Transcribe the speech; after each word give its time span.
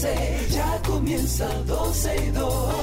12, 0.00 0.48
ya 0.48 0.80
comienza 0.86 1.46
12 1.66 2.16
y 2.16 2.30
2. 2.30 2.74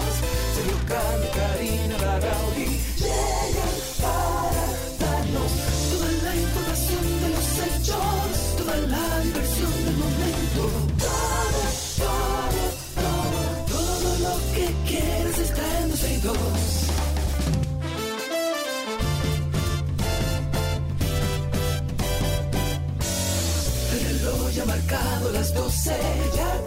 Sergio 0.53 0.77
Carlos, 0.87 1.29
Karina, 1.35 1.97
Larrauri 1.97 2.79
llegan 2.95 3.75
para 4.01 4.65
darnos 4.99 5.51
toda 5.89 6.11
la 6.25 6.35
información 6.35 7.03
de 7.21 7.29
los 7.29 7.47
hechos, 7.65 8.55
toda 8.57 8.77
la 8.77 9.19
diversión 9.21 9.73
del 9.85 9.97
momento. 9.97 10.61
Todo, 11.01 11.61
todo, 12.05 12.61
todo, 13.01 13.39
todo 13.65 14.09
lo 14.29 14.35
que 14.53 14.65
quieres 14.87 15.37
está 15.39 15.79
en 15.79 15.89
12 15.89 16.13
y 16.13 16.17
2. 16.17 16.37
El 23.91 24.19
reloj 24.19 24.51
ya 24.51 24.65
marcado 24.65 25.31
las 25.31 25.51
12, 25.53 25.91
ya 26.35 26.66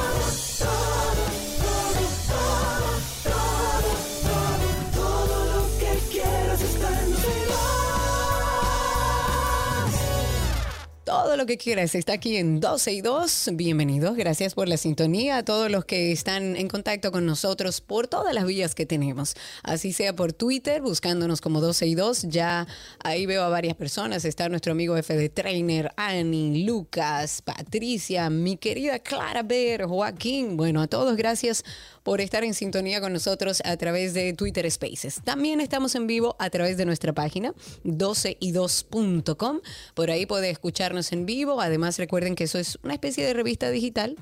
Lo 11.41 11.47
que 11.47 11.57
quieras 11.57 11.95
está 11.95 12.13
aquí 12.13 12.37
en 12.37 12.59
12 12.59 12.91
y 12.91 13.01
2. 13.01 13.49
Bienvenidos, 13.53 14.15
gracias 14.15 14.53
por 14.53 14.67
la 14.67 14.77
sintonía 14.77 15.37
a 15.37 15.43
todos 15.43 15.71
los 15.71 15.85
que 15.85 16.11
están 16.11 16.55
en 16.55 16.67
contacto 16.67 17.11
con 17.11 17.25
nosotros 17.25 17.81
por 17.81 18.07
todas 18.07 18.31
las 18.35 18.45
vías 18.45 18.75
que 18.75 18.85
tenemos. 18.85 19.33
Así 19.63 19.91
sea 19.91 20.15
por 20.15 20.33
Twitter, 20.33 20.83
buscándonos 20.83 21.41
como 21.41 21.59
12 21.59 21.87
y 21.87 21.95
2. 21.95 22.27
Ya 22.29 22.67
ahí 23.03 23.25
veo 23.25 23.41
a 23.41 23.49
varias 23.49 23.75
personas. 23.75 24.23
Está 24.23 24.49
nuestro 24.49 24.73
amigo 24.73 24.95
F 24.95 25.15
de 25.15 25.29
Trainer, 25.29 25.91
Annie, 25.95 26.63
Lucas, 26.63 27.41
Patricia, 27.41 28.29
mi 28.29 28.57
querida 28.57 28.99
Clara 28.99 29.41
Ver, 29.41 29.85
Joaquín. 29.85 30.57
Bueno, 30.57 30.79
a 30.79 30.85
todos 30.85 31.17
gracias 31.17 31.63
por 32.03 32.21
estar 32.21 32.43
en 32.43 32.53
sintonía 32.53 33.01
con 33.01 33.13
nosotros 33.13 33.61
a 33.65 33.77
través 33.77 34.13
de 34.13 34.33
Twitter 34.33 34.69
Spaces. 34.69 35.21
También 35.23 35.61
estamos 35.61 35.95
en 35.95 36.07
vivo 36.07 36.35
a 36.39 36.49
través 36.49 36.77
de 36.77 36.85
nuestra 36.85 37.13
página 37.13 37.53
12y2.com. 37.83 39.59
Por 39.93 40.11
ahí 40.11 40.25
puede 40.25 40.49
escucharnos 40.49 41.11
en 41.11 41.25
vivo. 41.25 41.61
Además, 41.61 41.97
recuerden 41.97 42.35
que 42.35 42.45
eso 42.45 42.57
es 42.57 42.79
una 42.83 42.93
especie 42.93 43.25
de 43.25 43.33
revista 43.33 43.69
digital 43.69 44.15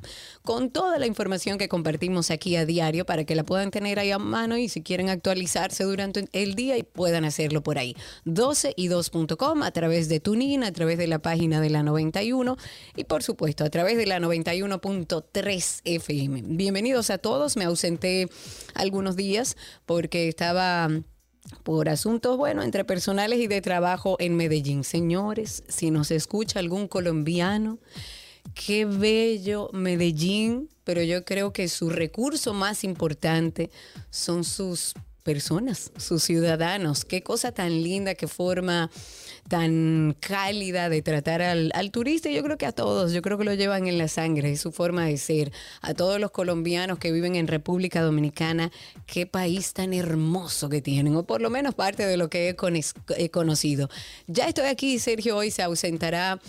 con 0.43 0.71
toda 0.71 0.99
la 0.99 1.07
información 1.07 1.57
que 1.57 1.69
compartimos 1.69 2.31
aquí 2.31 2.55
a 2.55 2.65
diario 2.65 3.05
para 3.05 3.23
que 3.23 3.35
la 3.35 3.43
puedan 3.43 3.71
tener 3.71 3.99
ahí 3.99 4.11
a 4.11 4.19
mano 4.19 4.57
y 4.57 4.69
si 4.69 4.81
quieren 4.81 5.09
actualizarse 5.09 5.83
durante 5.83 6.27
el 6.33 6.55
día 6.55 6.77
y 6.77 6.83
puedan 6.83 7.25
hacerlo 7.25 7.63
por 7.63 7.77
ahí. 7.77 7.95
12y2.com 8.25 9.63
a 9.63 9.71
través 9.71 10.09
de 10.09 10.19
Tunin, 10.19 10.63
a 10.63 10.71
través 10.71 10.97
de 10.97 11.07
la 11.07 11.19
página 11.19 11.61
de 11.61 11.69
la 11.69 11.83
91 11.83 12.57
y 12.95 13.03
por 13.05 13.23
supuesto 13.23 13.63
a 13.63 13.69
través 13.69 13.97
de 13.97 14.05
la 14.05 14.19
91.3 14.19 15.81
FM. 15.85 16.43
Bienvenidos 16.45 17.09
a 17.09 17.17
todos. 17.17 17.55
Ausenté 17.69 18.27
algunos 18.73 19.15
días 19.15 19.57
porque 19.85 20.27
estaba 20.27 20.89
por 21.63 21.89
asuntos, 21.89 22.37
bueno, 22.37 22.61
entre 22.63 22.83
personales 22.83 23.39
y 23.39 23.47
de 23.47 23.61
trabajo 23.61 24.17
en 24.19 24.35
Medellín. 24.35 24.83
Señores, 24.83 25.63
si 25.67 25.91
nos 25.91 26.11
escucha 26.11 26.59
algún 26.59 26.87
colombiano, 26.87 27.79
qué 28.53 28.85
bello 28.85 29.69
Medellín, 29.73 30.69
pero 30.83 31.01
yo 31.03 31.23
creo 31.25 31.53
que 31.53 31.67
su 31.67 31.89
recurso 31.89 32.53
más 32.53 32.83
importante 32.83 33.69
son 34.09 34.43
sus 34.43 34.93
personas, 35.29 35.91
sus 35.95 36.23
ciudadanos. 36.23 37.05
Qué 37.05 37.21
cosa 37.21 37.51
tan 37.51 37.83
linda, 37.83 38.15
qué 38.15 38.27
forma 38.27 38.89
tan 39.47 40.17
cálida 40.19 40.89
de 40.89 41.03
tratar 41.03 41.43
al, 41.43 41.71
al, 41.75 41.91
turista. 41.91 42.31
Yo 42.31 42.41
creo 42.41 42.57
que 42.57 42.65
a 42.65 42.71
todos, 42.71 43.13
yo 43.13 43.21
creo 43.21 43.37
que 43.37 43.43
lo 43.43 43.53
llevan 43.53 43.85
en 43.85 43.99
la 43.99 44.07
sangre, 44.07 44.51
es 44.51 44.61
su 44.61 44.71
forma 44.71 45.05
de 45.05 45.17
ser. 45.17 45.51
A 45.81 45.93
todos 45.93 46.19
los 46.19 46.31
colombianos 46.31 46.97
que 46.97 47.11
viven 47.11 47.35
en 47.35 47.45
República 47.45 48.01
Dominicana, 48.01 48.71
qué 49.05 49.27
país 49.27 49.73
tan 49.73 49.93
hermoso 49.93 50.67
que 50.67 50.81
tienen, 50.81 51.15
o 51.15 51.21
por 51.21 51.41
lo 51.41 51.51
menos 51.51 51.75
parte 51.75 52.07
de 52.07 52.17
lo 52.17 52.27
que 52.27 52.49
he, 52.49 52.55
con, 52.55 52.75
he 52.75 53.29
conocido. 53.29 53.87
Ya 54.25 54.47
estoy 54.47 54.65
aquí, 54.65 54.97
Sergio 54.97 55.37
hoy 55.37 55.51
se 55.51 55.61
ausentará 55.61 56.39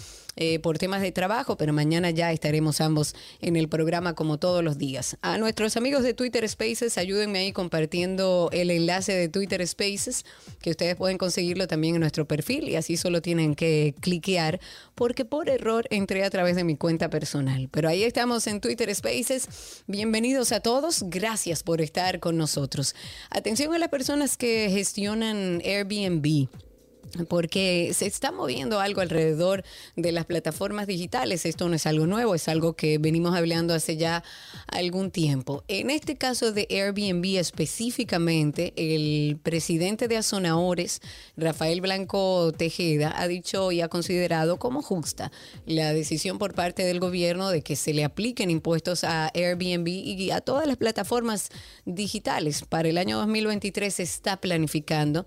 eh, 0.42 0.58
por 0.58 0.78
temas 0.78 1.02
de 1.02 1.12
trabajo, 1.12 1.58
pero 1.58 1.74
mañana 1.74 2.08
ya 2.08 2.32
estaremos 2.32 2.80
ambos 2.80 3.14
en 3.42 3.56
el 3.56 3.68
programa 3.68 4.14
como 4.14 4.38
todos 4.38 4.64
los 4.64 4.78
días. 4.78 5.18
A 5.20 5.36
nuestros 5.36 5.76
amigos 5.76 6.02
de 6.02 6.14
Twitter 6.14 6.48
Spaces, 6.48 6.96
ayúdenme 6.96 7.40
ahí 7.40 7.52
compartiendo 7.52 8.48
el 8.50 8.70
enlace 8.70 9.12
de 9.12 9.28
Twitter 9.28 9.66
Spaces, 9.68 10.24
que 10.62 10.70
ustedes 10.70 10.96
pueden 10.96 11.18
conseguirlo 11.18 11.68
también 11.68 11.96
en 11.96 12.00
nuestro 12.00 12.26
perfil 12.26 12.70
y 12.70 12.76
así 12.76 12.96
solo 12.96 13.20
tienen 13.20 13.54
que 13.54 13.94
cliquear, 14.00 14.60
porque 14.94 15.26
por 15.26 15.50
error 15.50 15.86
entré 15.90 16.24
a 16.24 16.30
través 16.30 16.56
de 16.56 16.64
mi 16.64 16.74
cuenta 16.74 17.10
personal. 17.10 17.68
Pero 17.70 17.90
ahí 17.90 18.02
estamos 18.02 18.46
en 18.46 18.62
Twitter 18.62 18.94
Spaces. 18.94 19.82
Bienvenidos 19.88 20.52
a 20.52 20.60
todos, 20.60 21.04
gracias 21.10 21.62
por 21.62 21.82
estar 21.82 22.18
con 22.18 22.38
nosotros. 22.38 22.94
Atención 23.28 23.74
a 23.74 23.78
las 23.78 23.90
personas 23.90 24.38
que 24.38 24.70
gestionan 24.70 25.60
Airbnb 25.66 26.48
porque 27.28 27.92
se 27.94 28.06
está 28.06 28.30
moviendo 28.32 28.80
algo 28.80 29.00
alrededor 29.00 29.64
de 29.96 30.12
las 30.12 30.26
plataformas 30.26 30.86
digitales. 30.86 31.44
Esto 31.44 31.68
no 31.68 31.74
es 31.74 31.86
algo 31.86 32.06
nuevo, 32.06 32.34
es 32.34 32.48
algo 32.48 32.74
que 32.74 32.98
venimos 32.98 33.34
hablando 33.34 33.74
hace 33.74 33.96
ya 33.96 34.22
algún 34.68 35.10
tiempo. 35.10 35.64
En 35.68 35.90
este 35.90 36.16
caso 36.16 36.52
de 36.52 36.66
Airbnb 36.70 37.38
específicamente, 37.38 38.72
el 38.76 39.38
presidente 39.42 40.08
de 40.08 40.18
Azonadores, 40.18 41.00
Rafael 41.36 41.80
Blanco 41.80 42.52
Tejeda, 42.56 43.12
ha 43.16 43.26
dicho 43.28 43.72
y 43.72 43.80
ha 43.80 43.88
considerado 43.88 44.58
como 44.58 44.82
justa 44.82 45.32
la 45.66 45.92
decisión 45.92 46.38
por 46.38 46.54
parte 46.54 46.84
del 46.84 47.00
gobierno 47.00 47.50
de 47.50 47.62
que 47.62 47.76
se 47.76 47.92
le 47.92 48.04
apliquen 48.04 48.50
impuestos 48.50 49.04
a 49.04 49.30
Airbnb 49.34 49.88
y 49.88 50.30
a 50.30 50.40
todas 50.40 50.66
las 50.66 50.76
plataformas 50.76 51.48
digitales. 51.84 52.64
Para 52.68 52.88
el 52.88 52.98
año 52.98 53.18
2023 53.18 53.94
se 53.94 54.02
está 54.02 54.40
planificando 54.40 55.26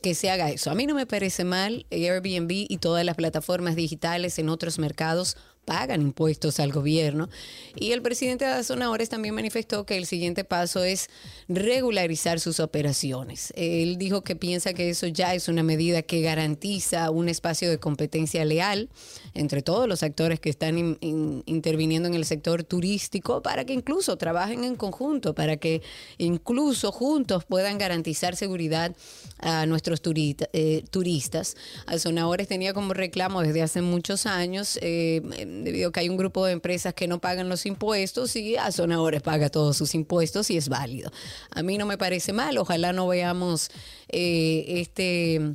que 0.00 0.14
se 0.14 0.30
haga 0.30 0.50
eso. 0.50 0.70
A 0.70 0.74
mí 0.74 0.86
no 0.86 0.94
me 0.94 1.06
parece 1.06 1.44
mal 1.44 1.86
Airbnb 1.90 2.50
y 2.50 2.78
todas 2.78 3.04
las 3.04 3.16
plataformas 3.16 3.76
digitales 3.76 4.38
en 4.38 4.48
otros 4.48 4.78
mercados 4.78 5.36
pagan 5.64 6.02
impuestos 6.02 6.60
al 6.60 6.72
gobierno. 6.72 7.28
Y 7.76 7.92
el 7.92 8.02
presidente 8.02 8.44
de 8.44 8.52
Azonadores 8.52 9.08
también 9.08 9.34
manifestó 9.34 9.86
que 9.86 9.96
el 9.96 10.06
siguiente 10.06 10.44
paso 10.44 10.84
es 10.84 11.08
regularizar 11.48 12.40
sus 12.40 12.60
operaciones. 12.60 13.52
Él 13.56 13.96
dijo 13.96 14.22
que 14.22 14.36
piensa 14.36 14.74
que 14.74 14.90
eso 14.90 15.06
ya 15.06 15.34
es 15.34 15.48
una 15.48 15.62
medida 15.62 16.02
que 16.02 16.22
garantiza 16.22 17.10
un 17.10 17.28
espacio 17.28 17.70
de 17.70 17.78
competencia 17.78 18.44
leal 18.44 18.88
entre 19.34 19.62
todos 19.62 19.86
los 19.88 20.02
actores 20.02 20.40
que 20.40 20.50
están 20.50 20.76
in, 20.78 20.98
in, 21.00 21.42
interviniendo 21.46 22.08
en 22.08 22.14
el 22.14 22.24
sector 22.24 22.64
turístico 22.64 23.42
para 23.42 23.64
que 23.64 23.72
incluso 23.72 24.16
trabajen 24.16 24.64
en 24.64 24.76
conjunto, 24.76 25.34
para 25.34 25.56
que 25.56 25.82
incluso 26.18 26.90
juntos 26.90 27.44
puedan 27.44 27.78
garantizar 27.78 28.36
seguridad 28.36 28.94
a 29.38 29.66
nuestros 29.66 30.00
turista, 30.02 30.48
eh, 30.52 30.82
turistas. 30.90 31.56
Azonadores 31.86 32.48
tenía 32.48 32.74
como 32.74 32.92
reclamo 32.94 33.42
desde 33.42 33.62
hace 33.62 33.82
muchos 33.82 34.26
años 34.26 34.78
eh, 34.82 35.20
debido 35.62 35.88
a 35.88 35.92
que 35.92 36.00
hay 36.00 36.08
un 36.08 36.16
grupo 36.16 36.44
de 36.44 36.52
empresas 36.52 36.94
que 36.94 37.08
no 37.08 37.20
pagan 37.20 37.48
los 37.48 37.66
impuestos 37.66 38.36
y 38.36 38.56
Azonadores 38.56 39.22
paga 39.22 39.50
todos 39.50 39.76
sus 39.76 39.94
impuestos 39.94 40.50
y 40.50 40.56
es 40.56 40.68
válido. 40.68 41.10
A 41.50 41.62
mí 41.62 41.78
no 41.78 41.86
me 41.86 41.98
parece 41.98 42.32
mal, 42.32 42.58
ojalá 42.58 42.92
no 42.92 43.08
veamos 43.08 43.70
eh, 44.08 44.64
este 44.68 45.54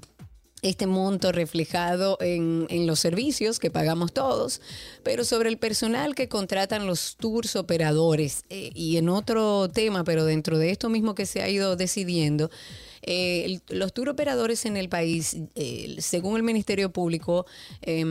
este 0.70 0.88
monto 0.88 1.32
reflejado 1.32 2.18
en, 2.22 2.66
en, 2.70 2.88
los 2.88 3.00
servicios 3.00 3.60
que 3.60 3.70
pagamos 3.70 4.14
todos, 4.14 4.62
pero 5.04 5.24
sobre 5.24 5.50
el 5.50 5.58
personal 5.58 6.16
que 6.16 6.28
contratan 6.28 6.88
los 6.88 7.18
tours 7.18 7.56
operadores 7.56 8.46
eh, 8.50 8.72
y 8.74 8.98
en 8.98 9.10
otro 9.10 9.70
tema, 9.70 10.04
pero 10.04 10.26
dentro 10.26 10.58
de 10.58 10.72
esto 10.72 10.90
mismo 10.90 11.14
que 11.14 11.28
se 11.28 11.44
ha 11.44 11.50
ido 11.50 11.76
decidiendo, 11.76 12.50
eh, 13.08 13.60
los 13.70 13.94
tour 13.94 14.10
operadores 14.10 14.66
en 14.66 14.78
el 14.78 14.90
país, 14.90 15.38
eh, 15.54 15.96
según 16.00 16.38
el 16.38 16.44
Ministerio 16.44 16.92
Público, 16.92 17.46
eh, 17.84 18.04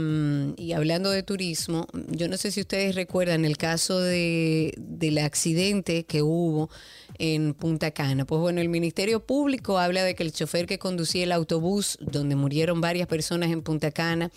y 0.57 0.73
hablando 0.73 1.11
de 1.11 1.25
turismo, 1.25 1.89
yo 2.11 2.29
no 2.29 2.37
sé 2.37 2.53
si 2.53 2.61
ustedes 2.61 2.95
recuerdan 2.95 3.45
el 3.45 3.57
caso 3.57 3.99
de, 3.99 4.73
del 4.79 5.19
accidente 5.19 6.05
que 6.05 6.23
hubo 6.23 6.71
en 7.19 7.55
Punta 7.55 7.91
Cana. 7.91 8.25
Pues 8.25 8.41
bueno, 8.41 8.61
el 8.61 8.69
Ministerio 8.69 9.19
Público 9.19 9.79
habla 9.79 10.05
de 10.05 10.15
que 10.15 10.23
el 10.23 10.33
chofer 10.33 10.67
que 10.67 10.79
conducía 10.79 11.25
el 11.25 11.33
autobús 11.33 11.99
donde 12.01 12.37
murieron 12.37 12.81
varias 12.81 13.09
personas 13.09 13.51
en 13.51 13.63
Punta 13.63 13.91
Cana 13.91 14.31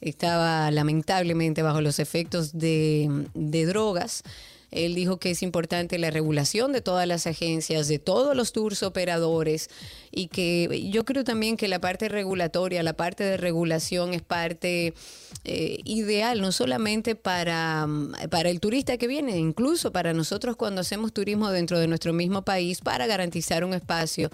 estaba 0.00 0.70
lamentablemente 0.72 1.62
bajo 1.62 1.80
los 1.80 2.00
efectos 2.00 2.58
de, 2.58 3.26
de 3.34 3.66
drogas. 3.66 4.24
Él 4.70 4.94
dijo 4.94 5.18
que 5.18 5.30
es 5.30 5.42
importante 5.42 5.98
la 5.98 6.10
regulación 6.10 6.72
de 6.72 6.80
todas 6.80 7.06
las 7.06 7.26
agencias, 7.26 7.88
de 7.88 7.98
todos 7.98 8.36
los 8.36 8.52
tours 8.52 8.82
operadores 8.82 9.68
y 10.10 10.28
que 10.28 10.88
yo 10.90 11.04
creo 11.04 11.24
también 11.24 11.56
que 11.56 11.68
la 11.68 11.80
parte 11.80 12.08
regulatoria, 12.08 12.82
la 12.82 12.94
parte 12.94 13.24
de 13.24 13.36
regulación 13.36 14.14
es 14.14 14.22
parte 14.22 14.94
eh, 15.44 15.78
ideal, 15.84 16.40
no 16.40 16.52
solamente 16.52 17.14
para, 17.14 17.88
para 18.30 18.50
el 18.50 18.60
turista 18.60 18.96
que 18.96 19.06
viene, 19.06 19.38
incluso 19.38 19.92
para 19.92 20.12
nosotros 20.12 20.56
cuando 20.56 20.80
hacemos 20.80 21.12
turismo 21.12 21.50
dentro 21.50 21.78
de 21.78 21.88
nuestro 21.88 22.12
mismo 22.12 22.42
país, 22.42 22.80
para 22.80 23.06
garantizar 23.06 23.64
un 23.64 23.74
espacio 23.74 24.30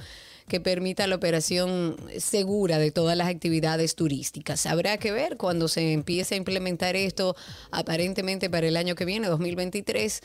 que 0.48 0.60
permita 0.60 1.06
la 1.06 1.16
operación 1.16 1.96
segura 2.18 2.78
de 2.78 2.90
todas 2.90 3.16
las 3.16 3.28
actividades 3.28 3.94
turísticas. 3.96 4.66
Habrá 4.66 4.98
que 4.98 5.12
ver 5.12 5.36
cuando 5.36 5.68
se 5.68 5.92
empiece 5.92 6.34
a 6.34 6.38
implementar 6.38 6.96
esto, 6.96 7.36
aparentemente 7.70 8.48
para 8.48 8.68
el 8.68 8.76
año 8.76 8.94
que 8.94 9.04
viene, 9.04 9.28
2023 9.28 10.22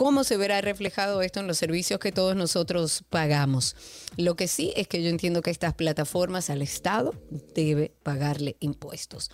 cómo 0.00 0.24
se 0.24 0.38
verá 0.38 0.62
reflejado 0.62 1.20
esto 1.20 1.40
en 1.40 1.46
los 1.46 1.58
servicios 1.58 2.00
que 2.00 2.10
todos 2.10 2.34
nosotros 2.34 3.04
pagamos. 3.10 3.76
Lo 4.16 4.34
que 4.34 4.48
sí 4.48 4.72
es 4.74 4.88
que 4.88 5.02
yo 5.02 5.10
entiendo 5.10 5.42
que 5.42 5.50
estas 5.50 5.74
plataformas 5.74 6.48
al 6.48 6.62
Estado 6.62 7.12
debe 7.54 7.92
pagarle 8.02 8.56
impuestos. 8.60 9.30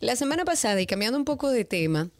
La 0.00 0.16
semana 0.16 0.44
pasada, 0.44 0.80
y 0.80 0.86
cambiando 0.86 1.18
un 1.18 1.24
poco 1.24 1.50
de 1.50 1.64
tema, 1.64 2.10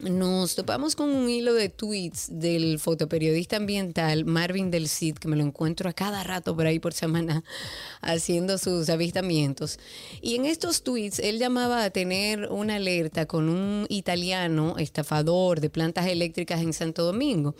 nos 0.00 0.54
topamos 0.54 0.96
con 0.96 1.10
un 1.10 1.28
hilo 1.28 1.52
de 1.52 1.68
tweets 1.68 2.28
del 2.30 2.78
fotoperiodista 2.78 3.56
ambiental 3.56 4.24
Marvin 4.24 4.70
del 4.70 4.88
Cid, 4.88 5.16
que 5.16 5.28
me 5.28 5.36
lo 5.36 5.42
encuentro 5.42 5.90
a 5.90 5.92
cada 5.92 6.24
rato 6.24 6.56
por 6.56 6.66
ahí 6.66 6.78
por 6.78 6.94
semana 6.94 7.44
haciendo 8.00 8.56
sus 8.56 8.88
avistamientos. 8.88 9.78
Y 10.22 10.36
en 10.36 10.46
estos 10.46 10.82
tweets 10.82 11.18
él 11.18 11.38
llamaba 11.38 11.84
a 11.84 11.90
tener 11.90 12.48
una 12.50 12.76
alerta 12.76 13.26
con 13.26 13.50
un 13.50 13.84
italiano 13.90 14.76
estafador 14.78 15.60
de 15.60 15.68
plantas 15.68 16.06
eléctricas 16.06 16.62
en 16.62 16.72
Santo 16.72 17.04
Domingo. 17.04 17.54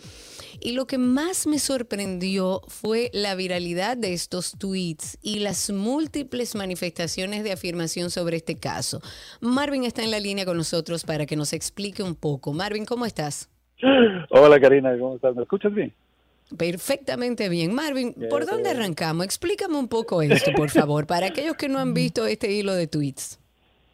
Y 0.59 0.71
lo 0.71 0.87
que 0.87 0.97
más 0.97 1.45
me 1.45 1.59
sorprendió 1.59 2.61
fue 2.67 3.09
la 3.13 3.35
viralidad 3.35 3.97
de 3.97 4.13
estos 4.13 4.53
tweets 4.57 5.17
y 5.21 5.39
las 5.39 5.69
múltiples 5.69 6.55
manifestaciones 6.55 7.43
de 7.43 7.51
afirmación 7.51 8.09
sobre 8.09 8.37
este 8.37 8.55
caso. 8.55 9.01
Marvin 9.41 9.83
está 9.83 10.03
en 10.03 10.11
la 10.11 10.19
línea 10.19 10.45
con 10.45 10.57
nosotros 10.57 11.03
para 11.03 11.25
que 11.25 11.35
nos 11.35 11.53
explique 11.53 12.01
un 12.03 12.15
poco. 12.15 12.30
Marvin, 12.53 12.85
¿cómo 12.85 13.05
estás? 13.05 13.49
Hola 14.29 14.59
Karina, 14.59 14.97
¿cómo 14.99 15.15
estás? 15.15 15.35
¿Me 15.35 15.43
escuchas 15.43 15.73
bien? 15.73 15.93
Perfectamente 16.57 17.49
bien. 17.49 17.73
Marvin, 17.73 18.13
¿por 18.29 18.45
dónde 18.45 18.69
arrancamos? 18.69 19.25
Explícame 19.25 19.77
un 19.77 19.87
poco 19.87 20.21
esto, 20.21 20.51
por 20.55 20.69
favor, 20.79 21.07
para 21.07 21.27
aquellos 21.27 21.55
que 21.55 21.69
no 21.69 21.79
han 21.79 21.93
visto 21.93 22.25
este 22.25 22.51
hilo 22.51 22.73
de 22.73 22.87
tweets. 22.87 23.39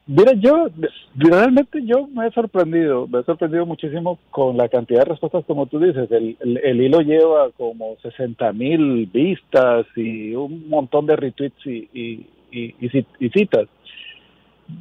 Mira, 0.08 0.32
yo 0.36 0.68
realmente 1.16 1.84
yo 1.84 2.08
me 2.08 2.28
he 2.28 2.32
sorprendido, 2.32 3.08
me 3.08 3.20
he 3.20 3.24
sorprendido 3.24 3.66
muchísimo 3.66 4.18
con 4.32 4.56
la 4.56 4.70
cantidad 4.70 5.00
de 5.00 5.10
respuestas 5.10 5.44
como 5.46 5.66
tú 5.66 5.80
dices. 5.80 6.10
El, 6.10 6.38
el, 6.40 6.82
hilo 6.82 7.02
lleva 7.02 7.52
como 7.58 7.98
60 8.02 8.54
mil 8.54 9.06
vistas 9.08 9.86
y 9.98 10.34
un 10.34 10.70
montón 10.70 11.08
de 11.08 11.18
retweets 11.18 11.66
y, 11.66 11.90
y, 11.94 12.26
y, 12.52 13.06
y 13.20 13.30
citas. 13.30 13.68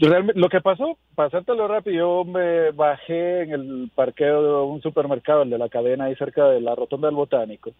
Realmente, 0.00 0.40
lo 0.40 0.48
que 0.48 0.60
pasó, 0.60 0.98
pasártelo 1.14 1.68
rápido, 1.68 1.96
yo 1.96 2.24
me 2.24 2.72
bajé 2.72 3.42
en 3.42 3.52
el 3.52 3.90
parqueo 3.94 4.42
de 4.42 4.72
un 4.72 4.82
supermercado, 4.82 5.42
el 5.42 5.50
de 5.50 5.58
la 5.58 5.68
cadena 5.68 6.04
ahí 6.04 6.16
cerca 6.16 6.48
de 6.48 6.60
la 6.60 6.74
rotonda 6.74 7.06
del 7.06 7.14
Botánico, 7.14 7.70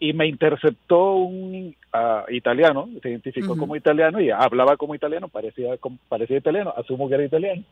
y 0.00 0.12
me 0.12 0.26
interceptó 0.26 1.14
un 1.14 1.74
uh, 1.94 2.32
italiano, 2.32 2.88
se 3.00 3.10
identificó 3.10 3.56
como 3.56 3.76
italiano 3.76 4.20
y 4.20 4.30
hablaba 4.30 4.76
como 4.76 4.94
italiano, 4.94 5.28
parecía, 5.28 5.74
parecía 6.08 6.36
italiano, 6.36 6.74
asumo 6.76 7.08
que 7.08 7.14
era 7.14 7.24
italiano. 7.24 7.62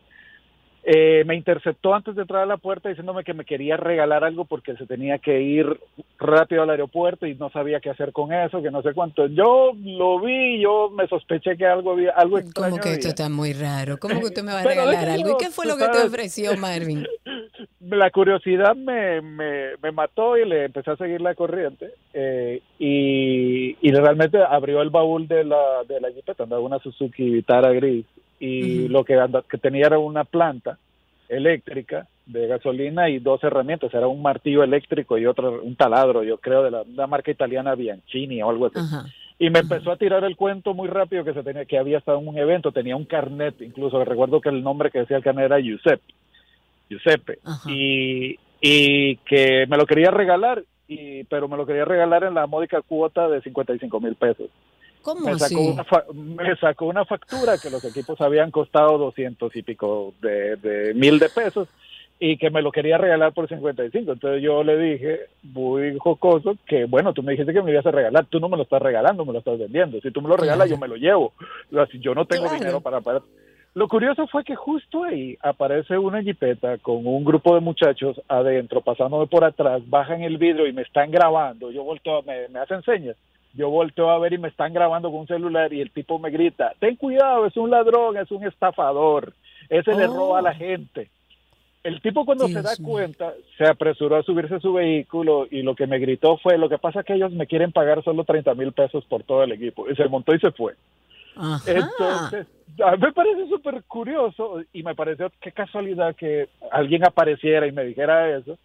Eh, 0.87 1.25
me 1.25 1.35
interceptó 1.35 1.95
antes 1.95 2.15
de 2.15 2.23
entrar 2.23 2.43
a 2.43 2.47
la 2.47 2.59
puerta 2.59 2.91
diciéndome 2.91 3.25
que 3.25 3.33
me 3.33 3.47
quería 3.47 3.79
regalar 3.79 4.23
algo 4.23 4.45
porque 4.45 4.77
se 4.77 4.85
tenía 4.85 5.19
que 5.19 5.41
ir 5.41 5.81
rápido 6.19 6.63
al 6.63 6.69
aeropuerto 6.69 7.27
y 7.27 7.35
no 7.37 7.49
sabía 7.49 7.81
qué 7.81 7.89
hacer 7.89 8.13
con 8.13 8.35
eso, 8.35 8.61
que 8.61 8.71
no 8.71 8.83
sé 8.83 8.93
cuánto. 8.93 9.27
Yo 9.29 9.73
lo 9.83 10.21
vi, 10.21 10.61
yo 10.61 10.91
me 10.91 11.09
sospeché 11.09 11.57
que 11.57 11.65
algo 11.65 11.93
había, 11.93 12.11
algo 12.11 12.39
extraño. 12.39 12.73
¿Cómo 12.73 12.83
que 12.83 12.93
esto 12.93 13.09
está 13.09 13.31
muy 13.31 13.55
raro? 13.55 13.99
¿Cómo 13.99 14.21
que 14.21 14.27
usted 14.27 14.43
me 14.43 14.53
va 14.53 14.61
a 14.61 14.65
regalar 14.65 15.09
algo? 15.09 15.31
¿Y 15.31 15.43
qué 15.43 15.51
fue 15.51 15.65
lo 15.65 15.79
que 15.79 15.89
te 15.89 16.03
ofreció 16.03 16.55
Marvin? 16.59 17.07
La 17.81 18.11
curiosidad 18.11 18.75
me, 18.75 19.21
me, 19.21 19.77
me, 19.83 19.93
mató 19.93 20.37
y 20.37 20.47
le 20.47 20.65
empecé 20.65 20.91
a 20.91 20.97
seguir 20.97 21.21
la 21.21 21.35
corriente 21.35 21.93
eh, 22.15 22.63
y, 22.79 23.77
y 23.81 23.93
realmente 23.93 24.39
abrió 24.43 24.81
el 24.81 24.89
baúl 24.89 25.29
de 25.29 25.45
la, 25.45 25.85
de 25.87 26.01
la 26.01 26.11
jipeta, 26.11 26.45
andaba 26.45 26.63
una 26.63 26.79
Suzuki 26.79 27.29
Vitara 27.29 27.73
gris 27.73 28.07
y 28.39 28.89
lo 28.89 29.05
que, 29.05 29.19
que 29.49 29.59
tenía 29.59 29.87
era 29.87 29.99
una 29.99 30.25
planta 30.25 30.79
eléctrica 31.29 32.07
de 32.27 32.47
gasolina 32.47 33.09
y 33.09 33.19
dos 33.19 33.43
herramientas, 33.45 33.93
era 33.93 34.09
un 34.09 34.23
martillo 34.23 34.63
eléctrico 34.63 35.19
y 35.19 35.27
otro, 35.27 35.63
un 35.63 35.77
taladro, 35.77 36.23
yo 36.23 36.39
creo, 36.39 36.63
de 36.63 36.71
la, 36.71 37.07
marca 37.07 37.31
italiana 37.31 37.75
Bianchini 37.75 38.43
o 38.43 38.51
algo 38.51 38.67
así. 38.67 38.79
Y 39.39 39.51
me 39.51 39.61
empezó 39.61 39.93
a 39.93 39.97
tirar 39.97 40.25
el 40.25 40.37
cuento 40.37 40.75
muy 40.75 40.89
rápido 40.89 41.25
que 41.25 41.35
se 41.35 41.43
tenía, 41.43 41.65
que 41.65 41.79
había 41.79 41.99
estado 41.99 42.19
en 42.21 42.29
un 42.29 42.39
evento, 42.39 42.73
tenía 42.73 42.97
un 42.97 43.05
carnet, 43.05 43.61
incluso 43.61 44.03
recuerdo 44.05 44.41
que 44.41 44.49
el 44.49 44.63
nombre 44.63 44.91
que 44.91 45.01
decía 45.01 45.17
el 45.17 45.25
carnet 45.25 45.47
era 45.47 45.61
Giuseppe, 45.61 46.15
Giuseppe, 46.89 47.39
y, 47.67 48.39
y 48.61 49.17
que 49.17 49.67
me 49.69 49.77
lo 49.77 49.87
quería 49.87 50.11
regalar, 50.11 50.63
y, 50.87 51.25
pero 51.25 51.49
me 51.49 51.57
lo 51.57 51.67
quería 51.67 51.85
regalar 51.85 52.25
en 52.25 52.35
la 52.35 52.47
módica 52.47 52.81
cuota 52.81 53.29
de 53.29 53.43
55 53.43 54.01
mil 54.01 54.15
pesos 54.15 54.51
me 55.13 55.39
sacó, 55.39 55.61
una 55.61 55.85
me 56.15 56.57
sacó 56.57 56.87
una 56.87 57.05
factura 57.05 57.59
que 57.59 57.71
los 57.71 57.85
equipos 57.85 58.21
habían 58.21 58.51
costado 58.51 58.97
200 58.99 59.55
y 59.55 59.63
pico 59.63 60.15
de, 60.21 60.93
mil 60.95 61.19
de 61.19 61.29
pesos 61.29 61.69
y 62.19 62.39
que 62.39 62.49
me 62.49 62.63
lo 62.63 62.73
quería 62.73 62.97
regalar 62.97 63.33
por 63.33 63.49
55. 63.49 64.13
Entonces 64.13 64.43
yo 64.43 64.65
le 64.65 64.79
dije, 64.79 65.21
muy 65.43 65.99
jocoso, 65.99 66.57
que 66.67 66.87
bueno, 66.87 67.13
tú 67.13 67.23
me 67.23 67.33
dijiste 67.33 67.53
que 67.53 67.63
me 67.63 67.73
ibas 67.73 67.87
a 67.87 67.91
regalar, 67.91 68.27
tú 68.27 68.41
no 68.41 68.49
me 68.49 68.57
lo 68.57 68.63
estás 68.63 68.81
regalando, 68.81 69.25
me 69.25 69.33
lo 69.33 69.41
estás 69.41 69.59
vendiendo. 69.59 70.01
Si 70.01 70.11
tú 70.11 70.23
me 70.23 70.29
lo 70.29 70.37
regalas, 70.37 70.71
yo 70.71 70.79
me 70.79 70.89
lo 70.89 70.97
llevo. 70.97 71.33
yo 72.01 72.15
no 72.15 72.25
tengo 72.25 72.49
dinero 72.49 72.81
para 72.81 73.01
pagar. 73.01 73.23
Lo 73.75 73.89
curioso 73.89 74.29
fue 74.29 74.45
que 74.45 74.55
justo 74.55 75.03
ahí 75.03 75.37
aparece 75.43 75.99
una 75.99 76.23
jipeta 76.23 76.79
con 76.79 77.05
un 77.05 77.25
grupo 77.25 77.57
de 77.57 77.61
muchachos 77.61 78.21
adentro, 78.29 78.81
pasándome 78.81 79.27
por 79.27 79.45
atrás, 79.45 79.83
bajan 79.87 80.23
el 80.23 80.39
vidrio 80.39 80.69
y 80.69 80.73
me 80.73 80.83
están 80.83 81.11
grabando. 81.11 81.73
Yo 81.73 81.83
vuelto, 81.83 82.23
me, 82.23 82.49
me 82.49 82.61
hacen 82.61 82.83
señas 82.83 83.17
yo 83.55 83.71
volteo 83.71 84.11
a 84.11 84.19
ver 84.19 84.33
y 84.33 84.39
me 84.39 84.49
están 84.49 84.73
grabando 84.73 85.11
con 85.11 85.21
un 85.21 85.27
celular 85.27 85.73
y 85.73 85.81
el 85.81 85.91
tipo 85.91 86.19
me 86.19 86.31
grita, 86.31 86.75
ten 86.81 86.97
cuidado, 86.97 87.47
es 87.47 87.57
un 87.57 87.71
ladrón, 87.71 88.17
es 88.17 88.31
un 88.31 88.45
estafador, 88.45 89.33
ese 89.69 89.95
le 89.95 90.07
roba 90.07 90.41
a 90.41 90.43
la 90.43 90.51
oh. 90.51 90.55
gente. 90.55 91.11
El 91.83 92.01
tipo 92.01 92.25
cuando 92.25 92.49
se 92.49 92.63
da 92.63 92.73
cuenta 92.83 93.35
se 93.59 93.67
apresuró 93.67 94.17
a 94.17 94.23
subirse 94.23 94.55
a 94.55 94.61
su 94.61 94.73
vehículo 94.73 95.47
y 95.51 95.61
lo 95.61 95.75
que 95.75 95.87
me 95.87 95.99
gritó 95.99 96.39
fue, 96.39 96.57
lo 96.57 96.71
que 96.71 96.79
pasa 96.79 97.01
es 97.01 97.07
que 97.07 97.13
ellos 97.13 97.33
me 97.33 97.47
quieren 97.47 97.73
pagar 97.73 98.03
solo 98.03 98.25
30 98.25 98.55
mil 98.55 98.73
pesos 98.73 99.05
por 99.05 99.23
todo 99.23 99.43
el 99.43 99.53
equipo. 99.53 99.89
Y 99.91 99.95
se 99.95 100.09
montó 100.09 100.35
y 100.35 100.41
se 100.41 100.51
fue. 100.51 100.75
Entonces, 101.67 102.47
a 102.83 102.93
mí 102.93 102.99
me 103.03 103.13
parece 103.13 103.47
súper 103.49 103.83
curioso 103.85 104.63
y 104.73 104.83
me 104.83 104.95
pareció 104.95 105.31
qué 105.43 105.53
casualidad 105.53 106.17
que 106.17 106.49
alguien 106.71 107.05
apareciera 107.05 107.67
y 107.67 107.73
me 107.73 107.85
dijera 107.85 108.35
eso 108.35 108.57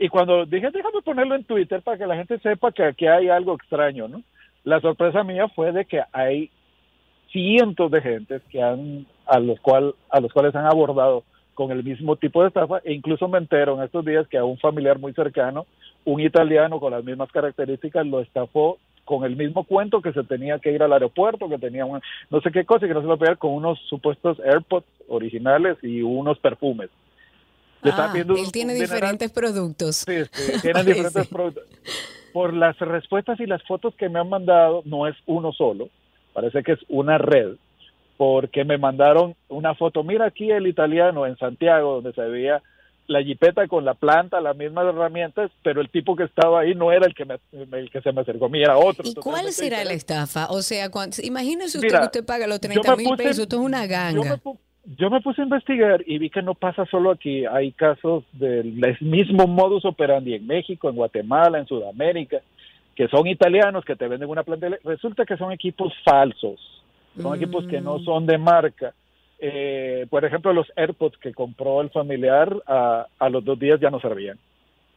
y 0.00 0.08
cuando 0.08 0.46
dije, 0.46 0.70
déjame 0.72 1.02
ponerlo 1.04 1.34
en 1.34 1.44
Twitter 1.44 1.82
para 1.82 1.98
que 1.98 2.06
la 2.06 2.16
gente 2.16 2.38
sepa 2.38 2.72
que 2.72 2.84
aquí 2.84 3.06
hay 3.06 3.28
algo 3.28 3.54
extraño, 3.54 4.08
¿no? 4.08 4.22
La 4.64 4.80
sorpresa 4.80 5.22
mía 5.24 5.46
fue 5.48 5.72
de 5.72 5.84
que 5.84 6.00
hay 6.10 6.50
cientos 7.30 7.90
de 7.90 8.00
gentes 8.00 8.40
que 8.50 8.62
han, 8.62 9.06
a 9.26 9.38
los, 9.38 9.60
cual, 9.60 9.94
a 10.08 10.20
los 10.20 10.32
cuales 10.32 10.54
han 10.54 10.64
abordado 10.64 11.22
con 11.52 11.70
el 11.70 11.84
mismo 11.84 12.16
tipo 12.16 12.40
de 12.40 12.48
estafa 12.48 12.78
e 12.82 12.94
incluso 12.94 13.28
me 13.28 13.36
entero 13.36 13.76
en 13.76 13.82
estos 13.82 14.02
días 14.02 14.26
que 14.26 14.38
a 14.38 14.44
un 14.44 14.56
familiar 14.56 14.98
muy 14.98 15.12
cercano, 15.12 15.66
un 16.06 16.18
italiano 16.22 16.80
con 16.80 16.92
las 16.92 17.04
mismas 17.04 17.30
características, 17.30 18.06
lo 18.06 18.20
estafó 18.20 18.78
con 19.04 19.24
el 19.24 19.36
mismo 19.36 19.64
cuento 19.64 20.00
que 20.00 20.14
se 20.14 20.24
tenía 20.24 20.58
que 20.60 20.72
ir 20.72 20.82
al 20.82 20.94
aeropuerto, 20.94 21.46
que 21.50 21.58
tenía 21.58 21.84
no 21.84 22.40
sé 22.40 22.50
qué 22.50 22.64
cosa 22.64 22.88
que 22.88 22.94
no 22.94 23.02
se 23.02 23.06
lo 23.06 23.18
a 23.30 23.36
con 23.36 23.52
unos 23.52 23.78
supuestos 23.80 24.40
AirPods 24.40 24.86
originales 25.08 25.76
y 25.82 26.00
unos 26.00 26.38
perfumes. 26.38 26.88
Ah, 27.82 28.12
él 28.14 28.52
tiene 28.52 28.74
diferentes 28.74 29.30
productos. 29.30 30.04
Sí, 30.06 30.24
sí 30.32 30.60
tiene 30.60 30.84
diferentes 30.84 31.28
productos. 31.28 31.64
Por 32.32 32.54
las 32.54 32.78
respuestas 32.78 33.40
y 33.40 33.46
las 33.46 33.62
fotos 33.64 33.94
que 33.96 34.08
me 34.08 34.20
han 34.20 34.28
mandado, 34.28 34.82
no 34.84 35.06
es 35.06 35.16
uno 35.26 35.52
solo, 35.52 35.88
parece 36.32 36.62
que 36.62 36.72
es 36.72 36.78
una 36.88 37.18
red, 37.18 37.56
porque 38.16 38.64
me 38.64 38.78
mandaron 38.78 39.34
una 39.48 39.74
foto, 39.74 40.04
mira 40.04 40.26
aquí 40.26 40.50
el 40.50 40.66
italiano 40.66 41.26
en 41.26 41.36
Santiago, 41.38 41.94
donde 41.94 42.12
se 42.12 42.22
veía 42.22 42.62
la 43.10 43.22
jipeta 43.22 43.66
con 43.66 43.84
la 43.84 43.94
planta, 43.94 44.40
las 44.40 44.56
mismas 44.56 44.86
herramientas, 44.86 45.50
pero 45.64 45.80
el 45.80 45.90
tipo 45.90 46.14
que 46.14 46.22
estaba 46.24 46.60
ahí 46.60 46.76
no 46.76 46.92
era 46.92 47.06
el 47.06 47.14
que, 47.14 47.24
me, 47.24 47.40
el 47.50 47.90
que 47.90 48.00
se 48.00 48.12
me 48.12 48.20
acercó 48.20 48.46
a 48.46 48.48
mí, 48.48 48.62
era 48.62 48.78
otro. 48.78 49.04
¿Y 49.04 49.14
cuál 49.14 49.50
será 49.50 49.82
la 49.84 49.94
estafa? 49.94 50.46
O 50.50 50.62
sea, 50.62 50.88
imagínese 51.24 51.78
usted 51.78 51.98
que 51.98 52.04
usted 52.04 52.24
paga 52.24 52.46
los 52.46 52.60
30 52.60 52.96
mil 52.96 53.16
pesos, 53.16 53.40
esto 53.40 53.56
es 53.56 53.62
una 53.62 53.86
ganga 53.86 54.22
yo 54.22 54.24
me 54.24 54.38
puse 55.22 55.40
a 55.40 55.44
investigar 55.44 56.02
y 56.06 56.18
vi 56.18 56.30
que 56.30 56.42
no 56.42 56.54
pasa 56.54 56.86
solo 56.86 57.10
aquí, 57.10 57.44
hay 57.46 57.72
casos 57.72 58.24
del 58.32 58.74
mismo 59.00 59.46
modus 59.46 59.84
operandi 59.84 60.34
en 60.34 60.46
México, 60.46 60.88
en 60.88 60.96
Guatemala, 60.96 61.58
en 61.58 61.66
Sudamérica, 61.66 62.40
que 62.94 63.08
son 63.08 63.26
italianos 63.26 63.84
que 63.84 63.96
te 63.96 64.08
venden 64.08 64.30
una 64.30 64.42
planta. 64.42 64.68
Resulta 64.84 65.24
que 65.24 65.36
son 65.36 65.52
equipos 65.52 65.92
falsos, 66.04 66.60
son 67.20 67.36
equipos 67.36 67.66
que 67.66 67.80
no 67.80 67.98
mm. 67.98 68.04
son 68.04 68.26
de 68.26 68.38
marca. 68.38 68.94
Eh, 69.38 70.06
por 70.10 70.24
ejemplo, 70.24 70.52
los 70.52 70.70
AirPods 70.76 71.16
que 71.18 71.32
compró 71.32 71.80
el 71.80 71.90
familiar 71.90 72.54
a, 72.66 73.06
a 73.18 73.28
los 73.30 73.44
dos 73.44 73.58
días 73.58 73.80
ya 73.80 73.90
no 73.90 74.00
servían. 74.00 74.38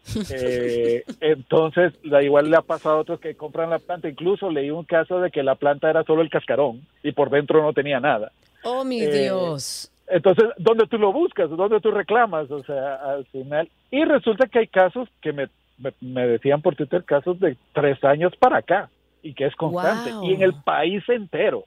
Eh, 0.31 1.03
entonces, 1.21 1.93
da 2.03 2.21
igual 2.21 2.49
le 2.49 2.57
ha 2.57 2.61
pasado 2.61 2.95
a 2.97 2.99
otros 2.99 3.19
que 3.19 3.35
compran 3.35 3.69
la 3.69 3.79
planta. 3.79 4.09
Incluso 4.09 4.49
leí 4.49 4.69
un 4.69 4.83
caso 4.83 5.19
de 5.21 5.31
que 5.31 5.43
la 5.43 5.55
planta 5.55 5.89
era 5.89 6.03
solo 6.03 6.21
el 6.21 6.29
cascarón 6.29 6.85
y 7.03 7.13
por 7.13 7.29
dentro 7.29 7.61
no 7.61 7.73
tenía 7.73 7.99
nada. 7.99 8.31
Oh, 8.63 8.83
mi 8.83 9.01
Eh, 9.01 9.23
Dios. 9.23 9.91
Entonces, 10.07 10.45
¿dónde 10.57 10.85
tú 10.87 10.97
lo 10.97 11.13
buscas? 11.13 11.49
¿Dónde 11.49 11.79
tú 11.79 11.91
reclamas? 11.91 12.51
O 12.51 12.63
sea, 12.63 12.95
al 12.95 13.25
final. 13.27 13.69
Y 13.89 14.03
resulta 14.03 14.47
que 14.47 14.59
hay 14.59 14.67
casos 14.67 15.07
que 15.21 15.31
me, 15.31 15.47
me, 15.77 15.93
me 16.01 16.27
decían 16.27 16.61
por 16.61 16.75
Twitter, 16.75 17.03
casos 17.03 17.39
de 17.39 17.57
tres 17.73 18.03
años 18.03 18.33
para 18.37 18.57
acá 18.57 18.89
y 19.21 19.33
que 19.33 19.45
es 19.45 19.55
constante. 19.55 20.11
Wow. 20.11 20.25
Y 20.25 20.33
en 20.33 20.41
el 20.43 20.53
país 20.63 21.03
entero. 21.07 21.65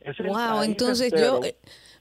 Es 0.00 0.18
Wow, 0.18 0.62
entonces 0.64 1.12
entero. 1.12 1.40
yo, 1.42 1.48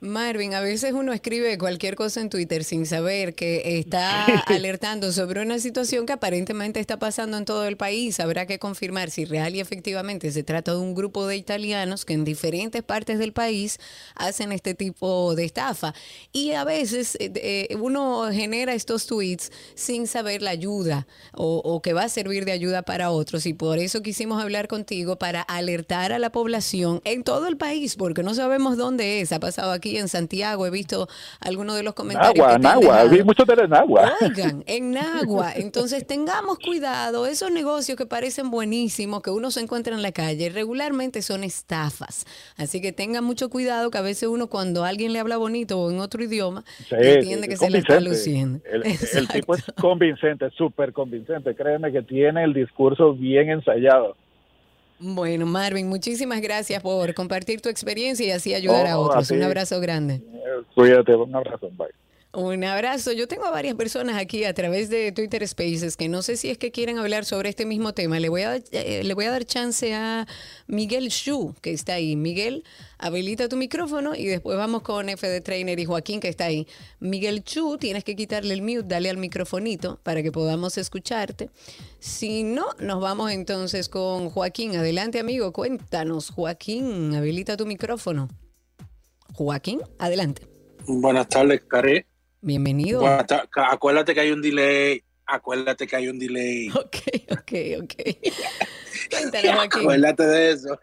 Marvin, 0.04 0.54
a 0.54 0.60
veces 0.60 0.92
uno 0.92 1.14
escribe 1.14 1.58
cualquier 1.58 1.96
cosa 1.96 2.20
en 2.20 2.30
Twitter 2.30 2.66
sin 2.66 2.86
saber 2.86 3.36
que 3.36 3.80
está 3.80 4.26
alertando 4.48 5.14
sobre 5.14 5.42
una 5.42 5.60
situación 5.60 6.06
que 6.06 6.12
aparentemente 6.12 6.82
está 6.82 7.00
pasando 7.00 7.38
en 7.38 7.46
todo 7.46 7.66
el 7.66 7.78
país. 7.78 8.20
Habrá 8.20 8.46
que 8.46 8.60
confirmar 8.60 9.12
si 9.12 9.24
real 9.24 9.56
y 9.56 9.62
efectivamente 9.62 10.30
se 10.34 10.44
trata 10.44 10.74
de 10.74 10.80
un 10.80 10.94
grupo 10.94 11.26
de 11.26 11.38
italianos 11.38 12.04
que 12.04 12.12
en 12.16 12.26
diferentes 12.26 12.84
partes 12.84 13.18
del 13.18 13.32
país 13.32 13.80
hacen 14.16 14.52
este 14.52 14.74
tipo 14.74 15.36
de 15.36 15.46
estafa. 15.46 15.94
Y 16.34 16.52
a 16.52 16.66
veces 16.66 17.16
eh, 17.22 17.32
eh, 17.36 17.76
uno 17.78 18.30
genera 18.30 18.74
estos 18.74 19.08
tweets 19.08 19.54
sin 19.74 20.08
saber 20.08 20.42
la 20.42 20.50
ayuda 20.52 21.08
o, 21.32 21.62
o 21.64 21.82
que 21.82 21.94
va 21.94 22.04
a 22.04 22.10
servir 22.10 22.44
de 22.44 22.52
ayuda 22.52 22.82
para 22.82 23.10
otros. 23.10 23.46
Y 23.46 23.54
por 23.54 23.80
eso 23.80 24.02
quisimos 24.02 24.44
hablar 24.44 24.68
contigo 24.68 25.18
para 25.18 25.42
alertar 25.44 26.12
a 26.12 26.20
la 26.20 26.30
población 26.30 27.00
en 27.06 27.24
todo 27.24 27.48
el 27.48 27.56
país, 27.56 27.96
porque 27.96 28.22
no 28.22 28.34
sabemos 28.34 28.76
dónde 28.76 29.22
es. 29.22 29.32
Ha 29.32 29.40
pasado 29.40 29.72
aquí 29.72 29.93
en 29.98 30.08
Santiago, 30.08 30.66
he 30.66 30.70
visto 30.70 31.08
algunos 31.40 31.76
de 31.76 31.84
los 31.84 31.94
comentarios. 31.94 32.36
Nagua, 32.36 32.58
Nagua, 32.60 33.04
vi 33.06 33.24
mucho 33.24 33.46
de 33.46 33.68
Nagua. 33.68 34.14
Oigan, 34.22 34.64
en 34.68 34.92
Nagua. 34.94 35.54
Entonces 35.56 36.06
tengamos 36.06 36.60
cuidado. 36.60 37.26
Esos 37.26 37.52
negocios 37.52 37.98
que 37.98 38.06
parecen 38.06 38.52
buenísimos, 38.52 39.22
que 39.22 39.30
uno 39.30 39.52
se 39.52 39.62
encuentra 39.62 39.94
en 39.96 40.02
la 40.02 40.12
calle, 40.12 40.50
regularmente 40.50 41.22
son 41.22 41.44
estafas. 41.44 42.26
Así 42.58 42.82
que 42.82 42.92
tengan 42.92 43.24
mucho 43.24 43.50
cuidado 43.50 43.92
que 43.92 43.98
a 43.98 44.02
veces 44.02 44.30
uno 44.30 44.48
cuando 44.48 44.84
alguien 44.84 45.14
le 45.14 45.20
habla 45.20 45.38
bonito 45.38 45.80
o 45.80 45.92
en 45.92 46.00
otro 46.00 46.24
idioma, 46.24 46.64
Sí, 46.88 46.96
entiende 47.00 47.48
que 47.48 47.58
se 47.58 47.70
le 47.70 47.80
está 47.80 48.00
luciendo. 48.00 48.60
El, 48.72 48.84
el 49.14 49.28
tipo 49.28 49.56
es 49.56 49.64
convincente, 49.80 50.50
súper 50.52 50.94
convincente. 50.94 51.56
Créeme 51.56 51.92
que 51.92 52.02
tiene 52.02 52.44
el 52.44 52.54
discurso 52.54 53.14
bien 53.14 53.50
ensayado. 53.50 54.16
Bueno, 55.00 55.46
Marvin, 55.46 55.88
muchísimas 55.88 56.42
gracias 56.42 56.82
por 56.82 57.14
compartir 57.14 57.62
tu 57.62 57.70
experiencia 57.70 58.26
y 58.26 58.32
así 58.32 58.54
ayudar 58.54 58.88
a 58.88 58.98
Oh, 58.98 59.06
a 59.06 59.08
otros. 59.08 59.32
Un 59.32 59.44
abrazo 59.44 59.80
grande. 59.80 60.22
Cuídate, 60.76 61.16
un 61.16 61.36
abrazo. 61.36 61.70
Bye. 61.72 61.88
Un 62.36 62.64
abrazo. 62.64 63.12
Yo 63.12 63.28
tengo 63.28 63.46
a 63.46 63.52
varias 63.52 63.76
personas 63.76 64.18
aquí 64.18 64.44
a 64.44 64.56
través 64.56 64.90
de 64.90 65.12
Twitter 65.12 65.48
Spaces 65.48 65.96
que 65.96 66.10
no 66.10 66.24
sé 66.24 66.36
si 66.36 66.50
es 66.50 66.58
que 66.58 66.72
quieren 66.72 66.98
hablar 66.98 67.26
sobre 67.26 67.50
este 67.50 67.64
mismo 67.64 67.94
tema. 67.94 68.20
Le 68.20 68.28
voy 68.28 68.42
a, 68.42 68.56
eh, 68.56 69.04
le 69.04 69.14
voy 69.14 69.26
a 69.26 69.32
dar 69.32 69.46
chance 69.46 69.94
a 69.94 70.26
Miguel 70.66 71.10
Shu, 71.10 71.54
que 71.62 71.72
está 71.72 71.94
ahí. 71.94 72.16
Miguel, 72.16 72.64
habilita 72.98 73.48
tu 73.50 73.56
micrófono 73.56 74.16
y 74.16 74.26
después 74.26 74.58
vamos 74.58 74.82
con 74.82 75.10
F 75.10 75.28
de 75.28 75.42
Trainer 75.42 75.80
y 75.80 75.86
Joaquín, 75.86 76.20
que 76.20 76.28
está 76.28 76.46
ahí. 76.46 76.68
Miguel 77.00 77.44
Shu, 77.44 77.78
tienes 77.78 78.04
que 78.04 78.16
quitarle 78.16 78.56
el 78.56 78.64
mute, 78.64 78.86
dale 78.88 79.12
al 79.12 79.18
microfonito 79.18 80.00
para 80.02 80.24
que 80.24 80.32
podamos 80.32 80.80
escucharte. 80.80 81.52
Si 82.00 82.42
no, 82.42 82.66
nos 82.80 83.00
vamos 83.00 83.32
entonces 83.32 83.90
con 83.90 84.32
Joaquín. 84.32 84.76
Adelante, 84.76 85.20
amigo, 85.20 85.54
cuéntanos. 85.54 86.32
Joaquín, 86.32 87.14
habilita 87.14 87.58
tu 87.58 87.68
micrófono. 87.68 88.28
Joaquín, 89.36 89.82
adelante. 90.00 90.48
Buenas 90.88 91.30
tardes, 91.30 91.62
Cari. 91.68 92.04
Bienvenido. 92.44 93.02
Acuérdate 93.56 94.14
que 94.14 94.20
hay 94.20 94.32
un 94.32 94.42
delay. 94.42 95.02
Acuérdate 95.26 95.88
que 95.88 95.96
hay 95.96 96.10
un 96.10 96.20
delay. 96.20 96.68
Ok, 96.76 96.98
ok, 97.32 97.52
ok. 97.84 97.94
Acuérdate 99.80 100.24
de 100.24 100.52
eso. 100.52 100.78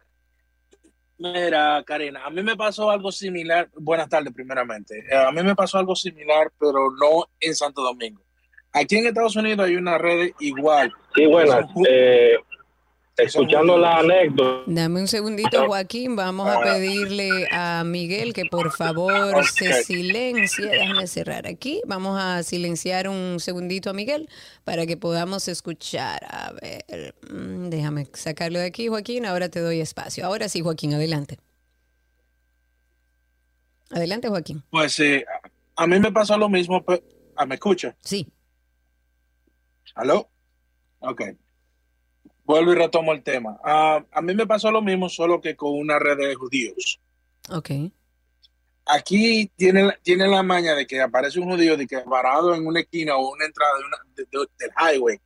Mira, 1.18 1.84
Karina, 1.86 2.24
a 2.24 2.30
mí 2.30 2.42
me 2.42 2.56
pasó 2.56 2.90
algo 2.90 3.12
similar. 3.12 3.68
Buenas 3.74 4.08
tardes, 4.08 4.32
primeramente. 4.32 5.00
Eh, 5.00 5.14
A 5.14 5.30
mí 5.32 5.42
me 5.42 5.54
pasó 5.54 5.76
algo 5.76 5.94
similar, 5.94 6.50
pero 6.58 6.90
no 6.98 7.28
en 7.38 7.54
Santo 7.54 7.82
Domingo. 7.82 8.22
Aquí 8.72 8.96
en 8.96 9.08
Estados 9.08 9.36
Unidos 9.36 9.66
hay 9.66 9.76
una 9.76 9.98
red 9.98 10.30
igual. 10.40 10.90
Sí, 11.14 11.26
buenas. 11.26 11.66
Eh, 11.86 12.36
escuchando 13.24 13.76
la 13.78 13.98
anécdota, 13.98 14.62
Dame 14.66 15.00
un 15.00 15.08
segundito, 15.08 15.66
Joaquín. 15.66 16.16
Vamos 16.16 16.48
a 16.48 16.60
pedirle 16.60 17.48
a 17.52 17.82
Miguel 17.84 18.32
que 18.32 18.44
por 18.46 18.70
favor 18.72 19.44
se 19.46 19.82
silencie. 19.84 20.66
Déjame 20.66 21.06
cerrar 21.06 21.46
aquí. 21.46 21.80
Vamos 21.86 22.18
a 22.20 22.42
silenciar 22.42 23.08
un 23.08 23.38
segundito 23.40 23.90
a 23.90 23.92
Miguel 23.92 24.28
para 24.64 24.86
que 24.86 24.96
podamos 24.96 25.48
escuchar. 25.48 26.20
A 26.28 26.52
ver, 26.52 27.14
mm, 27.30 27.68
déjame 27.70 28.06
sacarlo 28.14 28.58
de 28.58 28.66
aquí, 28.66 28.88
Joaquín. 28.88 29.26
Ahora 29.26 29.48
te 29.48 29.60
doy 29.60 29.80
espacio. 29.80 30.24
Ahora 30.26 30.48
sí, 30.48 30.60
Joaquín, 30.60 30.94
adelante. 30.94 31.38
Adelante, 33.90 34.28
Joaquín. 34.28 34.62
Pues 34.70 34.98
eh, 35.00 35.24
a 35.76 35.86
mí 35.86 35.98
me 35.98 36.12
pasó 36.12 36.38
lo 36.38 36.48
mismo. 36.48 36.84
pe- 36.84 37.02
ah, 37.36 37.46
¿Me 37.46 37.56
escucha? 37.56 37.96
Sí. 38.02 38.28
¿Aló? 39.96 40.28
Ok. 41.00 41.22
Vuelvo 42.50 42.72
y 42.72 42.74
retomo 42.74 43.12
el 43.12 43.22
tema. 43.22 43.60
Ah, 43.62 44.04
a 44.10 44.20
mí 44.20 44.34
me 44.34 44.44
pasó 44.44 44.72
lo 44.72 44.82
mismo, 44.82 45.08
solo 45.08 45.40
que 45.40 45.54
con 45.54 45.70
una 45.72 46.00
red 46.00 46.16
de 46.18 46.34
judíos. 46.34 46.98
Ok. 47.48 47.70
Aquí 48.86 49.52
tiene, 49.54 49.84
la- 49.84 49.98
tiene 50.02 50.26
la 50.26 50.42
maña 50.42 50.74
de 50.74 50.84
que 50.84 51.00
aparece 51.00 51.38
un 51.38 51.48
judío 51.48 51.76
de 51.76 51.86
que 51.86 51.98
parado 52.00 52.52
en 52.56 52.66
una 52.66 52.80
esquina 52.80 53.16
o 53.16 53.30
una 53.32 53.44
entrada 53.44 53.78
de 53.78 53.84
una- 53.84 53.98
de- 54.16 54.24
de- 54.24 54.48
del 54.58 54.70
highway, 54.96 55.20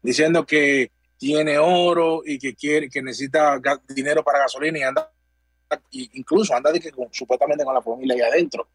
diciendo 0.00 0.46
que 0.46 0.92
tiene 1.16 1.58
oro 1.58 2.22
y 2.24 2.38
que 2.38 2.54
quiere, 2.54 2.88
que 2.88 3.02
necesita 3.02 3.60
dinero 3.88 4.22
para 4.22 4.38
gasolina 4.38 4.78
y 4.78 4.82
anda, 4.82 5.12
incluso 5.90 6.54
anda 6.54 6.70
de 6.70 6.78
que 6.78 6.92
con- 6.92 7.08
supuestamente 7.12 7.64
con 7.64 7.74
la 7.74 7.82
familia 7.82 8.14
ahí 8.14 8.20
adentro. 8.20 8.68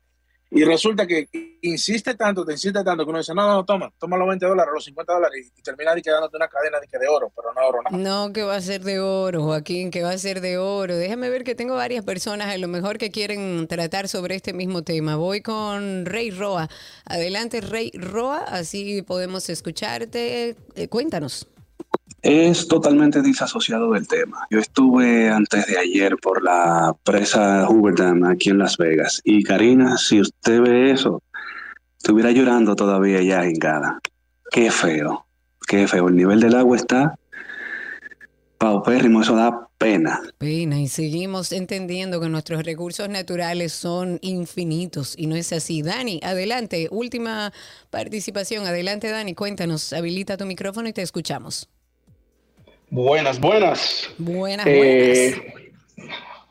Y 0.55 0.63
resulta 0.63 1.07
que 1.07 1.27
insiste 1.61 2.13
tanto, 2.13 2.45
te 2.45 2.51
insiste 2.51 2.83
tanto 2.83 3.03
que 3.03 3.09
uno 3.09 3.17
dice, 3.17 3.33
no, 3.33 3.47
no, 3.47 3.65
toma, 3.65 3.91
toma 3.97 4.17
los 4.17 4.27
20 4.27 4.45
dólares, 4.45 4.71
los 4.71 4.85
50 4.85 5.13
dólares 5.13 5.51
y, 5.57 5.61
termina 5.63 5.95
de 5.95 6.01
quedándote 6.03 6.37
una 6.37 6.47
cadena 6.47 6.79
de, 6.79 6.87
que 6.87 6.99
de 6.99 7.07
oro, 7.07 7.31
pero 7.35 7.53
no 7.53 7.67
oro, 7.67 7.79
nada. 7.81 7.97
No, 7.97 8.31
que 8.31 8.43
va 8.43 8.55
a 8.55 8.61
ser 8.61 8.83
de 8.83 8.99
oro, 8.99 9.41
Joaquín, 9.41 9.89
que 9.89 10.03
va 10.03 10.11
a 10.11 10.17
ser 10.19 10.41
de 10.41 10.59
oro. 10.59 10.95
Déjame 10.95 11.29
ver 11.29 11.43
que 11.43 11.55
tengo 11.55 11.73
varias 11.73 12.05
personas 12.05 12.49
a 12.49 12.57
lo 12.59 12.67
mejor 12.67 12.99
que 12.99 13.09
quieren 13.09 13.67
tratar 13.67 14.07
sobre 14.07 14.35
este 14.35 14.53
mismo 14.53 14.83
tema. 14.83 15.15
Voy 15.15 15.41
con 15.41 16.05
Rey 16.05 16.29
Roa. 16.29 16.69
Adelante, 17.05 17.59
Rey 17.61 17.91
Roa, 17.95 18.39
así 18.39 19.01
podemos 19.01 19.49
escucharte. 19.49 20.55
Eh, 20.75 20.87
cuéntanos. 20.87 21.47
Es 22.23 22.69
totalmente 22.69 23.21
disasociado 23.21 23.91
del 23.91 24.07
tema. 24.07 24.47
Yo 24.49 24.59
estuve 24.59 25.29
antes 25.29 25.67
de 25.67 25.77
ayer 25.77 26.15
por 26.15 26.41
la 26.41 26.95
presa 27.03 27.67
Hoover 27.67 27.95
aquí 28.25 28.49
en 28.49 28.59
Las 28.59 28.77
Vegas. 28.77 29.19
Y 29.25 29.43
Karina, 29.43 29.97
si 29.97 30.21
usted 30.21 30.61
ve 30.61 30.91
eso, 30.91 31.21
estuviera 31.97 32.31
llorando 32.31 32.77
todavía 32.77 33.21
ya 33.21 33.45
hingada. 33.45 33.99
Qué 34.49 34.71
feo, 34.71 35.25
qué 35.67 35.85
feo. 35.85 36.07
El 36.07 36.15
nivel 36.15 36.39
del 36.39 36.55
agua 36.55 36.77
está 36.77 37.19
paupérrimo, 38.57 39.21
eso 39.21 39.35
da 39.35 39.67
pena. 39.77 40.21
Pena, 40.37 40.79
y 40.79 40.87
seguimos 40.87 41.51
entendiendo 41.51 42.21
que 42.21 42.29
nuestros 42.29 42.63
recursos 42.63 43.09
naturales 43.09 43.73
son 43.73 44.19
infinitos 44.21 45.13
y 45.17 45.27
no 45.27 45.35
es 45.35 45.51
así. 45.51 45.81
Dani, 45.81 46.21
adelante, 46.23 46.87
última 46.89 47.51
participación. 47.89 48.65
Adelante, 48.65 49.09
Dani, 49.09 49.35
cuéntanos, 49.35 49.91
habilita 49.91 50.37
tu 50.37 50.45
micrófono 50.45 50.87
y 50.87 50.93
te 50.93 51.01
escuchamos. 51.01 51.67
Buenas, 52.93 53.39
buenas. 53.39 54.13
Buenas, 54.19 54.65
buenas. 54.67 54.67
Eh, 54.67 55.53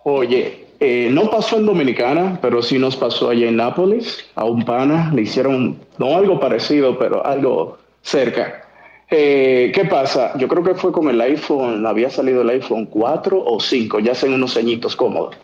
oye, 0.02 0.64
eh, 0.80 1.08
no 1.08 1.30
pasó 1.30 1.56
en 1.56 1.66
Dominicana, 1.66 2.40
pero 2.42 2.61
sí 2.62 2.80
nos 2.80 2.96
pasó 2.96 3.30
allá 3.30 3.46
en 3.46 3.58
Nápoles. 3.58 4.28
A 4.34 4.44
un 4.44 4.64
pana 4.64 5.12
le 5.14 5.22
hicieron, 5.22 5.78
no 5.99 6.16
algo 6.16 6.40
parecido, 6.40 6.99
pero 6.99 7.25
algo 7.25 7.78
cerca. 8.02 8.66
Eh, 9.08 9.70
¿Qué 9.72 9.84
pasa? 9.84 10.37
Yo 10.37 10.49
creo 10.49 10.64
que 10.64 10.75
fue 10.75 10.90
con 10.90 11.08
el 11.08 11.20
iPhone, 11.20 11.87
había 11.87 12.11
salido 12.11 12.42
el 12.42 12.50
iPhone 12.50 12.87
4 12.87 13.40
o 13.40 13.61
5, 13.61 14.00
ya 14.00 14.11
hacen 14.11 14.32
unos 14.32 14.54
ceñitos 14.54 14.96
cómodos. 14.96 15.37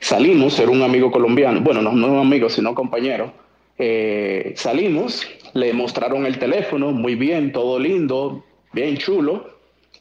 Salimos, 0.00 0.58
era 0.58 0.72
un 0.72 0.82
amigo 0.82 1.12
colombiano, 1.12 1.60
bueno, 1.60 1.80
no, 1.80 1.92
no 1.92 2.08
un 2.08 2.18
amigo, 2.18 2.48
sino 2.48 2.74
compañero. 2.74 3.32
Eh, 3.78 4.52
salimos, 4.56 5.28
le 5.52 5.72
mostraron 5.72 6.26
el 6.26 6.40
teléfono, 6.40 6.90
muy 6.90 7.14
bien, 7.14 7.52
todo 7.52 7.78
lindo, 7.78 8.44
bien 8.72 8.96
chulo 8.96 9.53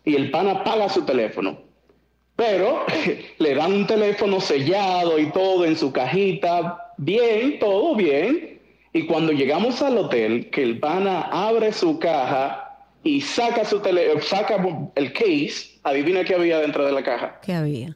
y 0.05 0.15
el 0.15 0.31
pana 0.31 0.51
apaga 0.51 0.89
su 0.89 1.03
teléfono. 1.03 1.57
Pero 2.36 2.86
le 3.38 3.55
dan 3.55 3.74
un 3.74 3.88
teléfono 3.88 4.39
sellado 4.39 5.19
y 5.19 5.31
todo 5.31 5.65
en 5.65 5.77
su 5.77 5.91
cajita, 5.91 6.93
bien, 6.98 7.60
todo 7.60 7.95
bien. 7.95 8.60
Y 8.91 9.05
cuando 9.05 9.31
llegamos 9.31 9.81
al 9.81 9.98
hotel, 9.98 10.50
que 10.50 10.63
el 10.63 10.79
pana 10.79 11.22
abre 11.31 11.74
su 11.74 11.98
caja 12.00 12.77
y 13.03 13.22
saca 13.22 13.65
su 13.65 13.79
tele, 13.79 14.22
saca 14.22 14.63
el 14.95 15.13
case, 15.13 15.79
adivina 15.83 16.24
qué 16.24 16.36
había 16.36 16.60
dentro 16.60 16.86
de 16.86 16.91
la 16.91 17.03
caja. 17.03 17.39
¿Qué 17.41 17.53
había? 17.53 17.95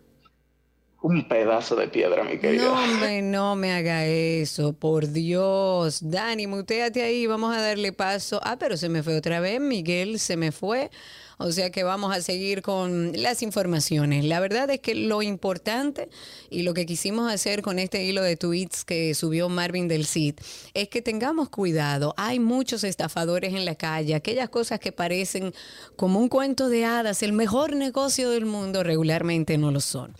un 1.02 1.28
pedazo 1.28 1.76
de 1.76 1.88
piedra, 1.88 2.24
mi 2.24 2.38
querido. 2.38 2.74
No, 2.74 2.84
hombre, 2.84 3.22
no 3.22 3.56
me 3.56 3.72
haga 3.72 4.06
eso, 4.06 4.74
por 4.74 5.10
Dios. 5.10 6.00
Dani, 6.02 6.48
muteate 6.48 7.04
ahí, 7.04 7.26
vamos 7.28 7.56
a 7.56 7.62
darle 7.62 7.94
paso. 7.94 8.40
Ah, 8.44 8.58
pero 8.60 8.78
se 8.78 8.90
me 8.90 9.04
fue 9.04 9.16
otra 9.16 9.40
vez, 9.40 9.60
Miguel 9.62 10.20
se 10.20 10.38
me 10.38 10.52
fue. 10.52 10.90
O 11.40 11.52
sea 11.52 11.70
que 11.70 11.84
vamos 11.84 12.16
a 12.16 12.22
seguir 12.22 12.64
con 12.64 13.12
las 13.22 13.44
informaciones. 13.44 14.26
La 14.26 14.40
verdad 14.40 14.70
es 14.72 14.80
que 14.80 14.96
lo 14.96 15.22
importante 15.22 16.10
y 16.50 16.64
lo 16.64 16.74
que 16.74 16.88
quisimos 16.88 17.32
hacer 17.32 17.62
con 17.62 17.78
este 17.78 18.04
hilo 18.04 18.24
de 18.24 18.36
tweets 18.36 18.84
que 18.84 19.14
subió 19.14 19.48
Marvin 19.48 19.88
del 19.88 20.08
Cid 20.08 20.36
es 20.74 20.90
que 20.90 21.04
tengamos 21.04 21.50
cuidado. 21.50 22.16
Hay 22.18 22.40
muchos 22.40 22.84
estafadores 22.84 23.54
en 23.54 23.66
la 23.66 23.76
calle, 23.76 24.16
aquellas 24.16 24.50
cosas 24.50 24.80
que 24.80 24.92
parecen 24.92 25.54
como 25.96 26.20
un 26.20 26.28
cuento 26.28 26.70
de 26.70 26.86
hadas, 26.86 27.22
el 27.22 27.34
mejor 27.34 27.76
negocio 27.76 28.32
del 28.32 28.46
mundo 28.46 28.84
regularmente 28.84 29.60
no 29.60 29.72
lo 29.72 29.80
son. 29.80 30.16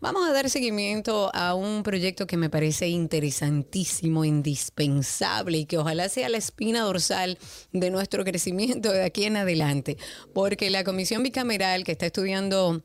Vamos 0.00 0.28
a 0.28 0.32
dar 0.32 0.48
seguimiento 0.50 1.34
a 1.34 1.54
un 1.54 1.82
proyecto 1.82 2.26
que 2.26 2.36
me 2.36 2.48
parece 2.48 2.88
interesantísimo, 2.88 4.24
indispensable 4.24 5.58
y 5.58 5.64
que 5.64 5.78
ojalá 5.78 6.08
sea 6.08 6.28
la 6.28 6.38
espina 6.38 6.82
dorsal 6.82 7.38
de 7.72 7.90
nuestro 7.90 8.24
crecimiento 8.24 8.92
de 8.92 9.02
aquí 9.02 9.24
en 9.24 9.36
adelante. 9.36 9.96
Porque 10.32 10.59
que 10.60 10.68
la 10.68 10.84
comisión 10.84 11.22
bicameral 11.22 11.84
que 11.84 11.92
está 11.92 12.04
estudiando 12.04 12.82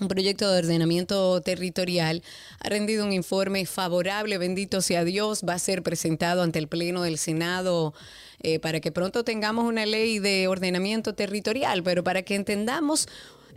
un 0.00 0.06
proyecto 0.06 0.48
de 0.48 0.60
ordenamiento 0.60 1.40
territorial 1.40 2.22
ha 2.60 2.68
rendido 2.68 3.04
un 3.04 3.12
informe 3.12 3.66
favorable, 3.66 4.38
bendito 4.38 4.80
sea 4.82 5.02
Dios, 5.02 5.42
va 5.42 5.54
a 5.54 5.58
ser 5.58 5.82
presentado 5.82 6.42
ante 6.42 6.60
el 6.60 6.68
Pleno 6.68 7.02
del 7.02 7.18
Senado 7.18 7.92
eh, 8.40 8.60
para 8.60 8.78
que 8.78 8.92
pronto 8.92 9.24
tengamos 9.24 9.64
una 9.64 9.84
ley 9.84 10.20
de 10.20 10.46
ordenamiento 10.46 11.16
territorial, 11.16 11.82
pero 11.82 12.04
para 12.04 12.22
que 12.22 12.36
entendamos 12.36 13.08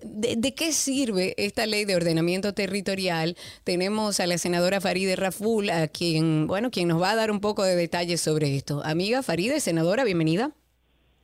de, 0.01 0.55
qué 0.55 0.73
sirve 0.73 1.35
esta 1.37 1.67
ley 1.67 1.85
de 1.85 1.95
ordenamiento 1.95 2.55
territorial? 2.55 3.37
Tenemos 3.63 4.19
a 4.19 4.25
la 4.25 4.39
senadora 4.39 4.81
Faride 4.81 5.15
Raful, 5.15 5.69
a 5.69 5.87
quien, 5.87 6.47
bueno, 6.47 6.71
quien 6.71 6.87
nos 6.87 6.99
va 6.99 7.11
a 7.11 7.15
dar 7.15 7.29
un 7.29 7.39
poco 7.39 7.61
de 7.61 7.75
detalles 7.75 8.21
sobre 8.21 8.55
esto. 8.55 8.81
Amiga 8.83 9.21
Faride, 9.21 9.59
senadora, 9.59 10.03
bienvenida. 10.03 10.51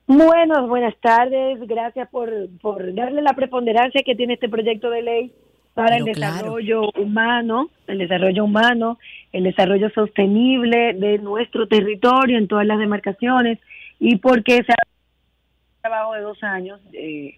Buenas, 0.07 0.67
buenas 0.67 0.95
tardes. 1.01 1.59
Gracias 1.67 2.09
por, 2.09 2.31
por 2.61 2.95
darle 2.95 3.21
la 3.21 3.33
preponderancia 3.33 4.03
que 4.05 4.15
tiene 4.15 4.35
este 4.35 4.47
proyecto 4.47 4.89
de 4.89 5.01
ley 5.01 5.31
para 5.73 5.97
el 5.97 6.05
desarrollo 6.05 6.89
humano, 6.97 7.69
el 7.85 7.99
desarrollo 7.99 8.45
humano, 8.45 8.97
el 9.31 9.43
desarrollo 9.43 9.89
sostenible 9.91 10.93
de 10.93 11.19
nuestro 11.19 11.67
territorio 11.67 12.37
en 12.37 12.47
todas 12.47 12.65
las 12.65 12.79
demarcaciones 12.79 13.59
y 13.99 14.15
porque 14.15 14.63
se 14.63 14.71
ha 14.71 14.75
trabajo 15.81 16.13
de 16.13 16.21
dos 16.21 16.41
años 16.41 16.79
eh, 16.93 17.37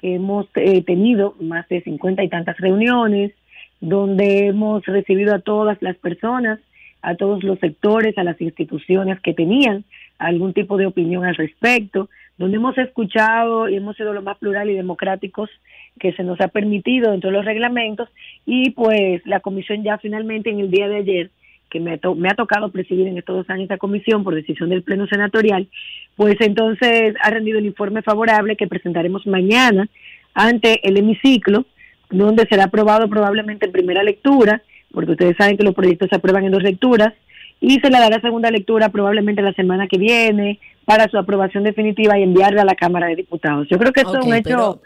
que 0.00 0.16
hemos 0.16 0.46
eh, 0.56 0.82
tenido 0.82 1.34
más 1.40 1.68
de 1.68 1.82
cincuenta 1.82 2.22
y 2.22 2.28
tantas 2.28 2.58
reuniones 2.58 3.32
donde 3.80 4.48
hemos 4.48 4.84
recibido 4.84 5.34
a 5.34 5.40
todas 5.40 5.80
las 5.80 5.96
personas, 5.96 6.58
a 7.00 7.14
todos 7.14 7.42
los 7.42 7.58
sectores, 7.58 8.18
a 8.18 8.24
las 8.24 8.40
instituciones 8.40 9.20
que 9.20 9.34
tenían 9.34 9.84
algún 10.18 10.52
tipo 10.52 10.76
de 10.76 10.86
opinión 10.86 11.24
al 11.24 11.36
respecto, 11.36 12.08
donde 12.36 12.56
hemos 12.56 12.76
escuchado 12.78 13.68
y 13.68 13.76
hemos 13.76 13.96
sido 13.96 14.12
lo 14.12 14.22
más 14.22 14.38
plural 14.38 14.70
y 14.70 14.74
democráticos 14.74 15.50
que 15.98 16.12
se 16.12 16.22
nos 16.22 16.40
ha 16.40 16.48
permitido 16.48 17.10
dentro 17.10 17.30
de 17.30 17.36
los 17.36 17.44
reglamentos 17.44 18.08
y 18.46 18.70
pues 18.70 19.22
la 19.26 19.40
comisión 19.40 19.82
ya 19.82 19.98
finalmente 19.98 20.50
en 20.50 20.60
el 20.60 20.70
día 20.70 20.88
de 20.88 20.96
ayer 20.96 21.30
que 21.70 21.80
me, 21.80 22.00
me 22.16 22.28
ha 22.28 22.34
tocado 22.34 22.70
presidir 22.70 23.06
en 23.06 23.18
estos 23.18 23.36
dos 23.36 23.50
años 23.50 23.64
esta 23.64 23.76
comisión 23.76 24.24
por 24.24 24.34
decisión 24.34 24.70
del 24.70 24.82
Pleno 24.82 25.06
Senatorial, 25.06 25.68
pues 26.16 26.36
entonces 26.40 27.14
ha 27.22 27.30
rendido 27.30 27.58
el 27.58 27.66
informe 27.66 28.02
favorable 28.02 28.56
que 28.56 28.66
presentaremos 28.66 29.26
mañana 29.26 29.88
ante 30.34 30.80
el 30.88 30.96
hemiciclo, 30.96 31.66
donde 32.10 32.46
será 32.48 32.64
aprobado 32.64 33.08
probablemente 33.08 33.66
en 33.66 33.72
primera 33.72 34.02
lectura, 34.02 34.62
porque 34.92 35.12
ustedes 35.12 35.36
saben 35.36 35.58
que 35.58 35.64
los 35.64 35.74
proyectos 35.74 36.08
se 36.08 36.16
aprueban 36.16 36.44
en 36.44 36.52
dos 36.52 36.62
lecturas, 36.62 37.12
y 37.60 37.80
se 37.80 37.90
le 37.90 37.98
dará 37.98 38.20
segunda 38.20 38.50
lectura 38.50 38.88
probablemente 38.88 39.42
la 39.42 39.52
semana 39.52 39.88
que 39.88 39.98
viene 39.98 40.60
para 40.84 41.08
su 41.08 41.18
aprobación 41.18 41.64
definitiva 41.64 42.18
y 42.18 42.22
enviarla 42.22 42.62
a 42.62 42.64
la 42.64 42.74
Cámara 42.74 43.08
de 43.08 43.16
Diputados. 43.16 43.66
Yo 43.70 43.78
creo 43.78 43.92
que 43.92 44.00
esto 44.00 44.18
es 44.18 44.26
un 44.26 44.34
hecho... 44.34 44.80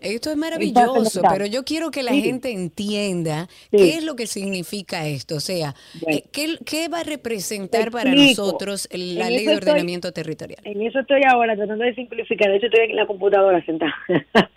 Esto 0.00 0.30
es 0.30 0.36
maravilloso, 0.36 1.22
pero 1.28 1.46
yo 1.46 1.64
quiero 1.64 1.90
que 1.90 2.02
la 2.02 2.12
gente 2.12 2.52
entienda 2.52 3.48
qué 3.70 3.94
es 3.94 4.04
lo 4.04 4.14
que 4.14 4.26
significa 4.26 5.06
esto. 5.06 5.36
O 5.36 5.40
sea, 5.40 5.74
eh, 6.06 6.22
¿qué, 6.32 6.88
va 6.88 7.00
a 7.00 7.04
representar 7.04 7.90
para 7.90 8.14
nosotros 8.14 8.88
la 8.92 9.30
ley 9.30 9.46
de 9.46 9.56
ordenamiento 9.56 10.12
territorial? 10.12 10.60
En 10.64 10.82
eso 10.82 11.00
estoy 11.00 11.22
ahora 11.26 11.56
tratando 11.56 11.84
de 11.84 11.94
simplificar. 11.94 12.50
De 12.50 12.56
hecho, 12.56 12.66
estoy 12.66 12.82
aquí 12.82 12.90
en 12.92 12.96
la 12.96 13.06
computadora 13.06 13.64
sentada 13.64 13.94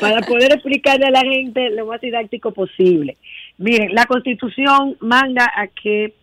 para 0.00 0.22
poder 0.22 0.52
explicarle 0.52 1.06
a 1.06 1.10
la 1.10 1.20
gente 1.20 1.70
lo 1.70 1.86
más 1.86 2.00
didáctico 2.00 2.52
posible. 2.52 3.16
Miren, 3.58 3.94
la 3.94 4.06
Constitución 4.06 4.96
manda 5.00 5.50
a 5.56 5.66
que 5.66 6.14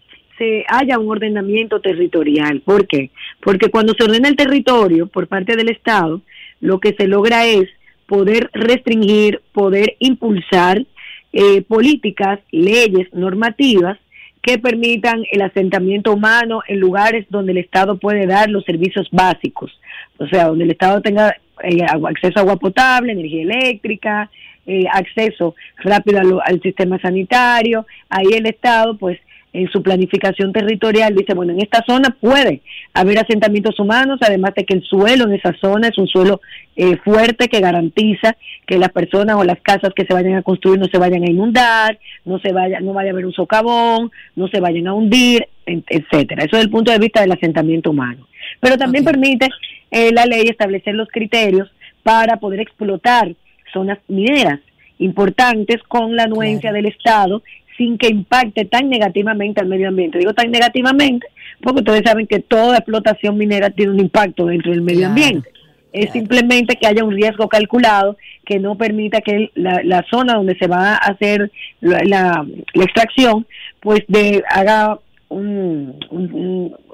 haya 0.67 0.99
un 0.99 1.09
ordenamiento 1.09 1.79
territorial. 1.79 2.61
¿Por 2.61 2.87
qué? 2.87 3.11
Porque 3.41 3.69
cuando 3.69 3.93
se 3.93 4.03
ordena 4.03 4.29
el 4.29 4.35
territorio 4.35 5.07
por 5.07 5.27
parte 5.27 5.55
del 5.55 5.69
Estado, 5.69 6.21
lo 6.61 6.79
que 6.79 6.95
se 6.97 7.07
logra 7.07 7.45
es 7.45 7.69
poder 8.07 8.49
restringir, 8.53 9.41
poder 9.53 9.95
impulsar 9.99 10.85
eh, 11.31 11.61
políticas, 11.63 12.39
leyes, 12.51 13.11
normativas 13.13 13.97
que 14.41 14.59
permitan 14.59 15.23
el 15.31 15.41
asentamiento 15.41 16.11
humano 16.11 16.61
en 16.67 16.79
lugares 16.79 17.25
donde 17.29 17.53
el 17.53 17.59
Estado 17.59 17.97
puede 17.97 18.27
dar 18.27 18.49
los 18.49 18.65
servicios 18.65 19.07
básicos, 19.11 19.71
o 20.17 20.27
sea, 20.27 20.47
donde 20.47 20.65
el 20.65 20.71
Estado 20.71 21.01
tenga 21.01 21.35
eh, 21.63 21.81
acceso 21.83 22.39
a 22.39 22.41
agua 22.41 22.57
potable, 22.57 23.13
energía 23.13 23.43
eléctrica, 23.43 24.29
eh, 24.65 24.85
acceso 24.91 25.55
rápido 25.77 26.41
al, 26.41 26.61
sistema 26.61 26.99
sanitario, 26.99 27.85
ahí 28.09 28.27
el 28.33 28.45
Estado 28.45 28.97
pues 28.97 29.17
en 29.53 29.69
su 29.71 29.83
planificación 29.83 30.51
territorial 30.51 31.15
dice, 31.15 31.35
bueno, 31.35 31.53
en 31.53 31.61
esta 31.61 31.83
zona 31.87 32.17
puede 32.19 32.61
haber 32.93 33.19
asentamientos 33.19 33.79
humanos, 33.79 34.19
además 34.21 34.55
de 34.55 34.65
que 34.65 34.73
el 34.73 34.83
suelo 34.83 35.25
en 35.25 35.33
esa 35.33 35.53
zona 35.61 35.89
es 35.89 35.97
un 35.99 36.07
suelo 36.07 36.41
eh, 36.75 36.97
fuerte 36.97 37.47
que 37.47 37.59
garantiza 37.59 38.35
que 38.65 38.79
las 38.79 38.89
personas 38.89 39.35
o 39.35 39.43
las 39.43 39.61
casas 39.61 39.93
que 39.95 40.05
se 40.05 40.13
vayan 40.13 40.35
a 40.35 40.41
construir 40.41 40.79
no 40.79 40.87
se 40.87 40.97
vayan 40.97 41.23
a 41.23 41.29
inundar, 41.29 41.99
no 42.25 42.39
se 42.39 42.51
vaya, 42.51 42.79
no 42.79 42.93
vaya 42.93 43.11
a 43.11 43.13
haber 43.13 43.27
un 43.27 43.33
socavón, 43.33 44.11
no 44.35 44.47
se 44.47 44.59
vayan 44.59 44.87
a 44.87 44.93
hundir, 44.93 45.47
etcétera. 45.67 46.45
Eso 46.45 46.57
es 46.57 46.63
el 46.63 46.71
punto 46.71 46.91
de 46.91 46.99
vista 46.99 47.21
del 47.21 47.31
asentamiento 47.31 47.91
humano. 47.91 48.27
Pero 48.59 48.77
también 48.77 49.05
permite 49.05 49.49
eh, 49.91 50.11
la 50.11 50.25
ley 50.25 50.47
establecer 50.47 50.95
los 50.95 51.09
criterios 51.09 51.71
para 52.01 52.37
poder 52.37 52.59
explotar 52.59 53.33
zonas 53.71 53.99
mineras 54.07 54.59
importantes 54.99 55.81
con 55.87 56.15
la 56.15 56.23
anuencia 56.23 56.71
del 56.71 56.85
Estado 56.85 57.43
sin 57.77 57.97
que 57.97 58.07
impacte 58.07 58.65
tan 58.65 58.89
negativamente 58.89 59.61
al 59.61 59.67
medio 59.67 59.87
ambiente. 59.87 60.19
Digo 60.19 60.33
tan 60.33 60.51
negativamente 60.51 61.27
porque 61.61 61.79
ustedes 61.79 62.03
saben 62.05 62.27
que 62.27 62.39
toda 62.39 62.77
explotación 62.77 63.37
minera 63.37 63.69
tiene 63.69 63.91
un 63.91 63.99
impacto 63.99 64.45
dentro 64.45 64.71
del 64.71 64.81
medio 64.81 65.07
ambiente. 65.07 65.49
Es 65.91 66.11
simplemente 66.11 66.75
que 66.75 66.87
haya 66.87 67.03
un 67.03 67.13
riesgo 67.13 67.47
calculado 67.47 68.17
que 68.45 68.59
no 68.59 68.75
permita 68.75 69.21
que 69.21 69.51
la, 69.53 70.03
zona 70.09 70.33
donde 70.33 70.57
se 70.57 70.67
va 70.67 70.93
a 70.93 70.97
hacer 70.97 71.51
la, 71.81 72.45
extracción, 72.73 73.45
pues 73.79 74.01
de, 74.07 74.43
haga 74.49 74.99
un, 75.29 75.95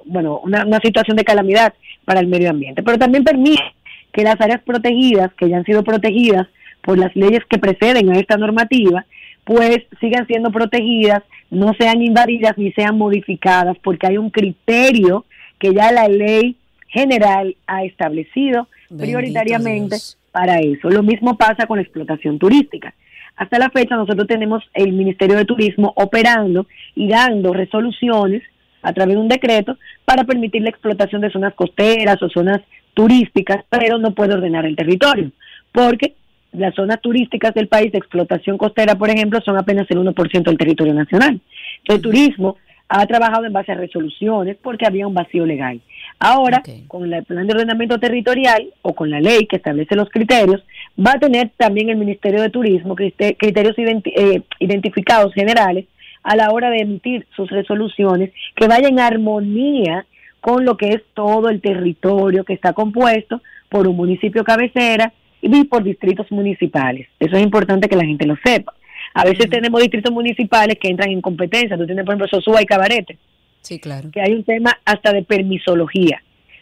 bueno, 0.05 0.41
una, 0.43 0.65
una 0.65 0.79
situación 0.79 1.15
de 1.15 1.23
calamidad 1.23 1.73
para 2.03 2.19
el 2.19 2.27
medio 2.27 2.49
ambiente. 2.49 2.83
Pero 2.83 2.97
también 2.97 3.23
permite 3.23 3.63
que 4.11 4.23
las 4.23 4.39
áreas 4.41 4.61
protegidas, 4.63 5.33
que 5.35 5.47
ya 5.47 5.57
han 5.57 5.65
sido 5.65 5.83
protegidas 5.83 6.47
por 6.81 6.97
las 6.97 7.15
leyes 7.15 7.41
que 7.49 7.57
preceden 7.57 8.09
a 8.09 8.19
esta 8.19 8.37
normativa, 8.37 9.05
pues 9.49 9.79
sigan 9.99 10.27
siendo 10.27 10.51
protegidas, 10.51 11.23
no 11.49 11.73
sean 11.73 12.03
invadidas 12.03 12.55
ni 12.55 12.71
sean 12.73 12.99
modificadas, 12.99 13.75
porque 13.79 14.05
hay 14.05 14.15
un 14.19 14.29
criterio 14.29 15.25
que 15.57 15.73
ya 15.73 15.91
la 15.91 16.07
ley 16.07 16.55
general 16.87 17.55
ha 17.65 17.83
establecido 17.83 18.67
prioritariamente 18.95 19.95
para 20.31 20.59
eso. 20.59 20.91
Lo 20.91 21.01
mismo 21.01 21.35
pasa 21.35 21.65
con 21.65 21.77
la 21.77 21.81
explotación 21.81 22.37
turística. 22.37 22.93
Hasta 23.37 23.57
la 23.57 23.71
fecha 23.71 23.95
nosotros 23.95 24.27
tenemos 24.27 24.63
el 24.75 24.93
Ministerio 24.93 25.35
de 25.35 25.45
Turismo 25.45 25.93
operando 25.95 26.67
y 26.93 27.07
dando 27.07 27.51
resoluciones 27.51 28.43
a 28.83 28.93
través 28.93 29.15
de 29.15 29.21
un 29.21 29.29
decreto 29.29 29.79
para 30.05 30.25
permitir 30.25 30.61
la 30.61 30.69
explotación 30.69 31.21
de 31.21 31.31
zonas 31.31 31.55
costeras 31.55 32.21
o 32.21 32.29
zonas 32.29 32.61
turísticas, 32.93 33.65
pero 33.67 33.97
no 33.97 34.13
puede 34.13 34.35
ordenar 34.35 34.67
el 34.67 34.75
territorio, 34.75 35.31
porque 35.71 36.13
las 36.51 36.73
zonas 36.75 36.99
turísticas 37.01 37.53
del 37.53 37.67
país 37.67 37.91
de 37.91 37.99
explotación 37.99 38.57
costera, 38.57 38.95
por 38.95 39.09
ejemplo, 39.09 39.39
son 39.41 39.57
apenas 39.57 39.89
el 39.89 39.99
1% 39.99 40.43
del 40.43 40.57
territorio 40.57 40.93
nacional. 40.93 41.39
El 41.85 42.01
turismo 42.01 42.57
ha 42.89 43.05
trabajado 43.05 43.45
en 43.45 43.53
base 43.53 43.71
a 43.71 43.75
resoluciones 43.75 44.57
porque 44.61 44.87
había 44.87 45.07
un 45.07 45.13
vacío 45.13 45.45
legal. 45.45 45.79
Ahora, 46.19 46.63
con 46.87 47.13
el 47.13 47.23
plan 47.23 47.45
de 47.45 47.53
ordenamiento 47.53 47.99
territorial 47.99 48.73
o 48.81 48.95
con 48.95 49.11
la 49.11 49.21
ley 49.21 49.45
que 49.45 49.57
establece 49.57 49.95
los 49.95 50.09
criterios, 50.09 50.63
va 50.99 51.11
a 51.13 51.19
tener 51.19 51.51
también 51.55 51.89
el 51.89 51.97
Ministerio 51.97 52.41
de 52.41 52.49
Turismo 52.49 52.95
criterios 52.95 53.75
eh, 53.77 54.41
identificados 54.59 55.33
generales 55.33 55.85
a 56.23 56.35
la 56.35 56.51
hora 56.51 56.71
de 56.71 56.79
emitir 56.79 57.27
sus 57.35 57.49
resoluciones 57.49 58.31
que 58.55 58.67
vayan 58.67 58.93
en 58.93 58.99
armonía 58.99 60.05
con 60.41 60.65
lo 60.65 60.75
que 60.75 60.89
es 60.89 61.01
todo 61.13 61.49
el 61.49 61.61
territorio 61.61 62.43
que 62.43 62.53
está 62.53 62.73
compuesto 62.73 63.41
por 63.69 63.87
un 63.87 63.95
municipio 63.95 64.43
cabecera, 64.43 65.13
y 65.41 65.63
por 65.65 65.83
distritos 65.83 66.31
municipales. 66.31 67.07
Eso 67.19 67.35
es 67.35 67.43
importante 67.43 67.87
que 67.87 67.95
la 67.95 68.05
gente 68.05 68.25
lo 68.25 68.35
sepa. 68.43 68.73
A 69.13 69.23
veces 69.23 69.49
tenemos 69.49 69.81
distritos 69.81 70.11
municipales 70.11 70.77
que 70.79 70.89
entran 70.89 71.09
en 71.09 71.21
competencia. 71.21 71.77
Tú 71.77 71.85
tienes, 71.85 72.05
por 72.05 72.13
ejemplo, 72.13 72.27
Sosúa 72.27 72.61
y 72.61 72.65
Cabarete. 72.65 73.17
Sí, 73.61 73.79
claro. 73.79 74.09
Que 74.11 74.21
hay 74.21 74.33
un 74.33 74.43
tema 74.43 74.77
hasta 74.85 75.11
de 75.11 75.23
permisología, 75.23 76.21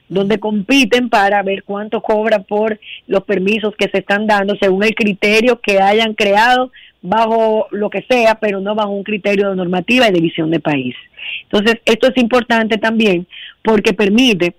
donde 0.10 0.40
compiten 0.40 1.10
para 1.10 1.44
ver 1.44 1.64
cuánto 1.64 2.02
cobra 2.02 2.40
por 2.40 2.80
los 3.08 3.24
permisos 3.24 3.76
que 3.78 3.90
se 3.90 4.00
están 4.00 4.28
dando 4.28 4.56
según 4.60 4.84
el 4.84 4.96
criterio 4.96 5.60
que 5.60 5.80
hayan 5.80 6.14
creado 6.14 6.72
bajo 7.02 7.68
lo 7.72 7.90
que 7.90 8.04
sea, 8.10 8.36
pero 8.36 8.60
no 8.60 8.76
bajo 8.76 8.90
un 8.90 9.04
criterio 9.04 9.50
de 9.50 9.56
normativa 9.56 10.08
y 10.08 10.12
de 10.12 10.22
visión 10.22 10.50
de 10.50 10.60
país. 10.60 10.96
Entonces, 11.44 11.78
esto 11.86 12.08
es 12.08 12.18
importante 12.18 12.78
también 12.78 13.28
porque 13.62 13.94
permite 13.94 14.56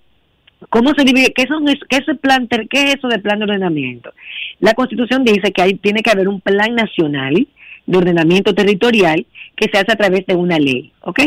¿Cómo 0.71 0.93
se 0.97 1.05
divide? 1.05 1.33
¿Qué, 1.35 1.47
son, 1.47 1.65
qué, 1.67 1.97
es 1.97 2.09
el 2.09 2.19
plan, 2.19 2.49
¿Qué 2.49 2.83
es 2.83 2.97
eso 2.97 3.09
de 3.09 3.21
plan 3.21 3.39
de 3.39 3.45
ordenamiento? 3.45 4.13
La 4.61 4.75
Constitución 4.75 5.25
dice 5.25 5.53
que 5.53 5.63
hay, 5.63 5.75
tiene 5.75 6.03
que 6.03 6.11
haber 6.11 6.29
un 6.29 6.41
plan 6.41 6.75
nacional 6.75 7.47
de 7.87 7.99
ordenamiento 7.99 8.55
territorial 8.55 9.25
que 9.57 9.69
se 9.73 9.79
hace 9.79 9.93
a 9.93 9.97
través 9.97 10.27
de 10.27 10.35
una 10.35 10.59
ley, 10.59 10.93
¿ok? 11.03 11.21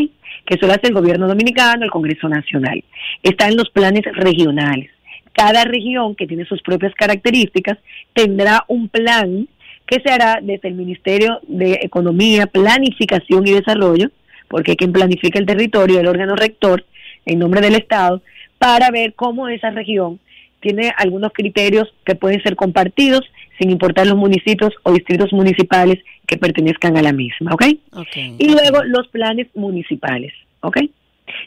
Que 0.44 0.54
eso 0.54 0.66
lo 0.66 0.74
el 0.74 0.94
gobierno 0.94 1.26
dominicano, 1.26 1.84
el 1.84 1.90
Congreso 1.90 2.28
Nacional. 2.28 2.84
Están 3.22 3.56
los 3.56 3.70
planes 3.70 4.04
regionales. 4.12 4.90
Cada 5.32 5.64
región 5.64 6.14
que 6.14 6.26
tiene 6.26 6.44
sus 6.44 6.62
propias 6.62 6.94
características 6.94 7.78
tendrá 8.12 8.64
un 8.68 8.88
plan 8.88 9.48
que 9.86 10.00
se 10.00 10.12
hará 10.12 10.38
desde 10.42 10.68
el 10.68 10.74
Ministerio 10.74 11.40
de 11.48 11.80
Economía, 11.82 12.46
Planificación 12.46 13.46
y 13.46 13.52
Desarrollo, 13.52 14.10
porque 14.48 14.72
hay 14.72 14.76
quien 14.76 14.92
planifica 14.92 15.38
el 15.38 15.46
territorio, 15.46 16.00
el 16.00 16.06
órgano 16.06 16.36
rector, 16.36 16.84
en 17.24 17.38
nombre 17.38 17.60
del 17.60 17.74
Estado, 17.74 18.22
para 18.62 18.92
ver 18.92 19.14
cómo 19.14 19.48
esa 19.48 19.70
región 19.70 20.20
tiene 20.60 20.92
algunos 20.96 21.32
criterios 21.32 21.92
que 22.04 22.14
pueden 22.14 22.40
ser 22.44 22.54
compartidos 22.54 23.22
sin 23.58 23.72
importar 23.72 24.06
los 24.06 24.16
municipios 24.16 24.72
o 24.84 24.92
distritos 24.92 25.32
municipales 25.32 25.98
que 26.28 26.38
pertenezcan 26.38 26.96
a 26.96 27.02
la 27.02 27.12
misma, 27.12 27.54
¿ok? 27.54 27.64
okay 27.90 28.36
y 28.38 28.52
luego 28.52 28.84
los 28.84 29.08
planes 29.08 29.48
municipales, 29.56 30.32
¿ok? 30.60 30.76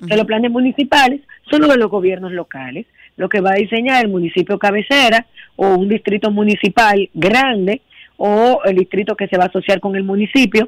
los 0.01 0.25
planes 0.25 0.51
municipales 0.51 1.21
son 1.49 1.61
los 1.61 1.69
de 1.69 1.77
los 1.77 1.89
gobiernos 1.89 2.33
locales, 2.33 2.85
lo 3.15 3.29
que 3.29 3.39
va 3.39 3.51
a 3.51 3.61
diseñar 3.61 4.03
el 4.03 4.11
municipio 4.11 4.59
cabecera 4.59 5.25
o 5.55 5.69
un 5.69 5.87
distrito 5.87 6.31
municipal 6.31 7.09
grande 7.13 7.81
o 8.17 8.59
el 8.65 8.75
distrito 8.75 9.15
que 9.15 9.29
se 9.29 9.37
va 9.37 9.45
a 9.45 9.47
asociar 9.47 9.79
con 9.79 9.95
el 9.95 10.03
municipio 10.03 10.67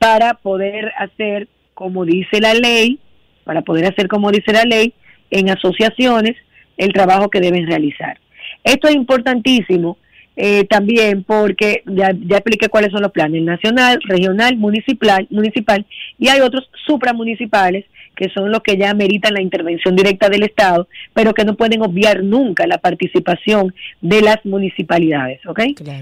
para 0.00 0.34
poder 0.34 0.90
hacer 0.98 1.46
como 1.74 2.04
dice 2.04 2.40
la 2.40 2.54
ley, 2.54 2.98
para 3.44 3.62
poder 3.62 3.84
hacer 3.84 4.08
como 4.08 4.32
dice 4.32 4.52
la 4.52 4.64
ley, 4.64 4.92
en 5.30 5.50
asociaciones 5.50 6.36
el 6.76 6.92
trabajo 6.92 7.28
que 7.30 7.40
deben 7.40 7.66
realizar. 7.66 8.18
Esto 8.64 8.88
es 8.88 8.94
importantísimo 8.94 9.96
eh, 10.36 10.64
también 10.64 11.24
porque 11.24 11.82
ya, 11.86 12.10
ya 12.12 12.36
expliqué 12.36 12.68
cuáles 12.68 12.92
son 12.92 13.02
los 13.02 13.12
planes, 13.12 13.42
nacional, 13.42 13.98
regional, 14.04 14.56
municipal, 14.56 15.26
municipal 15.30 15.86
y 16.18 16.28
hay 16.28 16.40
otros 16.40 16.68
supramunicipales 16.84 17.86
que 18.14 18.28
son 18.30 18.50
los 18.50 18.60
que 18.62 18.76
ya 18.76 18.94
meritan 18.94 19.34
la 19.34 19.42
intervención 19.42 19.94
directa 19.94 20.28
del 20.28 20.42
Estado, 20.42 20.88
pero 21.12 21.34
que 21.34 21.44
no 21.44 21.54
pueden 21.54 21.82
obviar 21.82 22.24
nunca 22.24 22.66
la 22.66 22.78
participación 22.78 23.74
de 24.00 24.22
las 24.22 24.44
municipalidades, 24.44 25.44
¿ok? 25.46 25.60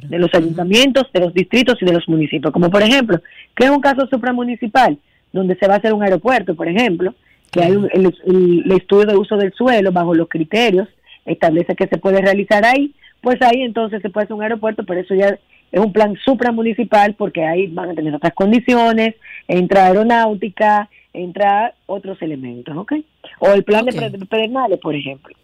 De 0.09 0.19
los 0.19 0.33
ayuntamientos, 0.33 1.11
de 1.13 1.21
los 1.21 1.35
distritos 1.35 1.77
y 1.83 1.85
de 1.85 1.93
los 1.93 2.09
municipios. 2.09 2.53
Como 2.53 2.71
por 2.71 2.83
ejemplo, 2.83 3.21
que 3.57 3.65
es 3.65 3.71
un 3.71 3.81
caso 3.81 4.07
supramunicipal, 4.07 4.97
donde 5.33 5.57
se 5.57 5.67
va 5.67 5.75
a 5.75 5.79
hacer 5.79 5.93
un 5.93 6.05
aeropuerto, 6.05 6.55
por 6.55 6.69
ejemplo, 6.69 7.15
que 7.55 7.63
hay 7.63 7.73
un, 7.73 7.89
el, 7.93 8.73
estudio 8.73 9.07
de 9.07 9.17
uso 9.17 9.37
del 9.37 9.53
suelo 9.53 9.93
bajo 9.93 10.13
los 10.13 10.29
criterios, 10.29 10.89
establece 11.25 11.77
que 11.77 11.87
se 11.87 11.99
puede 11.99 12.21
realizar 12.21 12.65
ahí, 12.65 12.93
pues 13.21 13.41
ahí 13.43 13.63
entonces 13.63 14.03
se 14.03 14.11
puede 14.11 14.25
hacer 14.25 14.35
un 14.35 14.43
aeropuerto, 14.43 14.85
pero 14.85 15.01
eso 15.01 15.15
ya 15.15 15.39
es 15.71 15.81
un 15.81 15.93
plan 15.93 16.17
supramunicipal 16.25 17.15
porque 17.15 17.45
ahí 17.45 17.69
van 17.69 17.91
a 17.91 17.95
tener 17.95 18.13
otras 18.15 18.35
condiciones, 18.35 19.15
entra 19.47 19.87
aeronáutica, 19.87 20.91
entra 21.13 21.75
otros 21.87 22.21
elementos, 22.21 22.77
¿ok? 22.77 22.95
O 23.39 23.53
el 23.53 23.63
plan 23.63 23.87
de 23.87 24.27
pedernales, 24.29 24.81
por 24.81 24.95
ejemplo. 24.95 25.35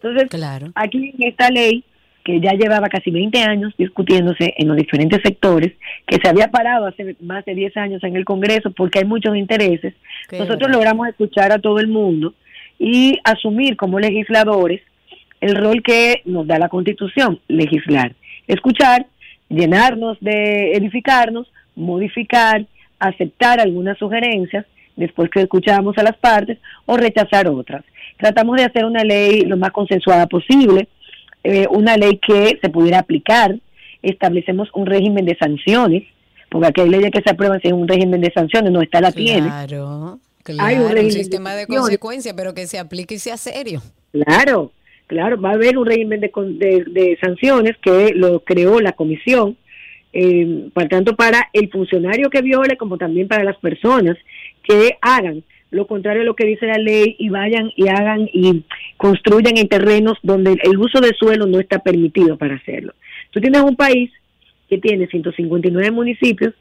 Entonces, 0.00 0.28
aquí 0.74 1.14
en 1.18 1.28
esta 1.28 1.50
ley, 1.50 1.84
que 2.28 2.40
ya 2.40 2.52
llevaba 2.52 2.90
casi 2.90 3.10
20 3.10 3.42
años 3.42 3.72
discutiéndose 3.78 4.52
en 4.58 4.68
los 4.68 4.76
diferentes 4.76 5.22
sectores, 5.22 5.72
que 6.06 6.18
se 6.22 6.28
había 6.28 6.48
parado 6.48 6.84
hace 6.84 7.16
más 7.22 7.42
de 7.46 7.54
10 7.54 7.74
años 7.78 8.04
en 8.04 8.16
el 8.16 8.26
Congreso 8.26 8.70
porque 8.70 8.98
hay 8.98 9.06
muchos 9.06 9.34
intereses, 9.34 9.94
nosotros 10.30 10.70
logramos 10.70 11.08
escuchar 11.08 11.52
a 11.52 11.58
todo 11.58 11.78
el 11.78 11.88
mundo 11.88 12.34
y 12.78 13.18
asumir 13.24 13.78
como 13.78 13.98
legisladores 13.98 14.82
el 15.40 15.56
rol 15.56 15.82
que 15.82 16.20
nos 16.26 16.46
da 16.46 16.58
la 16.58 16.68
Constitución, 16.68 17.40
legislar, 17.48 18.12
escuchar, 18.46 19.06
llenarnos 19.48 20.18
de 20.20 20.72
edificarnos, 20.72 21.50
modificar, 21.76 22.66
aceptar 22.98 23.58
algunas 23.58 23.96
sugerencias 23.96 24.66
después 24.96 25.30
que 25.30 25.40
escuchamos 25.40 25.96
a 25.96 26.02
las 26.02 26.18
partes 26.18 26.58
o 26.84 26.98
rechazar 26.98 27.48
otras. 27.48 27.86
Tratamos 28.18 28.58
de 28.58 28.64
hacer 28.64 28.84
una 28.84 29.02
ley 29.02 29.46
lo 29.46 29.56
más 29.56 29.70
consensuada 29.70 30.26
posible, 30.26 30.88
eh, 31.44 31.66
una 31.70 31.96
ley 31.96 32.18
que 32.18 32.58
se 32.60 32.68
pudiera 32.68 32.98
aplicar, 32.98 33.58
establecemos 34.02 34.68
un 34.74 34.86
régimen 34.86 35.24
de 35.24 35.36
sanciones, 35.36 36.04
porque 36.50 36.68
aquí 36.68 36.80
hay 36.80 36.88
leyes 36.88 37.10
que 37.10 37.22
se 37.22 37.30
aprueban 37.30 37.60
sin 37.60 37.74
un 37.74 37.88
régimen 37.88 38.20
de 38.20 38.32
sanciones, 38.32 38.72
no 38.72 38.82
está 38.82 39.00
la 39.00 39.12
tiene. 39.12 39.48
Claro, 39.48 40.18
hay 40.58 40.76
un, 40.76 41.10
sistema 41.10 41.54
de, 41.54 41.66
consecuencias, 41.66 42.34
pero 42.34 42.54
que 42.54 42.66
se 42.66 42.78
aplique 42.78 43.16
y 43.16 43.18
sea 43.18 43.36
serio. 43.36 43.82
Claro, 44.12 44.72
claro, 45.06 45.40
va 45.40 45.50
a 45.50 45.54
haber 45.54 45.76
un 45.76 45.86
régimen 45.86 46.20
de, 46.20 46.30
de, 46.30 47.18
sanciones 47.20 47.76
que 47.82 48.12
lo 48.14 48.40
creó 48.40 48.80
la 48.80 48.92
comisión, 48.92 49.56
eh, 50.12 50.70
por 50.72 50.88
tanto 50.88 51.14
para 51.16 51.50
el 51.52 51.70
funcionario 51.70 52.30
que 52.30 52.40
viole 52.40 52.78
como 52.78 52.96
también 52.96 53.28
para 53.28 53.44
las 53.44 53.58
personas 53.58 54.16
que 54.62 54.96
hagan 55.02 55.44
lo 55.70 55.86
contrario 55.86 56.22
a 56.22 56.24
lo 56.24 56.34
que 56.34 56.46
dice 56.46 56.66
la 56.66 56.78
ley 56.78 57.16
y 57.18 57.28
vayan 57.28 57.70
y 57.76 57.88
hagan 57.88 58.28
y 58.32 58.64
construyan 58.96 59.56
en 59.56 59.68
terrenos 59.68 60.18
donde 60.22 60.58
el 60.62 60.78
uso 60.78 61.00
de 61.00 61.14
suelo 61.18 61.46
no 61.46 61.60
está 61.60 61.80
permitido 61.80 62.36
para 62.36 62.56
hacerlo. 62.56 62.94
Tú 63.30 63.40
tienes 63.40 63.62
un 63.62 63.76
país 63.76 64.10
que 64.68 64.78
tiene 64.78 65.06
159 65.06 65.90
municipios, 65.90 66.54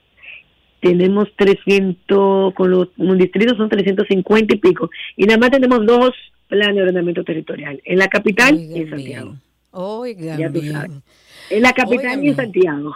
tenemos 0.80 1.30
300, 1.36 2.54
con 2.54 2.72
los 2.72 2.90
distritos 3.18 3.58
son 3.58 3.70
350 3.70 4.56
y 4.56 4.58
pico, 4.60 4.90
y 5.16 5.26
nada 5.26 5.40
más 5.40 5.52
tenemos 5.52 5.86
dos 5.86 6.12
planes 6.48 6.76
de 6.76 6.82
ordenamiento 6.82 7.24
territorial, 7.24 7.82
en 7.84 8.00
la 8.00 8.08
capital 8.08 8.58
y 8.58 8.82
en 8.82 8.90
Santiago. 8.90 9.36
Oigan 9.72 10.54
bien. 10.54 11.04
En 11.50 11.62
la 11.62 11.74
capital 11.74 12.24
y 12.24 12.30
en 12.30 12.36
Santiago. 12.36 12.94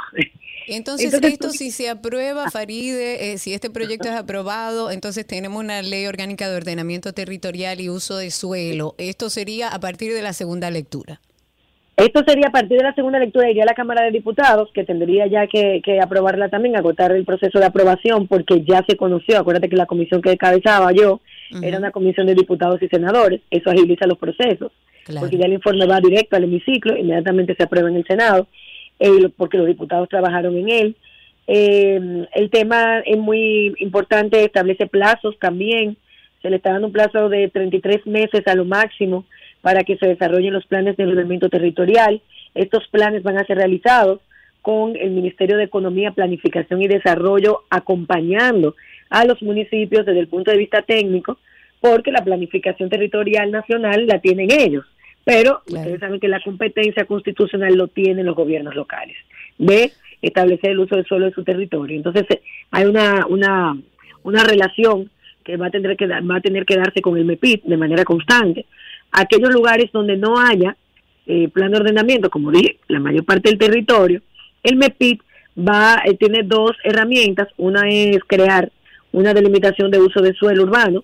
Entonces, 0.67 1.13
esto 1.13 1.49
si 1.49 1.71
se 1.71 1.89
aprueba, 1.89 2.49
Faride, 2.49 3.33
eh, 3.33 3.37
si 3.37 3.53
este 3.53 3.69
proyecto 3.69 4.07
es 4.09 4.15
aprobado, 4.15 4.91
entonces 4.91 5.25
tenemos 5.25 5.63
una 5.63 5.81
ley 5.81 6.05
orgánica 6.05 6.49
de 6.49 6.57
ordenamiento 6.57 7.13
territorial 7.13 7.79
y 7.81 7.89
uso 7.89 8.17
de 8.17 8.31
suelo. 8.31 8.95
Esto 8.97 9.29
sería 9.29 9.69
a 9.69 9.79
partir 9.79 10.13
de 10.13 10.21
la 10.21 10.33
segunda 10.33 10.69
lectura. 10.69 11.19
Esto 11.97 12.23
sería 12.25 12.47
a 12.47 12.51
partir 12.51 12.77
de 12.77 12.83
la 12.83 12.95
segunda 12.95 13.19
lectura, 13.19 13.49
iría 13.49 13.63
a 13.63 13.67
la 13.67 13.75
Cámara 13.75 14.03
de 14.03 14.11
Diputados, 14.11 14.69
que 14.73 14.83
tendría 14.83 15.27
ya 15.27 15.45
que, 15.45 15.81
aprobarla 16.01 16.49
también, 16.49 16.75
agotar 16.75 17.11
el 17.11 17.25
proceso 17.25 17.59
de 17.59 17.65
aprobación, 17.65 18.27
porque 18.27 18.63
ya 18.63 18.83
se 18.87 18.97
conoció, 18.97 19.37
acuérdate 19.37 19.69
que 19.69 19.75
la 19.75 19.85
comisión 19.85 20.21
que 20.21 20.31
encabezaba 20.31 20.91
yo 20.93 21.21
era 21.61 21.77
una 21.77 21.91
comisión 21.91 22.27
de 22.27 22.33
diputados 22.33 22.81
y 22.81 22.87
senadores, 22.87 23.41
eso 23.51 23.69
agiliza 23.69 24.07
los 24.07 24.17
procesos, 24.17 24.71
porque 25.19 25.37
ya 25.37 25.45
el 25.45 25.53
informe 25.53 25.85
va 25.85 25.99
directo 25.99 26.37
al 26.37 26.45
hemiciclo, 26.45 26.97
inmediatamente 26.97 27.55
se 27.55 27.63
aprueba 27.63 27.89
en 27.89 27.97
el 27.97 28.05
Senado, 28.05 28.47
eh, 29.01 29.29
porque 29.35 29.57
los 29.57 29.65
diputados 29.65 30.07
trabajaron 30.07 30.55
en 30.57 30.69
él. 30.69 30.95
Eh, 31.47 32.27
el 32.33 32.49
tema 32.51 32.99
es 32.99 33.17
muy 33.17 33.73
importante, 33.79 34.43
establece 34.45 34.85
plazos 34.85 35.37
también, 35.39 35.97
se 36.41 36.49
le 36.49 36.57
está 36.57 36.71
dando 36.71 36.87
un 36.87 36.93
plazo 36.93 37.27
de 37.27 37.49
33 37.49 38.05
meses 38.05 38.47
a 38.47 38.55
lo 38.55 38.63
máximo 38.63 39.25
para 39.61 39.83
que 39.83 39.97
se 39.97 40.07
desarrollen 40.07 40.53
los 40.53 40.65
planes 40.67 40.97
de 40.97 41.05
ordenamiento 41.05 41.49
territorial. 41.49 42.21
Estos 42.53 42.87
planes 42.89 43.23
van 43.23 43.37
a 43.37 43.45
ser 43.45 43.57
realizados 43.57 44.21
con 44.61 44.95
el 44.95 45.09
Ministerio 45.11 45.57
de 45.57 45.63
Economía, 45.63 46.11
Planificación 46.11 46.81
y 46.81 46.87
Desarrollo 46.87 47.63
acompañando 47.71 48.75
a 49.09 49.25
los 49.25 49.41
municipios 49.41 50.05
desde 50.05 50.19
el 50.19 50.27
punto 50.27 50.51
de 50.51 50.57
vista 50.57 50.83
técnico, 50.83 51.39
porque 51.79 52.11
la 52.11 52.23
planificación 52.23 52.89
territorial 52.89 53.49
nacional 53.49 54.05
la 54.05 54.19
tienen 54.19 54.51
ellos, 54.51 54.85
pero 55.23 55.61
ustedes 55.67 55.99
saben 55.99 56.19
que 56.19 56.27
la 56.27 56.41
competencia 56.41 57.05
constitucional 57.05 57.75
lo 57.75 57.87
tienen 57.87 58.25
los 58.25 58.35
gobiernos 58.35 58.75
locales, 58.75 59.15
de 59.57 59.91
establecer 60.21 60.71
el 60.71 60.79
uso 60.79 60.95
del 60.95 61.05
suelo 61.05 61.25
de 61.25 61.33
su 61.33 61.43
territorio. 61.43 61.97
Entonces 61.97 62.25
eh, 62.29 62.41
hay 62.71 62.85
una, 62.85 63.25
una, 63.27 63.77
una 64.23 64.43
relación 64.43 65.09
que 65.43 65.57
va 65.57 65.67
a 65.67 65.71
tener 65.71 65.97
que 65.97 66.07
va 66.07 66.35
a 66.37 66.41
tener 66.41 66.65
que 66.65 66.77
darse 66.77 67.01
con 67.01 67.17
el 67.17 67.25
MEPIT 67.25 67.63
de 67.63 67.77
manera 67.77 68.03
constante 68.03 68.65
aquellos 69.11 69.51
lugares 69.51 69.91
donde 69.91 70.17
no 70.17 70.39
haya 70.39 70.75
eh, 71.27 71.49
plan 71.49 71.71
de 71.71 71.77
ordenamiento, 71.77 72.29
como 72.29 72.51
dije, 72.51 72.77
la 72.87 72.99
mayor 72.99 73.25
parte 73.25 73.49
del 73.49 73.59
territorio, 73.59 74.21
el 74.63 74.75
MEPIT 74.77 75.21
va, 75.57 76.01
eh, 76.05 76.15
tiene 76.15 76.43
dos 76.43 76.71
herramientas. 76.83 77.49
Una 77.57 77.89
es 77.89 78.19
crear 78.25 78.71
una 79.11 79.33
delimitación 79.33 79.91
de 79.91 79.99
uso 79.99 80.21
de 80.21 80.33
suelo 80.33 80.63
urbano 80.63 81.03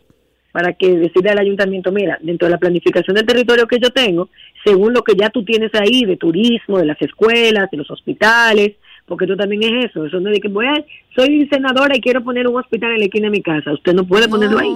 para 0.58 0.74
que 0.74 0.90
decida 0.90 1.34
al 1.34 1.38
ayuntamiento, 1.38 1.92
mira, 1.92 2.18
dentro 2.20 2.48
de 2.48 2.52
la 2.52 2.58
planificación 2.58 3.14
del 3.16 3.28
territorio 3.28 3.68
que 3.68 3.78
yo 3.80 3.92
tengo, 3.92 4.28
según 4.66 4.92
lo 4.92 5.04
que 5.04 5.14
ya 5.14 5.30
tú 5.30 5.46
tienes 5.46 5.70
ahí 5.76 6.04
de 6.04 6.18
turismo, 6.18 6.80
de 6.80 6.86
las 6.88 7.00
escuelas, 7.00 7.70
de 7.70 7.78
los 7.78 7.92
hospitales, 7.92 8.72
porque 9.06 9.28
tú 9.28 9.38
también 9.38 9.62
es 9.62 9.86
eso, 9.92 10.04
eso 10.08 10.20
no 10.20 10.30
es 10.30 10.34
de 10.34 10.42
que 10.42 10.48
voy 10.48 10.66
a, 10.66 10.84
soy 11.16 11.48
senadora 11.52 11.96
y 11.96 12.02
quiero 12.02 12.24
poner 12.24 12.48
un 12.48 12.56
hospital 12.58 12.92
en 12.94 12.98
la 13.02 13.06
esquina 13.06 13.28
de 13.28 13.38
mi 13.38 13.44
casa, 13.44 13.72
usted 13.72 13.94
no 13.94 14.08
puede 14.08 14.28
ponerlo 14.28 14.58
ahí. 14.58 14.76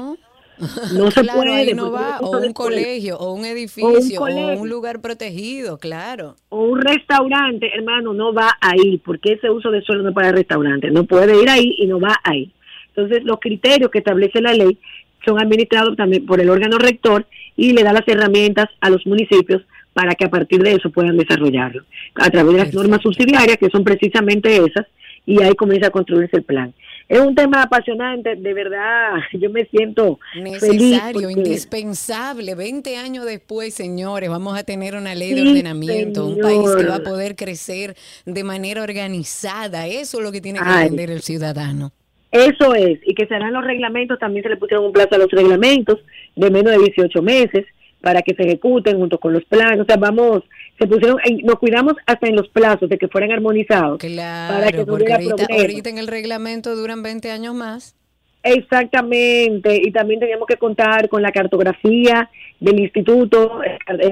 No 0.95 1.09
se 1.11 1.21
Claro, 1.23 1.39
puede. 1.39 1.73
no 1.73 1.91
va, 1.91 2.19
o 2.19 2.37
un 2.37 2.53
colegio, 2.53 3.17
o 3.17 3.33
un 3.33 3.43
edificio, 3.45 3.87
o 3.89 4.19
colegio. 4.19 4.61
un 4.61 4.69
lugar 4.69 5.01
protegido, 5.01 5.79
claro. 5.79 6.35
o 6.49 6.65
un 6.65 6.79
restaurante, 6.79 7.71
hermano, 7.75 8.13
no 8.13 8.35
va 8.35 8.51
ahí, 8.61 8.99
porque 9.03 9.33
ese 9.33 9.49
uso 9.49 9.71
de 9.71 9.81
suelo 9.81 10.03
no 10.03 10.09
es 10.09 10.15
para 10.15 10.31
restaurante, 10.31 10.91
no 10.91 11.05
puede 11.05 11.41
ir 11.41 11.49
ahí 11.49 11.73
y 11.79 11.87
no 11.87 11.99
va 11.99 12.15
ahí. 12.23 12.51
Entonces, 12.95 13.23
los 13.23 13.39
criterios 13.39 13.89
que 13.89 13.99
establece 13.99 14.41
la 14.41 14.53
ley 14.53 14.77
son 15.25 15.39
administrados 15.39 15.95
también 15.95 16.25
por 16.25 16.39
el 16.41 16.49
órgano 16.49 16.77
rector 16.77 17.25
y 17.55 17.73
le 17.73 17.83
da 17.83 17.93
las 17.93 18.07
herramientas 18.07 18.67
a 18.79 18.89
los 18.89 19.05
municipios 19.05 19.61
para 19.93 20.15
que 20.15 20.25
a 20.25 20.29
partir 20.29 20.61
de 20.63 20.73
eso 20.73 20.89
puedan 20.89 21.17
desarrollarlo, 21.17 21.83
a 22.15 22.29
través 22.29 22.53
de 22.53 22.59
las 22.59 22.73
normas 22.73 23.01
subsidiarias, 23.01 23.57
que 23.57 23.69
son 23.69 23.83
precisamente 23.83 24.55
esas, 24.55 24.87
y 25.25 25.41
ahí 25.43 25.53
comienza 25.53 25.87
a 25.87 25.91
construirse 25.91 26.37
el 26.37 26.43
plan. 26.43 26.73
Es 27.09 27.19
un 27.19 27.35
tema 27.35 27.63
apasionante, 27.63 28.37
de 28.37 28.53
verdad, 28.53 29.15
yo 29.33 29.49
me 29.49 29.65
siento 29.65 30.17
feliz 30.59 30.81
Necesario, 30.81 31.21
porque- 31.27 31.33
indispensable. 31.33 32.55
20 32.55 32.95
años 32.95 33.25
después, 33.25 33.73
señores, 33.73 34.29
vamos 34.29 34.57
a 34.57 34.63
tener 34.63 34.95
una 34.95 35.13
ley 35.13 35.33
de 35.33 35.41
Sí, 35.41 35.49
ordenamiento, 35.49 36.25
un 36.25 36.39
país 36.39 36.69
que 36.77 36.85
va 36.85 36.95
a 36.95 37.03
poder 37.03 37.35
crecer 37.35 37.95
de 38.25 38.43
manera 38.45 38.81
organizada. 38.81 39.87
Eso 39.87 40.19
es 40.19 40.23
lo 40.23 40.31
que 40.31 40.39
tiene 40.39 40.59
que 40.59 40.65
Ay. 40.67 40.83
entender 40.83 41.11
el 41.11 41.21
ciudadano. 41.21 41.91
Eso 42.31 42.73
es, 42.75 42.99
y 43.05 43.13
que 43.13 43.27
se 43.27 43.35
harán 43.35 43.53
los 43.53 43.65
reglamentos, 43.65 44.17
también 44.17 44.43
se 44.43 44.49
le 44.49 44.57
pusieron 44.57 44.85
un 44.85 44.93
plazo 44.93 45.15
a 45.15 45.17
los 45.17 45.31
reglamentos 45.31 45.99
de 46.35 46.49
menos 46.49 46.71
de 46.71 46.79
18 46.79 47.21
meses 47.21 47.65
para 47.99 48.21
que 48.21 48.33
se 48.33 48.43
ejecuten 48.43 48.97
junto 48.97 49.19
con 49.19 49.33
los 49.33 49.43
planes, 49.45 49.79
o 49.79 49.85
sea, 49.85 49.97
vamos, 49.97 50.41
se 50.79 50.87
pusieron, 50.87 51.17
nos 51.43 51.55
cuidamos 51.59 51.93
hasta 52.05 52.27
en 52.27 52.35
los 52.35 52.47
plazos 52.49 52.89
de 52.89 52.97
que 52.97 53.07
fueran 53.07 53.31
armonizados. 53.31 53.99
para 53.99 54.67
que 54.67 54.71
Claro, 54.71 54.85
porque 54.87 55.13
ahorita, 55.13 55.45
ahorita 55.49 55.89
en 55.89 55.97
el 55.99 56.07
reglamento 56.07 56.75
duran 56.75 57.03
20 57.03 57.29
años 57.29 57.53
más. 57.53 57.95
Exactamente, 58.43 59.79
y 59.83 59.91
también 59.91 60.19
teníamos 60.19 60.47
que 60.47 60.57
contar 60.57 61.09
con 61.09 61.21
la 61.21 61.31
cartografía 61.31 62.27
del 62.59 62.79
Instituto 62.79 63.59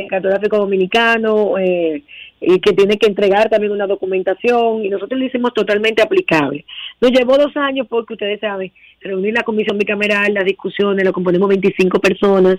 Cartográfico 0.10 0.58
Dominicano, 0.58 1.58
eh, 1.58 2.03
y 2.41 2.60
que 2.60 2.73
tiene 2.73 2.97
que 2.97 3.08
entregar 3.08 3.49
también 3.49 3.71
una 3.73 3.88
documentación, 3.88 4.86
y 4.86 4.89
nosotros 4.89 5.19
lo 5.19 5.25
hicimos 5.25 5.54
totalmente 5.54 6.02
aplicable. 6.02 6.65
Nos 7.02 7.12
llevó 7.12 7.38
dos 7.38 7.56
años 7.58 7.88
porque 7.89 8.13
ustedes 8.13 8.39
saben, 8.39 8.71
reunir 9.02 9.34
la 9.34 9.43
comisión 9.43 9.78
bicameral, 9.78 10.34
las 10.34 10.45
discusiones, 10.45 11.06
lo 11.06 11.13
componemos 11.13 11.49
25 11.49 11.99
personas. 11.99 12.58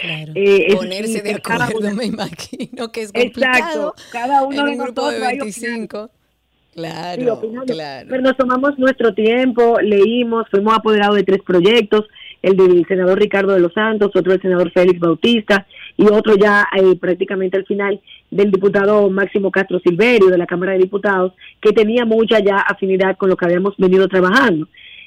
Claro. 0.00 0.32
Eh, 0.34 0.66
es 0.68 0.74
Ponerse 0.76 1.22
de 1.22 1.34
acuerdo, 1.34 1.78
una- 1.78 1.94
me 1.94 2.06
imagino 2.06 2.90
que 2.90 3.02
es 3.02 3.12
complicado. 3.12 3.94
Exacto, 3.94 3.94
cada 4.12 4.42
uno 4.42 4.60
en 4.60 4.64
de 4.66 4.70
un 4.72 4.78
grupo 4.78 5.10
de 5.10 5.18
nosotros 5.18 5.28
ahí 5.28 5.38
25. 5.38 6.06
Sí, 6.06 6.24
Claro, 6.74 7.40
claro. 7.66 8.08
Pero 8.10 8.22
nos 8.22 8.36
tomamos 8.36 8.76
nuestro 8.78 9.14
tiempo, 9.14 9.78
leímos, 9.80 10.46
fuimos 10.50 10.76
apoderados 10.76 11.14
de 11.14 11.22
tres 11.22 11.40
proyectos, 11.46 12.06
el 12.42 12.56
del 12.56 12.84
senador 12.88 13.18
Ricardo 13.20 13.52
de 13.52 13.60
los 13.60 13.72
Santos, 13.72 14.10
otro 14.14 14.32
del 14.32 14.42
senador 14.42 14.72
Félix 14.72 14.98
Bautista 14.98 15.66
y 15.96 16.04
otro 16.06 16.36
ya 16.36 16.66
eh, 16.76 16.96
prácticamente 17.00 17.56
al 17.56 17.66
final 17.66 18.00
del 18.30 18.50
diputado 18.50 19.08
Máximo 19.10 19.50
Castro 19.50 19.78
Silverio 19.78 20.28
de 20.28 20.38
la 20.38 20.46
Cámara 20.46 20.72
de 20.72 20.78
Diputados, 20.78 21.32
que 21.60 21.72
tenía 21.72 22.04
mucha 22.04 22.40
ya 22.40 22.56
afinidad 22.56 23.16
con 23.16 23.28
lo 23.28 23.36
que 23.36 23.44
habíamos 23.44 23.76
venido 23.76 24.08
trabajando. 24.08 24.66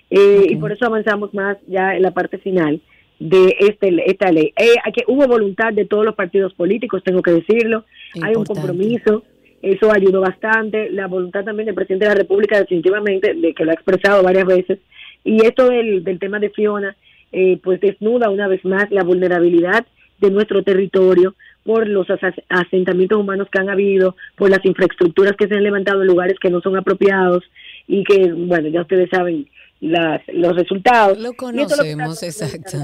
Eh, 0.09 0.45
Y 0.49 0.55
por 0.55 0.71
eso 0.71 0.85
avanzamos 0.85 1.33
más 1.33 1.57
ya 1.67 1.95
en 1.95 2.01
la 2.03 2.11
parte 2.11 2.37
final 2.37 2.79
de 3.19 3.55
este 3.59 3.89
esta 4.09 4.31
ley. 4.31 4.53
Eh, 4.55 4.75
que 4.93 5.03
hubo 5.07 5.27
voluntad 5.27 5.73
de 5.73 5.85
todos 5.85 6.05
los 6.05 6.15
partidos 6.15 6.53
políticos, 6.53 7.03
tengo 7.03 7.21
que 7.21 7.31
decirlo, 7.31 7.83
hay 8.21 8.35
un 8.35 8.45
compromiso, 8.45 9.23
eso 9.61 9.91
ayudó 9.91 10.21
bastante, 10.21 10.89
la 10.91 11.07
voluntad 11.07 11.43
también 11.43 11.65
del 11.65 11.75
presidente 11.75 12.05
de 12.05 12.13
la 12.13 12.19
República 12.19 12.59
definitivamente, 12.59 13.33
de 13.33 13.53
que 13.53 13.65
lo 13.65 13.71
ha 13.71 13.73
expresado 13.73 14.23
varias 14.23 14.45
veces, 14.45 14.79
y 15.23 15.43
esto 15.45 15.67
del, 15.67 16.03
del 16.03 16.19
tema 16.19 16.39
de 16.39 16.51
Fiona, 16.51 16.95
eh, 17.31 17.59
pues 17.61 17.81
desnuda 17.81 18.29
una 18.29 18.47
vez 18.47 18.63
más 18.63 18.89
la 18.91 19.03
vulnerabilidad 19.03 19.85
de 20.19 20.31
nuestro 20.31 20.63
territorio 20.63 21.35
por 21.63 21.87
los 21.87 22.07
asentamientos 22.49 23.19
humanos 23.19 23.49
que 23.51 23.59
han 23.59 23.69
habido, 23.69 24.15
por 24.35 24.49
las 24.49 24.63
infraestructuras 24.63 25.35
que 25.37 25.47
se 25.47 25.55
han 25.55 25.63
levantado 25.63 26.01
en 26.01 26.07
lugares 26.07 26.37
que 26.39 26.49
no 26.49 26.61
son 26.61 26.77
apropiados 26.77 27.43
y 27.87 28.03
que, 28.03 28.31
bueno, 28.31 28.69
ya 28.69 28.81
ustedes 28.81 29.09
saben 29.09 29.49
las, 29.81 30.21
los 30.27 30.55
resultados. 30.55 31.17
Lo 31.19 31.33
conocemos, 31.33 32.23
exacto. 32.23 32.77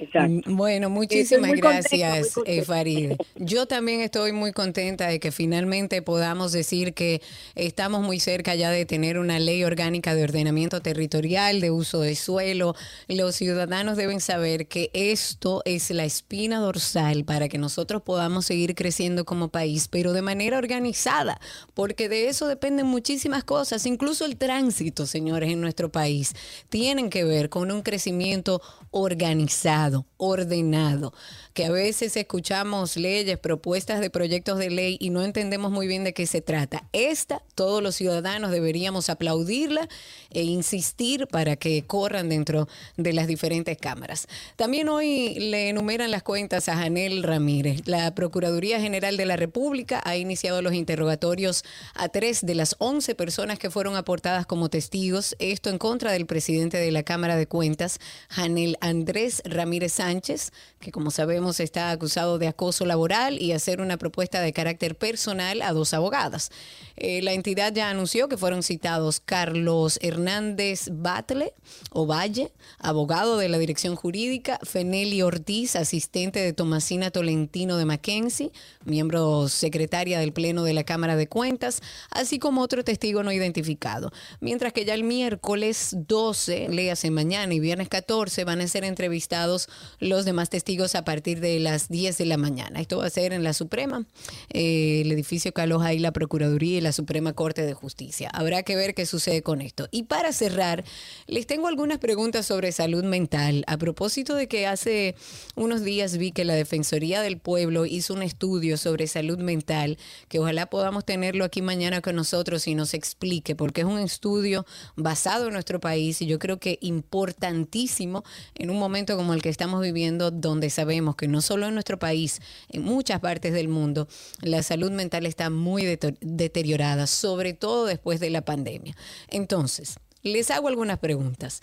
Exacto. 0.00 0.50
Mm, 0.50 0.56
Bueno, 0.56 0.88
muchísimas 0.88 1.50
muy 1.50 1.60
contenta, 1.60 1.88
gracias, 1.90 2.28
eh, 2.28 2.32
contenta. 2.34 2.64
Farid. 2.64 3.12
Yo 3.36 3.66
también 3.66 4.00
estoy 4.00 4.32
muy 4.32 4.52
contenta 4.52 5.06
de 5.08 5.20
que 5.20 5.30
finalmente 5.30 6.00
podamos 6.00 6.52
decir 6.52 6.94
que 6.94 7.20
estamos 7.54 8.00
muy 8.02 8.18
cerca 8.18 8.54
ya 8.54 8.70
de 8.70 8.86
tener 8.86 9.18
una 9.18 9.38
ley 9.38 9.62
orgánica 9.62 10.14
de 10.14 10.22
ordenamiento 10.24 10.80
territorial, 10.80 11.60
de 11.60 11.70
uso 11.70 12.00
de 12.00 12.16
suelo. 12.16 12.74
Los 13.08 13.36
ciudadanos 13.36 13.98
deben 13.98 14.20
saber 14.20 14.68
que 14.68 14.90
esto 14.94 15.60
es 15.66 15.90
la 15.90 16.04
espina 16.06 16.60
dorsal 16.60 17.24
para 17.24 17.48
que 17.50 17.58
nosotros 17.58 18.00
podamos 18.00 18.46
seguir 18.46 18.74
creciendo 18.74 19.26
como 19.26 19.48
país, 19.48 19.86
pero 19.88 20.14
de 20.14 20.22
manera 20.22 20.56
organizada, 20.56 21.38
porque 21.74 22.08
de 22.08 22.28
eso 22.28 22.48
dependen 22.48 22.86
muchísimas 22.86 23.44
cosas, 23.44 23.84
incluso 23.84 24.24
el 24.24 24.38
tránsito, 24.38 25.06
señores, 25.06 25.50
en 25.50 25.60
nuestro 25.60 25.92
país, 25.92 26.34
tienen 26.70 27.10
que 27.10 27.24
ver 27.24 27.50
con 27.50 27.70
un 27.70 27.82
crecimiento 27.82 28.62
organizado, 28.92 29.89
ordenado, 30.16 31.12
que 31.54 31.64
a 31.64 31.70
veces 31.70 32.16
escuchamos 32.16 32.96
leyes, 32.96 33.38
propuestas 33.38 34.00
de 34.00 34.10
proyectos 34.10 34.58
de 34.58 34.70
ley 34.70 34.96
y 35.00 35.10
no 35.10 35.22
entendemos 35.22 35.70
muy 35.70 35.86
bien 35.86 36.04
de 36.04 36.12
qué 36.12 36.26
se 36.26 36.40
trata. 36.40 36.84
Esta, 36.92 37.42
todos 37.54 37.82
los 37.82 37.94
ciudadanos 37.94 38.50
deberíamos 38.50 39.10
aplaudirla 39.10 39.88
e 40.30 40.42
insistir 40.42 41.26
para 41.26 41.56
que 41.56 41.82
corran 41.84 42.28
dentro 42.28 42.68
de 42.96 43.12
las 43.12 43.26
diferentes 43.26 43.76
cámaras. 43.78 44.26
También 44.56 44.88
hoy 44.88 45.34
le 45.34 45.68
enumeran 45.68 46.10
las 46.10 46.22
cuentas 46.22 46.68
a 46.68 46.76
Janel 46.76 47.22
Ramírez. 47.22 47.82
La 47.86 48.14
Procuraduría 48.14 48.80
General 48.80 49.16
de 49.16 49.26
la 49.26 49.36
República 49.36 50.00
ha 50.04 50.16
iniciado 50.16 50.62
los 50.62 50.74
interrogatorios 50.74 51.64
a 51.94 52.08
tres 52.08 52.44
de 52.44 52.54
las 52.54 52.76
11 52.78 53.14
personas 53.14 53.58
que 53.58 53.70
fueron 53.70 53.96
aportadas 53.96 54.46
como 54.46 54.68
testigos. 54.68 55.36
Esto 55.38 55.70
en 55.70 55.78
contra 55.78 56.12
del 56.12 56.26
presidente 56.26 56.78
de 56.78 56.90
la 56.90 57.02
Cámara 57.02 57.36
de 57.36 57.46
Cuentas, 57.46 57.98
Janel 58.28 58.76
Andrés 58.80 59.42
Ramírez 59.44 59.79
Sánchez, 59.88 60.52
que 60.80 60.92
como 60.92 61.10
sabemos 61.10 61.60
está 61.60 61.90
acusado 61.90 62.38
de 62.38 62.48
acoso 62.48 62.84
laboral 62.84 63.40
y 63.40 63.52
hacer 63.52 63.80
una 63.80 63.96
propuesta 63.96 64.40
de 64.40 64.52
carácter 64.52 64.96
personal 64.96 65.62
a 65.62 65.72
dos 65.72 65.94
abogadas. 65.94 66.50
Eh, 66.96 67.22
la 67.22 67.32
entidad 67.32 67.72
ya 67.72 67.88
anunció 67.88 68.28
que 68.28 68.36
fueron 68.36 68.62
citados 68.62 69.20
Carlos 69.20 69.98
Hernández 70.02 70.90
Batle 70.92 71.54
o 71.90 72.06
Valle, 72.06 72.52
abogado 72.78 73.38
de 73.38 73.48
la 73.48 73.56
Dirección 73.58 73.96
Jurídica, 73.96 74.58
Feneli 74.62 75.22
Ortiz, 75.22 75.76
asistente 75.76 76.40
de 76.40 76.52
Tomasina 76.52 77.10
Tolentino 77.10 77.78
de 77.78 77.86
Mackenzie, 77.86 78.52
miembro 78.84 79.48
secretaria 79.48 80.18
del 80.18 80.34
Pleno 80.34 80.62
de 80.62 80.74
la 80.74 80.84
Cámara 80.84 81.16
de 81.16 81.26
Cuentas, 81.26 81.80
así 82.10 82.38
como 82.38 82.60
otro 82.60 82.84
testigo 82.84 83.22
no 83.22 83.32
identificado. 83.32 84.12
Mientras 84.40 84.74
que 84.74 84.84
ya 84.84 84.92
el 84.92 85.04
miércoles 85.04 85.96
12, 86.06 86.68
léase 86.68 87.10
mañana 87.10 87.54
y 87.54 87.60
viernes 87.60 87.88
14, 87.88 88.44
van 88.44 88.60
a 88.60 88.68
ser 88.68 88.84
entrevistados 88.84 89.69
los 89.98 90.24
demás 90.24 90.50
testigos 90.50 90.94
a 90.94 91.04
partir 91.04 91.40
de 91.40 91.60
las 91.60 91.88
10 91.88 92.18
de 92.18 92.26
la 92.26 92.36
mañana. 92.36 92.80
Esto 92.80 92.98
va 92.98 93.06
a 93.06 93.10
ser 93.10 93.32
en 93.32 93.44
la 93.44 93.52
Suprema, 93.52 94.06
eh, 94.50 95.02
el 95.02 95.12
edificio 95.12 95.52
que 95.52 95.62
aloja 95.62 95.92
la 95.94 96.12
Procuraduría 96.12 96.78
y 96.78 96.80
la 96.80 96.92
Suprema 96.92 97.32
Corte 97.32 97.62
de 97.62 97.74
Justicia. 97.74 98.30
Habrá 98.32 98.62
que 98.62 98.76
ver 98.76 98.94
qué 98.94 99.06
sucede 99.06 99.42
con 99.42 99.60
esto. 99.60 99.88
Y 99.90 100.04
para 100.04 100.32
cerrar, 100.32 100.84
les 101.26 101.46
tengo 101.46 101.68
algunas 101.68 101.98
preguntas 101.98 102.46
sobre 102.46 102.72
salud 102.72 103.04
mental. 103.04 103.64
A 103.66 103.76
propósito 103.76 104.34
de 104.34 104.48
que 104.48 104.66
hace 104.66 105.14
unos 105.56 105.82
días 105.82 106.16
vi 106.16 106.32
que 106.32 106.44
la 106.44 106.54
Defensoría 106.54 107.22
del 107.22 107.38
Pueblo 107.38 107.86
hizo 107.86 108.14
un 108.14 108.22
estudio 108.22 108.76
sobre 108.76 109.06
salud 109.06 109.38
mental, 109.38 109.98
que 110.28 110.38
ojalá 110.38 110.66
podamos 110.66 111.04
tenerlo 111.04 111.44
aquí 111.44 111.62
mañana 111.62 112.00
con 112.00 112.16
nosotros 112.16 112.66
y 112.66 112.74
nos 112.74 112.94
explique, 112.94 113.54
porque 113.54 113.82
es 113.82 113.86
un 113.86 113.98
estudio 113.98 114.64
basado 114.96 115.48
en 115.48 115.52
nuestro 115.52 115.80
país 115.80 116.22
y 116.22 116.26
yo 116.26 116.38
creo 116.38 116.58
que 116.58 116.78
importantísimo 116.80 118.24
en 118.54 118.70
un 118.70 118.78
momento 118.78 119.16
como 119.16 119.34
el 119.34 119.42
que 119.42 119.49
estamos 119.50 119.82
viviendo, 119.82 120.30
donde 120.30 120.70
sabemos 120.70 121.16
que 121.16 121.28
no 121.28 121.40
solo 121.40 121.66
en 121.66 121.74
nuestro 121.74 121.98
país, 121.98 122.40
en 122.68 122.82
muchas 122.82 123.20
partes 123.20 123.52
del 123.52 123.68
mundo, 123.68 124.08
la 124.40 124.62
salud 124.62 124.90
mental 124.90 125.26
está 125.26 125.50
muy 125.50 125.84
deteriorada, 126.20 127.06
sobre 127.06 127.52
todo 127.52 127.86
después 127.86 128.20
de 128.20 128.30
la 128.30 128.44
pandemia. 128.44 128.96
Entonces, 129.28 129.98
les 130.22 130.50
hago 130.50 130.68
algunas 130.68 130.98
preguntas. 130.98 131.60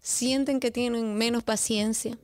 ¿Sienten 0.00 0.60
que 0.60 0.70
tienen 0.70 1.14
menos 1.14 1.42
paciencia? 1.42 2.18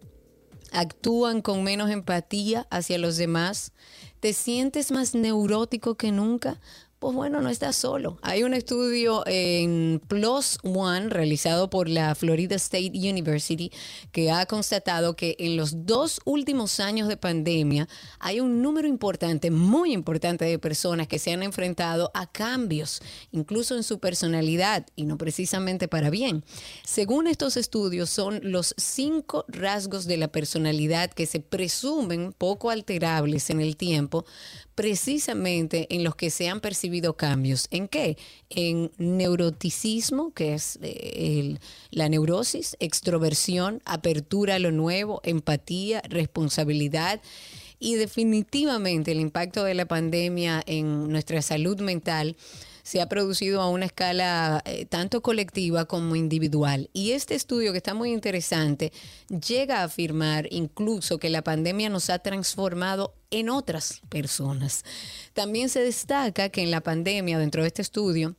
actúan 0.74 1.40
con 1.40 1.62
menos 1.62 1.90
empatía 1.90 2.66
hacia 2.70 2.98
los 2.98 3.16
demás, 3.16 3.72
te 4.20 4.32
sientes 4.32 4.90
más 4.90 5.14
neurótico 5.14 5.94
que 5.94 6.12
nunca. 6.12 6.60
Pues 7.04 7.14
bueno, 7.14 7.42
no 7.42 7.50
estás 7.50 7.76
solo. 7.76 8.16
Hay 8.22 8.44
un 8.44 8.54
estudio 8.54 9.24
en 9.26 10.00
Plus 10.08 10.56
One 10.62 11.10
realizado 11.10 11.68
por 11.68 11.86
la 11.86 12.14
Florida 12.14 12.56
State 12.56 12.92
University 12.94 13.70
que 14.10 14.30
ha 14.30 14.46
constatado 14.46 15.14
que 15.14 15.36
en 15.38 15.58
los 15.58 15.84
dos 15.84 16.22
últimos 16.24 16.80
años 16.80 17.06
de 17.08 17.18
pandemia 17.18 17.88
hay 18.20 18.40
un 18.40 18.62
número 18.62 18.88
importante, 18.88 19.50
muy 19.50 19.92
importante 19.92 20.46
de 20.46 20.58
personas 20.58 21.06
que 21.06 21.18
se 21.18 21.30
han 21.30 21.42
enfrentado 21.42 22.10
a 22.14 22.26
cambios, 22.26 23.02
incluso 23.32 23.76
en 23.76 23.82
su 23.82 23.98
personalidad 23.98 24.86
y 24.96 25.04
no 25.04 25.18
precisamente 25.18 25.88
para 25.88 26.08
bien. 26.08 26.42
Según 26.86 27.26
estos 27.26 27.58
estudios, 27.58 28.08
son 28.08 28.40
los 28.44 28.74
cinco 28.78 29.44
rasgos 29.48 30.06
de 30.06 30.16
la 30.16 30.28
personalidad 30.28 31.10
que 31.10 31.26
se 31.26 31.40
presumen 31.40 32.32
poco 32.32 32.70
alterables 32.70 33.50
en 33.50 33.60
el 33.60 33.76
tiempo, 33.76 34.24
precisamente 34.74 35.86
en 35.94 36.02
los 36.02 36.16
que 36.16 36.30
se 36.30 36.48
han 36.48 36.60
percibido 36.60 36.93
cambios. 37.16 37.68
¿En 37.70 37.88
qué? 37.88 38.16
En 38.50 38.90
neuroticismo, 38.98 40.32
que 40.32 40.54
es 40.54 40.78
eh, 40.82 41.56
la 41.90 42.08
neurosis, 42.08 42.76
extroversión, 42.80 43.82
apertura 43.84 44.56
a 44.56 44.58
lo 44.58 44.72
nuevo, 44.72 45.20
empatía, 45.24 46.02
responsabilidad. 46.08 47.20
Y 47.78 47.96
definitivamente 47.96 49.12
el 49.12 49.20
impacto 49.20 49.64
de 49.64 49.74
la 49.74 49.86
pandemia 49.86 50.62
en 50.66 51.08
nuestra 51.10 51.42
salud 51.42 51.80
mental 51.80 52.36
se 52.84 53.00
ha 53.00 53.08
producido 53.08 53.62
a 53.62 53.68
una 53.68 53.86
escala 53.86 54.62
eh, 54.66 54.84
tanto 54.84 55.22
colectiva 55.22 55.86
como 55.86 56.14
individual. 56.14 56.90
Y 56.92 57.12
este 57.12 57.34
estudio, 57.34 57.72
que 57.72 57.78
está 57.78 57.94
muy 57.94 58.12
interesante, 58.12 58.92
llega 59.28 59.80
a 59.80 59.84
afirmar 59.84 60.46
incluso 60.50 61.18
que 61.18 61.30
la 61.30 61.42
pandemia 61.42 61.88
nos 61.88 62.10
ha 62.10 62.18
transformado 62.20 63.14
en 63.30 63.48
otras 63.48 64.02
personas. 64.10 64.84
También 65.32 65.70
se 65.70 65.80
destaca 65.80 66.50
que 66.50 66.62
en 66.62 66.70
la 66.70 66.82
pandemia, 66.82 67.38
dentro 67.38 67.62
de 67.62 67.68
este 67.68 67.82
estudio, 67.82 68.36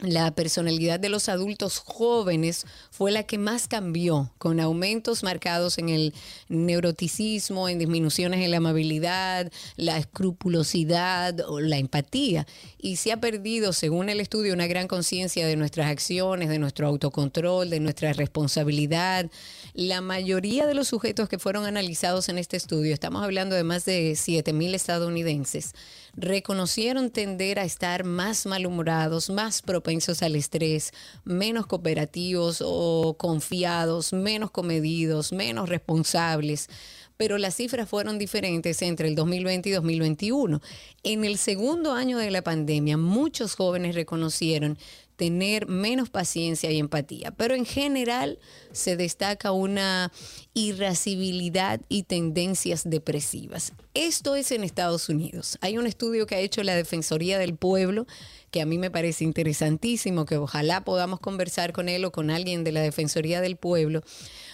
la 0.00 0.34
personalidad 0.34 0.98
de 0.98 1.08
los 1.08 1.28
adultos 1.28 1.78
jóvenes 1.78 2.66
fue 2.90 3.12
la 3.12 3.22
que 3.22 3.38
más 3.38 3.68
cambió, 3.68 4.32
con 4.38 4.58
aumentos 4.58 5.22
marcados 5.22 5.78
en 5.78 5.88
el 5.88 6.14
neuroticismo, 6.48 7.68
en 7.68 7.78
disminuciones 7.78 8.40
en 8.40 8.50
la 8.50 8.56
amabilidad, 8.56 9.52
la 9.76 9.98
escrupulosidad 9.98 11.40
o 11.48 11.60
la 11.60 11.78
empatía. 11.78 12.46
Y 12.76 12.96
se 12.96 13.12
ha 13.12 13.20
perdido, 13.20 13.72
según 13.72 14.08
el 14.08 14.20
estudio, 14.20 14.52
una 14.52 14.66
gran 14.66 14.88
conciencia 14.88 15.46
de 15.46 15.56
nuestras 15.56 15.88
acciones, 15.88 16.48
de 16.48 16.58
nuestro 16.58 16.88
autocontrol, 16.88 17.70
de 17.70 17.80
nuestra 17.80 18.12
responsabilidad. 18.12 19.30
La 19.74 20.00
mayoría 20.00 20.66
de 20.66 20.74
los 20.74 20.88
sujetos 20.88 21.28
que 21.28 21.38
fueron 21.38 21.66
analizados 21.66 22.28
en 22.28 22.38
este 22.38 22.56
estudio, 22.56 22.92
estamos 22.92 23.22
hablando 23.22 23.54
de 23.54 23.64
más 23.64 23.84
de 23.84 24.12
7.000 24.12 24.74
estadounidenses, 24.74 25.72
reconocieron 26.16 27.10
tender 27.10 27.58
a 27.58 27.64
estar 27.64 28.04
más 28.04 28.46
malhumorados, 28.46 29.30
más 29.30 29.62
propensos 29.62 30.22
al 30.22 30.36
estrés, 30.36 30.92
menos 31.24 31.66
cooperativos 31.66 32.62
o 32.64 33.16
confiados, 33.18 34.12
menos 34.12 34.50
comedidos, 34.50 35.32
menos 35.32 35.68
responsables 35.68 36.68
pero 37.16 37.38
las 37.38 37.54
cifras 37.54 37.88
fueron 37.88 38.18
diferentes 38.18 38.82
entre 38.82 39.08
el 39.08 39.14
2020 39.14 39.68
y 39.68 39.72
2021. 39.72 40.60
En 41.04 41.24
el 41.24 41.38
segundo 41.38 41.92
año 41.92 42.18
de 42.18 42.30
la 42.30 42.42
pandemia, 42.42 42.96
muchos 42.96 43.54
jóvenes 43.54 43.94
reconocieron 43.94 44.78
tener 45.16 45.68
menos 45.68 46.10
paciencia 46.10 46.70
y 46.70 46.78
empatía, 46.78 47.30
pero 47.30 47.54
en 47.54 47.64
general 47.64 48.38
se 48.72 48.96
destaca 48.96 49.52
una 49.52 50.12
irascibilidad 50.54 51.80
y 51.88 52.04
tendencias 52.04 52.88
depresivas. 52.88 53.72
Esto 53.94 54.34
es 54.34 54.50
en 54.50 54.64
Estados 54.64 55.08
Unidos. 55.08 55.58
Hay 55.60 55.78
un 55.78 55.86
estudio 55.86 56.26
que 56.26 56.34
ha 56.34 56.40
hecho 56.40 56.62
la 56.64 56.74
Defensoría 56.74 57.38
del 57.38 57.54
Pueblo 57.54 58.06
que 58.54 58.62
a 58.62 58.66
mí 58.66 58.78
me 58.78 58.88
parece 58.88 59.24
interesantísimo, 59.24 60.26
que 60.26 60.36
ojalá 60.36 60.84
podamos 60.84 61.18
conversar 61.18 61.72
con 61.72 61.88
él 61.88 62.04
o 62.04 62.12
con 62.12 62.30
alguien 62.30 62.62
de 62.62 62.70
la 62.70 62.82
Defensoría 62.82 63.40
del 63.40 63.56
Pueblo, 63.56 64.04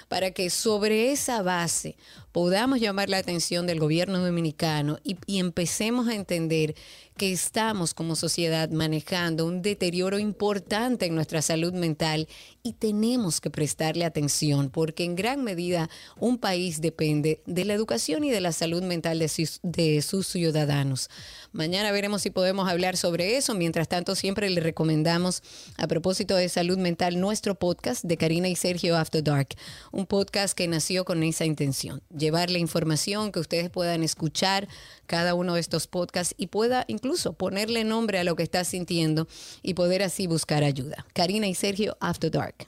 para 0.08 0.30
que 0.30 0.48
sobre 0.48 1.12
esa 1.12 1.42
base 1.42 1.98
podamos 2.32 2.80
llamar 2.80 3.08
la 3.08 3.18
atención 3.18 3.66
del 3.66 3.80
gobierno 3.80 4.18
dominicano 4.18 4.98
y, 5.02 5.16
empecemos 5.40 6.08
a 6.08 6.14
entender 6.14 6.74
que 7.16 7.32
estamos 7.32 7.92
como 7.92 8.16
sociedad 8.16 8.70
manejando 8.70 9.46
un 9.46 9.62
deterioro 9.62 10.18
importante 10.18 11.06
en 11.06 11.14
nuestra 11.14 11.42
salud 11.42 11.72
mental 11.72 12.28
y 12.62 12.74
tenemos 12.74 13.40
que 13.40 13.50
prestarle 13.50 14.04
atención 14.04 14.70
porque 14.70 15.04
en 15.04 15.16
gran 15.16 15.42
medida 15.44 15.90
un 16.18 16.38
país 16.38 16.80
depende 16.80 17.42
de 17.46 17.64
la 17.64 17.74
educación 17.74 18.24
y 18.24 18.30
de 18.30 18.40
la 18.40 18.52
salud 18.52 18.82
mental 18.82 19.18
de 19.18 19.28
sus, 19.28 19.60
de 19.62 20.00
sus 20.02 20.26
ciudadanos. 20.26 21.10
Mañana 21.52 21.90
veremos 21.90 22.22
si 22.22 22.30
podemos 22.30 22.68
hablar 22.68 22.96
sobre 22.96 23.36
eso. 23.36 23.54
Mientras 23.54 23.88
tanto, 23.88 24.14
siempre 24.14 24.48
le 24.50 24.60
recomendamos, 24.60 25.42
a 25.76 25.88
propósito 25.88 26.36
de 26.36 26.48
salud 26.48 26.78
mental, 26.78 27.20
nuestro 27.20 27.56
podcast 27.56 28.04
de 28.04 28.16
Karina 28.16 28.48
y 28.48 28.54
Sergio 28.54 28.96
After 28.96 29.22
Dark. 29.22 29.48
Un 29.90 30.06
podcast 30.06 30.56
que 30.56 30.68
nació 30.68 31.04
con 31.04 31.22
esa 31.24 31.44
intención, 31.44 32.02
llevarle 32.20 32.60
información 32.60 33.32
que 33.32 33.40
ustedes 33.40 33.70
puedan 33.70 34.04
escuchar 34.04 34.68
cada 35.06 35.34
uno 35.34 35.54
de 35.54 35.60
estos 35.60 35.88
podcasts 35.88 36.34
y 36.36 36.46
pueda 36.46 36.84
incluso 36.86 37.32
ponerle 37.32 37.82
nombre 37.82 38.20
a 38.20 38.24
lo 38.24 38.36
que 38.36 38.44
está 38.44 38.62
sintiendo 38.62 39.26
y 39.62 39.74
poder 39.74 40.04
así 40.04 40.28
buscar 40.28 40.62
ayuda. 40.62 41.04
Karina 41.14 41.48
y 41.48 41.54
Sergio 41.56 41.96
After 41.98 42.30
Dark. 42.30 42.66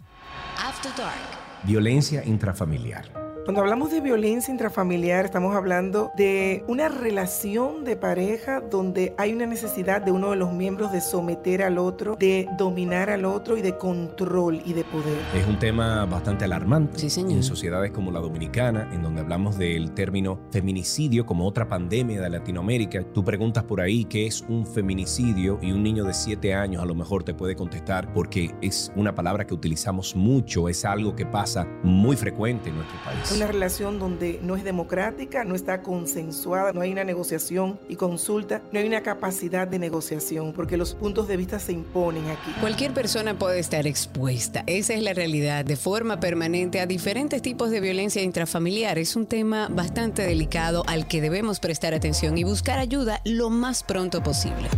After 0.59 0.91
Dark. 0.97 1.21
Violencia 1.65 2.25
intrafamiliar. 2.25 3.22
Cuando 3.45 3.61
hablamos 3.61 3.91
de 3.91 4.01
violencia 4.01 4.53
intrafamiliar, 4.53 5.25
estamos 5.25 5.57
hablando 5.57 6.13
de 6.17 6.63
una 6.69 6.89
relación 6.89 7.83
de 7.83 7.97
pareja 7.97 8.61
donde 8.61 9.17
hay 9.19 9.33
una 9.33 9.47
necesidad 9.47 10.01
de 10.01 10.13
uno 10.13 10.31
de 10.31 10.37
los 10.37 10.53
miembros 10.53 10.93
de 10.93 11.01
someter 11.01 11.65
al 11.65 11.77
otro, 11.79 12.15
de 12.21 12.49
dominar 12.57 13.11
al 13.11 13.25
otro 13.25 13.57
y 13.57 13.63
de 13.63 13.77
control 13.77 14.63
y 14.65 14.75
de 14.75 14.85
poder. 14.85 15.19
Es 15.35 15.45
un 15.49 15.59
tema 15.59 16.05
bastante 16.07 16.45
alarmante 16.45 17.01
Sí, 17.01 17.11
señor. 17.11 17.33
en 17.33 17.43
sociedades 17.43 17.91
como 17.91 18.13
la 18.13 18.21
dominicana, 18.21 18.89
en 18.93 19.03
donde 19.03 19.23
hablamos 19.23 19.59
del 19.59 19.91
término 19.91 20.39
feminicidio 20.53 21.27
como 21.27 21.45
otra 21.45 21.67
pandemia 21.69 22.21
de 22.21 22.31
Latinoamérica. 22.31 23.03
Tú 23.13 23.25
preguntas 23.25 23.65
por 23.65 23.81
ahí 23.81 24.05
qué 24.05 24.27
es 24.29 24.43
un 24.49 24.65
feminicidio 24.65 25.59
y 25.61 25.73
un 25.73 25.83
niño 25.83 26.05
de 26.05 26.15
7 26.15 26.55
años 26.55 26.81
a 26.81 26.87
lo 26.87 26.95
mejor 26.95 27.25
te 27.25 27.35
puede 27.35 27.57
contestar 27.57 28.13
porque 28.13 28.55
es 28.63 28.93
una 28.95 29.17
palabra 29.17 29.45
que 29.49 29.55
utilizamos 29.55 30.15
mucho, 30.15 30.69
es 30.69 30.85
algo 30.85 31.17
que 31.17 31.27
pasa 31.27 31.67
muy 31.83 32.15
frecuente 32.15 32.69
en 32.69 32.77
nuestro 32.77 32.99
país. 33.05 33.32
Una 33.35 33.47
relación 33.47 33.99
donde 33.99 34.41
no 34.43 34.57
es 34.57 34.65
democrática, 34.65 35.45
no 35.45 35.55
está 35.55 35.83
consensuada, 35.83 36.73
no 36.73 36.83
hay 36.83 36.93
una 36.93 37.05
negociación 37.05 37.81
y 37.89 37.97
consulta, 37.97 38.61
no 38.73 38.79
hay 38.79 38.87
una 38.87 39.03
capacidad 39.03 39.67
de 39.67 39.79
negociación, 39.79 40.53
porque 40.53 40.77
los 40.77 40.95
puntos 40.95 41.29
de 41.29 41.37
vista 41.37 41.59
se 41.59 41.73
imponen 41.73 42.29
aquí. 42.29 42.53
Cualquier 42.61 42.93
persona 42.93 43.39
puede 43.39 43.59
estar 43.59 43.87
expuesta, 43.87 44.65
esa 44.67 44.93
es 44.95 45.03
la 45.03 45.15
realidad, 45.15 45.65
de 45.65 45.77
forma 45.77 46.21
permanente 46.21 46.81
a 46.81 46.87
diferentes 46.87 47.41
tipos 47.41 47.71
de 47.71 47.81
violencia 47.81 48.23
intrafamiliar. 48.23 48.99
Es 48.99 49.17
un 49.17 49.27
tema 49.27 49.69
bastante 49.71 50.23
delicado 50.23 50.83
al 50.87 51.09
que 51.09 51.21
debemos 51.21 51.59
prestar 51.59 51.95
atención 51.95 52.37
y 52.37 52.45
buscar 52.45 52.79
ayuda 52.79 53.21
lo 53.25 53.49
más 53.49 53.83
pronto 53.83 54.23
posible. 54.23 54.69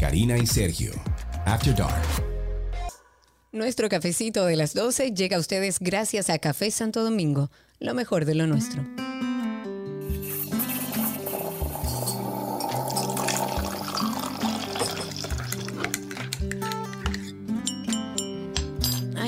Karina 0.00 0.38
y 0.38 0.46
Sergio, 0.46 0.92
After 1.44 1.74
Dark. 1.74 2.31
Nuestro 3.52 3.90
cafecito 3.90 4.46
de 4.46 4.56
las 4.56 4.72
12 4.72 5.12
llega 5.12 5.36
a 5.36 5.40
ustedes 5.40 5.78
gracias 5.78 6.30
a 6.30 6.38
Café 6.38 6.70
Santo 6.70 7.04
Domingo, 7.04 7.50
lo 7.80 7.92
mejor 7.92 8.24
de 8.24 8.34
lo 8.34 8.46
nuestro. 8.46 8.82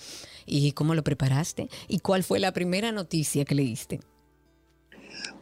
¿Y 0.46 0.72
cómo 0.72 0.94
lo 0.94 1.02
preparaste? 1.04 1.68
¿Y 1.88 1.98
cuál 2.00 2.22
fue 2.24 2.38
la 2.40 2.52
primera 2.52 2.92
noticia 2.92 3.44
que 3.44 3.54
leíste? 3.54 4.00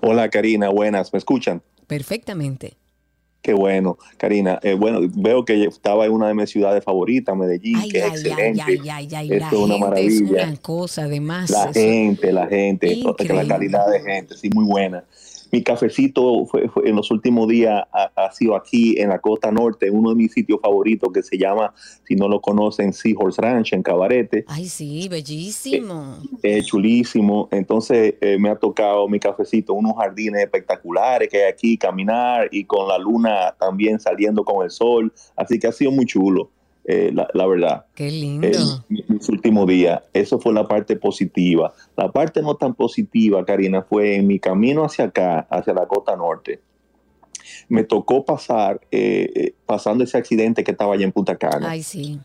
Hola 0.01 0.29
Karina, 0.29 0.69
buenas, 0.69 1.13
¿me 1.13 1.19
escuchan? 1.19 1.63
Perfectamente. 1.87 2.77
Qué 3.41 3.55
bueno, 3.55 3.97
Karina. 4.19 4.59
Eh, 4.63 4.75
bueno, 4.75 4.99
veo 5.15 5.45
que 5.45 5.65
estaba 5.65 6.05
en 6.05 6.13
una 6.13 6.27
de 6.29 6.35
mis 6.35 6.51
ciudades 6.51 6.83
favoritas, 6.85 7.35
Medellín, 7.37 7.77
Ay, 7.77 7.89
que 7.89 7.99
es 7.99 8.05
ay, 8.05 8.11
excelente. 8.11 8.63
ay, 8.67 8.79
ay, 8.83 8.89
ay, 8.91 9.15
ay, 9.15 9.33
Esto 9.33 9.39
la 9.39 9.47
es 9.47 9.53
una 9.53 9.75
gente 9.75 10.07
es 10.07 10.21
maravilla. 10.23 10.49
una 10.49 10.57
cosa, 10.57 11.03
además. 11.05 11.51
La 11.51 11.63
eso- 11.65 11.73
gente, 11.73 12.33
la 12.33 12.47
gente, 12.49 12.97
la 13.29 13.47
calidad 13.47 13.89
de 13.91 14.01
gente, 14.01 14.37
sí, 14.37 14.51
muy 14.51 14.65
buena. 14.65 15.05
Mi 15.51 15.63
cafecito 15.63 16.45
fue, 16.47 16.69
fue- 16.69 16.89
en 16.89 16.97
los 16.97 17.11
últimos 17.11 17.49
días 17.49 17.83
ha, 17.93 18.11
ha 18.17 18.33
sido 18.33 18.55
aquí 18.55 19.01
en 19.01 19.09
la 19.09 19.19
costa 19.19 19.51
norte, 19.51 19.91
uno 19.91 20.11
de 20.11 20.17
mis 20.17 20.33
sitios 20.33 20.61
favoritos 20.63 21.11
que 21.13 21.23
se 21.23 21.39
llama, 21.39 21.73
si 22.07 22.15
no 22.17 22.29
lo 22.29 22.41
conocen, 22.41 22.93
Seahorse 22.93 23.41
Ranch 23.41 23.73
en 23.73 23.83
Cabarete. 23.83 24.45
Ay, 24.49 24.67
sí, 24.67 25.09
bellísimo. 25.09 26.19
Es 26.43 26.67
chulísimo. 26.67 27.49
Entonces 27.51 28.15
eh, 28.21 28.37
me 28.39 28.51
ha 28.51 28.57
tocado 28.57 29.09
mi 29.09 29.19
cafecito, 29.19 29.73
unos 29.75 29.95
jardines 29.97 30.43
espectaculares 30.43 31.29
que 31.29 31.45
hay 31.45 31.51
aquí, 31.51 31.79
caminar 31.79 32.49
y 32.53 32.65
con 32.65 32.87
la 32.89 32.99
luna 32.99 33.55
también 33.59 33.99
saliendo 34.01 34.45
con 34.45 34.65
el 34.65 34.71
sol. 34.71 35.13
Así 35.37 35.59
que 35.59 35.67
ha 35.67 35.73
sido 35.73 35.91
muy 35.91 36.05
chulo, 36.07 36.51
eh, 36.91 37.11
la, 37.13 37.29
la 37.35 37.47
verdad. 37.47 37.85
Qué 37.95 38.11
lindo. 38.11 38.47
Eh, 38.49 38.57
mi- 38.89 39.05
mis 39.09 39.29
últimos 39.29 39.67
días. 39.67 40.01
Eso 40.15 40.39
fue 40.41 40.55
la 40.55 40.67
parte 40.67 40.97
positiva. 40.97 41.73
La 41.97 42.11
parte 42.11 42.41
no 42.41 42.55
tan 42.57 42.75
positiva, 42.75 43.45
Karina, 43.45 43.83
fue 43.83 44.17
en 44.17 44.27
mi 44.27 44.39
camino 44.39 44.85
hacia 44.85 45.05
acá, 45.05 45.41
hacia 45.51 45.75
la 45.75 45.87
costa 45.87 46.17
norte. 46.17 46.61
Me 47.69 47.85
tocó 47.85 48.25
pasar, 48.25 48.81
eh, 48.91 49.31
eh, 49.35 49.55
pasando 49.67 50.03
ese 50.05 50.17
accidente 50.17 50.65
que 50.65 50.71
estaba 50.71 50.95
allá 50.95 51.05
en 51.05 51.13
Punta 51.13 51.37
Cana 51.37 51.71
Ay, 51.71 51.83
sí. 51.83 52.19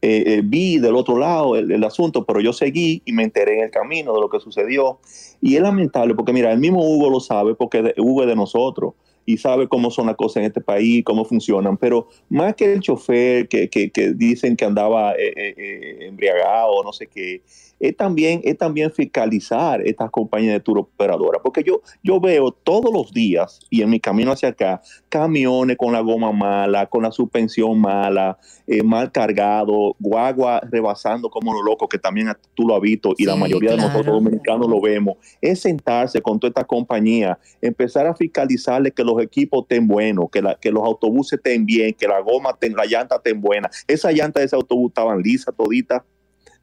eh, 0.00 0.40
vi 0.44 0.78
del 0.78 0.94
otro 0.96 1.18
lado 1.18 1.56
el, 1.56 1.70
el 1.70 1.84
asunto, 1.84 2.24
pero 2.24 2.40
yo 2.40 2.52
seguí 2.52 3.02
y 3.04 3.12
me 3.12 3.24
enteré 3.24 3.58
en 3.58 3.64
el 3.64 3.70
camino 3.70 4.14
de 4.14 4.20
lo 4.20 4.30
que 4.30 4.40
sucedió. 4.40 5.00
Y 5.42 5.56
es 5.56 5.62
lamentable 5.62 6.14
porque, 6.14 6.32
mira, 6.32 6.50
el 6.52 6.58
mismo 6.58 6.80
Hugo 6.82 7.10
lo 7.10 7.20
sabe 7.20 7.54
porque 7.54 7.82
de- 7.82 7.94
Hugo 7.98 8.22
es 8.22 8.28
de 8.28 8.36
nosotros 8.36 8.94
y 9.28 9.36
sabe 9.36 9.68
cómo 9.68 9.90
son 9.90 10.06
las 10.06 10.16
cosas 10.16 10.38
en 10.38 10.44
este 10.44 10.62
país, 10.62 11.04
cómo 11.04 11.22
funcionan. 11.22 11.76
Pero 11.76 12.08
más 12.30 12.54
que 12.54 12.72
el 12.72 12.80
chofer 12.80 13.46
que, 13.46 13.68
que- 13.68 13.90
que 13.90 14.12
dicen 14.14 14.56
que 14.56 14.64
andaba 14.64 15.12
eh, 15.12 15.34
eh, 15.36 15.54
eh, 15.58 15.96
embriagado 16.08 16.82
no 16.82 16.92
sé 16.94 17.06
qué, 17.08 17.42
es 17.80 17.96
también, 17.96 18.40
es 18.44 18.56
también 18.58 18.90
fiscalizar 18.90 19.80
estas 19.86 20.10
compañías 20.10 20.54
de 20.54 20.60
tour 20.60 20.78
operadoras. 20.78 21.40
Porque 21.42 21.62
yo, 21.62 21.80
yo 22.02 22.20
veo 22.20 22.50
todos 22.50 22.92
los 22.92 23.12
días 23.12 23.60
y 23.70 23.82
en 23.82 23.90
mi 23.90 24.00
camino 24.00 24.32
hacia 24.32 24.48
acá 24.50 24.80
camiones 25.08 25.76
con 25.76 25.92
la 25.92 26.00
goma 26.00 26.32
mala, 26.32 26.86
con 26.86 27.02
la 27.02 27.10
suspensión 27.12 27.80
mala, 27.80 28.38
eh, 28.66 28.82
mal 28.82 29.10
cargado, 29.12 29.94
guagua 29.98 30.60
rebasando 30.70 31.30
como 31.30 31.52
los 31.54 31.62
locos, 31.64 31.88
que 31.88 31.98
también 31.98 32.28
tú 32.54 32.66
lo 32.66 32.74
has 32.74 32.80
visto 32.80 33.14
y 33.16 33.24
la 33.24 33.34
mayoría 33.36 33.70
de 33.70 33.76
nosotros 33.78 34.06
dominicanos 34.24 34.68
lo 34.68 34.80
vemos, 34.80 35.16
es 35.40 35.60
sentarse 35.60 36.20
con 36.20 36.38
toda 36.38 36.48
esta 36.48 36.64
compañía, 36.64 37.38
empezar 37.60 38.06
a 38.06 38.14
fiscalizarle 38.14 38.90
que 38.90 39.04
los 39.04 39.20
equipos 39.22 39.62
estén 39.62 39.86
buenos, 39.86 40.26
que, 40.30 40.42
la- 40.42 40.54
que 40.56 40.70
los 40.70 40.82
autobuses 40.84 41.34
estén 41.38 41.64
bien, 41.64 41.94
que 41.94 42.06
la 42.08 42.20
goma, 42.20 42.50
estén, 42.50 42.74
la 42.74 42.84
llanta 42.86 43.16
estén 43.16 43.40
buena. 43.40 43.70
Esa 43.86 44.12
llanta 44.12 44.40
de 44.40 44.46
ese 44.46 44.56
autobús 44.56 44.90
estaban 44.90 45.20
lisas 45.22 45.54
toditas. 45.56 46.02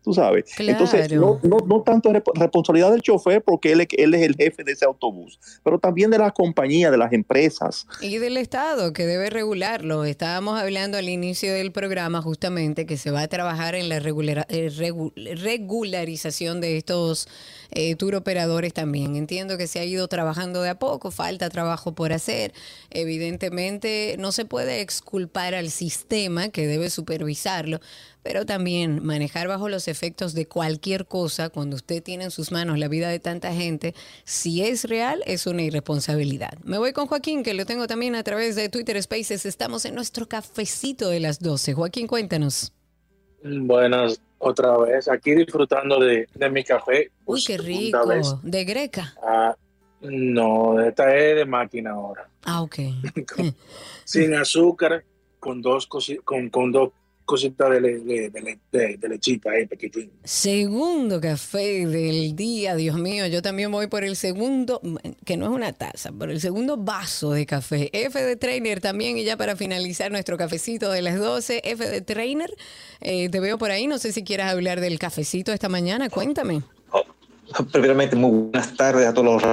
Tú 0.05 0.13
sabes. 0.13 0.45
Entonces, 0.59 1.11
no, 1.13 1.39
no, 1.43 1.57
no 1.65 1.81
tanto 1.81 2.11
es 2.13 2.21
responsabilidad 2.35 2.91
del 2.91 3.01
chofer 3.01 3.43
porque 3.43 3.71
él, 3.71 3.81
es- 3.81 3.87
él 3.97 4.13
es 4.13 4.21
el 4.21 4.35
jefe 4.35 4.63
de 4.63 4.71
ese 4.73 4.85
autobús, 4.85 5.39
pero 5.63 5.79
también 5.79 6.11
de 6.11 6.19
las 6.19 6.31
compañías, 6.31 6.91
de 6.91 6.97
las 6.97 7.11
empresas. 7.11 7.87
Y 8.01 8.19
del 8.19 8.37
Estado, 8.37 8.93
que 8.93 9.05
debe 9.07 9.29
regularlo. 9.31 10.05
Estábamos 10.05 10.59
hablando 10.61 10.97
al 10.99 11.09
inicio 11.09 11.51
del 11.53 11.71
programa 11.71 12.21
justamente 12.21 12.85
que 12.85 12.97
se 12.97 13.09
va 13.09 13.23
a 13.23 13.27
trabajar 13.27 13.73
en 13.75 13.89
la 13.89 13.99
regulara- 13.99 14.45
eh, 14.49 14.69
regu- 14.69 15.11
regularización 15.41 16.61
de 16.61 16.77
estos 16.77 17.27
eh, 17.75 17.95
tour 17.95 18.15
operadores 18.15 18.73
también. 18.73 19.15
Entiendo 19.15 19.57
que 19.57 19.67
se 19.67 19.79
ha 19.79 19.85
ido 19.85 20.07
trabajando 20.07 20.61
de 20.61 20.69
a 20.69 20.79
poco, 20.79 21.11
falta 21.11 21.49
trabajo 21.49 21.93
por 21.93 22.13
hacer. 22.13 22.53
Evidentemente 22.89 24.15
no 24.17 24.31
se 24.31 24.45
puede 24.45 24.81
exculpar 24.81 25.53
al 25.53 25.69
sistema 25.69 26.49
que 26.49 26.67
debe 26.67 26.89
supervisarlo, 26.89 27.81
pero 28.23 28.45
también 28.45 29.03
manejar 29.03 29.49
bajo 29.49 29.67
los 29.67 29.87
efectos 29.89 30.33
de 30.33 30.47
cualquier 30.47 31.05
cosa 31.05 31.49
cuando 31.49 31.75
usted 31.75 32.01
tiene 32.01 32.23
en 32.23 32.31
sus 32.31 32.51
manos 32.51 32.79
la 32.79 32.87
vida 32.87 33.09
de 33.09 33.19
tanta 33.19 33.53
gente, 33.53 33.93
si 34.23 34.63
es 34.63 34.85
real, 34.85 35.21
es 35.25 35.45
una 35.45 35.61
irresponsabilidad. 35.61 36.57
Me 36.63 36.77
voy 36.77 36.93
con 36.93 37.07
Joaquín, 37.07 37.43
que 37.43 37.53
lo 37.53 37.65
tengo 37.65 37.87
también 37.87 38.15
a 38.15 38.23
través 38.23 38.55
de 38.55 38.69
Twitter 38.69 39.01
Spaces. 39.03 39.45
Estamos 39.45 39.83
en 39.85 39.95
nuestro 39.95 40.27
cafecito 40.27 41.09
de 41.09 41.19
las 41.19 41.39
12. 41.39 41.73
Joaquín, 41.73 42.07
cuéntanos. 42.07 42.71
Buenas, 43.43 44.19
otra 44.37 44.77
vez, 44.77 45.07
aquí 45.07 45.31
disfrutando 45.31 45.99
de, 45.99 46.27
de 46.33 46.49
mi 46.49 46.63
café. 46.63 47.11
Uy, 47.25 47.39
por 47.39 47.47
qué 47.47 47.57
rico. 47.57 48.07
vez. 48.07 48.35
De 48.43 48.63
Greca. 48.65 49.13
Ah, 49.21 49.55
no, 50.01 50.79
esta 50.81 51.15
es 51.15 51.35
de 51.37 51.45
máquina 51.45 51.91
ahora. 51.91 52.29
Ah, 52.43 52.61
ok. 52.61 52.75
Sin 54.03 54.33
azúcar, 54.35 55.03
con 55.39 55.61
dos, 55.61 55.87
con, 56.23 56.49
con 56.49 56.71
dos 56.71 56.91
cositas 57.25 57.69
de, 57.71 57.81
le- 57.81 57.99
de, 57.99 58.29
de 58.29 58.41
le- 58.41 58.59
de- 58.71 58.97
de 58.97 59.09
lechita 59.09 59.49
ahí, 59.51 59.65
pequitín. 59.65 60.11
Segundo 60.23 61.19
café 61.19 61.85
del 61.87 62.35
día, 62.35 62.75
Dios 62.75 62.97
mío. 62.97 63.25
Yo 63.27 63.41
también 63.41 63.71
voy 63.71 63.87
por 63.87 64.03
el 64.03 64.15
segundo, 64.15 64.79
que 65.25 65.35
no 65.35 65.45
es 65.45 65.51
una 65.51 65.73
taza, 65.73 66.11
por 66.11 66.29
el 66.29 66.39
segundo 66.39 66.77
vaso 66.77 67.31
de 67.31 67.45
café. 67.45 67.89
F 67.93 68.21
de 68.23 68.35
Trainer 68.35 68.79
también. 68.79 69.17
Y 69.17 69.23
ya 69.23 69.35
para 69.37 69.55
finalizar 69.55 70.11
nuestro 70.11 70.37
cafecito 70.37 70.91
de 70.91 71.01
las 71.01 71.17
12, 71.19 71.61
F 71.63 71.89
de 71.89 72.01
Trainer. 72.01 72.53
eh, 73.01 73.27
te 73.29 73.39
veo 73.39 73.57
por 73.57 73.71
ahí. 73.71 73.87
No 73.87 73.97
sé 73.97 74.11
si 74.11 74.23
quieras 74.23 74.51
hablar 74.51 74.79
del 74.79 74.99
cafecito 74.99 75.51
esta 75.51 75.67
mañana. 75.69 76.09
Cuéntame. 76.09 76.61
Primeramente, 77.71 78.15
muy 78.15 78.31
buenas 78.49 78.75
tardes 78.75 79.05
a 79.07 79.13
todos 79.13 79.25
los 79.41 79.43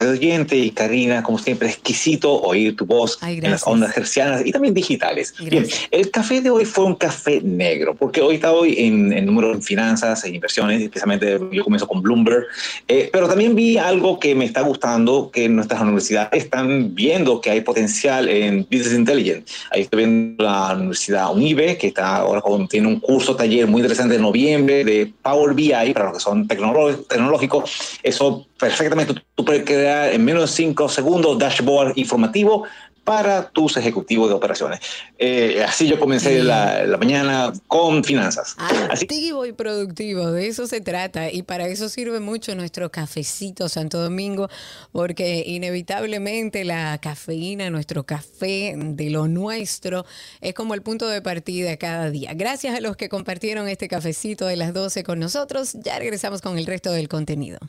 oyentes 0.00 0.58
y 0.58 0.70
Karina, 0.70 1.22
como 1.22 1.38
siempre, 1.38 1.68
exquisito 1.68 2.32
oír 2.42 2.76
tu 2.76 2.84
voz 2.84 3.18
Ay, 3.22 3.38
en 3.42 3.50
las 3.50 3.66
ondas 3.66 3.96
hercianas 3.96 4.44
y 4.44 4.52
también 4.52 4.74
digitales. 4.74 5.34
Bien, 5.38 5.62
Gracias. 5.62 5.88
el 5.90 6.10
café 6.10 6.40
de 6.40 6.50
hoy 6.50 6.64
fue 6.64 6.84
un 6.84 6.94
café 6.94 7.40
negro, 7.40 7.94
porque 7.94 8.20
hoy 8.20 8.36
está 8.36 8.52
hoy 8.52 8.74
en, 8.78 9.12
en 9.12 9.24
número 9.24 9.52
en 9.52 9.62
finanzas 9.62 10.22
e 10.24 10.28
inversiones, 10.28 10.82
especialmente 10.82 11.38
yo 11.50 11.64
comienzo 11.64 11.88
con 11.88 12.02
Bloomberg, 12.02 12.44
eh, 12.88 13.08
pero 13.10 13.26
también 13.26 13.54
vi 13.54 13.78
algo 13.78 14.20
que 14.20 14.34
me 14.34 14.44
está 14.44 14.60
gustando, 14.60 15.30
que 15.32 15.48
nuestras 15.48 15.80
universidades 15.80 16.44
están 16.44 16.94
viendo 16.94 17.40
que 17.40 17.50
hay 17.50 17.62
potencial 17.62 18.28
en 18.28 18.66
Business 18.70 18.94
Intelligence. 18.94 19.52
Ahí 19.70 19.82
estoy 19.82 19.98
viendo 20.04 20.44
la 20.44 20.74
Universidad 20.74 21.32
UNIBE, 21.32 21.78
que 21.78 21.88
está 21.88 22.16
ahora 22.16 22.40
con, 22.42 22.68
tiene 22.68 22.88
un 22.88 23.00
curso, 23.00 23.34
taller 23.34 23.66
muy 23.66 23.80
interesante 23.80 24.16
en 24.16 24.22
noviembre 24.22 24.84
de 24.84 25.12
Power 25.22 25.54
BI, 25.54 25.92
para 25.94 26.06
los 26.06 26.14
que 26.14 26.20
son 26.20 26.46
tecnológicos. 26.46 27.98
Eso 28.02 28.46
perfectamente 28.58 29.14
tú, 29.34 29.44
puedes 29.44 29.64
crear 29.64 30.12
en 30.12 30.24
menos 30.24 30.42
de 30.42 30.56
cinco 30.56 30.88
segundos 30.88 31.38
dashboard 31.38 31.92
informativo 31.96 32.64
para 33.06 33.50
tus 33.50 33.76
ejecutivos 33.76 34.28
de 34.28 34.34
operaciones. 34.34 34.80
Eh, 35.16 35.64
así 35.64 35.86
yo 35.86 35.96
comencé 35.96 36.42
la, 36.42 36.84
la 36.84 36.96
mañana 36.96 37.52
con 37.68 38.02
finanzas. 38.02 38.56
Activo 38.90 39.46
y 39.46 39.52
productivo, 39.52 40.32
de 40.32 40.48
eso 40.48 40.66
se 40.66 40.80
trata 40.80 41.30
y 41.30 41.44
para 41.44 41.68
eso 41.68 41.88
sirve 41.88 42.18
mucho 42.18 42.56
nuestro 42.56 42.90
cafecito 42.90 43.68
Santo 43.68 44.02
Domingo, 44.02 44.48
porque 44.90 45.44
inevitablemente 45.46 46.64
la 46.64 46.98
cafeína, 46.98 47.70
nuestro 47.70 48.04
café 48.04 48.74
de 48.76 49.10
lo 49.10 49.28
nuestro, 49.28 50.04
es 50.40 50.54
como 50.54 50.74
el 50.74 50.82
punto 50.82 51.06
de 51.06 51.22
partida 51.22 51.76
cada 51.76 52.10
día. 52.10 52.32
Gracias 52.34 52.74
a 52.74 52.80
los 52.80 52.96
que 52.96 53.08
compartieron 53.08 53.68
este 53.68 53.86
cafecito 53.86 54.46
de 54.46 54.56
las 54.56 54.74
12 54.74 55.04
con 55.04 55.20
nosotros, 55.20 55.74
ya 55.74 55.96
regresamos 56.00 56.42
con 56.42 56.58
el 56.58 56.66
resto 56.66 56.90
del 56.90 57.08
contenido. 57.08 57.60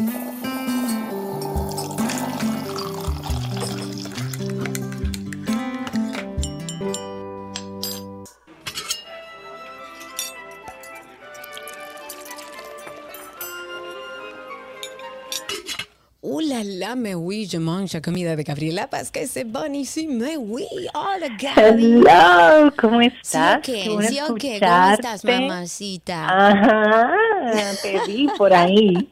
Uh, 0.00 0.06
la 16.40 16.64
la, 16.64 16.94
me 16.96 17.14
oui, 17.14 17.46
je 17.46 17.58
mange 17.58 18.00
comida 18.00 18.34
de 18.34 18.42
Gabriela 18.42 18.86
parce 18.86 19.10
que 19.10 19.44
bonissime, 19.44 20.16
me 20.16 20.36
oui. 20.38 20.64
Hola, 20.94 21.28
Gaby. 21.38 22.00
Hello, 22.06 22.72
¿cómo 22.78 23.02
estás? 23.02 23.22
¿Sí 23.22 23.38
o 23.38 23.60
qué? 23.60 23.82
Qué 23.82 23.90
bueno 23.90 24.08
¿Sí 24.08 24.18
o 24.20 24.34
qué? 24.34 24.60
¿Cómo 24.60 24.92
estás, 24.92 25.22
mamacita? 25.26 26.24
Ajá, 26.24 27.12
te 27.82 28.00
vi 28.06 28.28
por 28.38 28.54
ahí. 28.54 29.10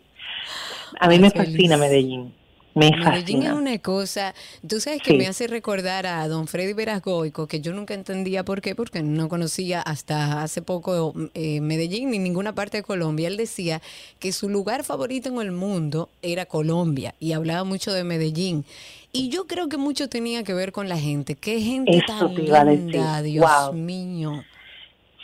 A 1.00 1.08
mí 1.08 1.18
me 1.18 1.30
fascina 1.30 1.76
Medellín. 1.76 2.32
Me 2.74 2.90
Medellín 2.92 3.42
es 3.42 3.52
una 3.52 3.76
cosa, 3.78 4.34
tú 4.68 4.78
sabes 4.78 5.02
que 5.02 5.10
Sí. 5.10 5.16
me 5.16 5.26
hace 5.26 5.48
recordar 5.48 6.06
a 6.06 6.28
don 6.28 6.46
Freddy 6.46 6.74
Verasgoico, 6.74 7.48
que 7.48 7.60
yo 7.60 7.72
nunca 7.72 7.92
entendía 7.94 8.44
por 8.44 8.60
qué, 8.60 8.76
porque 8.76 9.02
no 9.02 9.28
conocía 9.28 9.80
hasta 9.82 10.42
hace 10.42 10.62
poco 10.62 11.12
eh, 11.34 11.60
Medellín 11.60 12.10
ni 12.10 12.20
ninguna 12.20 12.52
parte 12.54 12.76
de 12.76 12.82
Colombia. 12.84 13.26
Él 13.26 13.36
decía 13.36 13.80
que 14.20 14.30
su 14.32 14.48
lugar 14.48 14.84
favorito 14.84 15.28
en 15.28 15.40
el 15.40 15.50
mundo 15.50 16.08
era 16.22 16.46
Colombia 16.46 17.14
y 17.18 17.32
hablaba 17.32 17.64
mucho 17.64 17.92
de 17.92 18.04
Medellín. 18.04 18.64
Y 19.12 19.28
yo 19.28 19.46
creo 19.48 19.68
que 19.68 19.76
mucho 19.76 20.08
tenía 20.08 20.44
que 20.44 20.54
ver 20.54 20.70
con 20.70 20.88
la 20.88 20.98
gente. 20.98 21.34
Qué 21.34 21.60
gente 21.60 21.96
Eso 21.96 22.06
tan 22.06 22.34
te 22.36 22.42
iba 22.42 22.60
a 22.60 22.64
decir. 22.64 22.84
linda, 22.84 23.22
Dios 23.22 23.50
Wow. 23.70 23.72
mío. 23.72 24.44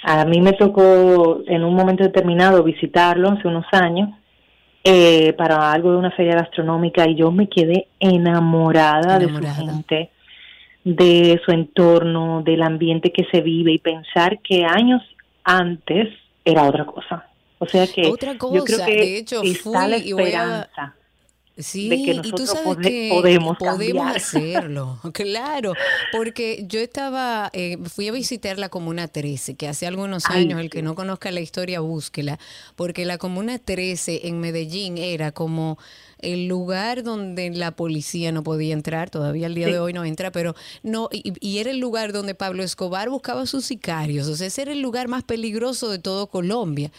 A 0.03 0.25
mí 0.25 0.41
me 0.41 0.55
tocó 0.55 1.41
en 1.47 1.63
un 1.63 1.75
momento 1.75 2.03
determinado 2.03 2.65
visitarlo 2.65 3.31
hace 3.31 3.47
unos 3.47 3.65
años 3.73 4.11
eh, 4.85 5.33
para 5.33 5.73
algo 5.73 5.93
de 5.93 5.97
una 5.97 6.11
feria 6.11 6.35
gastronómica 6.37 7.09
y 7.09 7.15
yo 7.17 7.31
me 7.33 7.49
quedé 7.49 7.89
enamorada, 7.99 9.19
de 9.19 9.29
su 9.29 9.41
gente, 9.57 10.11
de 10.85 11.41
su 11.45 11.51
entorno, 11.53 12.43
del 12.43 12.63
ambiente 12.63 13.11
que 13.11 13.25
se 13.33 13.41
vive 13.41 13.73
y 13.73 13.79
pensar 13.79 14.41
que 14.41 14.65
años 14.65 15.03
antes 15.43 16.09
era 16.45 16.65
otra 16.65 16.85
cosa. 16.85 17.27
O 17.59 17.67
sea 17.67 17.87
que 17.87 18.07
Otra 18.09 18.33
yo 18.33 18.65
creo 18.65 18.85
que 18.85 18.95
de 18.97 19.19
hecho, 19.19 19.43
está 19.43 19.89
la 19.89 19.97
fui 19.97 20.09
y 20.11 20.13
voy 20.13 20.23
a- 20.25 20.27
esperanza. 20.27 20.95
Sí, 21.57 21.89
de 21.89 22.03
que 22.03 22.29
y 22.29 22.33
tú 22.33 22.47
sabes 22.49 22.79
que 22.79 23.11
podemos 23.13 23.57
podemos 23.57 24.17
hacerlo, 24.17 24.99
claro, 25.13 25.75
porque 26.11 26.65
yo 26.67 26.81
estaba, 26.81 27.49
eh, 27.53 27.79
fui 27.85 28.09
a 28.09 28.13
visitar 28.13 28.59
la 28.59 28.69
Comuna 28.69 29.07
13, 29.07 29.55
que 29.55 29.69
hace 29.69 29.87
algunos 29.87 30.25
Ay, 30.29 30.43
años, 30.43 30.61
el 30.61 30.69
que 30.69 30.83
no 30.83 30.97
conozca 30.97 31.31
la 31.31 31.41
historia, 31.41 31.79
búsquela, 31.79 32.41
porque 32.75 33.05
la 33.05 33.19
Comuna 33.19 33.61
13 33.61 34.27
en 34.27 34.41
Medellín 34.41 34.99
era 34.99 35.31
como 35.31 35.79
el 36.19 36.49
lugar 36.49 37.05
donde 37.05 37.51
la 37.51 37.71
policía 37.77 38.33
no 38.33 38.43
podía 38.43 38.73
entrar, 38.73 39.11
todavía 39.11 39.47
al 39.47 39.55
día 39.55 39.67
Sí. 39.67 39.73
de 39.75 39.79
hoy 39.79 39.93
no 39.93 40.05
entra, 40.05 40.33
pero 40.33 40.57
no, 40.83 41.09
y, 41.13 41.35
y 41.39 41.59
era 41.59 41.71
el 41.71 41.79
lugar 41.79 42.13
donde 42.13 42.35
Pablo 42.35 42.65
Escobar 42.65 43.11
buscaba 43.11 43.43
a 43.43 43.47
sus 43.47 43.65
sicarios, 43.65 44.27
o 44.27 44.35
sea, 44.35 44.49
ese 44.49 44.63
era 44.63 44.73
el 44.73 44.81
lugar 44.81 45.07
más 45.07 45.23
peligroso 45.23 45.89
de 45.89 46.01
todo 46.01 46.27
Colombia. 46.27 46.91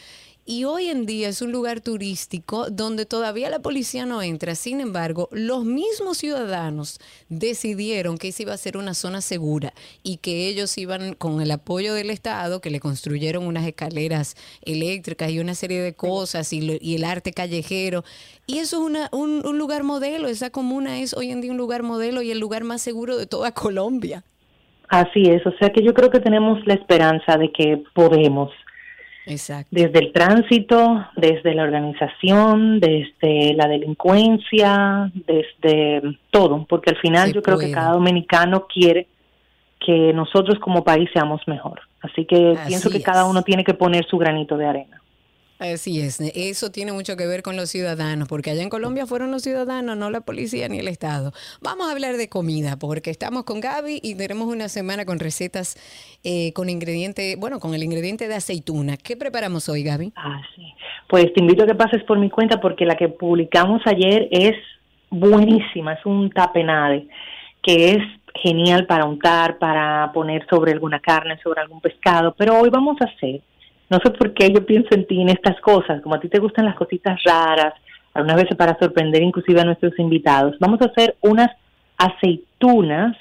Y 0.48 0.66
hoy 0.66 0.90
en 0.90 1.08
día 1.08 1.28
es 1.30 1.42
un 1.42 1.52
lugar 1.52 1.82
turístico 1.82 2.70
donde 2.70 3.08
todavía 3.08 3.50
la 3.50 3.58
policía 3.64 4.06
no 4.06 4.22
entra. 4.22 4.54
Sin 4.54 4.80
embargo, 4.80 5.28
los 5.32 5.66
mismos 5.66 6.20
ciudadanos 6.20 7.00
decidieron 7.30 8.20
que 8.20 8.28
esa 8.28 8.44
iba 8.44 8.54
a 8.54 8.58
ser 8.58 8.78
una 8.78 8.94
zona 8.94 9.22
segura 9.22 9.74
y 10.04 10.18
que 10.18 10.48
ellos 10.48 10.78
iban 10.78 11.16
con 11.16 11.42
el 11.42 11.50
apoyo 11.50 11.96
del 11.96 12.12
Estado, 12.12 12.62
que 12.62 12.70
le 12.70 12.80
construyeron 12.80 13.48
unas 13.48 13.66
escaleras 13.66 14.36
eléctricas 14.62 15.32
y 15.32 15.40
una 15.40 15.56
serie 15.56 15.82
de 15.82 15.94
cosas 15.96 16.54
y, 16.54 16.62
lo- 16.62 16.78
y 16.80 16.94
el 16.94 17.06
arte 17.06 17.34
callejero. 17.34 18.04
Y 18.46 18.60
eso 18.60 18.78
es 18.78 18.84
una, 18.84 19.10
un, 19.12 19.42
un 19.48 19.58
lugar 19.58 19.84
modelo. 19.84 20.28
Esa 20.28 20.52
comuna 20.52 21.00
es 21.00 21.16
hoy 21.16 21.32
en 21.32 21.42
día 21.42 21.50
un 21.50 21.58
lugar 21.58 21.82
modelo 21.82 22.22
y 22.22 22.30
el 22.30 22.38
lugar 22.38 22.64
más 22.64 22.84
seguro 22.84 23.18
de 23.18 23.26
toda 23.26 23.52
Colombia. 23.52 24.24
Así 24.90 25.24
es, 25.24 25.44
o 25.48 25.52
sea 25.58 25.72
que 25.72 25.84
yo 25.84 25.96
creo 25.96 26.12
que 26.12 26.20
tenemos 26.20 26.60
la 26.68 26.76
esperanza 26.76 27.36
de 27.38 27.52
que 27.52 27.84
podemos. 27.96 28.52
Exacto. 29.26 29.70
desde 29.72 30.00
el 30.00 30.12
tránsito, 30.14 31.06
desde 31.16 31.54
la 31.54 31.64
organización, 31.64 32.80
desde 32.80 33.54
la 33.56 33.68
delincuencia, 33.68 35.12
desde 35.14 36.18
todo, 36.30 36.66
porque 36.70 36.92
al 36.92 36.98
final 36.98 37.28
Se 37.30 37.34
yo 37.34 37.42
creo 37.42 37.58
que 37.58 37.72
cada 37.72 37.94
dominicano 37.94 38.68
quiere 38.68 39.08
que 39.80 40.14
nosotros 40.14 40.60
como 40.60 40.84
país 40.84 41.10
seamos 41.14 41.42
mejor. 41.48 41.82
Así 42.02 42.26
que 42.26 42.54
Así 42.58 42.68
pienso 42.68 42.90
que 42.90 43.02
cada 43.02 43.26
uno 43.26 43.42
tiene 43.42 43.64
que 43.64 43.74
poner 43.74 44.06
su 44.06 44.18
granito 44.18 44.58
de 44.58 44.66
arena. 44.66 45.02
Así 45.58 46.02
es, 46.02 46.20
eso 46.20 46.70
tiene 46.70 46.92
mucho 46.92 47.16
que 47.16 47.26
ver 47.28 47.42
con 47.42 47.56
los 47.56 47.70
ciudadanos, 47.70 48.28
porque 48.28 48.52
allá 48.52 48.62
en 48.62 48.70
Colombia 48.70 49.06
fueron 49.06 49.32
los 49.32 49.42
ciudadanos, 49.44 49.96
no 49.96 50.10
la 50.10 50.22
policía 50.22 50.68
ni 50.68 50.80
el 50.80 50.90
Estado. 50.90 51.32
Vamos 51.62 51.88
a 51.88 51.92
hablar 51.92 52.18
de 52.18 52.28
comida, 52.28 52.78
porque 52.78 53.10
estamos 53.10 53.46
con 53.46 53.62
Gaby 53.62 54.02
y 54.04 54.16
tenemos 54.16 54.48
una 54.48 54.68
semana 54.68 55.06
con 55.06 55.18
recetas 55.18 55.78
eh, 56.26 56.52
con 56.54 56.70
ingrediente, 56.70 57.38
bueno, 57.38 57.62
con 57.62 57.74
el 57.74 57.84
ingrediente 57.84 58.28
de 58.28 58.36
aceituna. 58.36 58.98
¿Qué 58.98 59.16
preparamos 59.16 59.70
hoy, 59.70 59.84
Gaby? 59.84 60.12
Ah, 60.18 60.42
sí. 60.56 60.74
Pues 61.08 61.34
te 61.34 61.40
invito 61.40 61.64
a 61.64 61.68
que 61.68 61.76
pases 61.76 62.04
por 62.04 62.20
mi 62.20 62.30
cuenta 62.30 62.60
porque 62.60 62.86
la 62.86 62.96
que 62.96 63.08
publicamos 63.08 63.82
ayer 63.86 64.28
es 64.32 64.56
buenísima, 65.10 65.94
es 65.94 66.06
un 66.06 66.32
tapenade 66.32 67.08
que 67.62 67.92
es 67.92 68.04
genial 68.42 68.86
para 68.86 69.06
untar, 69.06 69.58
para 69.58 70.12
poner 70.14 70.46
sobre 70.50 70.74
alguna 70.74 71.00
carne, 71.00 71.40
sobre 71.42 71.62
algún 71.62 71.80
pescado, 71.80 72.36
pero 72.38 72.60
hoy 72.60 72.70
vamos 72.70 72.98
a 73.02 73.06
hacer, 73.06 73.42
no 73.90 74.00
sé 74.04 74.12
por 74.12 74.34
qué 74.34 74.52
yo 74.52 74.66
pienso 74.66 74.90
en 74.94 75.06
ti 75.06 75.22
en 75.22 75.30
estas 75.30 75.60
cosas, 75.62 76.02
como 76.02 76.16
a 76.16 76.20
ti 76.20 76.28
te 76.28 76.40
gustan 76.40 76.66
las 76.66 76.76
cositas 76.76 77.22
raras, 77.24 77.74
algunas 78.14 78.38
veces 78.38 78.58
para 78.58 78.78
sorprender 78.80 79.22
inclusive 79.22 79.62
a 79.62 79.66
nuestros 79.66 79.98
invitados, 80.00 80.56
vamos 80.60 80.82
a 80.82 80.86
hacer 80.86 81.16
unas 81.22 81.52
aceitunas 81.98 83.16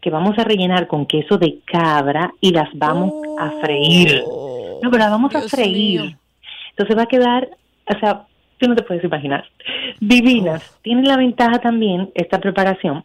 que 0.00 0.10
vamos 0.10 0.38
a 0.38 0.44
rellenar 0.44 0.86
con 0.86 1.06
queso 1.06 1.36
de 1.36 1.58
cabra 1.64 2.32
y 2.40 2.52
las 2.52 2.68
vamos 2.74 3.12
a 3.38 3.50
freír. 3.60 4.22
No, 4.82 4.90
pero 4.90 4.98
las 4.98 5.10
vamos 5.10 5.34
a 5.34 5.42
freír. 5.42 6.00
mío. 6.00 6.16
Entonces 6.70 6.96
va 6.96 7.02
a 7.02 7.06
quedar, 7.06 7.48
o 7.86 7.98
sea, 7.98 8.22
tú 8.58 8.68
no 8.68 8.74
te 8.74 8.82
puedes 8.82 9.04
imaginar. 9.04 9.44
Divinas. 10.00 10.78
Tiene 10.82 11.02
la 11.02 11.16
ventaja 11.16 11.58
también 11.58 12.10
esta 12.14 12.38
preparación 12.38 13.04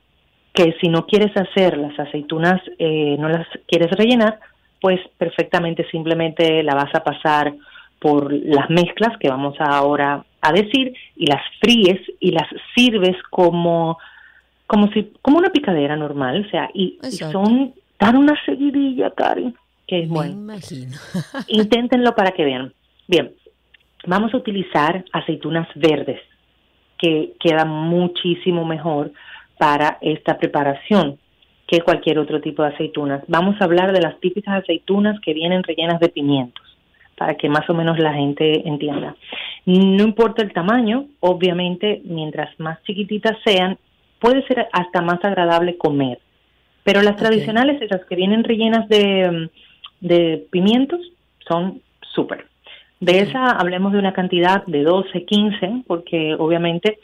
que 0.53 0.74
si 0.80 0.88
no 0.88 1.05
quieres 1.05 1.36
hacer 1.36 1.78
las 1.78 1.99
aceitunas, 1.99 2.61
eh, 2.80 3.18
no 3.20 3.28
las 3.28 3.45
quieres 3.68 3.91
rellenar, 3.91 4.39
pues 4.82 4.99
perfectamente 5.17 5.86
simplemente 5.89 6.63
la 6.63 6.76
vas 6.76 6.93
a 6.93 7.03
pasar 7.03 7.53
por 7.99 8.32
las 8.32 8.69
mezclas 8.69 9.17
que 9.19 9.30
vamos 9.30 9.55
ahora 9.59 10.23
a 10.41 10.51
decir 10.51 10.93
y 11.15 11.26
las 11.26 11.41
fríes 11.59 11.99
y 12.19 12.32
las 12.32 12.47
sirves 12.76 13.15
como 13.30 13.97
como 14.67 14.91
si 14.91 15.11
como 15.21 15.38
una 15.38 15.49
picadera 15.49 15.95
normal, 15.95 16.45
o 16.45 16.49
sea, 16.49 16.69
y, 16.73 16.97
son 17.32 17.73
dan 17.99 18.17
una 18.17 18.34
seguidilla, 18.45 19.11
Karen, 19.11 19.55
que 19.88 20.03
es 20.03 20.09
bueno. 20.09 20.34
imagino. 20.34 20.97
Inténtenlo 21.47 22.15
para 22.15 22.32
que 22.32 22.43
vean. 22.43 22.73
Bien, 23.07 23.32
vamos 24.07 24.34
a 24.34 24.38
utilizar 24.38 25.05
aceitunas 25.13 25.67
verdes, 25.76 26.19
que 26.97 27.34
quedan 27.39 27.69
muchísimo 27.69 28.65
mejor 28.65 29.11
para 29.57 29.97
esta 30.01 30.38
preparación 30.38 31.19
que 31.68 31.82
cualquier 31.82 32.20
otro 32.20 32.41
tipo 32.41 32.63
de 32.63 32.70
aceitunas. 32.70 33.24
Vamos 33.28 33.55
a 33.59 33.66
hablar 33.66 33.91
de 33.91 34.01
las 34.01 34.20
típicas 34.20 34.61
aceitunas 34.61 35.20
que 35.22 35.34
vienen 35.34 35.63
rellenas 35.63 35.99
de 35.99 36.09
pimientos, 36.09 36.63
para 37.18 37.36
que 37.36 37.49
más 37.49 37.70
o 37.70 37.74
menos 37.74 37.97
la 37.99 38.13
gente 38.13 38.68
entienda. 38.68 39.16
No 39.66 40.03
importa 40.03 40.43
el 40.43 40.53
tamaño, 40.53 41.05
obviamente, 41.22 42.01
mientras 42.05 42.59
más 42.59 42.82
chiquititas 42.84 43.38
sean, 43.43 43.78
puede 44.20 44.45
ser 44.47 44.68
hasta 44.72 45.01
más 45.01 45.24
agradable 45.24 45.78
comer. 45.78 46.20
Pero 46.84 47.01
las 47.01 47.16
tradicionales, 47.16 47.82
esas 47.82 48.05
que 48.05 48.16
vienen 48.16 48.43
rellenas 48.43 48.88
de, 48.89 49.49
mm, 50.01 50.05
de 50.07 50.45
pimientos, 50.51 50.99
son 51.47 51.82
súper. 52.13 52.45
De 52.99 53.20
esa 53.20 53.49
hablemos 53.49 53.91
de 53.91 53.99
una 53.99 54.13
cantidad 54.13 54.66
de 54.66 54.84
12, 54.84 55.26
15, 55.26 55.84
porque 55.88 56.36
obviamente 56.38 56.99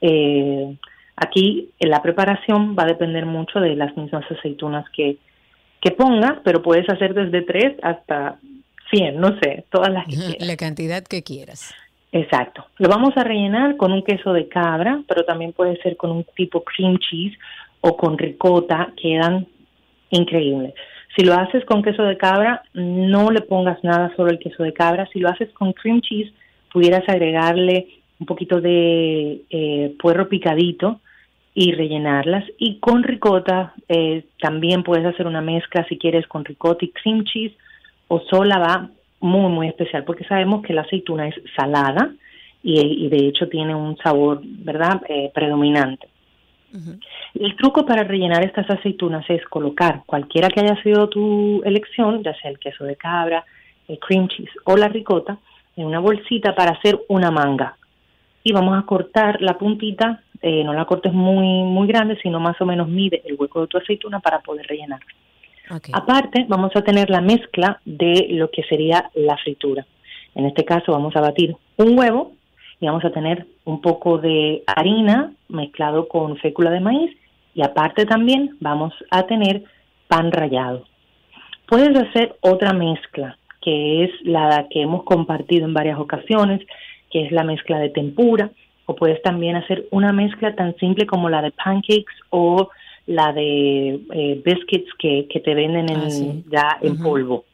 eh, 0.00 0.76
aquí 1.16 1.70
en 1.78 1.90
la 1.90 2.02
preparación 2.02 2.76
va 2.78 2.84
a 2.84 2.86
depender 2.86 3.26
mucho 3.26 3.60
de 3.60 3.76
las 3.76 3.96
mismas 3.96 4.24
aceitunas 4.30 4.84
que, 4.90 5.18
que 5.80 5.90
pongas, 5.92 6.38
pero 6.44 6.62
puedes 6.62 6.88
hacer 6.88 7.14
desde 7.14 7.42
3 7.42 7.76
hasta 7.82 8.38
100, 8.90 9.20
no 9.20 9.38
sé, 9.40 9.64
todas 9.70 9.92
las 9.92 10.06
que 10.06 10.16
quieras. 10.16 10.46
La 10.46 10.56
cantidad 10.56 11.04
que 11.04 11.22
quieras. 11.22 11.74
Exacto. 12.12 12.64
Lo 12.78 12.88
vamos 12.88 13.16
a 13.16 13.24
rellenar 13.24 13.76
con 13.76 13.92
un 13.92 14.04
queso 14.04 14.32
de 14.32 14.48
cabra, 14.48 15.02
pero 15.08 15.24
también 15.24 15.52
puede 15.52 15.80
ser 15.82 15.96
con 15.96 16.10
un 16.12 16.24
tipo 16.36 16.62
cream 16.62 16.98
cheese 16.98 17.36
o 17.80 17.96
con 17.96 18.16
ricota, 18.16 18.92
quedan 19.00 19.46
increíbles. 20.10 20.74
Si 21.16 21.24
lo 21.24 21.34
haces 21.34 21.64
con 21.64 21.82
queso 21.82 22.02
de 22.02 22.16
cabra, 22.16 22.62
no 22.72 23.30
le 23.30 23.40
pongas 23.40 23.82
nada 23.84 24.12
sobre 24.16 24.32
el 24.32 24.38
queso 24.38 24.62
de 24.62 24.72
cabra. 24.72 25.08
Si 25.12 25.20
lo 25.20 25.28
haces 25.28 25.50
con 25.52 25.72
cream 25.72 26.00
cheese, 26.00 26.32
pudieras 26.72 27.08
agregarle 27.08 27.88
un 28.18 28.26
poquito 28.26 28.60
de 28.60 29.42
eh, 29.50 29.94
puerro 30.00 30.28
picadito 30.28 31.00
y 31.54 31.72
rellenarlas. 31.72 32.44
Y 32.58 32.78
con 32.80 33.02
ricota 33.02 33.74
eh, 33.88 34.26
también 34.40 34.82
puedes 34.82 35.06
hacer 35.06 35.26
una 35.26 35.40
mezcla 35.40 35.86
si 35.88 35.98
quieres 35.98 36.26
con 36.26 36.44
ricota 36.44 36.84
y 36.84 36.90
cream 36.90 37.24
cheese 37.24 37.56
o 38.08 38.20
sola 38.20 38.58
va 38.58 38.90
muy, 39.20 39.50
muy 39.50 39.68
especial 39.68 40.04
porque 40.04 40.24
sabemos 40.24 40.62
que 40.62 40.74
la 40.74 40.82
aceituna 40.82 41.28
es 41.28 41.34
salada 41.56 42.12
y, 42.62 42.80
y 42.80 43.08
de 43.08 43.28
hecho 43.28 43.48
tiene 43.48 43.74
un 43.74 43.96
sabor, 43.98 44.40
¿verdad?, 44.42 45.00
eh, 45.08 45.30
predominante. 45.34 46.08
El 47.34 47.54
truco 47.56 47.86
para 47.86 48.02
rellenar 48.02 48.44
estas 48.44 48.68
aceitunas 48.68 49.24
es 49.30 49.44
colocar 49.44 50.02
cualquiera 50.06 50.48
que 50.48 50.60
haya 50.60 50.82
sido 50.82 51.08
tu 51.08 51.62
elección, 51.64 52.24
ya 52.24 52.34
sea 52.34 52.50
el 52.50 52.58
queso 52.58 52.84
de 52.84 52.96
cabra, 52.96 53.44
el 53.86 53.98
cream 54.00 54.26
cheese 54.26 54.50
o 54.64 54.76
la 54.76 54.88
ricota, 54.88 55.38
en 55.76 55.86
una 55.86 56.00
bolsita 56.00 56.54
para 56.54 56.72
hacer 56.72 57.00
una 57.08 57.30
manga. 57.30 57.76
Y 58.42 58.52
vamos 58.52 58.76
a 58.76 58.86
cortar 58.86 59.40
la 59.40 59.56
puntita, 59.56 60.22
eh, 60.46 60.62
no 60.62 60.74
la 60.74 60.84
cortes 60.84 61.14
muy, 61.14 61.62
muy 61.62 61.88
grande, 61.88 62.18
sino 62.22 62.38
más 62.38 62.60
o 62.60 62.66
menos 62.66 62.86
mide 62.86 63.22
el 63.24 63.34
hueco 63.38 63.62
de 63.62 63.66
tu 63.66 63.78
aceituna 63.78 64.20
para 64.20 64.40
poder 64.40 64.66
rellenar. 64.66 65.00
Aparte, 65.94 66.44
vamos 66.46 66.70
a 66.76 66.82
tener 66.82 67.08
la 67.08 67.22
mezcla 67.22 67.80
de 67.86 68.26
lo 68.28 68.50
que 68.50 68.62
sería 68.64 69.10
la 69.14 69.38
fritura. 69.38 69.86
En 70.34 70.44
este 70.44 70.66
caso, 70.66 70.92
vamos 70.92 71.16
a 71.16 71.22
batir 71.22 71.56
un 71.78 71.98
huevo 71.98 72.32
y 72.78 72.84
vamos 72.84 73.02
a 73.06 73.10
tener 73.10 73.46
un 73.64 73.80
poco 73.80 74.18
de 74.18 74.62
harina 74.66 75.32
mezclado 75.48 76.08
con 76.08 76.36
fécula 76.36 76.70
de 76.70 76.80
maíz 76.80 77.16
y 77.54 77.62
aparte 77.62 78.04
también 78.04 78.58
vamos 78.60 78.92
a 79.10 79.22
tener 79.22 79.64
pan 80.08 80.30
rallado. 80.30 80.84
Puedes 81.66 81.96
hacer 81.96 82.36
otra 82.42 82.74
mezcla, 82.74 83.38
que 83.62 84.04
es 84.04 84.10
la 84.24 84.66
que 84.68 84.82
hemos 84.82 85.04
compartido 85.04 85.64
en 85.64 85.72
varias 85.72 85.98
ocasiones, 85.98 86.60
que 87.10 87.24
es 87.24 87.32
la 87.32 87.44
mezcla 87.44 87.78
de 87.78 87.88
tempura, 87.88 88.50
o 88.86 88.94
puedes 88.94 89.22
también 89.22 89.56
hacer 89.56 89.86
una 89.90 90.12
mezcla 90.12 90.54
tan 90.54 90.76
simple 90.76 91.06
como 91.06 91.28
la 91.28 91.42
de 91.42 91.50
pancakes 91.52 92.14
o 92.30 92.70
la 93.06 93.32
de 93.32 94.00
eh, 94.12 94.42
biscuits 94.44 94.92
que, 94.98 95.26
que, 95.28 95.40
te 95.40 95.54
venden 95.54 95.90
en, 95.90 96.00
Ah, 96.00 96.42
ya 96.50 96.78
en 96.80 96.98
polvo. 96.98 97.44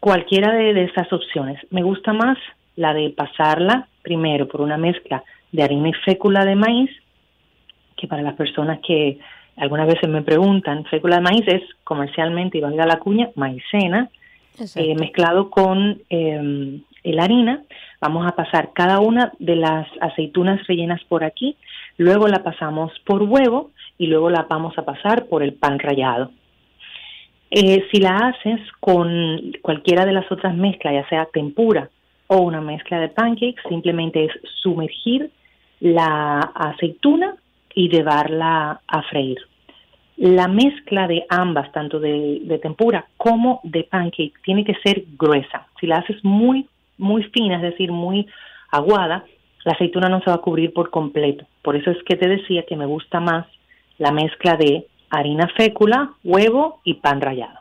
Cualquiera 0.00 0.52
de, 0.52 0.72
de 0.72 0.84
esas 0.84 1.12
opciones. 1.12 1.60
Me 1.70 1.82
gusta 1.82 2.12
más 2.12 2.38
la 2.76 2.94
de 2.94 3.10
pasarla 3.10 3.88
primero 4.02 4.46
por 4.46 4.60
una 4.60 4.76
mezcla 4.76 5.22
de 5.52 5.62
harina 5.62 5.88
y 5.88 5.92
fécula 5.92 6.44
de 6.44 6.54
maíz, 6.54 6.90
que 7.96 8.06
para 8.06 8.22
las 8.22 8.34
personas 8.34 8.78
que 8.86 9.18
algunas 9.56 9.86
veces 9.86 10.08
me 10.08 10.22
preguntan, 10.22 10.84
fécula 10.84 11.16
de 11.16 11.22
maíz 11.22 11.44
es 11.46 11.62
comercialmente, 11.82 12.58
y 12.58 12.60
valga 12.60 12.86
la 12.86 12.98
cuña, 12.98 13.30
maicena, 13.34 14.10
eh, 14.74 14.94
mezclado 14.94 15.50
con 15.50 16.00
eh, 16.10 16.80
la 17.04 17.24
harina. 17.24 17.62
Vamos 18.00 18.26
a 18.26 18.36
pasar 18.36 18.72
cada 18.74 19.00
una 19.00 19.32
de 19.38 19.56
las 19.56 19.86
aceitunas 20.00 20.66
rellenas 20.66 21.02
por 21.04 21.24
aquí, 21.24 21.56
luego 21.96 22.28
la 22.28 22.42
pasamos 22.42 22.92
por 23.04 23.22
huevo 23.22 23.70
y 23.98 24.06
luego 24.06 24.30
la 24.30 24.46
vamos 24.48 24.76
a 24.78 24.84
pasar 24.84 25.26
por 25.26 25.42
el 25.42 25.54
pan 25.54 25.78
rallado. 25.78 26.30
Eh, 27.50 27.86
si 27.90 28.00
la 28.00 28.16
haces 28.16 28.60
con 28.80 29.52
cualquiera 29.62 30.04
de 30.04 30.12
las 30.12 30.30
otras 30.30 30.54
mezclas, 30.54 30.94
ya 30.94 31.08
sea 31.08 31.28
tempura 31.32 31.88
o 32.26 32.38
una 32.38 32.60
mezcla 32.60 32.98
de 33.00 33.08
pancakes, 33.08 33.62
simplemente 33.68 34.24
es 34.24 34.32
sumergir 34.62 35.30
la 35.80 36.40
aceituna 36.54 37.36
y 37.74 37.88
llevarla 37.88 38.80
a 38.86 39.02
freír. 39.02 39.38
La 40.16 40.48
mezcla 40.48 41.06
de 41.06 41.24
ambas, 41.28 41.70
tanto 41.72 42.00
de, 42.00 42.40
de 42.42 42.58
tempura 42.58 43.06
como 43.16 43.60
de 43.62 43.84
pancake, 43.84 44.32
tiene 44.44 44.64
que 44.64 44.74
ser 44.82 45.04
gruesa. 45.16 45.66
Si 45.78 45.86
la 45.86 45.98
haces 45.98 46.24
muy, 46.24 46.66
muy 46.98 47.24
fina, 47.24 47.56
es 47.56 47.62
decir, 47.62 47.92
muy 47.92 48.26
aguada, 48.70 49.24
la 49.64 49.72
aceituna 49.72 50.08
no 50.08 50.20
se 50.20 50.30
va 50.30 50.36
a 50.36 50.40
cubrir 50.40 50.72
por 50.72 50.90
completo. 50.90 51.44
Por 51.62 51.76
eso 51.76 51.90
es 51.90 52.02
que 52.04 52.16
te 52.16 52.28
decía 52.28 52.64
que 52.68 52.76
me 52.76 52.86
gusta 52.86 53.20
más 53.20 53.46
la 53.98 54.12
mezcla 54.12 54.56
de 54.56 54.86
harina 55.10 55.48
fécula, 55.56 56.12
huevo 56.24 56.80
y 56.84 56.94
pan 56.94 57.20
rallado. 57.20 57.58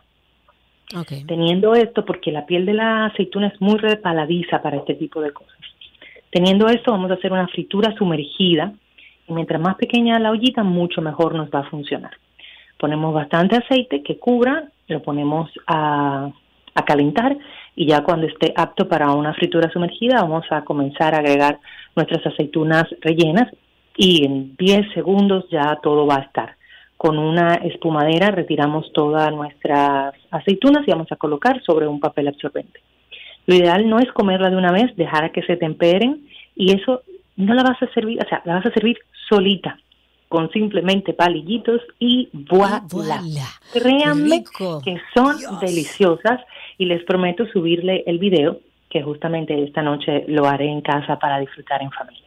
Teniendo 1.27 1.73
esto, 1.73 2.05
porque 2.05 2.31
la 2.31 2.45
piel 2.45 2.65
de 2.65 2.73
la 2.73 3.07
aceituna 3.07 3.47
es 3.47 3.59
muy 3.59 3.77
repaladiza 3.77 4.61
para 4.61 4.77
este 4.77 4.93
tipo 4.93 5.19
de 5.19 5.31
cosas. 5.31 5.57
Teniendo 6.29 6.67
esto, 6.67 6.91
vamos 6.91 7.11
a 7.11 7.15
hacer 7.15 7.31
una 7.31 7.47
fritura 7.47 7.95
sumergida 7.97 8.73
y 9.27 9.33
mientras 9.33 9.59
más 9.59 9.75
pequeña 9.75 10.19
la 10.19 10.31
ollita, 10.31 10.63
mucho 10.63 11.01
mejor 11.01 11.33
nos 11.33 11.49
va 11.49 11.59
a 11.59 11.69
funcionar. 11.69 12.11
Ponemos 12.77 13.13
bastante 13.13 13.55
aceite 13.55 14.03
que 14.03 14.17
cubra, 14.17 14.69
lo 14.87 15.01
ponemos 15.01 15.49
a, 15.65 16.29
a 16.75 16.83
calentar 16.83 17.37
y 17.75 17.87
ya 17.87 18.03
cuando 18.03 18.27
esté 18.27 18.53
apto 18.55 18.87
para 18.87 19.11
una 19.11 19.33
fritura 19.33 19.71
sumergida 19.71 20.21
vamos 20.21 20.45
a 20.51 20.63
comenzar 20.63 21.15
a 21.15 21.19
agregar 21.19 21.59
nuestras 21.95 22.25
aceitunas 22.27 22.83
rellenas 23.01 23.51
y 23.97 24.25
en 24.25 24.55
10 24.57 24.93
segundos 24.93 25.45
ya 25.49 25.79
todo 25.81 26.05
va 26.05 26.17
a 26.17 26.23
estar. 26.23 26.55
Con 26.97 27.17
una 27.17 27.55
espumadera 27.55 28.31
retiramos 28.31 28.91
todas 28.93 29.31
nuestras 29.33 30.13
aceitunas 30.31 30.85
y 30.87 30.91
vamos 30.91 31.11
a 31.11 31.15
colocar 31.15 31.61
sobre 31.63 31.87
un 31.87 31.99
papel 31.99 32.27
absorbente. 32.27 32.81
Lo 33.47 33.55
ideal 33.55 33.89
no 33.89 33.99
es 33.99 34.11
comerla 34.11 34.49
de 34.49 34.57
una 34.57 34.71
vez, 34.71 34.95
dejar 34.97 35.23
a 35.23 35.31
que 35.31 35.43
se 35.43 35.55
temperen 35.55 36.27
y 36.55 36.73
eso 36.73 37.01
no 37.37 37.53
la 37.53 37.63
vas 37.63 37.81
a 37.81 37.93
servir, 37.93 38.19
o 38.23 38.27
sea, 38.27 38.41
la 38.45 38.55
vas 38.55 38.65
a 38.65 38.73
servir 38.73 38.97
solita 39.29 39.77
con 40.27 40.51
simplemente 40.51 41.13
palillitos 41.13 41.81
y 41.99 42.29
voilà. 42.33 42.83
Créanme 43.71 44.43
que 44.83 44.97
son 45.13 45.37
deliciosas 45.61 46.41
y 46.77 46.85
les 46.85 47.03
prometo 47.03 47.45
subirle 47.47 48.03
el 48.05 48.19
video 48.19 48.59
que 48.89 49.01
justamente 49.01 49.63
esta 49.63 49.81
noche 49.81 50.25
lo 50.27 50.45
haré 50.45 50.67
en 50.67 50.81
casa 50.81 51.19
para 51.19 51.39
disfrutar 51.39 51.81
en 51.81 51.91
familia. 51.91 52.24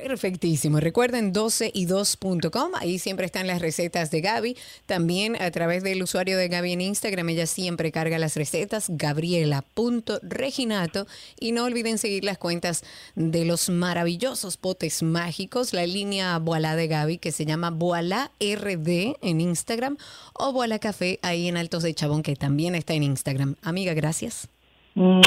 Perfectísimo. 0.00 0.78
Recuerden 0.78 1.34
12y2.com. 1.34 2.70
Ahí 2.80 3.00
siempre 3.00 3.26
están 3.26 3.48
las 3.48 3.60
recetas 3.60 4.12
de 4.12 4.20
Gaby. 4.20 4.56
También 4.86 5.34
a 5.42 5.50
través 5.50 5.82
del 5.82 6.00
usuario 6.02 6.38
de 6.38 6.46
Gaby 6.46 6.74
en 6.74 6.82
Instagram, 6.82 7.30
ella 7.30 7.46
siempre 7.46 7.90
carga 7.90 8.16
las 8.18 8.36
recetas, 8.36 8.86
gabriela.reginato. 8.90 11.06
Y 11.40 11.50
no 11.50 11.64
olviden 11.64 11.98
seguir 11.98 12.22
las 12.22 12.38
cuentas 12.38 12.84
de 13.16 13.44
los 13.44 13.70
maravillosos 13.70 14.56
potes 14.56 15.02
mágicos, 15.02 15.72
la 15.72 15.84
línea 15.84 16.38
Boalá 16.38 16.76
de 16.76 16.86
Gaby, 16.86 17.18
que 17.18 17.32
se 17.32 17.44
llama 17.44 17.70
Boalá 17.70 18.30
RD 18.40 19.16
en 19.20 19.40
Instagram, 19.40 19.96
o 20.32 20.52
Boalá 20.52 20.78
Café 20.78 21.18
ahí 21.22 21.48
en 21.48 21.56
Altos 21.56 21.82
de 21.82 21.92
Chabón, 21.92 22.22
que 22.22 22.36
también 22.36 22.76
está 22.76 22.94
en 22.94 23.02
Instagram. 23.02 23.56
Amiga, 23.62 23.94
gracias. 23.94 24.48
Un 24.94 25.22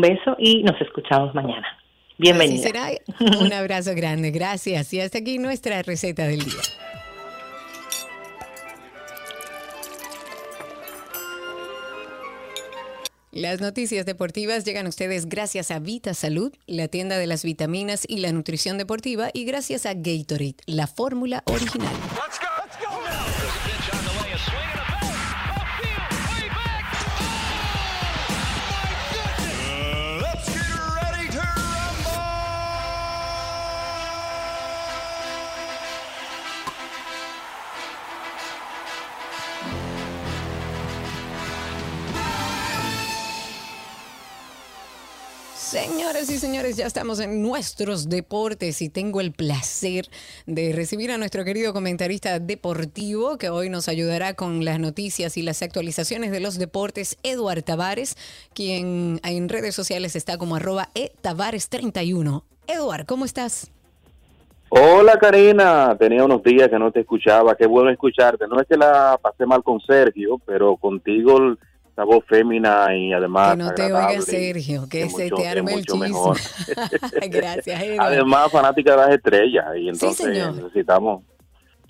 beso 0.00 0.36
y 0.38 0.62
nos 0.62 0.80
escuchamos 0.80 1.34
mañana. 1.34 1.66
Bienvenida. 2.18 2.60
Así 2.60 2.62
será. 2.62 2.90
Un 3.40 3.52
abrazo 3.52 3.94
grande, 3.94 4.30
gracias. 4.30 4.92
Y 4.92 5.00
hasta 5.00 5.18
aquí 5.18 5.38
nuestra 5.38 5.82
receta 5.82 6.26
del 6.26 6.44
día. 6.44 6.62
Las 13.32 13.62
noticias 13.62 14.04
deportivas 14.04 14.62
llegan 14.64 14.84
a 14.84 14.90
ustedes 14.90 15.26
gracias 15.26 15.70
a 15.70 15.78
Vita 15.78 16.12
Salud, 16.12 16.52
la 16.66 16.88
tienda 16.88 17.16
de 17.16 17.26
las 17.26 17.44
vitaminas 17.44 18.04
y 18.06 18.18
la 18.18 18.30
nutrición 18.30 18.76
deportiva, 18.76 19.30
y 19.32 19.46
gracias 19.46 19.86
a 19.86 19.94
Gatorade, 19.94 20.56
la 20.66 20.86
fórmula 20.86 21.42
original. 21.46 21.94
Señoras 45.72 46.28
y 46.28 46.36
señores, 46.36 46.76
ya 46.76 46.84
estamos 46.84 47.18
en 47.18 47.40
nuestros 47.40 48.10
deportes 48.10 48.82
y 48.82 48.90
tengo 48.90 49.22
el 49.22 49.32
placer 49.32 50.04
de 50.44 50.70
recibir 50.74 51.10
a 51.10 51.16
nuestro 51.16 51.46
querido 51.46 51.72
comentarista 51.72 52.38
deportivo 52.40 53.38
que 53.38 53.48
hoy 53.48 53.70
nos 53.70 53.88
ayudará 53.88 54.34
con 54.34 54.66
las 54.66 54.78
noticias 54.78 55.38
y 55.38 55.42
las 55.42 55.62
actualizaciones 55.62 56.30
de 56.30 56.40
los 56.40 56.58
deportes, 56.58 57.16
Eduard 57.22 57.62
Tavares, 57.62 58.18
quien 58.52 59.18
en 59.24 59.48
redes 59.48 59.74
sociales 59.74 60.14
está 60.14 60.36
como 60.36 60.56
arroba 60.56 60.90
etavares31. 60.94 62.42
Eduard, 62.66 63.06
¿cómo 63.06 63.24
estás? 63.24 63.72
Hola 64.68 65.18
Karina, 65.18 65.96
tenía 65.98 66.22
unos 66.22 66.42
días 66.42 66.68
que 66.68 66.78
no 66.78 66.92
te 66.92 67.00
escuchaba, 67.00 67.56
qué 67.56 67.66
bueno 67.66 67.88
escucharte. 67.88 68.46
No 68.46 68.60
es 68.60 68.68
que 68.68 68.76
la 68.76 69.18
pasé 69.22 69.46
mal 69.46 69.62
con 69.62 69.80
Sergio, 69.80 70.38
pero 70.44 70.76
contigo 70.76 71.56
esa 71.92 72.04
voz 72.04 72.24
fémina 72.26 72.94
y 72.96 73.12
además 73.12 73.52
Que 73.52 73.56
no 73.58 73.74
te 73.74 73.82
oiga 73.84 74.20
Sergio, 74.22 74.88
que 74.88 75.02
es 75.02 75.12
se 75.14 75.24
mucho- 75.24 75.36
te 75.36 75.48
arme 75.48 75.74
el 75.74 75.84
chisme. 75.84 76.08
Gracias. 77.30 77.82
Además 77.98 78.50
fanática 78.50 78.92
de 78.92 78.96
las 78.96 79.10
estrellas 79.10 79.66
y 79.76 79.88
entonces 79.88 80.28
necesitamos 80.56 81.22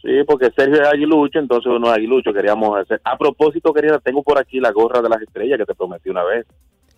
Sí, 0.02 0.08
porque 0.26 0.50
Sergio 0.56 0.82
es 0.82 0.88
aguilucho, 0.88 1.38
entonces 1.38 1.70
uno 1.72 1.86
es 1.86 1.96
aguilucho, 1.96 2.32
queríamos 2.32 2.76
hacer. 2.76 3.00
A 3.04 3.16
propósito, 3.16 3.72
querida, 3.72 4.00
tengo 4.00 4.24
por 4.24 4.36
aquí 4.36 4.58
la 4.58 4.72
gorra 4.72 5.00
de 5.00 5.08
las 5.08 5.22
estrellas 5.22 5.58
que 5.58 5.64
te 5.64 5.76
prometí 5.76 6.10
una 6.10 6.24
vez. 6.24 6.44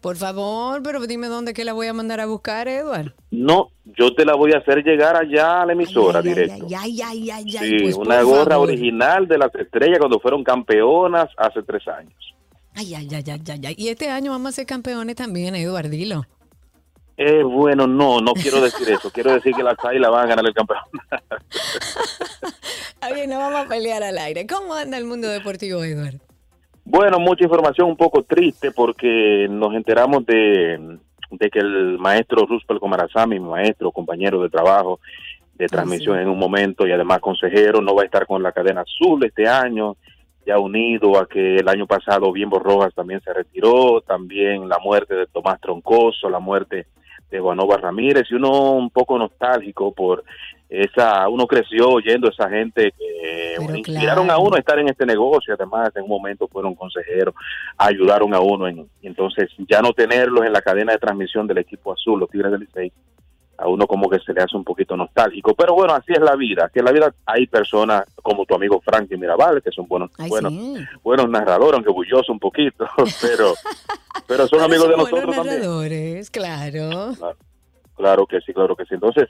Por 0.00 0.16
favor, 0.16 0.82
pero 0.82 1.00
dime 1.06 1.26
dónde 1.26 1.52
que 1.52 1.64
la 1.66 1.74
voy 1.74 1.86
a 1.86 1.92
mandar 1.92 2.20
a 2.20 2.26
buscar, 2.26 2.66
Eduard. 2.66 3.12
No, 3.30 3.68
yo 3.84 4.14
te 4.14 4.24
la 4.24 4.34
voy 4.34 4.52
a 4.54 4.58
hacer 4.58 4.82
llegar 4.82 5.16
allá 5.16 5.60
a 5.60 5.66
la 5.66 5.74
emisora 5.74 6.22
directo. 6.22 6.64
Ay, 6.78 7.02
ay, 7.02 7.30
ay, 7.30 7.56
ay, 7.58 7.68
Sí, 7.68 7.76
pues, 7.82 7.96
una 7.96 8.22
gorra 8.22 8.52
favor. 8.52 8.68
original 8.70 9.28
de 9.28 9.36
las 9.36 9.54
estrellas 9.54 9.98
cuando 9.98 10.18
fueron 10.18 10.42
campeonas 10.42 11.28
hace 11.36 11.62
tres 11.62 11.86
años. 11.88 12.33
Ay, 12.74 12.94
ay, 12.94 13.08
ay, 13.12 13.24
ay, 13.26 13.40
ay, 13.48 13.60
ay. 13.66 13.74
Y 13.78 13.88
este 13.88 14.10
año 14.10 14.32
vamos 14.32 14.50
a 14.50 14.52
ser 14.52 14.66
campeones 14.66 15.16
también, 15.16 15.54
Eduard, 15.54 15.88
dilo. 15.88 16.26
Eh, 17.16 17.42
bueno, 17.44 17.86
no, 17.86 18.20
no 18.20 18.32
quiero 18.34 18.60
decir 18.60 18.88
eso. 18.90 19.10
quiero 19.10 19.32
decir 19.32 19.54
que 19.54 19.62
las 19.62 19.76
águilas 19.84 20.10
van 20.10 20.24
a 20.24 20.28
ganar 20.28 20.44
el 20.46 20.54
campeonato. 20.54 20.90
Está 22.94 23.12
bien, 23.12 23.30
no 23.30 23.38
vamos 23.38 23.66
a 23.66 23.68
pelear 23.68 24.02
al 24.02 24.18
aire. 24.18 24.46
¿Cómo 24.46 24.74
anda 24.74 24.98
el 24.98 25.04
mundo 25.04 25.28
deportivo, 25.28 25.84
Eduard? 25.84 26.16
Bueno, 26.84 27.18
mucha 27.18 27.44
información 27.44 27.88
un 27.88 27.96
poco 27.96 28.24
triste 28.24 28.72
porque 28.72 29.46
nos 29.48 29.74
enteramos 29.74 30.26
de, 30.26 30.98
de 31.30 31.50
que 31.50 31.60
el 31.60 31.98
maestro 31.98 32.46
Roosevelt 32.46 32.80
Comarazami, 32.80 33.38
mi 33.38 33.48
maestro, 33.48 33.92
compañero 33.92 34.42
de 34.42 34.50
trabajo, 34.50 35.00
de 35.54 35.66
transmisión 35.66 36.18
en 36.18 36.28
un 36.28 36.38
momento 36.38 36.86
y 36.86 36.92
además 36.92 37.20
consejero, 37.20 37.80
no 37.80 37.94
va 37.94 38.02
a 38.02 38.06
estar 38.06 38.26
con 38.26 38.42
la 38.42 38.52
cadena 38.52 38.82
azul 38.82 39.24
este 39.24 39.46
año, 39.46 39.96
ya 40.46 40.58
unido 40.58 41.18
a 41.18 41.26
que 41.26 41.56
el 41.56 41.68
año 41.68 41.86
pasado 41.86 42.32
Bienbo 42.32 42.58
Rojas 42.58 42.94
también 42.94 43.20
se 43.22 43.32
retiró, 43.32 44.00
también 44.02 44.68
la 44.68 44.78
muerte 44.78 45.14
de 45.14 45.26
Tomás 45.26 45.60
Troncoso, 45.60 46.28
la 46.28 46.40
muerte 46.40 46.86
de 47.30 47.40
Juanova 47.40 47.76
Ramírez 47.76 48.24
y 48.30 48.34
uno 48.34 48.72
un 48.72 48.90
poco 48.90 49.18
nostálgico 49.18 49.92
por 49.92 50.24
esa, 50.68 51.28
uno 51.28 51.46
creció 51.46 51.88
oyendo 51.88 52.28
a 52.28 52.30
esa 52.30 52.48
gente 52.48 52.92
que 52.96 53.56
inspiraron 53.76 54.30
a 54.30 54.38
uno 54.38 54.56
a 54.56 54.58
estar 54.58 54.78
en 54.78 54.88
este 54.88 55.06
negocio, 55.06 55.54
además 55.54 55.90
en 55.94 56.02
un 56.02 56.08
momento 56.08 56.48
fueron 56.48 56.74
consejeros, 56.74 57.34
ayudaron 57.76 58.34
a 58.34 58.40
uno 58.40 58.66
en, 58.66 58.88
entonces 59.02 59.50
ya 59.68 59.80
no 59.80 59.92
tenerlos 59.92 60.44
en 60.44 60.52
la 60.52 60.62
cadena 60.62 60.92
de 60.92 60.98
transmisión 60.98 61.46
del 61.46 61.58
equipo 61.58 61.92
azul, 61.92 62.20
los 62.20 62.30
Tigres 62.30 62.50
del 62.50 62.60
Licey, 62.60 62.92
a 63.56 63.68
uno 63.68 63.86
como 63.86 64.08
que 64.08 64.18
se 64.20 64.32
le 64.32 64.42
hace 64.42 64.56
un 64.56 64.64
poquito 64.64 64.96
nostálgico, 64.96 65.54
pero 65.54 65.74
bueno, 65.74 65.94
así 65.94 66.12
es 66.12 66.20
la 66.20 66.36
vida, 66.36 66.66
así 66.66 66.78
es 66.78 66.84
la 66.84 66.92
vida, 66.92 67.14
hay 67.26 67.46
personas 67.46 68.04
como 68.22 68.44
tu 68.44 68.54
amigo 68.54 68.80
Frankie 68.80 69.16
Mirabal, 69.16 69.62
que 69.62 69.70
son 69.70 69.86
buenos, 69.86 70.10
buenos, 70.28 70.52
buenos 71.02 71.28
narradores, 71.28 71.74
aunque 71.74 71.92
bulloso 71.92 72.32
un 72.32 72.40
poquito, 72.40 72.86
pero, 73.22 73.54
pero 74.26 74.46
son 74.48 74.60
amigos 74.60 74.88
de 74.88 74.96
nosotros 74.96 75.36
narradores, 75.36 76.30
claro. 76.30 77.14
claro. 77.16 77.36
Claro 77.96 78.26
que 78.26 78.40
sí, 78.40 78.52
claro 78.52 78.74
que 78.74 78.84
sí. 78.86 78.94
Entonces, 78.94 79.28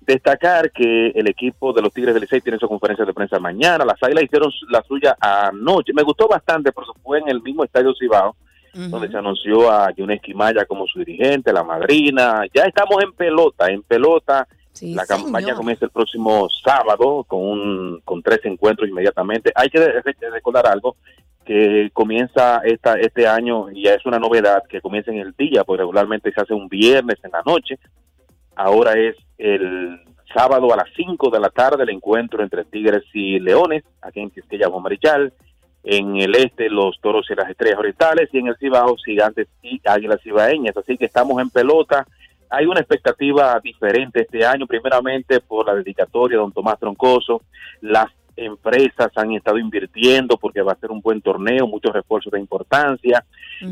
destacar 0.00 0.72
que 0.72 1.08
el 1.08 1.28
equipo 1.28 1.72
de 1.72 1.82
los 1.82 1.92
Tigres 1.92 2.14
del 2.14 2.22
Licey 2.22 2.40
tiene 2.40 2.58
su 2.58 2.66
conferencia 2.66 3.04
de 3.04 3.12
prensa 3.12 3.38
mañana. 3.38 3.84
Las 3.84 4.02
Águilas 4.02 4.24
hicieron 4.24 4.50
la 4.70 4.82
suya 4.82 5.16
anoche. 5.20 5.92
Me 5.92 6.02
gustó 6.02 6.26
bastante 6.26 6.72
porque 6.72 6.98
fue 7.02 7.18
en 7.18 7.28
el 7.28 7.42
mismo 7.42 7.62
estadio 7.64 7.94
Cibao, 7.94 8.34
donde 8.76 9.08
se 9.08 9.16
anunció 9.16 9.70
a 9.70 9.92
una 9.98 10.14
Esquimaya 10.14 10.64
como 10.66 10.86
su 10.86 10.98
dirigente, 10.98 11.52
la 11.52 11.64
madrina. 11.64 12.44
Ya 12.54 12.64
estamos 12.64 13.02
en 13.02 13.12
pelota, 13.12 13.68
en 13.68 13.82
pelota. 13.82 14.46
la 14.82 15.06
campaña 15.06 15.54
comienza 15.54 15.86
el 15.86 15.90
próximo 15.90 16.48
sábado 16.64 17.24
con, 17.24 17.40
un, 17.40 18.00
con 18.04 18.22
tres 18.22 18.40
encuentros 18.44 18.88
inmediatamente. 18.88 19.52
Hay 19.54 19.68
que 19.70 20.02
recordar 20.30 20.66
algo 20.66 20.96
que 21.44 21.90
comienza 21.92 22.60
esta, 22.64 22.94
este 22.94 23.26
año 23.26 23.70
y 23.70 23.84
ya 23.84 23.94
es 23.94 24.04
una 24.04 24.18
novedad 24.18 24.64
que 24.68 24.80
comienza 24.80 25.12
en 25.12 25.18
el 25.18 25.32
día, 25.38 25.62
porque 25.64 25.82
regularmente 25.82 26.32
se 26.32 26.40
hace 26.40 26.54
un 26.54 26.68
viernes 26.68 27.16
en 27.22 27.30
la 27.30 27.42
noche 27.46 27.78
ahora 28.56 28.94
es 28.94 29.14
el 29.38 30.00
sábado 30.34 30.72
a 30.72 30.76
las 30.76 30.88
5 30.96 31.30
de 31.30 31.40
la 31.40 31.50
tarde 31.50 31.84
el 31.84 31.90
encuentro 31.90 32.42
entre 32.42 32.64
Tigres 32.64 33.04
y 33.12 33.38
Leones, 33.38 33.84
aquí 34.02 34.20
en 34.20 34.30
Quisqueya 34.30 34.68
Marichal, 34.68 35.32
en 35.88 36.16
el 36.16 36.34
este 36.34 36.68
los 36.68 37.00
Toros 37.00 37.30
y 37.30 37.34
las 37.36 37.48
Estrellas 37.48 37.78
Orientales 37.78 38.28
y 38.32 38.38
en 38.38 38.48
el 38.48 38.56
Cibao 38.56 38.96
Gigantes 38.96 39.46
y 39.62 39.80
Águilas 39.84 40.20
Cibaeñas, 40.20 40.76
así 40.76 40.98
que 40.98 41.04
estamos 41.04 41.40
en 41.40 41.48
pelota. 41.48 42.04
Hay 42.50 42.66
una 42.66 42.80
expectativa 42.80 43.58
diferente 43.60 44.22
este 44.22 44.44
año, 44.44 44.66
primeramente 44.66 45.40
por 45.40 45.64
la 45.64 45.76
dedicatoria 45.76 46.36
de 46.36 46.42
don 46.42 46.52
Tomás 46.52 46.80
Troncoso, 46.80 47.42
las 47.82 48.06
empresas 48.34 49.12
han 49.14 49.32
estado 49.32 49.58
invirtiendo 49.58 50.36
porque 50.36 50.60
va 50.60 50.72
a 50.72 50.76
ser 50.76 50.90
un 50.90 51.00
buen 51.00 51.22
torneo, 51.22 51.68
muchos 51.68 51.92
refuerzos 51.92 52.32
de 52.32 52.40
importancia, 52.40 53.24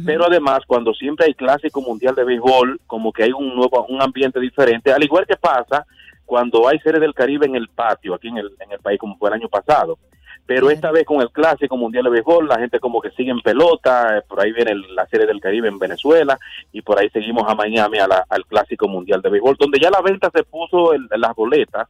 pero 0.06 0.24
además 0.24 0.60
cuando 0.66 0.94
siempre 0.94 1.26
hay 1.26 1.34
clásico 1.34 1.82
mundial 1.82 2.14
de 2.14 2.24
béisbol, 2.24 2.80
como 2.86 3.12
que 3.12 3.24
hay 3.24 3.32
un 3.32 3.56
nuevo 3.56 3.84
un 3.88 4.00
ambiente 4.00 4.38
diferente, 4.38 4.92
al 4.92 5.02
igual 5.02 5.26
que 5.26 5.36
pasa 5.36 5.84
cuando 6.24 6.68
hay 6.68 6.78
series 6.78 7.00
del 7.00 7.12
Caribe 7.12 7.46
en 7.46 7.56
el 7.56 7.68
patio, 7.68 8.14
aquí 8.14 8.28
en 8.28 8.38
el, 8.38 8.52
en 8.60 8.70
el 8.70 8.78
país 8.78 9.00
como 9.00 9.18
fue 9.18 9.30
el 9.30 9.34
año 9.34 9.48
pasado. 9.48 9.98
Pero 10.46 10.70
esta 10.70 10.90
vez 10.90 11.04
con 11.04 11.20
el 11.20 11.30
clásico 11.30 11.76
mundial 11.76 12.04
de 12.04 12.10
béisbol, 12.10 12.48
la 12.48 12.58
gente 12.58 12.80
como 12.80 13.00
que 13.00 13.10
sigue 13.10 13.30
en 13.30 13.40
pelota, 13.40 14.18
eh, 14.18 14.22
por 14.28 14.40
ahí 14.40 14.52
viene 14.52 14.74
la 14.94 15.06
serie 15.06 15.26
del 15.26 15.40
Caribe 15.40 15.68
en 15.68 15.78
Venezuela 15.78 16.38
y 16.72 16.82
por 16.82 16.98
ahí 16.98 17.08
seguimos 17.10 17.44
a 17.48 17.54
Miami 17.54 17.98
al 17.98 18.46
clásico 18.46 18.88
mundial 18.88 19.22
de 19.22 19.30
béisbol, 19.30 19.56
donde 19.58 19.78
ya 19.80 19.90
la 19.90 20.02
venta 20.02 20.30
se 20.34 20.44
puso 20.44 20.94
en 20.94 21.08
las 21.16 21.34
boletas 21.34 21.88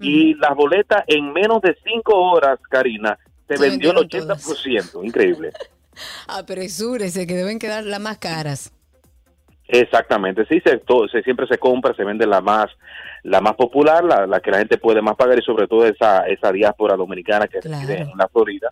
y 0.00 0.34
las 0.34 0.54
boletas 0.56 1.04
en 1.06 1.32
menos 1.32 1.62
de 1.62 1.76
cinco 1.84 2.14
horas, 2.16 2.58
Karina, 2.68 3.18
se, 3.48 3.56
vendió 3.56 3.92
el 3.92 4.08
80%. 4.08 5.04
Increíble. 5.04 5.52
Apresúrese, 6.26 7.26
que 7.26 7.34
deben 7.34 7.58
quedar 7.58 7.84
las 7.84 8.00
más 8.00 8.18
caras. 8.18 8.72
Exactamente, 9.72 10.44
sí, 10.46 10.60
se, 10.60 10.82
se, 11.10 11.22
siempre 11.22 11.46
se 11.46 11.58
compra, 11.58 11.94
se 11.94 12.04
vende 12.04 12.26
la 12.26 12.40
más 12.40 12.66
la 13.24 13.40
más 13.40 13.54
popular, 13.54 14.04
la, 14.04 14.26
la, 14.26 14.40
que 14.40 14.50
la 14.50 14.58
gente 14.58 14.78
puede 14.78 15.00
más 15.00 15.16
pagar 15.16 15.38
y 15.38 15.42
sobre 15.42 15.66
todo 15.66 15.86
esa 15.86 16.26
esa 16.26 16.52
diáspora 16.52 16.94
dominicana 16.94 17.46
que 17.48 17.60
reside 17.60 18.02
en 18.02 18.18
la 18.18 18.28
Florida 18.28 18.68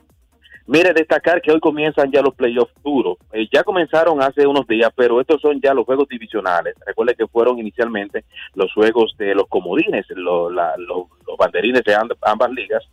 Mire, 0.71 0.93
destacar 0.93 1.43
que 1.43 1.51
hoy 1.51 1.59
comienzan 1.59 2.13
ya 2.13 2.23
los 2.23 2.33
playoffs 2.33 2.73
duros. 2.85 3.17
Eh, 3.33 3.49
ya 3.53 3.65
comenzaron 3.65 4.23
hace 4.23 4.47
unos 4.47 4.69
días, 4.69 4.93
pero 4.95 5.21
estos 5.21 5.41
son 5.41 5.61
ya 5.61 5.75
los 5.75 5.85
juegos 5.85 6.07
divisionales. 6.09 6.77
Recuerde 6.87 7.17
que 7.17 7.27
fueron 7.27 7.59
inicialmente 7.59 8.25
los 8.55 8.73
juegos 8.73 9.13
de 9.19 9.35
los 9.35 9.49
comodines, 9.49 10.07
los, 10.11 10.53
los 10.53 11.37
banderines 11.37 11.83
de 11.83 11.97
ambas 12.23 12.51
ligas. 12.53 12.85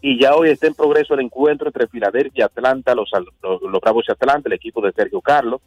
Y 0.00 0.20
ya 0.20 0.36
hoy 0.36 0.50
está 0.50 0.68
en 0.68 0.74
progreso 0.74 1.14
el 1.14 1.22
encuentro 1.22 1.66
entre 1.66 1.88
Filadelfia 1.88 2.30
y 2.34 2.42
Atlanta, 2.42 2.94
los, 2.94 3.10
los, 3.42 3.80
Bravos 3.80 4.06
de 4.06 4.12
Atlanta, 4.12 4.48
el 4.48 4.52
equipo 4.52 4.80
de 4.80 4.92
Sergio 4.92 5.20
Carlos. 5.20 5.60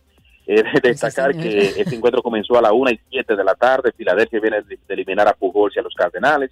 Eh, 0.49 0.63
destacar 0.81 1.35
que 1.35 1.73
este 1.77 1.95
encuentro 1.95 2.23
comenzó 2.23 2.57
a 2.57 2.61
la 2.61 2.71
1 2.71 2.91
y 2.91 2.99
7 3.09 3.35
de 3.35 3.43
la 3.43 3.53
tarde. 3.53 3.91
Filadelfia 3.91 4.39
viene 4.39 4.61
de 4.61 4.77
eliminar 4.87 5.27
a 5.27 5.33
Pujols 5.33 5.75
y 5.75 5.79
a 5.79 5.83
los 5.83 5.93
Cardenales. 5.93 6.51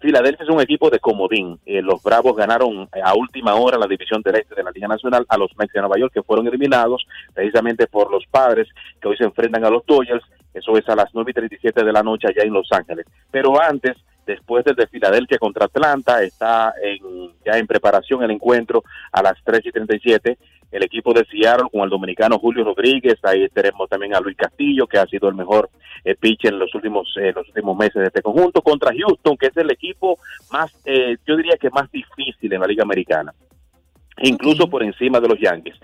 Filadelfia 0.00 0.44
es 0.44 0.50
un 0.50 0.60
equipo 0.60 0.88
de 0.88 0.98
comodín. 0.98 1.60
Eh, 1.66 1.82
los 1.82 2.02
Bravos 2.02 2.34
ganaron 2.34 2.88
a 3.02 3.14
última 3.14 3.54
hora 3.54 3.76
la 3.76 3.86
división 3.86 4.22
del 4.22 4.36
este 4.36 4.54
de 4.54 4.62
la 4.62 4.70
Liga 4.70 4.88
Nacional 4.88 5.26
a 5.28 5.36
los 5.36 5.50
Mets 5.58 5.74
de 5.74 5.80
Nueva 5.80 5.98
York, 5.98 6.14
que 6.14 6.22
fueron 6.22 6.46
eliminados 6.46 7.06
precisamente 7.34 7.86
por 7.86 8.10
los 8.10 8.24
padres 8.26 8.68
que 9.00 9.08
hoy 9.08 9.16
se 9.18 9.24
enfrentan 9.24 9.64
a 9.66 9.70
los 9.70 9.84
Dodgers. 9.84 10.24
Eso 10.54 10.78
es 10.78 10.88
a 10.88 10.96
las 10.96 11.10
9 11.12 11.30
y 11.30 11.34
37 11.34 11.84
de 11.84 11.92
la 11.92 12.02
noche 12.02 12.28
allá 12.28 12.42
en 12.42 12.54
Los 12.54 12.72
Ángeles. 12.72 13.04
Pero 13.30 13.60
antes, 13.60 13.98
después 14.26 14.64
de 14.64 14.86
Filadelfia 14.86 15.38
contra 15.38 15.66
Atlanta, 15.66 16.22
está 16.22 16.72
en, 16.82 17.32
ya 17.44 17.58
en 17.58 17.66
preparación 17.66 18.22
el 18.22 18.30
encuentro 18.30 18.82
a 19.12 19.22
las 19.22 19.34
3 19.44 19.60
y 19.66 19.72
37 19.72 20.38
el 20.70 20.82
equipo 20.82 21.12
de 21.12 21.24
Seattle 21.24 21.68
con 21.70 21.82
el 21.82 21.90
dominicano 21.90 22.38
Julio 22.38 22.64
Rodríguez, 22.64 23.16
ahí 23.22 23.48
tenemos 23.48 23.88
también 23.88 24.14
a 24.14 24.20
Luis 24.20 24.36
Castillo, 24.36 24.86
que 24.86 24.98
ha 24.98 25.06
sido 25.06 25.28
el 25.28 25.34
mejor 25.34 25.70
eh, 26.04 26.14
pitcher 26.14 26.52
en 26.52 26.58
los 26.58 26.74
últimos, 26.74 27.12
eh, 27.20 27.32
los 27.34 27.46
últimos 27.48 27.76
meses 27.76 27.94
de 27.94 28.06
este 28.06 28.22
conjunto, 28.22 28.62
contra 28.62 28.92
Houston, 28.92 29.36
que 29.36 29.46
es 29.46 29.56
el 29.56 29.70
equipo 29.70 30.18
más, 30.50 30.72
eh, 30.84 31.16
yo 31.26 31.36
diría 31.36 31.56
que 31.60 31.70
más 31.70 31.90
difícil 31.90 32.52
en 32.52 32.60
la 32.60 32.66
Liga 32.66 32.82
Americana 32.82 33.32
incluso 34.22 34.68
por 34.68 34.82
encima 34.82 35.20
de 35.20 35.28
los 35.28 35.38
Yankees. 35.38 35.74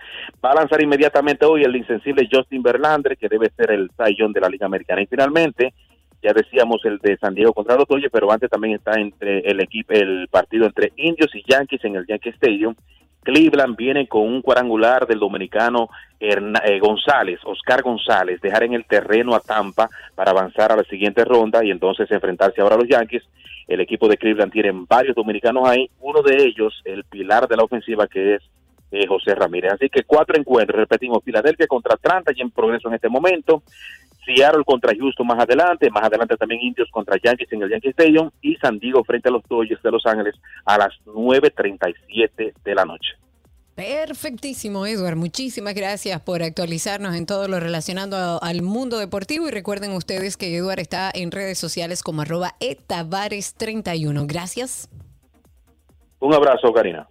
Va 0.42 0.52
a 0.52 0.54
lanzar 0.54 0.82
inmediatamente 0.82 1.44
hoy 1.44 1.64
el 1.64 1.76
insensible 1.76 2.28
Justin 2.30 2.62
Verlander, 2.62 3.16
que 3.16 3.28
debe 3.28 3.50
ser 3.54 3.70
el 3.72 3.90
Sayón 3.96 4.32
de 4.32 4.40
la 4.40 4.48
Liga 4.48 4.64
Americana. 4.64 5.02
Y 5.02 5.06
finalmente, 5.06 5.74
ya 6.22 6.32
decíamos 6.32 6.84
el 6.84 6.98
de 6.98 7.16
San 7.18 7.34
Diego 7.34 7.52
contra 7.52 7.76
los 7.76 7.86
Dodgers, 7.86 8.12
pero 8.12 8.30
antes 8.32 8.48
también 8.48 8.74
está 8.74 8.98
entre 8.98 9.40
el 9.40 9.60
equipo, 9.60 9.92
el 9.92 10.28
partido 10.30 10.66
entre 10.66 10.92
Indios 10.96 11.34
y 11.34 11.42
Yankees 11.46 11.84
en 11.84 11.96
el 11.96 12.06
Yankee 12.06 12.30
Stadium, 12.30 12.74
Cleveland 13.22 13.76
viene 13.76 14.08
con 14.08 14.22
un 14.22 14.42
cuadrangular 14.42 15.06
del 15.06 15.20
dominicano 15.20 15.88
eh, 16.18 16.78
González, 16.80 17.40
Oscar 17.44 17.82
González, 17.82 18.40
dejar 18.40 18.64
en 18.64 18.74
el 18.74 18.84
terreno 18.84 19.34
a 19.34 19.40
Tampa 19.40 19.88
para 20.14 20.32
avanzar 20.32 20.72
a 20.72 20.76
la 20.76 20.84
siguiente 20.84 21.24
ronda 21.24 21.64
y 21.64 21.70
entonces 21.70 22.10
enfrentarse 22.10 22.60
ahora 22.60 22.74
a 22.74 22.78
los 22.78 22.88
Yankees. 22.88 23.22
El 23.68 23.80
equipo 23.80 24.08
de 24.08 24.16
Cleveland 24.16 24.52
tiene 24.52 24.72
varios 24.88 25.14
dominicanos 25.14 25.68
ahí, 25.68 25.88
uno 26.00 26.22
de 26.22 26.36
ellos, 26.36 26.82
el 26.84 27.04
pilar 27.04 27.46
de 27.46 27.56
la 27.56 27.62
ofensiva 27.62 28.06
que 28.06 28.34
es 28.34 28.42
eh, 28.90 29.06
José 29.06 29.34
Ramírez. 29.34 29.72
Así 29.72 29.88
que 29.88 30.02
cuatro 30.02 30.36
encuentros, 30.38 30.78
repetimos, 30.78 31.24
Filadelfia 31.24 31.66
contra 31.66 31.94
Atlanta 31.94 32.32
y 32.34 32.42
en 32.42 32.50
progreso 32.50 32.88
en 32.88 32.94
este 32.94 33.08
momento. 33.08 33.62
Seattle 34.24 34.64
contra 34.64 34.94
Houston 34.94 35.26
más 35.26 35.38
adelante, 35.38 35.90
más 35.90 36.04
adelante 36.04 36.36
también 36.36 36.60
Indios 36.60 36.88
contra 36.90 37.16
Yankees 37.22 37.52
en 37.52 37.62
el 37.62 37.70
Yankee 37.70 37.90
Stadium 37.90 38.30
y 38.40 38.56
San 38.56 38.78
Diego 38.78 39.02
frente 39.04 39.28
a 39.28 39.32
los 39.32 39.42
Dodgers 39.48 39.82
de 39.82 39.90
Los 39.90 40.06
Ángeles 40.06 40.34
a 40.64 40.78
las 40.78 40.90
9.37 41.06 42.52
de 42.64 42.74
la 42.74 42.84
noche. 42.84 43.12
Perfectísimo, 43.74 44.86
Edward. 44.86 45.16
Muchísimas 45.16 45.74
gracias 45.74 46.20
por 46.20 46.42
actualizarnos 46.42 47.16
en 47.16 47.24
todo 47.24 47.48
lo 47.48 47.58
relacionado 47.58 48.42
al 48.42 48.60
mundo 48.62 48.98
deportivo 48.98 49.48
y 49.48 49.50
recuerden 49.50 49.92
ustedes 49.92 50.36
que 50.36 50.54
Edward 50.54 50.78
está 50.78 51.10
en 51.12 51.30
redes 51.30 51.58
sociales 51.58 52.02
como 52.02 52.22
arroba 52.22 52.54
etavares31. 52.60 54.26
Gracias. 54.26 54.90
Un 56.20 56.34
abrazo, 56.34 56.72
Karina. 56.72 57.08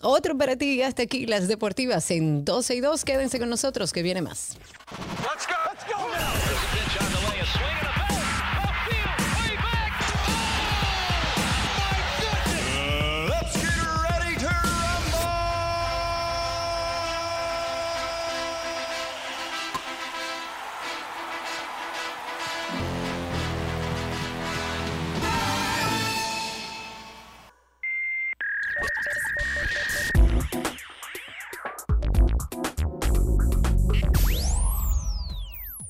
Otro 0.00 0.38
para 0.38 0.56
ti, 0.56 0.80
hasta 0.82 1.02
aquí 1.02 1.26
las 1.26 1.46
deportivas 1.48 2.10
en 2.10 2.44
12 2.44 2.76
y 2.76 2.80
2. 2.80 3.04
Quédense 3.04 3.38
con 3.38 3.50
nosotros 3.50 3.92
que 3.92 4.02
viene 4.02 4.22
más. 4.22 4.56
Aquí 4.90 5.57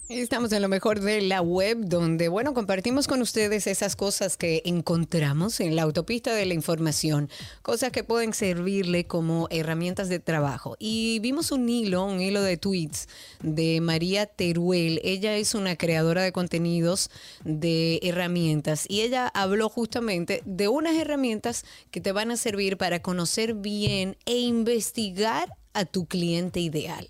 estamos 0.08 0.52
en 0.52 0.62
lo 0.62 0.68
mejor 0.68 1.00
de 1.00 1.20
la 1.20 1.42
web, 1.42 1.78
donde, 1.80 2.28
bueno, 2.28 2.54
compartimos 2.54 3.06
con 3.06 3.20
ustedes 3.20 3.66
esas 3.66 3.94
cosas 3.94 4.38
que 4.38 4.62
encontramos 4.64 5.60
en 5.60 5.76
la 5.76 5.82
autopista 5.82 6.34
de 6.34 6.46
la 6.46 6.54
información, 6.54 7.28
cosas 7.60 7.92
que 7.92 8.04
pueden 8.04 8.32
servirle 8.32 9.06
como 9.06 9.48
herramientas 9.50 10.08
de 10.08 10.18
trabajo. 10.18 10.76
Y 10.78 11.18
vimos 11.20 11.52
un 11.52 11.68
hilo, 11.68 12.04
un 12.06 12.22
hilo 12.22 12.42
de 12.42 12.56
tweets 12.56 13.06
de 13.42 13.80
María 13.82 14.24
Teruel. 14.24 15.00
Ella 15.04 15.36
es 15.36 15.54
una 15.54 15.76
creadora 15.76 16.22
de 16.22 16.32
contenidos 16.32 17.10
de 17.44 18.00
herramientas 18.02 18.86
y 18.88 19.02
ella 19.02 19.28
habló 19.28 19.68
justamente 19.68 20.42
de 20.46 20.68
unas 20.68 20.96
herramientas 20.96 21.64
que 21.90 22.00
te 22.00 22.12
van 22.12 22.30
a 22.30 22.38
servir 22.38 22.78
para 22.78 23.02
conocer 23.02 23.52
bien 23.54 24.16
e 24.24 24.38
investigar 24.38 25.54
a 25.78 25.84
tu 25.84 26.06
cliente 26.06 26.60
ideal. 26.60 27.08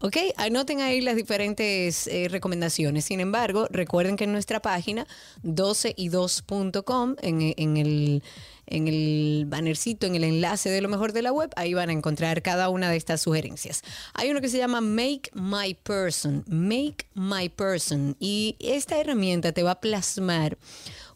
¿Ok? 0.00 0.16
Anoten 0.36 0.80
ahí 0.80 1.00
las 1.00 1.16
diferentes 1.16 2.06
eh, 2.06 2.28
recomendaciones. 2.28 3.04
Sin 3.04 3.20
embargo, 3.20 3.66
recuerden 3.70 4.16
que 4.16 4.24
en 4.24 4.32
nuestra 4.32 4.60
página 4.60 5.06
12y2.com, 5.42 7.16
en, 7.20 7.54
en 7.56 7.76
el 7.76 8.22
en 8.70 8.86
el 8.86 9.44
bannercito, 9.46 10.06
en 10.06 10.14
el 10.14 10.24
enlace 10.24 10.68
de 10.68 10.80
lo 10.80 10.88
mejor 10.88 11.12
de 11.12 11.22
la 11.22 11.32
web, 11.32 11.50
ahí 11.56 11.74
van 11.74 11.88
a 11.88 11.92
encontrar 11.92 12.42
cada 12.42 12.68
una 12.68 12.90
de 12.90 12.96
estas 12.96 13.22
sugerencias. 13.22 13.82
Hay 14.14 14.30
uno 14.30 14.40
que 14.40 14.48
se 14.48 14.58
llama 14.58 14.80
Make 14.80 15.30
My 15.32 15.74
Person, 15.74 16.44
Make 16.46 17.06
My 17.14 17.48
Person, 17.48 18.16
y 18.20 18.56
esta 18.60 19.00
herramienta 19.00 19.52
te 19.52 19.62
va 19.62 19.72
a 19.72 19.80
plasmar 19.80 20.58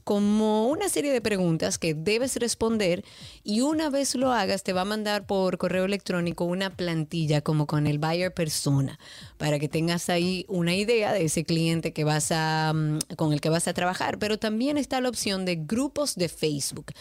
como 0.04 0.68
una 0.68 0.88
serie 0.88 1.12
de 1.12 1.20
preguntas 1.20 1.78
que 1.78 1.94
debes 1.94 2.36
responder 2.36 3.04
y 3.44 3.60
una 3.60 3.90
vez 3.90 4.14
lo 4.14 4.32
hagas 4.32 4.62
te 4.62 4.72
va 4.72 4.82
a 4.82 4.84
mandar 4.84 5.26
por 5.26 5.58
correo 5.58 5.84
electrónico 5.84 6.44
una 6.44 6.70
plantilla 6.70 7.40
como 7.40 7.66
con 7.66 7.86
el 7.86 7.98
buyer 7.98 8.32
persona 8.32 8.98
para 9.38 9.58
que 9.58 9.68
tengas 9.68 10.08
ahí 10.08 10.44
una 10.48 10.74
idea 10.74 11.12
de 11.12 11.24
ese 11.24 11.44
cliente 11.44 11.92
que 11.92 12.04
vas 12.04 12.30
a 12.32 12.72
mm, 12.74 12.98
con 13.16 13.32
el 13.32 13.40
que 13.40 13.48
vas 13.48 13.68
a 13.68 13.74
trabajar, 13.74 14.18
pero 14.18 14.38
también 14.38 14.78
está 14.78 15.00
la 15.00 15.08
opción 15.08 15.44
de 15.44 15.56
grupos 15.56 16.14
de 16.14 16.28
Facebook. 16.28 16.92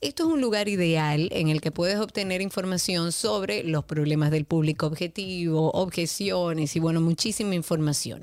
Esto 0.00 0.24
es 0.24 0.28
un 0.28 0.40
lugar 0.40 0.68
ideal 0.68 1.28
en 1.32 1.48
el 1.48 1.60
que 1.60 1.70
puedes 1.70 1.98
obtener 1.98 2.42
información 2.42 3.12
sobre 3.12 3.64
los 3.64 3.84
problemas 3.84 4.30
del 4.30 4.44
público 4.44 4.86
objetivo, 4.86 5.70
objeciones 5.72 6.76
y 6.76 6.80
bueno, 6.80 7.00
muchísima 7.00 7.54
información. 7.54 8.22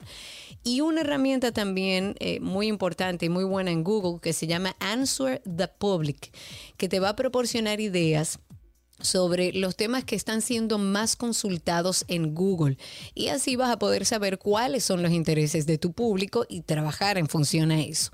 Y 0.63 0.82
una 0.82 1.01
herramienta 1.01 1.51
también 1.51 2.15
eh, 2.19 2.39
muy 2.39 2.67
importante 2.67 3.25
y 3.25 3.29
muy 3.29 3.43
buena 3.43 3.71
en 3.71 3.84
Google 3.84 4.19
que 4.22 4.34
se 4.34 4.47
llama 4.47 4.76
Answer 4.80 5.41
the 5.43 5.67
Public, 5.67 6.32
que 6.78 6.88
te 6.88 6.99
va 6.99 7.09
a 7.09 7.15
proporcionar 7.15 7.80
ideas 7.80 8.39
sobre 9.01 9.53
los 9.53 9.75
temas 9.75 10.03
que 10.03 10.15
están 10.15 10.41
siendo 10.41 10.77
más 10.77 11.15
consultados 11.15 12.05
en 12.07 12.33
Google 12.35 12.77
y 13.13 13.27
así 13.27 13.55
vas 13.55 13.71
a 13.71 13.79
poder 13.79 14.05
saber 14.05 14.37
cuáles 14.37 14.83
son 14.83 15.03
los 15.03 15.11
intereses 15.11 15.65
de 15.65 15.77
tu 15.77 15.93
público 15.93 16.45
y 16.49 16.61
trabajar 16.61 17.17
en 17.17 17.27
función 17.27 17.71
a 17.71 17.81
eso. 17.81 18.11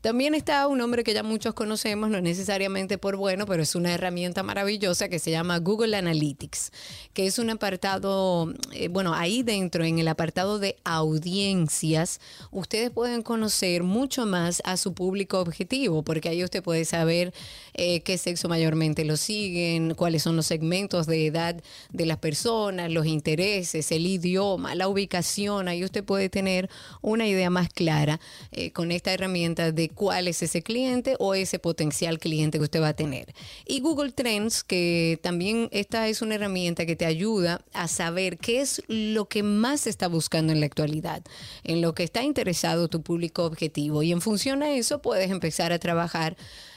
También 0.00 0.34
está 0.34 0.66
un 0.66 0.78
nombre 0.78 1.04
que 1.04 1.14
ya 1.14 1.22
muchos 1.22 1.54
conocemos, 1.54 2.10
no 2.10 2.20
necesariamente 2.20 2.98
por 2.98 3.16
bueno, 3.16 3.46
pero 3.46 3.62
es 3.62 3.74
una 3.74 3.92
herramienta 3.92 4.42
maravillosa 4.42 5.08
que 5.08 5.18
se 5.18 5.30
llama 5.30 5.58
Google 5.58 5.96
Analytics, 5.96 6.72
que 7.12 7.26
es 7.26 7.38
un 7.38 7.50
apartado, 7.50 8.52
eh, 8.72 8.88
bueno, 8.88 9.14
ahí 9.14 9.42
dentro 9.42 9.84
en 9.84 9.98
el 9.98 10.08
apartado 10.08 10.58
de 10.58 10.76
audiencias, 10.84 12.20
ustedes 12.50 12.90
pueden 12.90 13.22
conocer 13.22 13.82
mucho 13.82 14.26
más 14.26 14.62
a 14.64 14.76
su 14.76 14.94
público 14.94 15.40
objetivo, 15.40 16.02
porque 16.02 16.28
ahí 16.28 16.44
usted 16.44 16.62
puede 16.62 16.84
saber 16.84 17.32
eh, 17.74 18.00
qué 18.00 18.18
sexo 18.18 18.48
mayormente 18.48 19.04
lo 19.04 19.16
siguen, 19.16 19.94
cuáles 19.94 20.22
son 20.22 20.29
los 20.36 20.46
segmentos 20.46 21.06
de 21.06 21.26
edad 21.26 21.62
de 21.92 22.06
las 22.06 22.18
personas, 22.18 22.90
los 22.90 23.06
intereses, 23.06 23.90
el 23.92 24.06
idioma, 24.06 24.74
la 24.74 24.88
ubicación. 24.88 25.68
Ahí 25.68 25.84
usted 25.84 26.04
puede 26.04 26.28
tener 26.28 26.68
una 27.02 27.26
idea 27.26 27.50
más 27.50 27.68
clara 27.68 28.20
eh, 28.52 28.72
con 28.72 28.92
esta 28.92 29.12
herramienta 29.12 29.72
de 29.72 29.88
cuál 29.88 30.28
es 30.28 30.42
ese 30.42 30.62
cliente 30.62 31.16
o 31.18 31.34
ese 31.34 31.58
potencial 31.58 32.18
cliente 32.18 32.58
que 32.58 32.64
usted 32.64 32.82
va 32.82 32.88
a 32.88 32.94
tener. 32.94 33.34
Y 33.66 33.80
Google 33.80 34.12
Trends, 34.12 34.64
que 34.64 35.18
también 35.22 35.68
esta 35.72 36.08
es 36.08 36.22
una 36.22 36.36
herramienta 36.36 36.86
que 36.86 36.96
te 36.96 37.06
ayuda 37.06 37.64
a 37.72 37.88
saber 37.88 38.38
qué 38.38 38.60
es 38.60 38.82
lo 38.88 39.26
que 39.26 39.42
más 39.42 39.86
está 39.86 40.08
buscando 40.08 40.52
en 40.52 40.60
la 40.60 40.66
actualidad, 40.66 41.22
en 41.64 41.80
lo 41.80 41.94
que 41.94 42.04
está 42.04 42.22
interesado 42.22 42.88
tu 42.88 43.02
público 43.02 43.44
objetivo. 43.44 44.02
Y 44.02 44.12
en 44.12 44.20
función 44.20 44.62
a 44.62 44.72
eso 44.72 45.02
puedes 45.02 45.30
empezar 45.30 45.72
a 45.72 45.78
trabajar 45.78 46.36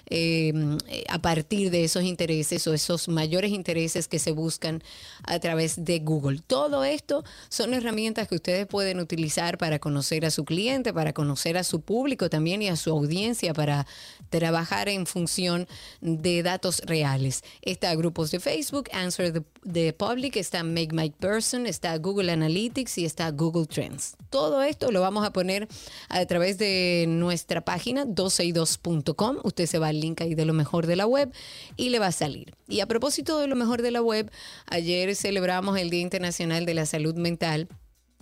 eh, 0.10 0.54
a 1.08 1.20
partir 1.20 1.72
de 1.72 1.84
esos 1.84 2.04
intereses 2.04 2.68
o 2.68 2.74
esos 2.74 3.08
mayores 3.08 3.52
intereses 3.52 4.08
que 4.08 4.20
se 4.20 4.32
buscan 4.32 4.84
a 5.24 5.40
través 5.40 5.86
de 5.86 6.00
Google. 6.00 6.42
Todo 6.46 6.84
esto 6.84 7.24
son 7.50 7.74
herramientas 7.74 8.28
que 8.28 8.36
ustedes 8.36 8.68
pueden 8.68 9.00
utilizar 9.00 9.58
para 9.58 9.80
conocer 9.80 10.26
a 10.26 10.32
su 10.32 10.46
cliente, 10.46 10.94
para 10.94 11.14
conocer 11.14 11.58
a 11.58 11.64
su 11.64 11.82
público 11.82 12.30
también 12.30 12.62
y 12.62 12.68
a 12.68 12.76
su 12.76 12.92
audiencia, 12.92 13.54
para 13.54 13.88
trabajar 14.30 14.90
en 14.90 15.06
función 15.06 15.68
de 16.02 16.44
datos 16.44 16.82
reales. 16.86 17.44
Está 17.62 17.94
grupos 17.96 18.32
de 18.32 18.40
Facebook, 18.40 18.90
Answer 18.92 19.44
the, 19.72 19.94
Public, 19.94 20.36
está 20.36 20.64
Make 20.64 20.90
My 20.92 21.10
Person, 21.12 21.66
está 21.66 21.98
Google 21.98 22.32
Analytics 22.32 22.98
y 22.98 23.06
está 23.06 23.32
Google 23.32 23.68
Trends. 23.68 24.16
Todo 24.30 24.64
esto 24.64 24.92
lo 24.92 25.02
vamos 25.02 25.26
a 25.26 25.32
poner 25.32 25.68
a 26.10 26.26
través 26.26 26.58
de 26.58 27.06
nuestra 27.08 27.64
página 27.64 28.06
12y2.com. 28.06 29.38
Usted 29.44 29.66
se 29.66 29.80
va 29.80 29.93
al 29.94 30.00
link 30.02 30.22
ahí 30.22 30.36
de 30.36 30.46
lo 30.46 30.54
mejor 30.54 30.88
de 30.88 30.96
la 30.96 31.06
web 31.06 31.32
y 31.78 31.90
le 31.90 32.00
va 32.00 32.08
a 32.08 32.12
salir. 32.12 32.54
Y 32.68 32.82
a 32.82 32.88
propósito 32.88 33.40
de 33.40 33.48
lo 33.48 33.56
mejor 33.56 33.82
de 33.82 33.92
la 33.92 34.02
web, 34.02 34.32
ayer 34.66 35.16
celebramos 35.16 35.78
el 35.78 35.90
Día 35.90 36.02
Internacional 36.02 36.66
de 36.66 36.74
la 36.74 36.86
Salud 36.86 37.16
Mental 37.16 37.68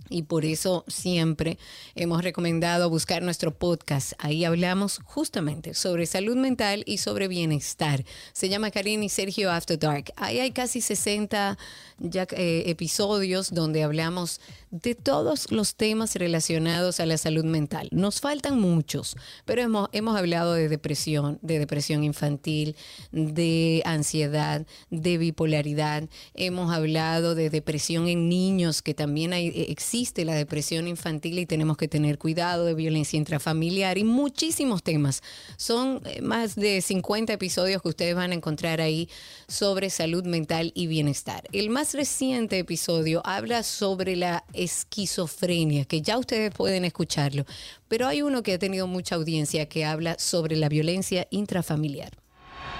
y 0.09 0.23
por 0.23 0.45
eso 0.45 0.83
siempre 0.87 1.57
hemos 1.95 2.23
recomendado 2.23 2.89
buscar 2.89 3.23
nuestro 3.23 3.57
podcast. 3.57 4.13
Ahí 4.17 4.43
hablamos 4.43 4.99
justamente 5.05 5.73
sobre 5.73 6.05
salud 6.05 6.35
mental 6.35 6.83
y 6.85 6.97
sobre 6.97 7.27
bienestar. 7.27 8.03
Se 8.33 8.49
llama 8.49 8.71
Karin 8.71 9.03
y 9.03 9.09
Sergio 9.09 9.51
After 9.51 9.79
Dark. 9.79 10.11
Ahí 10.17 10.39
hay 10.39 10.51
casi 10.51 10.81
60 10.81 11.57
ya, 11.99 12.27
eh, 12.31 12.63
episodios 12.67 13.53
donde 13.53 13.83
hablamos 13.83 14.41
de 14.71 14.95
todos 14.95 15.51
los 15.51 15.75
temas 15.75 16.15
relacionados 16.15 16.99
a 16.99 17.05
la 17.05 17.17
salud 17.17 17.43
mental. 17.43 17.89
Nos 17.91 18.21
faltan 18.21 18.59
muchos, 18.59 19.17
pero 19.45 19.61
hemos, 19.61 19.89
hemos 19.91 20.17
hablado 20.17 20.53
de 20.53 20.69
depresión, 20.69 21.39
de 21.41 21.59
depresión 21.59 22.03
infantil, 22.05 22.75
de 23.11 23.81
ansiedad, 23.85 24.65
de 24.89 25.17
bipolaridad. 25.17 26.07
Hemos 26.33 26.73
hablado 26.73 27.35
de 27.35 27.49
depresión 27.49 28.07
en 28.07 28.29
niños, 28.29 28.81
que 28.81 28.93
también 28.93 29.33
eh, 29.33 29.65
existe 29.69 30.23
la 30.23 30.35
depresión 30.35 30.87
infantil 30.87 31.39
y 31.39 31.45
tenemos 31.45 31.75
que 31.75 31.89
tener 31.89 32.17
cuidado 32.17 32.65
de 32.65 32.73
violencia 32.73 33.17
intrafamiliar 33.17 33.97
y 33.97 34.05
muchísimos 34.05 34.83
temas. 34.83 35.21
Son 35.57 36.01
eh, 36.05 36.21
más 36.21 36.55
de 36.55 36.81
50 36.81 37.33
episodios 37.33 37.81
que 37.81 37.89
ustedes 37.89 38.15
van 38.15 38.31
a 38.31 38.35
encontrar 38.35 38.79
ahí 38.79 39.09
sobre 39.49 39.89
salud 39.89 40.23
mental 40.23 40.71
y 40.75 40.87
bienestar. 40.87 41.43
El 41.51 41.69
más 41.69 41.93
reciente 41.93 42.57
episodio 42.57 43.21
habla 43.25 43.63
sobre 43.63 44.15
la 44.15 44.45
esquizofrenia, 44.63 45.85
que 45.85 46.01
ya 46.01 46.17
ustedes 46.17 46.51
pueden 46.53 46.85
escucharlo, 46.85 47.45
pero 47.87 48.07
hay 48.07 48.21
uno 48.21 48.43
que 48.43 48.53
ha 48.53 48.59
tenido 48.59 48.87
mucha 48.87 49.15
audiencia 49.15 49.67
que 49.67 49.85
habla 49.85 50.15
sobre 50.19 50.55
la 50.55 50.69
violencia 50.69 51.27
intrafamiliar. 51.29 52.11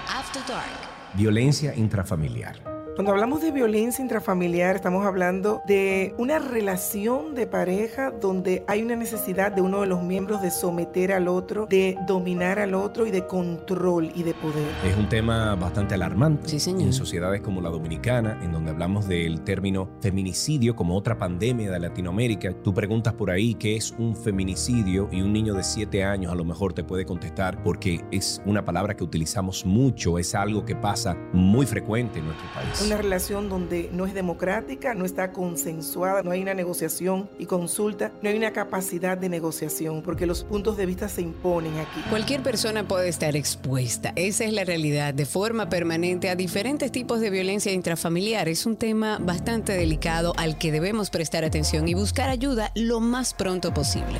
After 0.08 0.42
Dark. 0.46 1.14
Violencia 1.14 1.74
intrafamiliar. 1.74 2.81
Cuando 2.94 3.12
hablamos 3.12 3.40
de 3.40 3.50
violencia 3.52 4.02
intrafamiliar, 4.02 4.76
estamos 4.76 5.06
hablando 5.06 5.62
de 5.66 6.14
una 6.18 6.38
relación 6.38 7.34
de 7.34 7.46
pareja 7.46 8.10
donde 8.10 8.64
hay 8.66 8.82
una 8.82 8.96
necesidad 8.96 9.50
de 9.50 9.62
uno 9.62 9.80
de 9.80 9.86
los 9.86 10.02
miembros 10.02 10.42
de 10.42 10.50
someter 10.50 11.12
al 11.12 11.26
otro, 11.26 11.66
de 11.70 11.96
dominar 12.06 12.58
al 12.58 12.74
otro 12.74 13.06
y 13.06 13.10
de 13.10 13.26
control 13.26 14.12
y 14.14 14.24
de 14.24 14.34
poder. 14.34 14.68
Es 14.84 14.94
un 14.94 15.08
tema 15.08 15.54
bastante 15.54 15.94
alarmante 15.94 16.54
en 16.54 16.92
sociedades 16.92 17.40
como 17.40 17.62
la 17.62 17.70
dominicana, 17.70 18.38
en 18.42 18.52
donde 18.52 18.72
hablamos 18.72 19.08
del 19.08 19.40
término 19.40 19.88
feminicidio 20.02 20.76
como 20.76 20.94
otra 20.94 21.16
pandemia 21.16 21.70
de 21.70 21.80
Latinoamérica. 21.80 22.52
Tú 22.62 22.74
preguntas 22.74 23.14
por 23.14 23.30
ahí 23.30 23.54
qué 23.54 23.76
es 23.76 23.94
un 23.96 24.14
feminicidio 24.14 25.08
y 25.10 25.22
un 25.22 25.32
niño 25.32 25.54
de 25.54 25.62
7 25.62 26.04
años 26.04 26.30
a 26.30 26.34
lo 26.34 26.44
mejor 26.44 26.74
te 26.74 26.84
puede 26.84 27.06
contestar 27.06 27.62
porque 27.62 28.04
es 28.10 28.42
una 28.44 28.66
palabra 28.66 28.94
que 28.94 29.02
utilizamos 29.02 29.64
mucho, 29.64 30.18
es 30.18 30.34
algo 30.34 30.66
que 30.66 30.76
pasa 30.76 31.16
muy 31.32 31.64
frecuente 31.64 32.18
en 32.18 32.26
nuestro 32.26 32.46
país. 32.52 32.81
Una 32.84 32.96
relación 32.96 33.48
donde 33.48 33.90
no 33.92 34.06
es 34.06 34.14
democrática, 34.14 34.94
no 34.94 35.04
está 35.04 35.32
consensuada, 35.32 36.22
no 36.22 36.32
hay 36.32 36.42
una 36.42 36.54
negociación 36.54 37.30
y 37.38 37.46
consulta, 37.46 38.10
no 38.22 38.28
hay 38.28 38.36
una 38.36 38.52
capacidad 38.52 39.16
de 39.16 39.28
negociación, 39.28 40.02
porque 40.02 40.26
los 40.26 40.42
puntos 40.42 40.76
de 40.76 40.86
vista 40.86 41.08
se 41.08 41.22
imponen 41.22 41.78
aquí. 41.78 42.00
Cualquier 42.10 42.42
persona 42.42 42.88
puede 42.88 43.08
estar 43.08 43.36
expuesta, 43.36 44.12
esa 44.16 44.44
es 44.44 44.52
la 44.52 44.64
realidad, 44.64 45.14
de 45.14 45.26
forma 45.26 45.68
permanente 45.68 46.28
a 46.28 46.34
diferentes 46.34 46.90
tipos 46.90 47.20
de 47.20 47.30
violencia 47.30 47.72
intrafamiliar. 47.72 48.48
Es 48.48 48.66
un 48.66 48.76
tema 48.76 49.18
bastante 49.20 49.74
delicado 49.74 50.32
al 50.36 50.58
que 50.58 50.72
debemos 50.72 51.10
prestar 51.10 51.44
atención 51.44 51.86
y 51.86 51.94
buscar 51.94 52.30
ayuda 52.30 52.72
lo 52.74 52.98
más 52.98 53.32
pronto 53.32 53.72
posible. 53.72 54.18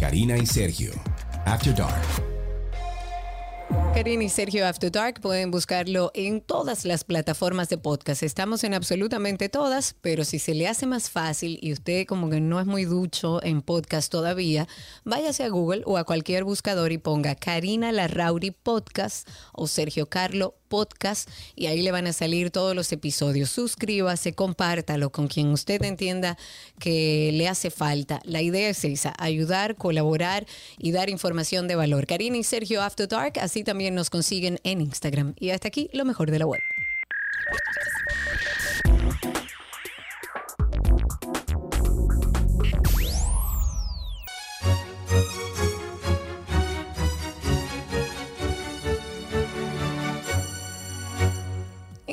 Karina 0.00 0.38
y 0.38 0.46
Sergio, 0.46 0.92
After 1.44 1.74
Dark. 1.74 2.31
Karina 3.94 4.24
y 4.24 4.28
Sergio 4.28 4.66
After 4.66 4.90
Dark 4.90 5.20
pueden 5.20 5.50
buscarlo 5.50 6.10
en 6.14 6.40
todas 6.40 6.84
las 6.84 7.04
plataformas 7.04 7.68
de 7.68 7.78
podcast. 7.78 8.22
Estamos 8.22 8.64
en 8.64 8.74
absolutamente 8.74 9.48
todas, 9.48 9.94
pero 10.00 10.24
si 10.24 10.38
se 10.38 10.54
le 10.54 10.66
hace 10.66 10.86
más 10.86 11.10
fácil 11.10 11.58
y 11.62 11.72
usted 11.72 12.06
como 12.06 12.30
que 12.30 12.40
no 12.40 12.58
es 12.58 12.66
muy 12.66 12.84
ducho 12.84 13.42
en 13.44 13.62
podcast 13.62 14.10
todavía, 14.10 14.66
váyase 15.04 15.44
a 15.44 15.48
Google 15.50 15.82
o 15.84 15.98
a 15.98 16.04
cualquier 16.04 16.44
buscador 16.44 16.90
y 16.90 16.98
ponga 16.98 17.34
Karina 17.34 17.92
Larrauri 17.92 18.50
Podcast 18.50 19.28
o 19.52 19.66
Sergio 19.66 20.08
Carlo 20.08 20.56
Podcast 20.72 21.28
y 21.54 21.66
ahí 21.66 21.82
le 21.82 21.92
van 21.92 22.06
a 22.06 22.14
salir 22.14 22.50
todos 22.50 22.74
los 22.74 22.90
episodios. 22.92 23.50
Suscríbase, 23.50 24.32
compártalo 24.32 25.12
con 25.12 25.28
quien 25.28 25.48
usted 25.48 25.82
entienda 25.82 26.38
que 26.78 27.28
le 27.34 27.46
hace 27.46 27.70
falta. 27.70 28.20
La 28.24 28.40
idea 28.40 28.70
es 28.70 28.82
esa, 28.86 29.12
ayudar, 29.18 29.76
colaborar 29.76 30.46
y 30.78 30.92
dar 30.92 31.10
información 31.10 31.68
de 31.68 31.74
valor. 31.74 32.06
Karina 32.06 32.38
y 32.38 32.42
Sergio 32.42 32.80
After 32.80 33.06
Dark, 33.06 33.34
así 33.38 33.64
también 33.64 33.94
nos 33.94 34.08
consiguen 34.08 34.60
en 34.64 34.80
Instagram. 34.80 35.34
Y 35.38 35.50
hasta 35.50 35.68
aquí 35.68 35.90
lo 35.92 36.06
mejor 36.06 36.30
de 36.30 36.38
la 36.38 36.46
web. 36.46 36.62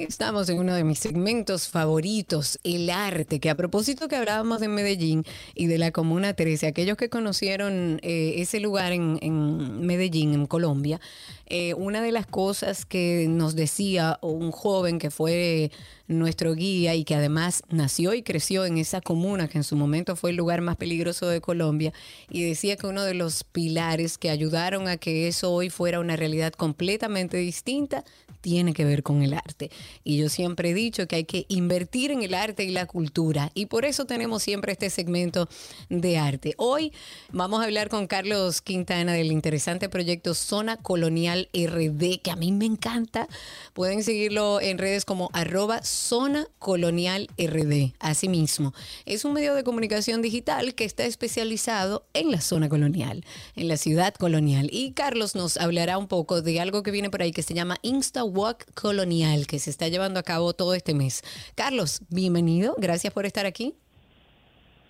Estamos 0.09 0.49
en 0.49 0.57
uno 0.57 0.73
de 0.73 0.83
mis 0.83 0.97
segmentos 0.97 1.67
favoritos, 1.67 2.57
el 2.63 2.89
arte, 2.89 3.39
que 3.39 3.51
a 3.51 3.55
propósito 3.55 4.07
que 4.07 4.15
hablábamos 4.15 4.59
de 4.59 4.67
Medellín 4.67 5.23
y 5.53 5.67
de 5.67 5.77
la 5.77 5.91
Comuna 5.91 6.33
13, 6.33 6.65
aquellos 6.65 6.97
que 6.97 7.09
conocieron 7.09 7.99
eh, 8.01 8.33
ese 8.37 8.59
lugar 8.59 8.91
en, 8.91 9.85
Medellín, 9.85 10.33
en 10.33 10.47
Colombia, 10.47 10.99
eh, 11.45 11.75
una 11.75 12.01
de 12.01 12.11
las 12.11 12.25
cosas 12.25 12.87
que 12.87 13.27
nos 13.29 13.55
decía 13.55 14.17
un 14.23 14.49
joven 14.49 14.97
que 14.97 15.11
fue 15.11 15.69
nuestro 16.07 16.55
guía 16.55 16.95
y 16.95 17.03
que 17.03 17.13
además 17.13 17.61
nació 17.69 18.15
y 18.15 18.23
creció 18.23 18.65
en 18.65 18.79
esa 18.79 19.01
comuna 19.01 19.47
que 19.47 19.59
en 19.59 19.63
su 19.63 19.75
momento 19.75 20.15
fue 20.15 20.31
el 20.31 20.37
lugar 20.37 20.61
más 20.61 20.75
peligroso 20.75 21.27
de 21.27 21.39
Colombia 21.39 21.93
y 22.31 22.43
decía 22.43 22.77
que 22.77 22.87
uno 22.87 23.03
de 23.03 23.13
los 23.13 23.43
pilares 23.43 24.17
que 24.17 24.31
ayudaron 24.31 24.87
a 24.87 24.97
que 24.97 25.27
eso 25.27 25.51
hoy 25.51 25.69
fuera 25.69 25.99
una 25.99 26.15
realidad 26.15 26.51
completamente 26.53 27.37
distinta 27.37 28.03
tiene 28.41 28.73
que 28.73 28.85
ver 28.85 29.03
con 29.03 29.21
el 29.21 29.33
arte. 29.33 29.71
Y 30.03 30.17
yo 30.17 30.29
siempre 30.29 30.71
he 30.71 30.73
dicho 30.73 31.07
que 31.07 31.17
hay 31.17 31.25
que 31.25 31.45
invertir 31.49 32.11
en 32.11 32.23
el 32.23 32.33
arte 32.33 32.63
y 32.63 32.71
la 32.71 32.85
cultura 32.85 33.51
y 33.53 33.67
por 33.67 33.85
eso 33.85 34.05
tenemos 34.05 34.43
siempre 34.43 34.71
este 34.71 34.89
segmento 34.89 35.49
de 35.89 36.17
arte. 36.17 36.53
Hoy 36.57 36.93
vamos 37.31 37.61
a 37.61 37.65
hablar 37.65 37.89
con 37.89 38.07
Carlos 38.07 38.61
Quintana 38.61 39.13
del 39.13 39.31
interesante 39.31 39.89
proyecto 39.89 40.33
Zona 40.33 40.77
Colonial 40.77 41.49
RD, 41.53 42.21
que 42.21 42.31
a 42.31 42.35
mí 42.35 42.51
me 42.51 42.65
encanta. 42.65 43.27
Pueden 43.73 44.03
seguirlo 44.03 44.61
en 44.61 44.77
redes 44.77 45.05
como 45.05 45.29
arroba 45.33 45.81
Zona 45.83 46.47
Colonial 46.59 47.27
RD. 47.37 47.93
Asimismo, 47.99 48.73
es 49.05 49.25
un 49.25 49.33
medio 49.33 49.53
de 49.53 49.63
comunicación 49.63 50.21
digital 50.21 50.75
que 50.75 50.85
está 50.85 51.05
especializado 51.05 52.05
en 52.13 52.31
la 52.31 52.41
zona 52.41 52.69
colonial, 52.69 53.25
en 53.55 53.67
la 53.67 53.77
ciudad 53.77 54.13
colonial. 54.13 54.69
Y 54.71 54.91
Carlos 54.91 55.35
nos 55.35 55.57
hablará 55.57 55.97
un 55.97 56.07
poco 56.07 56.41
de 56.41 56.59
algo 56.59 56.83
que 56.83 56.91
viene 56.91 57.09
por 57.09 57.21
ahí 57.21 57.31
que 57.31 57.43
se 57.43 57.53
llama 57.53 57.77
Insta 57.81 58.23
Walk 58.29 58.65
Colonial, 58.73 59.45
que 59.47 59.59
se 59.59 59.69
está 59.69 59.87
llevando 59.87 60.19
a 60.19 60.23
cabo 60.23 60.53
todo 60.53 60.73
este 60.73 60.93
mes. 60.93 61.23
Carlos, 61.55 62.01
bienvenido. 62.09 62.75
Gracias 62.77 63.13
por 63.13 63.25
estar 63.25 63.45
aquí. 63.45 63.75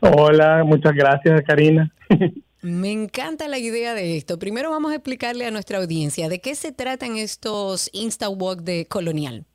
Hola, 0.01 0.63
muchas 0.63 0.93
gracias, 0.93 1.41
Karina. 1.45 1.91
Me 2.61 2.91
encanta 2.91 3.47
la 3.47 3.57
idea 3.57 3.93
de 3.93 4.17
esto. 4.17 4.37
Primero 4.37 4.69
vamos 4.69 4.91
a 4.91 4.95
explicarle 4.95 5.45
a 5.45 5.51
nuestra 5.51 5.77
audiencia 5.77 6.27
de 6.27 6.39
qué 6.39 6.55
se 6.55 6.73
tratan 6.73 7.15
estos 7.15 7.89
Insta 7.93 8.29
Walk 8.29 8.61
de 8.61 8.85
Colonial. 8.85 9.45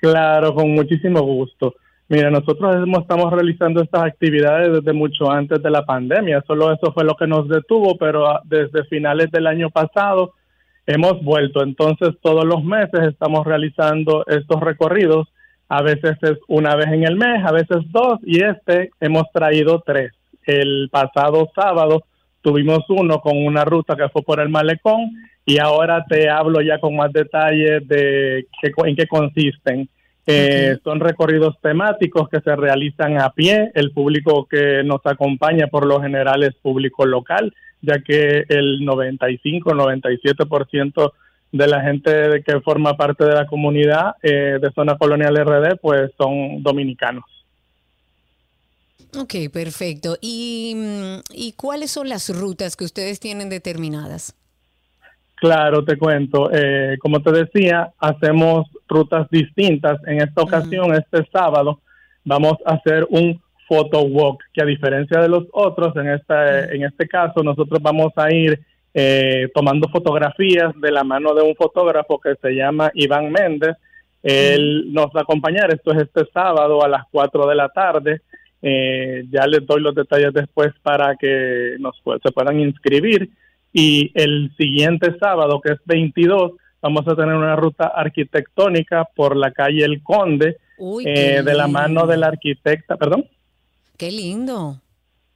Claro, 0.00 0.54
con 0.54 0.72
muchísimo 0.72 1.22
gusto. 1.22 1.74
Mira, 2.08 2.28
nosotros 2.28 2.74
estamos 3.00 3.32
realizando 3.32 3.82
estas 3.82 4.02
actividades 4.02 4.72
desde 4.72 4.92
mucho 4.92 5.30
antes 5.30 5.62
de 5.62 5.70
la 5.70 5.84
pandemia. 5.84 6.42
Solo 6.44 6.72
eso 6.72 6.92
fue 6.92 7.04
lo 7.04 7.14
que 7.14 7.28
nos 7.28 7.48
detuvo, 7.48 7.96
pero 7.96 8.26
ah, 8.26 8.40
desde 8.44 8.84
finales 8.86 9.30
del 9.30 9.46
año 9.46 9.70
pasado 9.70 10.34
hemos 10.92 11.22
vuelto. 11.22 11.62
Entonces, 11.62 12.10
todos 12.22 12.44
los 12.44 12.64
meses 12.64 13.00
estamos 13.08 13.46
realizando 13.46 14.24
estos 14.26 14.60
recorridos. 14.60 15.28
A 15.68 15.82
veces 15.82 16.16
es 16.22 16.38
una 16.48 16.74
vez 16.74 16.88
en 16.88 17.04
el 17.04 17.16
mes, 17.16 17.44
a 17.44 17.52
veces 17.52 17.78
dos, 17.90 18.18
y 18.24 18.42
este 18.42 18.90
hemos 19.00 19.24
traído 19.32 19.82
tres 19.86 20.12
el 20.50 20.88
pasado 20.90 21.50
sábado 21.54 22.04
tuvimos 22.42 22.84
uno 22.88 23.20
con 23.20 23.36
una 23.36 23.64
ruta 23.64 23.96
que 23.96 24.08
fue 24.08 24.22
por 24.22 24.40
el 24.40 24.48
malecón 24.48 25.10
y 25.44 25.58
ahora 25.58 26.04
te 26.08 26.28
hablo 26.28 26.60
ya 26.60 26.78
con 26.78 26.96
más 26.96 27.12
detalles 27.12 27.86
de 27.86 28.46
qué, 28.60 28.72
en 28.84 28.96
qué 28.96 29.06
consisten. 29.06 29.88
Eh, 30.26 30.76
son 30.84 31.00
recorridos 31.00 31.56
temáticos 31.60 32.28
que 32.28 32.40
se 32.40 32.54
realizan 32.54 33.20
a 33.20 33.30
pie. 33.30 33.72
El 33.74 33.90
público 33.90 34.46
que 34.48 34.82
nos 34.84 35.00
acompaña 35.04 35.66
por 35.66 35.86
lo 35.86 36.00
general 36.00 36.44
es 36.44 36.54
público 36.56 37.04
local, 37.04 37.52
ya 37.82 38.00
que 38.00 38.46
el 38.48 38.80
95-97% 38.80 41.12
de 41.52 41.66
la 41.66 41.82
gente 41.82 42.42
que 42.46 42.60
forma 42.60 42.96
parte 42.96 43.24
de 43.24 43.34
la 43.34 43.44
comunidad 43.46 44.14
eh, 44.22 44.58
de 44.60 44.70
Zona 44.72 44.96
Colonial 44.96 45.34
RD 45.36 45.78
pues 45.80 46.12
son 46.16 46.62
dominicanos. 46.62 47.24
Ok, 49.18 49.34
perfecto. 49.52 50.16
¿Y, 50.20 50.74
mm, 50.76 51.22
¿Y 51.34 51.54
cuáles 51.54 51.90
son 51.90 52.08
las 52.08 52.30
rutas 52.30 52.76
que 52.76 52.84
ustedes 52.84 53.18
tienen 53.18 53.48
determinadas? 53.48 54.36
Claro, 55.40 55.84
te 55.84 55.96
cuento. 55.96 56.50
Eh, 56.52 56.98
como 57.00 57.22
te 57.22 57.32
decía, 57.32 57.92
hacemos 57.98 58.66
rutas 58.86 59.26
distintas. 59.30 59.98
En 60.06 60.20
esta 60.20 60.42
ocasión, 60.42 60.94
este 60.94 61.26
sábado, 61.32 61.80
vamos 62.24 62.58
a 62.66 62.74
hacer 62.74 63.06
un 63.10 63.40
photo 63.70 64.02
walk, 64.02 64.42
que 64.52 64.62
a 64.62 64.66
diferencia 64.66 65.20
de 65.20 65.28
los 65.28 65.44
otros, 65.52 65.94
en, 65.94 66.08
esta, 66.08 66.64
en 66.64 66.82
este 66.82 67.06
caso, 67.06 67.44
nosotros 67.44 67.80
vamos 67.80 68.12
a 68.16 68.32
ir 68.34 68.58
eh, 68.92 69.48
tomando 69.54 69.88
fotografías 69.88 70.72
de 70.80 70.90
la 70.90 71.04
mano 71.04 71.32
de 71.34 71.42
un 71.42 71.54
fotógrafo 71.54 72.18
que 72.18 72.34
se 72.42 72.50
llama 72.50 72.90
Iván 72.94 73.30
Méndez. 73.30 73.76
Él 74.24 74.92
nos 74.92 75.06
va 75.06 75.20
a 75.20 75.22
acompañar, 75.22 75.72
esto 75.72 75.92
es 75.92 76.02
este 76.02 76.24
sábado 76.34 76.84
a 76.84 76.88
las 76.88 77.04
4 77.12 77.46
de 77.46 77.54
la 77.54 77.68
tarde. 77.68 78.22
Eh, 78.60 79.24
ya 79.30 79.46
les 79.46 79.64
doy 79.64 79.80
los 79.80 79.94
detalles 79.94 80.34
después 80.34 80.72
para 80.82 81.14
que 81.14 81.76
nos 81.78 81.94
se 82.04 82.32
puedan 82.32 82.58
inscribir. 82.58 83.30
Y 83.72 84.10
el 84.14 84.50
siguiente 84.58 85.16
sábado, 85.20 85.60
que 85.60 85.74
es 85.74 85.78
22, 85.84 86.54
vamos 86.82 87.06
a 87.06 87.14
tener 87.14 87.36
una 87.36 87.54
ruta 87.54 87.92
arquitectónica 87.94 89.04
por 89.14 89.36
la 89.36 89.52
calle 89.52 89.84
El 89.84 90.02
Conde, 90.02 90.56
eh, 91.06 91.42
de 91.44 91.54
la 91.54 91.68
mano 91.68 92.08
del 92.08 92.24
arquitecta, 92.24 92.96
perdón. 92.96 93.26
Qué 94.00 94.10
lindo. 94.10 94.80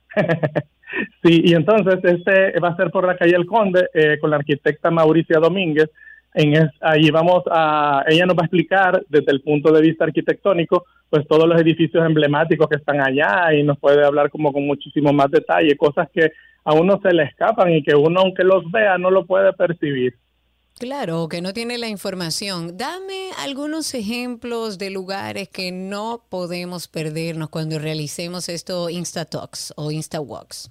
sí, 1.23 1.43
y 1.45 1.53
entonces 1.53 2.01
este 2.03 2.59
va 2.61 2.69
a 2.69 2.77
ser 2.77 2.91
por 2.91 3.07
la 3.07 3.15
calle 3.15 3.37
El 3.37 3.45
Conde 3.45 3.91
eh, 3.93 4.19
con 4.19 4.31
la 4.31 4.37
arquitecta 4.37 4.91
Mauricia 4.91 5.39
Domínguez. 5.39 5.91
En 6.33 6.55
es, 6.55 6.71
ahí 6.81 7.11
vamos 7.11 7.43
a, 7.51 8.05
ella 8.09 8.25
nos 8.25 8.39
va 8.39 8.41
a 8.41 8.47
explicar 8.47 9.05
desde 9.07 9.33
el 9.33 9.43
punto 9.43 9.71
de 9.71 9.83
vista 9.83 10.05
arquitectónico 10.05 10.87
pues 11.11 11.29
todos 11.29 11.47
los 11.47 11.61
edificios 11.61 12.07
emblemáticos 12.07 12.67
que 12.67 12.79
están 12.79 13.03
allá 13.07 13.53
y 13.53 13.63
nos 13.63 13.79
puede 13.79 14.03
hablar 14.03 14.31
como 14.31 14.51
con 14.51 14.67
muchísimo 14.67 15.13
más 15.13 15.31
detalle, 15.31 15.77
cosas 15.77 16.09
que 16.11 16.33
a 16.65 16.73
uno 16.73 16.99
se 17.03 17.13
le 17.13 17.25
escapan 17.25 17.71
y 17.71 17.83
que 17.83 17.95
uno 17.95 18.21
aunque 18.21 18.45
los 18.45 18.65
vea 18.73 18.97
no 18.97 19.11
lo 19.11 19.27
puede 19.27 19.53
percibir. 19.53 20.15
Claro, 20.79 21.29
que 21.29 21.41
no 21.41 21.53
tiene 21.53 21.79
la 21.79 21.89
información. 21.89 22.77
Dame 22.77 23.31
algunos 23.45 23.95
ejemplos 23.95 24.77
de 24.77 24.91
lugares 24.91 25.49
que 25.49 25.71
no 25.71 26.23
podemos 26.29 26.89
perdernos 26.89 27.49
cuando 27.49 27.79
realicemos 27.79 28.49
esto 28.49 28.91
Insta 28.91 29.25
Talks 29.25 29.73
o 29.77 29.93
Insta 29.93 30.21
Walks. 30.21 30.69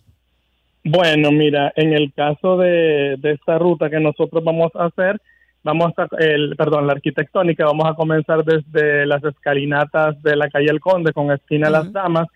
Bueno, 0.84 1.32
mira, 1.32 1.72
en 1.78 1.94
el 1.94 2.12
caso 2.14 2.58
de, 2.58 3.16
de 3.18 3.32
esta 3.32 3.58
ruta 3.58 3.90
que 3.90 4.02
nosotros 4.02 4.44
vamos 4.44 4.72
a 4.76 4.86
hacer, 4.86 5.22
vamos 5.64 5.94
a, 5.98 6.08
el, 6.20 6.58
perdón, 6.58 6.86
la 6.86 6.94
arquitectónica, 6.94 7.66
vamos 7.66 7.88
a 7.90 7.96
comenzar 7.96 8.44
desde 8.44 9.06
las 9.06 9.24
escalinatas 9.24 10.22
de 10.22 10.36
la 10.36 10.50
calle 10.50 10.70
El 10.70 10.82
Conde 10.82 11.14
con 11.14 11.32
esquina 11.32 11.70
Las 11.70 11.94
Damas 11.94 12.28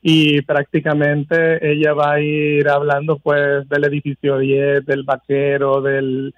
y 0.00 0.40
prácticamente 0.42 1.68
ella 1.68 1.92
va 1.94 2.12
a 2.12 2.20
ir 2.20 2.68
hablando 2.68 3.18
pues 3.18 3.68
del 3.68 3.84
edificio 3.86 4.38
10, 4.38 4.86
del 4.86 5.02
vaquero, 5.02 5.82
del, 5.82 6.32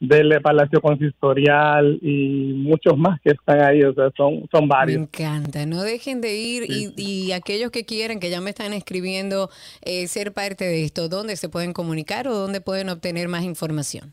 del 0.00 0.40
Palacio 0.42 0.80
Consistorial 0.80 1.98
y 2.02 2.52
muchos 2.54 2.96
más 2.98 3.20
que 3.20 3.30
están 3.30 3.60
ahí, 3.60 3.82
o 3.82 3.94
sea, 3.94 4.10
son, 4.16 4.46
son 4.50 4.68
varios. 4.68 4.98
Me 4.98 5.04
encanta, 5.04 5.66
no 5.66 5.82
dejen 5.82 6.20
de 6.20 6.36
ir 6.36 6.64
y, 6.68 6.92
y, 6.96 7.32
aquellos 7.32 7.70
que 7.70 7.84
quieran, 7.84 8.20
que 8.20 8.30
ya 8.30 8.40
me 8.40 8.50
están 8.50 8.72
escribiendo, 8.72 9.50
eh, 9.82 10.06
ser 10.06 10.32
parte 10.32 10.64
de 10.64 10.84
esto, 10.84 11.08
¿dónde 11.08 11.36
se 11.36 11.48
pueden 11.48 11.72
comunicar 11.72 12.28
o 12.28 12.34
dónde 12.34 12.60
pueden 12.60 12.88
obtener 12.88 13.28
más 13.28 13.44
información? 13.44 14.12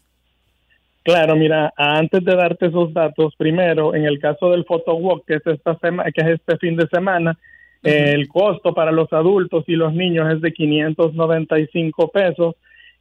Claro, 1.04 1.36
mira, 1.36 1.74
antes 1.76 2.24
de 2.24 2.36
darte 2.36 2.68
esos 2.68 2.94
datos, 2.94 3.34
primero, 3.36 3.96
en 3.96 4.06
el 4.06 4.20
caso 4.20 4.52
del 4.52 4.66
photo 4.66 4.94
walk, 4.94 5.26
que 5.26 5.36
es 5.36 5.48
esta 5.48 5.78
semana, 5.80 6.12
que 6.12 6.22
es 6.22 6.40
este 6.40 6.58
fin 6.58 6.76
de 6.76 6.88
semana, 6.88 7.38
el 7.84 8.28
costo 8.28 8.76
para 8.76 8.92
los 8.92 9.12
adultos 9.12 9.64
y 9.68 9.74
los 9.74 9.94
niños 9.94 10.32
es 10.32 10.42
de 10.42 10.54
595 10.54 12.12
pesos 12.12 12.56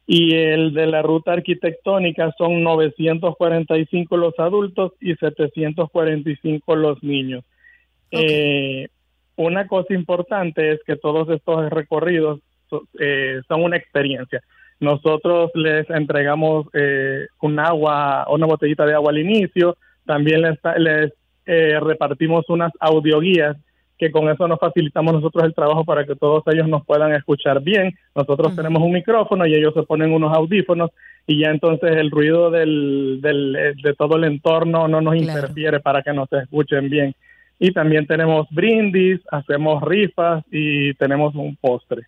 y 0.07 0.35
el 0.35 0.73
de 0.73 0.87
la 0.87 1.01
ruta 1.01 1.33
arquitectónica 1.33 2.33
son 2.37 2.63
945 2.63 4.17
los 4.17 4.37
adultos 4.39 4.93
y 4.99 5.15
745 5.15 6.75
los 6.75 7.01
niños. 7.03 7.43
Eh, 8.11 8.87
una 9.35 9.67
cosa 9.67 9.93
importante 9.93 10.71
es 10.73 10.79
que 10.85 10.97
todos 10.97 11.29
estos 11.29 11.69
recorridos 11.69 12.39
eh, 12.99 13.41
son 13.47 13.63
una 13.63 13.77
experiencia. 13.77 14.41
Nosotros 14.79 15.51
les 15.53 15.89
entregamos 15.89 16.67
eh, 16.73 17.27
un 17.41 17.59
agua, 17.59 18.25
una 18.29 18.47
botellita 18.47 18.85
de 18.85 18.95
agua 18.95 19.11
al 19.11 19.19
inicio, 19.19 19.77
también 20.05 20.41
les, 20.41 20.59
les 20.77 21.13
eh, 21.45 21.79
repartimos 21.79 22.49
unas 22.49 22.71
audioguías 22.79 23.57
que 24.01 24.09
con 24.09 24.27
eso 24.29 24.47
nos 24.47 24.57
facilitamos 24.57 25.13
nosotros 25.13 25.43
el 25.43 25.53
trabajo 25.53 25.85
para 25.85 26.07
que 26.07 26.15
todos 26.15 26.41
ellos 26.47 26.67
nos 26.67 26.83
puedan 26.83 27.13
escuchar 27.13 27.61
bien. 27.61 27.93
Nosotros 28.15 28.55
tenemos 28.55 28.81
un 28.81 28.93
micrófono 28.93 29.45
y 29.45 29.53
ellos 29.53 29.75
se 29.75 29.83
ponen 29.83 30.11
unos 30.11 30.35
audífonos 30.35 30.89
y 31.27 31.39
ya 31.39 31.51
entonces 31.51 31.91
el 31.97 32.09
ruido 32.09 32.49
del, 32.49 33.19
del 33.21 33.55
eh, 33.55 33.73
de 33.79 33.93
todo 33.93 34.15
el 34.15 34.23
entorno 34.23 34.87
no 34.87 35.01
nos 35.01 35.15
interfiere 35.15 35.81
para 35.81 36.01
que 36.01 36.13
nos 36.13 36.33
escuchen 36.33 36.89
bien. 36.89 37.13
Y 37.59 37.73
también 37.73 38.07
tenemos 38.07 38.47
brindis, 38.49 39.19
hacemos 39.29 39.83
rifas 39.83 40.43
y 40.49 40.95
tenemos 40.95 41.35
un 41.35 41.55
postre. 41.57 42.01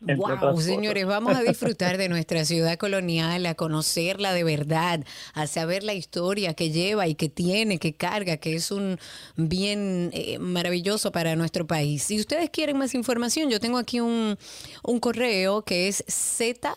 Wow, 0.00 0.60
señores, 0.60 1.06
vamos 1.06 1.36
a 1.36 1.42
disfrutar 1.42 1.96
de 1.96 2.08
nuestra 2.08 2.44
ciudad 2.44 2.76
colonial, 2.76 3.46
a 3.46 3.54
conocerla 3.54 4.34
de 4.34 4.44
verdad, 4.44 5.04
a 5.32 5.46
saber 5.46 5.82
la 5.82 5.94
historia 5.94 6.54
que 6.54 6.70
lleva 6.70 7.08
y 7.08 7.14
que 7.14 7.28
tiene, 7.28 7.78
que 7.78 7.94
carga, 7.94 8.36
que 8.36 8.54
es 8.54 8.70
un 8.70 8.98
bien 9.36 10.10
eh, 10.12 10.38
maravilloso 10.38 11.12
para 11.12 11.34
nuestro 11.34 11.66
país. 11.66 12.02
Si 12.02 12.20
ustedes 12.20 12.50
quieren 12.50 12.76
más 12.76 12.94
información, 12.94 13.48
yo 13.50 13.58
tengo 13.58 13.78
aquí 13.78 14.00
un, 14.00 14.36
un 14.82 15.00
correo 15.00 15.62
que 15.62 15.88
es 15.88 16.04
Z 16.08 16.76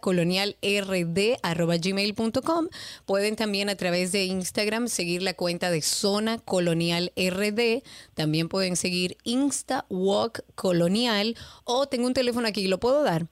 colonial 0.00 0.56
rd 0.62 1.36
z 1.42 1.78
gmail.com 1.82 2.68
Pueden 3.04 3.36
también 3.36 3.68
a 3.68 3.76
través 3.76 4.10
de 4.12 4.24
Instagram 4.24 4.88
seguir 4.88 5.22
la 5.22 5.34
cuenta 5.34 5.70
de 5.70 5.82
Zona 5.82 6.38
Colonial 6.38 7.12
RD. 7.16 7.82
También 8.14 8.48
pueden 8.48 8.76
seguir 8.76 9.18
Insta 9.24 9.84
Walk 9.88 10.44
Colonial. 10.54 11.36
O 11.64 11.86
tengo 11.86 12.06
un 12.06 12.14
teléfono 12.14 12.48
aquí, 12.48 12.66
¿lo 12.66 12.80
puedo 12.80 13.02
dar? 13.02 13.26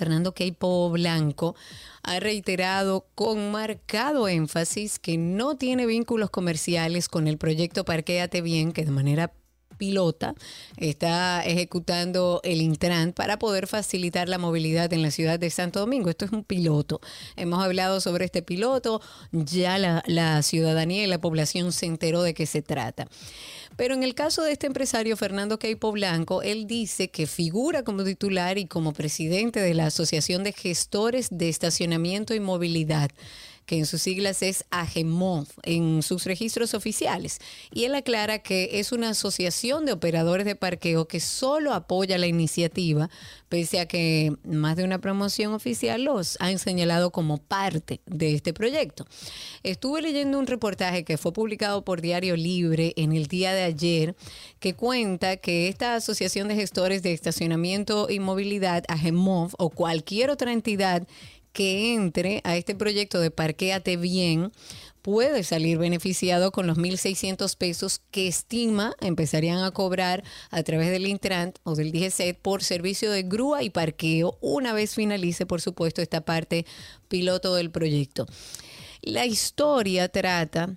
Fernando 0.00 0.32
Queipo 0.32 0.88
Blanco, 0.88 1.54
ha 2.02 2.20
reiterado 2.20 3.04
con 3.14 3.50
marcado 3.50 4.28
énfasis 4.28 4.98
que 4.98 5.18
no 5.18 5.58
tiene 5.58 5.84
vínculos 5.84 6.30
comerciales 6.30 7.10
con 7.10 7.28
el 7.28 7.36
proyecto 7.36 7.84
Parquéate 7.84 8.40
Bien, 8.40 8.72
que 8.72 8.86
de 8.86 8.92
manera 8.92 9.34
pilota 9.76 10.34
está 10.78 11.42
ejecutando 11.44 12.40
el 12.44 12.62
Intran 12.62 13.12
para 13.12 13.38
poder 13.38 13.66
facilitar 13.66 14.30
la 14.30 14.38
movilidad 14.38 14.90
en 14.94 15.02
la 15.02 15.10
ciudad 15.10 15.38
de 15.38 15.50
Santo 15.50 15.80
Domingo. 15.80 16.08
Esto 16.08 16.24
es 16.24 16.32
un 16.32 16.44
piloto. 16.44 17.02
Hemos 17.36 17.62
hablado 17.62 18.00
sobre 18.00 18.24
este 18.24 18.40
piloto, 18.40 19.02
ya 19.32 19.76
la, 19.76 20.02
la 20.06 20.40
ciudadanía 20.42 21.04
y 21.04 21.08
la 21.08 21.20
población 21.20 21.72
se 21.72 21.84
enteró 21.84 22.22
de 22.22 22.32
qué 22.32 22.46
se 22.46 22.62
trata. 22.62 23.06
Pero 23.80 23.94
en 23.94 24.02
el 24.02 24.14
caso 24.14 24.42
de 24.42 24.52
este 24.52 24.66
empresario, 24.66 25.16
Fernando 25.16 25.58
Queipo 25.58 25.90
Blanco, 25.90 26.42
él 26.42 26.66
dice 26.66 27.08
que 27.08 27.26
figura 27.26 27.82
como 27.82 28.04
titular 28.04 28.58
y 28.58 28.66
como 28.66 28.92
presidente 28.92 29.58
de 29.58 29.72
la 29.72 29.86
Asociación 29.86 30.44
de 30.44 30.52
Gestores 30.52 31.28
de 31.30 31.48
Estacionamiento 31.48 32.34
y 32.34 32.40
Movilidad 32.40 33.10
que 33.66 33.78
en 33.78 33.86
sus 33.86 34.02
siglas 34.02 34.42
es 34.42 34.64
AGEMOV, 34.70 35.46
en 35.62 36.02
sus 36.02 36.24
registros 36.24 36.74
oficiales. 36.74 37.38
Y 37.72 37.84
él 37.84 37.94
aclara 37.94 38.40
que 38.40 38.80
es 38.80 38.92
una 38.92 39.10
asociación 39.10 39.86
de 39.86 39.92
operadores 39.92 40.44
de 40.44 40.56
parqueo 40.56 41.06
que 41.06 41.20
solo 41.20 41.72
apoya 41.72 42.18
la 42.18 42.26
iniciativa, 42.26 43.10
pese 43.48 43.80
a 43.80 43.86
que 43.86 44.32
más 44.44 44.76
de 44.76 44.84
una 44.84 45.00
promoción 45.00 45.52
oficial 45.54 46.04
los 46.04 46.36
han 46.40 46.58
señalado 46.58 47.10
como 47.10 47.38
parte 47.38 48.00
de 48.06 48.34
este 48.34 48.52
proyecto. 48.52 49.06
Estuve 49.62 50.02
leyendo 50.02 50.38
un 50.38 50.46
reportaje 50.46 51.04
que 51.04 51.18
fue 51.18 51.32
publicado 51.32 51.84
por 51.84 52.00
Diario 52.00 52.36
Libre 52.36 52.92
en 52.96 53.12
el 53.12 53.26
día 53.26 53.52
de 53.52 53.62
ayer, 53.62 54.16
que 54.58 54.74
cuenta 54.74 55.36
que 55.36 55.68
esta 55.68 55.94
asociación 55.94 56.48
de 56.48 56.56
gestores 56.56 57.02
de 57.02 57.12
estacionamiento 57.12 58.08
y 58.10 58.18
movilidad, 58.18 58.84
AGEMOV, 58.88 59.54
o 59.58 59.70
cualquier 59.70 60.30
otra 60.30 60.52
entidad 60.52 61.06
que 61.52 61.94
entre 61.94 62.40
a 62.44 62.56
este 62.56 62.74
proyecto 62.74 63.20
de 63.20 63.30
Parquéate 63.30 63.96
Bien 63.96 64.52
puede 65.02 65.44
salir 65.44 65.78
beneficiado 65.78 66.52
con 66.52 66.66
los 66.66 66.78
1.600 66.78 67.56
pesos 67.56 68.00
que 68.10 68.28
estima 68.28 68.94
empezarían 69.00 69.62
a 69.62 69.70
cobrar 69.70 70.22
a 70.50 70.62
través 70.62 70.90
del 70.90 71.06
Intrant 71.06 71.58
o 71.64 71.74
del 71.74 71.92
DGCET 71.92 72.38
por 72.38 72.62
servicio 72.62 73.10
de 73.10 73.22
grúa 73.22 73.62
y 73.62 73.70
parqueo 73.70 74.38
una 74.40 74.72
vez 74.72 74.94
finalice, 74.94 75.46
por 75.46 75.60
supuesto, 75.60 76.02
esta 76.02 76.20
parte 76.20 76.66
piloto 77.08 77.54
del 77.54 77.70
proyecto. 77.70 78.26
La 79.02 79.24
historia 79.24 80.08
trata 80.08 80.76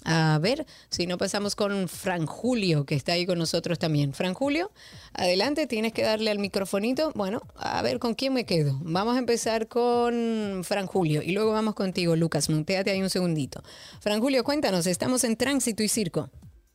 A 0.09 0.39
ver, 0.39 0.67
si 0.89 1.09
no 1.09 1.19
pasamos 1.19 1.57
con 1.57 1.89
Fran 1.89 2.27
Julio, 2.27 2.87
que 2.87 2.95
está 2.95 3.15
ahí 3.15 3.27
con 3.27 3.39
nosotros 3.39 3.77
también. 3.81 4.13
Fran 4.13 4.35
Julio, 4.35 4.71
adelante, 5.13 5.67
tienes 5.67 5.93
que 5.93 6.03
darle 6.03 6.31
al 6.31 6.39
microfonito. 6.39 7.11
Bueno, 7.17 7.43
a 7.57 7.83
ver 7.83 7.99
con 7.99 8.15
quién 8.15 8.33
me 8.33 8.47
quedo. 8.47 8.79
Vamos 8.83 9.17
a 9.17 9.19
empezar 9.19 9.67
con 9.67 10.63
Fran 10.63 10.87
Julio 10.87 11.23
y 11.23 11.33
luego 11.33 11.51
vamos 11.51 11.75
contigo, 11.75 12.15
Lucas. 12.15 12.49
Montéate 12.49 12.93
ahí 12.93 13.03
un 13.03 13.11
segundito. 13.11 13.63
Fran 14.01 14.21
Julio, 14.21 14.45
cuéntanos, 14.45 14.87
estamos 14.87 15.25
en 15.25 15.35
tránsito 15.37 15.83
y 15.83 15.89
circo. 15.89 16.31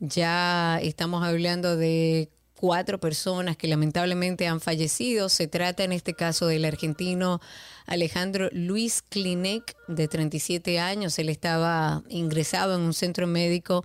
Ya 0.00 0.80
estamos 0.82 1.24
hablando 1.24 1.76
de 1.76 2.28
cuatro 2.64 2.98
personas 2.98 3.58
que 3.58 3.68
lamentablemente 3.68 4.46
han 4.46 4.58
fallecido. 4.58 5.28
Se 5.28 5.46
trata 5.46 5.84
en 5.84 5.92
este 5.92 6.14
caso 6.14 6.46
del 6.46 6.64
argentino 6.64 7.42
Alejandro 7.84 8.48
Luis 8.52 9.02
Klinek, 9.02 9.76
de 9.86 10.08
37 10.08 10.80
años. 10.80 11.18
Él 11.18 11.28
estaba 11.28 12.02
ingresado 12.08 12.74
en 12.74 12.80
un 12.80 12.94
centro 12.94 13.26
médico 13.26 13.84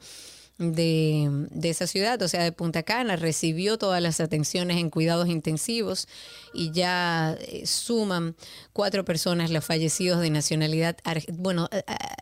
de, 0.60 1.28
de, 1.52 1.70
esa 1.70 1.88
ciudad, 1.88 2.22
o 2.22 2.28
sea, 2.30 2.44
de 2.44 2.54
Punta 2.54 2.84
Cana, 2.84 3.18
recibió 3.18 3.78
todas 3.78 4.02
las 4.02 4.22
atenciones 4.22 4.78
en 4.78 4.90
cuidados 4.90 5.28
intensivos 5.28 6.08
y 6.54 6.72
ya 6.72 7.38
eh, 7.40 7.66
suman 7.66 8.36
cuatro 8.72 9.04
personas 9.04 9.52
los 9.52 9.66
fallecidos 9.66 10.22
de 10.22 10.30
nacionalidad, 10.30 10.98
bueno, 11.34 11.70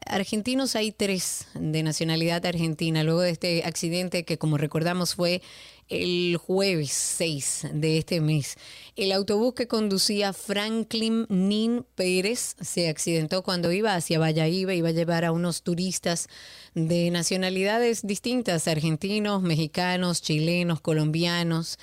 argentinos 0.05 0.75
hay 0.75 0.91
tres 0.91 1.47
de 1.55 1.81
nacionalidad 1.81 2.45
argentina, 2.45 3.03
luego 3.03 3.21
de 3.21 3.31
este 3.31 3.63
accidente 3.63 4.23
que 4.23 4.37
como 4.37 4.57
recordamos 4.57 5.15
fue 5.15 5.41
el 5.89 6.37
jueves 6.37 6.91
6 6.91 7.67
de 7.73 7.97
este 7.97 8.21
mes. 8.21 8.55
El 8.95 9.11
autobús 9.11 9.53
que 9.53 9.67
conducía 9.67 10.33
Franklin 10.33 11.25
Nin 11.29 11.85
Pérez 11.95 12.55
se 12.59 12.89
accidentó 12.89 13.43
cuando 13.43 13.71
iba 13.71 13.95
hacia 13.95 14.19
Valladolid, 14.19 14.69
iba 14.69 14.89
a 14.89 14.91
llevar 14.91 15.25
a 15.25 15.31
unos 15.31 15.63
turistas 15.63 16.27
de 16.73 17.09
nacionalidades 17.11 18.05
distintas, 18.05 18.67
argentinos, 18.67 19.41
mexicanos, 19.41 20.21
chilenos, 20.21 20.81
colombianos. 20.81 21.77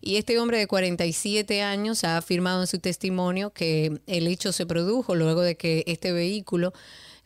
Y 0.00 0.16
este 0.16 0.38
hombre 0.38 0.58
de 0.58 0.66
47 0.66 1.62
años 1.62 2.04
ha 2.04 2.16
afirmado 2.16 2.62
en 2.62 2.66
su 2.66 2.78
testimonio 2.78 3.50
que 3.50 4.00
el 4.06 4.26
hecho 4.26 4.52
se 4.52 4.64
produjo 4.64 5.14
luego 5.14 5.42
de 5.42 5.56
que 5.56 5.84
este 5.86 6.12
vehículo 6.12 6.72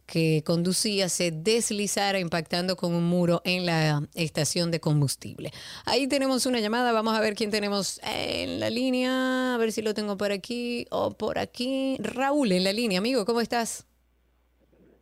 que 0.06 0.42
conducía 0.44 1.08
se 1.08 1.30
deslizara 1.30 2.18
impactando 2.18 2.76
con 2.76 2.94
un 2.94 3.04
muro 3.04 3.40
en 3.44 3.66
la 3.66 4.02
estación 4.14 4.70
de 4.70 4.80
combustible. 4.80 5.50
Ahí 5.86 6.06
tenemos 6.06 6.46
una 6.46 6.60
llamada, 6.60 6.92
vamos 6.92 7.14
a 7.14 7.20
ver 7.20 7.34
quién 7.34 7.50
tenemos 7.50 8.00
en 8.04 8.60
la 8.60 8.70
línea, 8.70 9.54
a 9.54 9.58
ver 9.58 9.72
si 9.72 9.82
lo 9.82 9.94
tengo 9.94 10.16
por 10.16 10.32
aquí 10.32 10.86
o 10.90 11.12
por 11.12 11.38
aquí. 11.38 11.96
Raúl 12.00 12.52
en 12.52 12.64
la 12.64 12.72
línea, 12.72 12.98
amigo, 12.98 13.24
¿cómo 13.24 13.40
estás? 13.40 13.86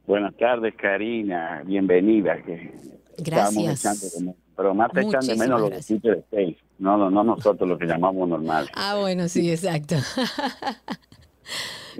Buenas 0.07 0.37
tardes, 0.37 0.75
Karina, 0.77 1.63
bienvenida. 1.65 2.43
Que 2.43 2.73
Gracias. 3.19 4.35
Pero 4.57 4.75
más 4.75 4.93
te 4.93 5.01
echan 5.01 5.27
de 5.27 5.37
menos 5.37 5.61
los 5.61 5.71
de 5.71 6.25
seis, 6.31 6.57
no, 6.79 6.97
no, 6.99 7.11
no 7.11 7.25
nosotros 7.25 7.69
los 7.69 7.79
que 7.79 7.87
llamamos 7.87 8.29
normal. 8.29 8.69
Ah, 8.75 8.97
bueno, 9.01 9.29
sí, 9.29 9.51
exacto. 9.51 9.97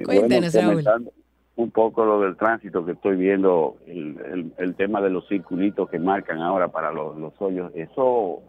Cuéntanos, 0.05 0.53
bueno, 0.53 0.81
Raúl 0.83 1.13
un 1.63 1.71
poco 1.71 2.05
lo 2.05 2.21
del 2.21 2.37
tránsito 2.37 2.85
que 2.85 2.93
estoy 2.93 3.17
viendo, 3.17 3.77
el, 3.87 4.75
tema 4.77 5.01
de 5.01 5.11
los 5.11 5.27
circulitos 5.29 5.89
que 5.89 5.99
marcan 5.99 6.41
ahora 6.41 6.69
para 6.69 6.93
los, 6.93 7.33
hoyos, 7.39 7.73
eso 7.75 8.41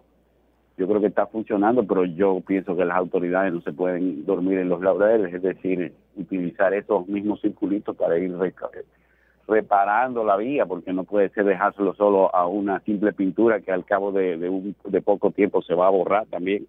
yo 0.77 0.88
creo 0.88 0.99
que 0.99 1.07
está 1.07 1.27
funcionando, 1.27 1.85
pero 1.85 2.06
yo 2.06 2.41
pienso 2.45 2.76
que 2.76 2.85
las 2.85 2.98
autoridades 2.98 3.53
no 3.53 3.61
se 3.61 3.72
pueden 3.72 4.26
dormir 4.26 4.57
en 4.57 4.69
los 4.69 4.81
laureles, 4.81 5.34
es 5.34 5.44
decir, 5.44 5.94
utilizar 6.15 6.73
esos 6.73 7.07
mismos 7.07 7.41
circulitos 7.41 7.95
para 7.95 8.18
ir 8.18 8.35
reparando 9.48 10.23
la 10.23 10.35
vía, 10.38 10.65
porque 10.65 10.91
no 10.91 11.03
puede 11.03 11.30
ser 11.30 11.45
dejárselo 11.45 11.94
solo 11.94 12.34
a 12.35 12.48
una 12.48 12.80
simple 12.81 13.14
pintura 13.14 13.61
que 13.61 13.72
al 13.72 13.85
cabo 13.85 14.11
de, 14.11 14.49
un, 14.49 14.76
de 14.85 15.02
poco 15.02 15.31
tiempo 15.31 15.61
se 15.61 15.76
va 15.76 15.88
a 15.88 15.91
borrar 15.91 16.26
también. 16.26 16.65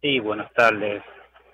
Sí, 0.00 0.18
buenas 0.20 0.50
tardes. 0.54 1.02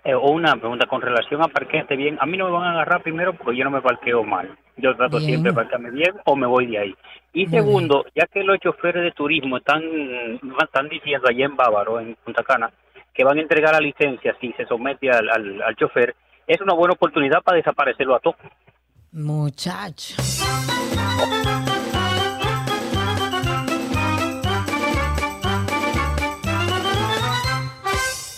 Eh, 0.02 0.14
o 0.14 0.30
una 0.30 0.56
pregunta 0.56 0.86
con 0.86 1.02
relación 1.02 1.42
a 1.42 1.48
parquearte 1.48 1.94
bien. 1.96 2.16
A 2.20 2.26
mí 2.26 2.38
no 2.38 2.46
me 2.46 2.52
van 2.52 2.64
a 2.64 2.70
agarrar 2.72 3.02
primero 3.02 3.34
porque 3.34 3.54
yo 3.56 3.64
no 3.64 3.70
me 3.70 3.82
parqueo 3.82 4.24
mal. 4.24 4.56
Yo 4.76 4.96
trato 4.96 5.18
Bien. 5.18 5.28
siempre 5.28 5.50
de 5.50 5.56
parquearme 5.56 5.90
bien 5.90 6.14
o 6.24 6.36
me 6.36 6.46
voy 6.46 6.66
de 6.66 6.78
ahí. 6.78 6.94
Y 7.34 7.46
Muy 7.46 7.58
segundo, 7.58 8.06
ya 8.14 8.26
que 8.26 8.42
los 8.42 8.58
choferes 8.60 9.04
de 9.04 9.12
turismo 9.12 9.58
están, 9.58 9.82
están 10.62 10.88
diciendo 10.88 11.28
allá 11.28 11.44
en 11.44 11.54
Bávaro, 11.54 12.00
en 12.00 12.16
Punta 12.24 12.42
Cana, 12.42 12.72
que 13.20 13.24
van 13.24 13.36
a 13.36 13.42
entregar 13.42 13.74
la 13.74 13.80
licencia 13.80 14.34
si 14.40 14.50
se 14.52 14.64
somete 14.64 15.10
al, 15.10 15.28
al, 15.28 15.60
al 15.60 15.76
chofer, 15.76 16.16
es 16.46 16.58
una 16.62 16.72
buena 16.72 16.94
oportunidad 16.94 17.42
para 17.42 17.58
desaparecerlo 17.58 18.14
a 18.14 18.20
todos. 18.20 18.36
Muchacho. 19.12 20.14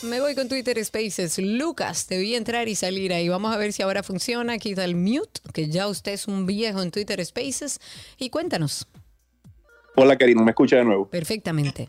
Me 0.03 0.21
voy 0.21 0.35
con 0.35 0.49
Twitter 0.49 0.85
Spaces. 0.85 1.39
Lucas, 1.39 2.09
te 2.09 2.19
vi 2.19 2.35
entrar 2.35 2.67
y 2.67 2.75
salir 2.75 3.13
ahí. 3.13 3.29
Vamos 3.29 3.55
a 3.55 3.59
ver 3.59 3.73
si 3.73 3.85
ahora 3.85 4.03
funciona. 4.03 4.59
Quita 4.59 4.85
el 4.85 4.97
mute, 4.97 5.41
que 5.55 5.69
ya 5.69 5.87
usted 5.87 6.15
es 6.15 6.27
un 6.27 6.45
viejo 6.45 6.83
en 6.83 6.91
Twitter 6.91 7.25
Spaces. 7.25 7.79
Y 8.19 8.31
cuéntanos. 8.31 8.89
Hola 9.95 10.17
Karina, 10.17 10.43
¿me 10.43 10.51
escucha 10.51 10.75
de 10.75 10.85
nuevo? 10.85 11.09
Perfectamente. 11.09 11.89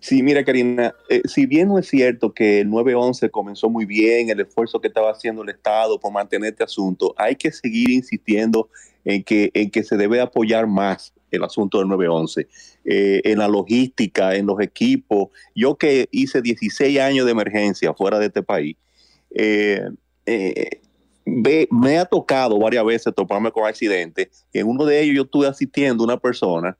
Sí, 0.00 0.22
mira 0.22 0.44
Karina, 0.44 0.94
eh, 1.08 1.22
si 1.24 1.46
bien 1.46 1.68
no 1.68 1.78
es 1.78 1.88
cierto 1.88 2.32
que 2.32 2.60
el 2.60 2.70
911 2.70 3.30
comenzó 3.30 3.68
muy 3.68 3.84
bien, 3.84 4.30
el 4.30 4.40
esfuerzo 4.40 4.80
que 4.80 4.88
estaba 4.88 5.10
haciendo 5.10 5.42
el 5.42 5.48
Estado 5.48 5.98
por 5.98 6.12
mantener 6.12 6.50
este 6.50 6.62
asunto, 6.62 7.14
hay 7.16 7.34
que 7.34 7.50
seguir 7.50 7.90
insistiendo 7.90 8.68
en 9.04 9.24
que, 9.24 9.50
en 9.54 9.70
que 9.70 9.82
se 9.82 9.96
debe 9.96 10.20
apoyar 10.20 10.66
más 10.66 11.12
el 11.30 11.42
asunto 11.42 11.78
del 11.78 11.88
911, 11.88 12.48
eh, 12.84 13.20
en 13.24 13.38
la 13.38 13.48
logística, 13.48 14.34
en 14.34 14.46
los 14.46 14.60
equipos. 14.60 15.28
Yo 15.54 15.76
que 15.76 16.08
hice 16.10 16.42
16 16.42 16.98
años 17.00 17.26
de 17.26 17.32
emergencia 17.32 17.92
fuera 17.92 18.18
de 18.18 18.26
este 18.26 18.42
país, 18.42 18.76
eh, 19.34 19.88
eh, 20.26 20.80
me 21.70 21.98
ha 21.98 22.04
tocado 22.06 22.58
varias 22.58 22.84
veces 22.84 23.14
toparme 23.14 23.50
con 23.50 23.66
accidentes. 23.66 24.46
En 24.52 24.66
uno 24.66 24.84
de 24.84 25.00
ellos 25.02 25.16
yo 25.16 25.22
estuve 25.22 25.46
asistiendo 25.46 26.04
a 26.04 26.06
una 26.06 26.16
persona 26.18 26.76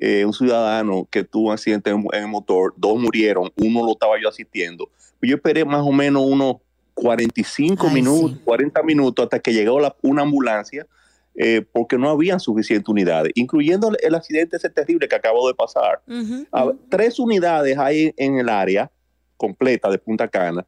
eh, 0.00 0.24
un 0.24 0.32
ciudadano 0.32 1.06
que 1.10 1.22
tuvo 1.24 1.48
un 1.48 1.52
accidente 1.52 1.90
en, 1.90 2.04
en 2.12 2.22
el 2.22 2.28
motor, 2.28 2.74
dos 2.76 2.98
murieron, 2.98 3.52
uno 3.56 3.84
lo 3.84 3.92
estaba 3.92 4.14
yo 4.20 4.28
asistiendo. 4.28 4.90
Yo 5.22 5.36
esperé 5.36 5.64
más 5.64 5.82
o 5.82 5.92
menos 5.92 6.22
unos 6.26 6.56
45 6.94 7.90
minutos, 7.90 8.38
40 8.44 8.82
minutos 8.82 9.22
hasta 9.24 9.38
que 9.38 9.52
llegó 9.52 9.78
la- 9.80 9.94
una 10.02 10.22
ambulancia 10.22 10.86
eh, 11.34 11.64
porque 11.72 11.96
no 11.96 12.10
habían 12.10 12.40
suficientes 12.40 12.88
unidades, 12.88 13.32
incluyendo 13.34 13.92
el, 14.02 14.14
accidente 14.14 14.56
ese 14.56 14.68
terrible 14.68 15.06
que 15.08 15.14
acabó 15.14 15.46
de 15.48 15.54
pasar. 15.54 16.02
Tres 16.88 17.18
unidades 17.18 17.78
hay 17.78 18.12
en 18.16 18.38
el 18.38 18.48
área 18.48 18.90
completa 19.36 19.88
de 19.90 19.98
Punta 19.98 20.28
Cana 20.28 20.66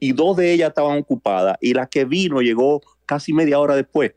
y 0.00 0.12
dos 0.12 0.36
de 0.36 0.52
ellas 0.52 0.70
estaban 0.70 0.98
ocupadas 0.98 1.56
y 1.60 1.72
la 1.72 1.86
que 1.86 2.04
vino 2.04 2.40
llegó 2.42 2.82
casi 3.06 3.32
media 3.32 3.58
hora 3.58 3.74
después, 3.76 4.12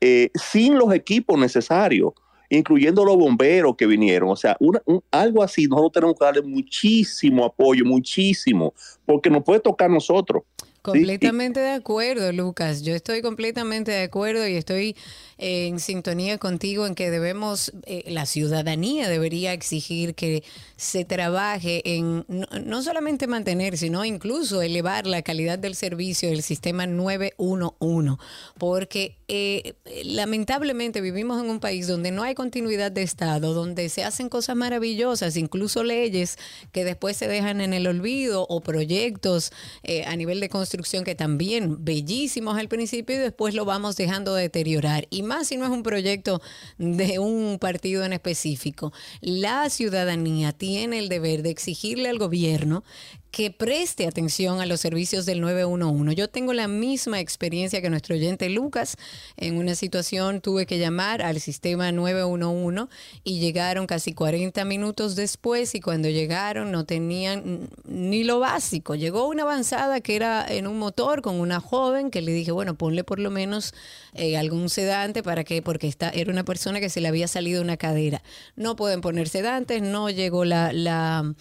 eh, 0.00 0.30
sin 0.34 0.76
los 0.78 0.92
equipos 0.92 1.38
necesarios, 1.38 2.12
incluyendo 2.58 3.04
los 3.04 3.16
bomberos 3.16 3.76
que 3.76 3.86
vinieron. 3.86 4.28
O 4.30 4.36
sea, 4.36 4.56
una- 4.60 4.82
un- 4.84 5.02
algo 5.10 5.42
así, 5.42 5.66
nosotros 5.66 5.92
tenemos 5.92 6.16
que 6.18 6.24
darle 6.24 6.42
muchísimo 6.42 7.44
apoyo, 7.44 7.84
muchísimo, 7.84 8.74
porque 9.06 9.30
nos 9.30 9.42
puede 9.42 9.60
tocar 9.60 9.90
a 9.90 9.94
nosotros. 9.94 10.42
Completamente 10.82 11.60
de 11.60 11.70
acuerdo, 11.70 12.32
Lucas. 12.32 12.82
Yo 12.82 12.92
estoy 12.96 13.22
completamente 13.22 13.92
de 13.92 14.02
acuerdo 14.02 14.48
y 14.48 14.56
estoy 14.56 14.96
eh, 15.38 15.68
en 15.68 15.78
sintonía 15.78 16.38
contigo 16.38 16.88
en 16.88 16.96
que 16.96 17.08
debemos, 17.08 17.72
eh, 17.86 18.02
la 18.08 18.26
ciudadanía 18.26 19.08
debería 19.08 19.52
exigir 19.52 20.16
que 20.16 20.42
se 20.76 21.04
trabaje 21.04 21.82
en 21.84 22.24
no 22.64 22.82
solamente 22.82 23.28
mantener, 23.28 23.78
sino 23.78 24.04
incluso 24.04 24.60
elevar 24.60 25.06
la 25.06 25.22
calidad 25.22 25.56
del 25.56 25.76
servicio 25.76 26.30
del 26.30 26.42
sistema 26.42 26.86
911, 26.88 28.16
porque 28.58 29.16
eh, 29.34 29.76
lamentablemente 30.04 31.00
vivimos 31.00 31.42
en 31.42 31.48
un 31.48 31.58
país 31.58 31.86
donde 31.86 32.10
no 32.10 32.22
hay 32.22 32.34
continuidad 32.34 32.92
de 32.92 33.00
Estado, 33.02 33.54
donde 33.54 33.88
se 33.88 34.04
hacen 34.04 34.28
cosas 34.28 34.56
maravillosas, 34.56 35.38
incluso 35.38 35.84
leyes 35.84 36.36
que 36.70 36.84
después 36.84 37.16
se 37.16 37.28
dejan 37.28 37.62
en 37.62 37.72
el 37.72 37.86
olvido 37.86 38.46
o 38.50 38.60
proyectos 38.60 39.50
eh, 39.84 40.04
a 40.04 40.16
nivel 40.16 40.38
de 40.40 40.50
construcción 40.50 41.02
que 41.02 41.14
también 41.14 41.82
bellísimos 41.82 42.58
al 42.58 42.68
principio 42.68 43.16
y 43.16 43.20
después 43.20 43.54
lo 43.54 43.64
vamos 43.64 43.96
dejando 43.96 44.34
deteriorar. 44.34 45.06
Y 45.08 45.22
más 45.22 45.46
si 45.46 45.56
no 45.56 45.64
es 45.64 45.70
un 45.70 45.82
proyecto 45.82 46.42
de 46.76 47.18
un 47.18 47.58
partido 47.58 48.04
en 48.04 48.12
específico. 48.12 48.92
La 49.22 49.70
ciudadanía 49.70 50.52
tiene 50.52 50.98
el 50.98 51.08
deber 51.08 51.42
de 51.42 51.48
exigirle 51.48 52.10
al 52.10 52.18
gobierno 52.18 52.84
que 53.32 53.50
preste 53.50 54.06
atención 54.06 54.60
a 54.60 54.66
los 54.66 54.80
servicios 54.80 55.24
del 55.24 55.40
911. 55.40 56.14
Yo 56.14 56.28
tengo 56.28 56.52
la 56.52 56.68
misma 56.68 57.18
experiencia 57.18 57.80
que 57.80 57.88
nuestro 57.88 58.14
oyente 58.14 58.50
Lucas. 58.50 58.98
En 59.38 59.56
una 59.56 59.74
situación 59.74 60.42
tuve 60.42 60.66
que 60.66 60.78
llamar 60.78 61.22
al 61.22 61.40
sistema 61.40 61.90
911 61.92 62.92
y 63.24 63.40
llegaron 63.40 63.86
casi 63.86 64.12
40 64.12 64.66
minutos 64.66 65.16
después 65.16 65.74
y 65.74 65.80
cuando 65.80 66.10
llegaron 66.10 66.70
no 66.72 66.84
tenían 66.84 67.70
ni 67.84 68.22
lo 68.22 68.38
básico. 68.38 68.96
Llegó 68.96 69.26
una 69.26 69.44
avanzada 69.44 70.02
que 70.02 70.14
era 70.14 70.46
en 70.46 70.66
un 70.66 70.78
motor 70.78 71.22
con 71.22 71.40
una 71.40 71.58
joven 71.58 72.10
que 72.10 72.20
le 72.20 72.32
dije, 72.32 72.52
bueno, 72.52 72.74
ponle 72.74 73.02
por 73.02 73.18
lo 73.18 73.30
menos 73.30 73.72
eh, 74.12 74.36
algún 74.36 74.68
sedante 74.68 75.22
para 75.22 75.42
que, 75.42 75.62
porque 75.62 75.88
esta, 75.88 76.10
era 76.10 76.30
una 76.30 76.44
persona 76.44 76.80
que 76.80 76.90
se 76.90 77.00
le 77.00 77.08
había 77.08 77.28
salido 77.28 77.62
una 77.62 77.78
cadera. 77.78 78.22
No 78.56 78.76
pueden 78.76 79.00
poner 79.00 79.30
sedantes, 79.30 79.80
no 79.80 80.10
llegó 80.10 80.44
la, 80.44 80.74
la, 80.74 81.34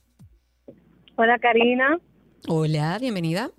Hola 1.17 1.39
Karina, 1.39 1.99
Hola, 2.47 2.99
bienvenida. 3.01 3.51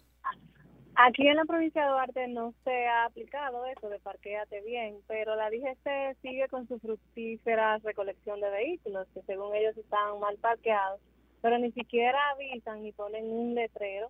Aquí 1.05 1.27
en 1.27 1.37
la 1.37 1.45
provincia 1.45 1.83
de 1.83 1.89
Duarte 1.89 2.27
no 2.27 2.53
se 2.63 2.87
ha 2.87 3.05
aplicado 3.05 3.65
eso 3.65 3.89
de 3.89 3.99
parquéate 3.99 4.61
bien, 4.61 4.97
pero 5.07 5.35
la 5.35 5.49
DGC 5.49 6.17
sigue 6.21 6.47
con 6.49 6.67
su 6.67 6.79
fructífera 6.79 7.77
recolección 7.79 8.41
de 8.41 8.49
vehículos 8.49 9.07
que 9.13 9.21
según 9.23 9.55
ellos 9.55 9.77
están 9.77 10.19
mal 10.19 10.37
parqueados, 10.37 10.99
pero 11.41 11.57
ni 11.57 11.71
siquiera 11.71 12.19
avisan 12.31 12.83
ni 12.83 12.91
ponen 12.91 13.25
un 13.31 13.55
letrero 13.55 14.09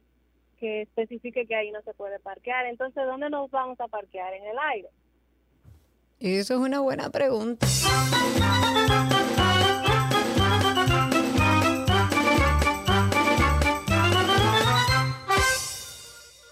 que 0.59 0.81
especifique 0.81 1.45
que 1.45 1.55
ahí 1.55 1.71
no 1.71 1.81
se 1.83 1.93
puede 1.93 2.19
parquear. 2.19 2.65
Entonces, 2.65 3.05
¿dónde 3.05 3.29
nos 3.29 3.49
vamos 3.49 3.79
a 3.79 3.87
parquear? 3.87 4.33
En 4.33 4.43
el 4.43 4.57
aire. 4.71 4.89
Eso 6.19 6.55
es 6.55 6.59
una 6.59 6.81
buena 6.81 7.09
pregunta. 7.09 7.65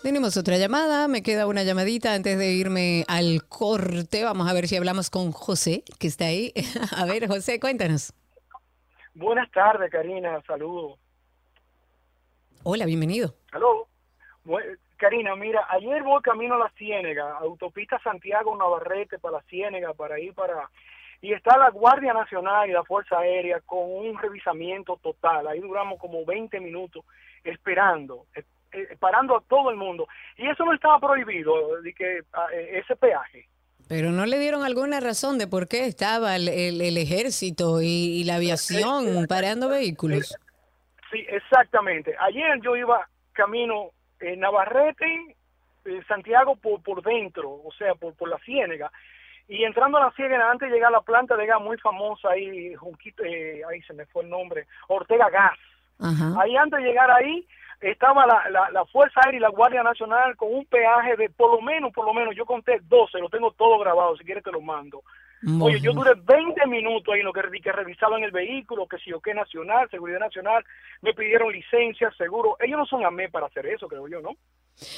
Tenemos 0.08 0.38
otra 0.38 0.56
llamada, 0.56 1.10
me 1.10 1.22
queda 1.22 1.48
una 1.48 1.64
llamadita 1.64 2.14
antes 2.14 2.40
de 2.40 2.54
irme 2.54 3.04
al 3.10 3.44
corte. 3.50 4.24
Vamos 4.24 4.50
a 4.50 4.54
ver 4.54 4.70
si 4.70 4.78
hablamos 4.78 5.10
con 5.10 5.34
José, 5.34 5.84
que 6.00 6.08
está 6.08 6.28
ahí. 6.28 6.54
A 6.98 7.06
ver, 7.06 7.28
José, 7.28 7.60
cuéntanos. 7.60 8.14
Buenas 9.14 9.52
tardes, 9.52 9.92
Karina. 9.92 10.42
Saludos. 10.48 10.98
Hola, 12.64 12.86
bienvenido. 12.86 13.34
Aló. 13.52 13.90
Karina, 14.96 15.36
mira, 15.36 15.68
ayer 15.72 16.02
voy 16.04 16.22
camino 16.22 16.56
a 16.56 16.60
la 16.60 16.72
Ciénega, 16.78 17.38
autopista 17.40 18.00
Santiago 18.00 18.56
Navarrete 18.56 19.20
para 19.20 19.40
la 19.40 19.44
Ciénega, 19.50 19.94
para 19.94 20.22
ir 20.22 20.34
para... 20.34 20.72
Y 21.22 21.34
está 21.34 21.58
la 21.58 21.70
Guardia 21.70 22.14
Nacional 22.14 22.70
y 22.70 22.72
la 22.72 22.86
Fuerza 22.86 23.20
Aérea 23.20 23.60
con 23.60 23.84
un 23.84 24.18
revisamiento 24.18 24.96
total. 25.04 25.50
Ahí 25.50 25.60
duramos 25.60 26.00
como 26.00 26.24
20 26.24 26.62
minutos 26.62 27.04
esperando, 27.44 28.26
eh, 28.78 28.88
eh, 28.91 28.98
parando 28.99 29.36
a 29.38 29.41
todo 29.41 29.70
el 29.72 29.78
mundo. 29.78 30.08
Y 30.38 30.48
eso 30.48 30.64
no 30.66 30.74
estaba 30.74 30.99
prohibido, 30.99 31.82
de 31.82 31.94
que 31.94 32.22
ah, 32.34 32.48
eh, 32.54 32.80
ese 32.84 32.95
peaje. 32.95 33.48
Pero 33.90 34.12
no 34.12 34.26
le 34.26 34.38
dieron 34.40 34.64
alguna 34.64 34.99
razón 34.99 35.38
de 35.38 35.48
por 35.48 35.68
qué 35.68 35.86
estaba 35.86 36.36
el, 36.36 36.49
el- 36.49 36.82
el 36.82 36.98
ejército 36.98 37.82
y, 37.82 37.86
y 38.20 38.24
la 38.26 38.36
aviación 38.36 39.28
parando 39.28 39.70
vehículos. 39.70 40.36
Sí, 41.12 41.26
exactamente. 41.30 42.14
Ayer 42.20 42.60
yo 42.62 42.76
iba 42.76 43.08
camino 43.32 43.91
en 44.20 44.41
Navarrete, 44.41 45.06
eh, 45.86 46.02
Santiago 46.08 46.58
por, 46.58 46.84
por 46.84 47.02
dentro, 47.02 47.49
o 47.49 47.72
sea, 47.78 47.95
por, 47.95 48.14
por 48.16 48.28
la 48.28 48.38
Ciénega. 48.40 48.91
Y 49.48 49.64
entrando 49.64 49.98
a 49.98 50.02
la 50.06 50.12
Ciénega, 50.12 50.52
antes 50.52 50.68
de 50.70 50.76
llegar 50.76 50.90
a 50.90 50.98
la 50.98 51.02
planta 51.02 51.38
de 51.38 51.45
gas 51.45 51.62
muy 51.62 51.78
famosa 51.78 52.32
ahí, 52.32 52.76
Junquito, 52.76 53.24
eh, 53.24 53.62
ahí 53.70 53.82
se 53.84 53.94
me 53.94 54.06
fue 54.08 54.24
el 54.24 54.30
nombre, 54.30 54.68
Ortega 54.90 55.30
Gas. 55.30 55.58
Ajá. 55.99 56.41
Ahí 56.41 56.58
antes 56.58 56.80
de 56.82 56.86
llegar 56.90 57.10
ahí 57.10 57.48
estaba 57.82 58.26
la, 58.26 58.49
la, 58.49 58.70
la 58.72 58.86
Fuerza 58.86 59.22
Aérea 59.24 59.38
y 59.38 59.41
la 59.41 59.49
Guardia 59.49 59.84
Nacional 59.84 60.36
con 60.36 60.54
un 60.54 60.66
peaje 60.66 61.16
de 61.16 61.30
por 61.30 61.52
lo 61.52 61.62
menos, 61.62 61.94
por 61.94 62.06
lo 62.06 62.14
menos, 62.14 62.36
yo 62.36 62.45
conté 62.45 62.80
12, 62.82 63.20
lo 63.20 63.30
tengo 63.30 63.52
todo 63.52 63.78
grabado, 63.80 64.18
si 64.18 64.24
quieres 64.24 64.44
te 64.44 64.52
lo 64.52 64.62
mando. 64.62 65.04
Oye, 65.61 65.80
yo 65.80 65.93
duré 65.93 66.14
20 66.15 66.65
minutos 66.65 67.14
ahí 67.14 67.19
en 67.19 67.26
lo 67.26 67.34
que, 67.34 67.41
que 67.61 67.72
revisaban 67.72 68.23
el 68.23 68.31
vehículo, 68.31 68.88
que 68.88 68.97
si 68.97 69.14
o 69.14 69.19
qué 69.19 69.35
nacional, 69.35 69.88
seguridad 69.89 70.19
nacional, 70.19 70.64
me 71.01 71.14
pidieron 71.14 71.51
licencia, 71.51 72.11
seguro. 72.18 72.57
Ellos 72.59 72.77
no 72.80 72.85
son 72.85 73.05
a 73.05 73.11
mí 73.11 73.27
para 73.27 73.45
hacer 73.45 73.68
eso, 73.68 73.88
creo 73.88 74.07
yo, 74.07 74.19
¿no? 74.22 74.31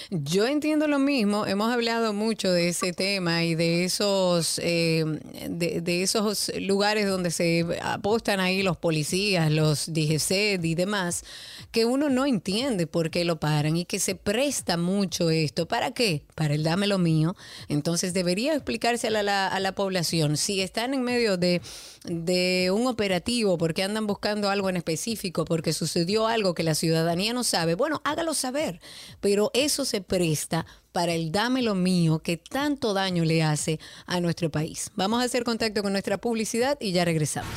Yo 0.10 0.46
entiendo 0.46 0.88
lo 0.88 1.00
mismo. 1.00 1.46
Hemos 1.46 1.72
hablado 1.72 2.14
mucho 2.14 2.52
de 2.52 2.70
ese 2.70 2.92
tema 2.92 3.44
y 3.44 3.56
de 3.56 3.86
esos 3.86 4.60
eh, 4.60 5.06
de, 5.50 5.82
de 5.82 6.04
esos 6.04 6.52
lugares 6.60 7.08
donde 7.08 7.32
se 7.32 7.66
apostan 7.82 8.40
ahí 8.40 8.62
los 8.62 8.78
policías, 8.78 9.52
los 9.52 9.94
DGC 9.94 10.64
y 10.64 10.76
demás, 10.76 11.24
que 11.72 11.86
uno 11.86 12.10
no 12.10 12.26
entiende 12.26 12.88
por 12.88 13.10
qué 13.10 13.24
lo 13.24 13.40
paran 13.40 13.78
y 13.78 13.86
que 13.86 14.00
se 14.00 14.16
presta 14.16 14.76
mucho 14.76 15.30
esto. 15.30 15.68
¿Para 15.68 15.92
qué? 15.92 16.24
Para 16.40 16.54
el 16.54 16.64
dame 16.64 16.88
lo 16.88 17.00
mío. 17.00 17.36
Entonces 17.68 18.14
debería 18.14 18.54
explicarse 18.54 19.08
a 19.08 19.12
la, 19.12 19.48
a 19.48 19.60
la 19.60 19.76
población 19.76 20.38
si 20.38 20.62
están 20.62 20.94
en 20.94 21.04
medio 21.04 21.36
de, 21.36 21.62
de 22.06 22.72
un 22.74 22.88
operativo 22.88 23.58
porque 23.58 23.84
andan 23.84 24.08
buscando 24.08 24.50
algo 24.50 24.70
en 24.70 24.78
específico, 24.78 25.44
porque 25.44 25.74
sucedió 25.74 26.28
algo 26.28 26.54
que 26.54 26.64
la 26.64 26.76
ciudadanía 26.76 27.34
no 27.34 27.44
sabe. 27.44 27.76
Bueno, 27.76 28.00
hágalo 28.06 28.34
saber, 28.34 28.80
pero 29.20 29.52
eso 29.54 29.84
se 29.84 30.00
presta 30.00 30.66
para 30.94 31.14
el 31.14 31.34
dame 31.34 31.62
lo 31.62 31.76
mío 31.76 32.20
que 32.20 32.38
tanto 32.38 32.94
daño 32.94 33.26
le 33.26 33.44
hace 33.44 33.78
a 34.06 34.22
nuestro 34.22 34.50
país. 34.50 34.92
Vamos 34.96 35.22
a 35.22 35.26
hacer 35.26 35.44
contacto 35.44 35.84
con 35.84 35.92
nuestra 35.92 36.20
publicidad 36.20 36.78
y 36.80 36.94
ya 36.94 37.04
regresamos. 37.04 37.52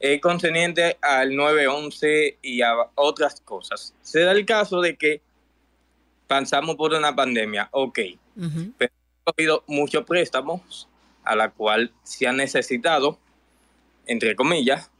es 0.00 0.20
concerniente 0.20 0.98
al 1.00 1.34
911 1.34 2.38
y 2.42 2.62
a 2.62 2.74
otras 2.94 3.40
cosas. 3.40 3.94
Se 4.02 4.20
da 4.20 4.32
el 4.32 4.44
caso 4.44 4.80
de 4.80 4.96
que 4.96 5.20
pasamos 6.26 6.76
por 6.76 6.92
una 6.92 7.14
pandemia, 7.14 7.68
ok, 7.70 7.98
pero 8.76 8.92
ha 9.24 9.30
habido 9.30 9.64
muchos 9.66 10.04
préstamos 10.04 10.88
a 11.24 11.34
la 11.34 11.50
cual 11.50 11.92
se 12.02 12.26
han 12.26 12.36
necesitado, 12.36 13.18
entre 14.06 14.36
comillas, 14.36 14.90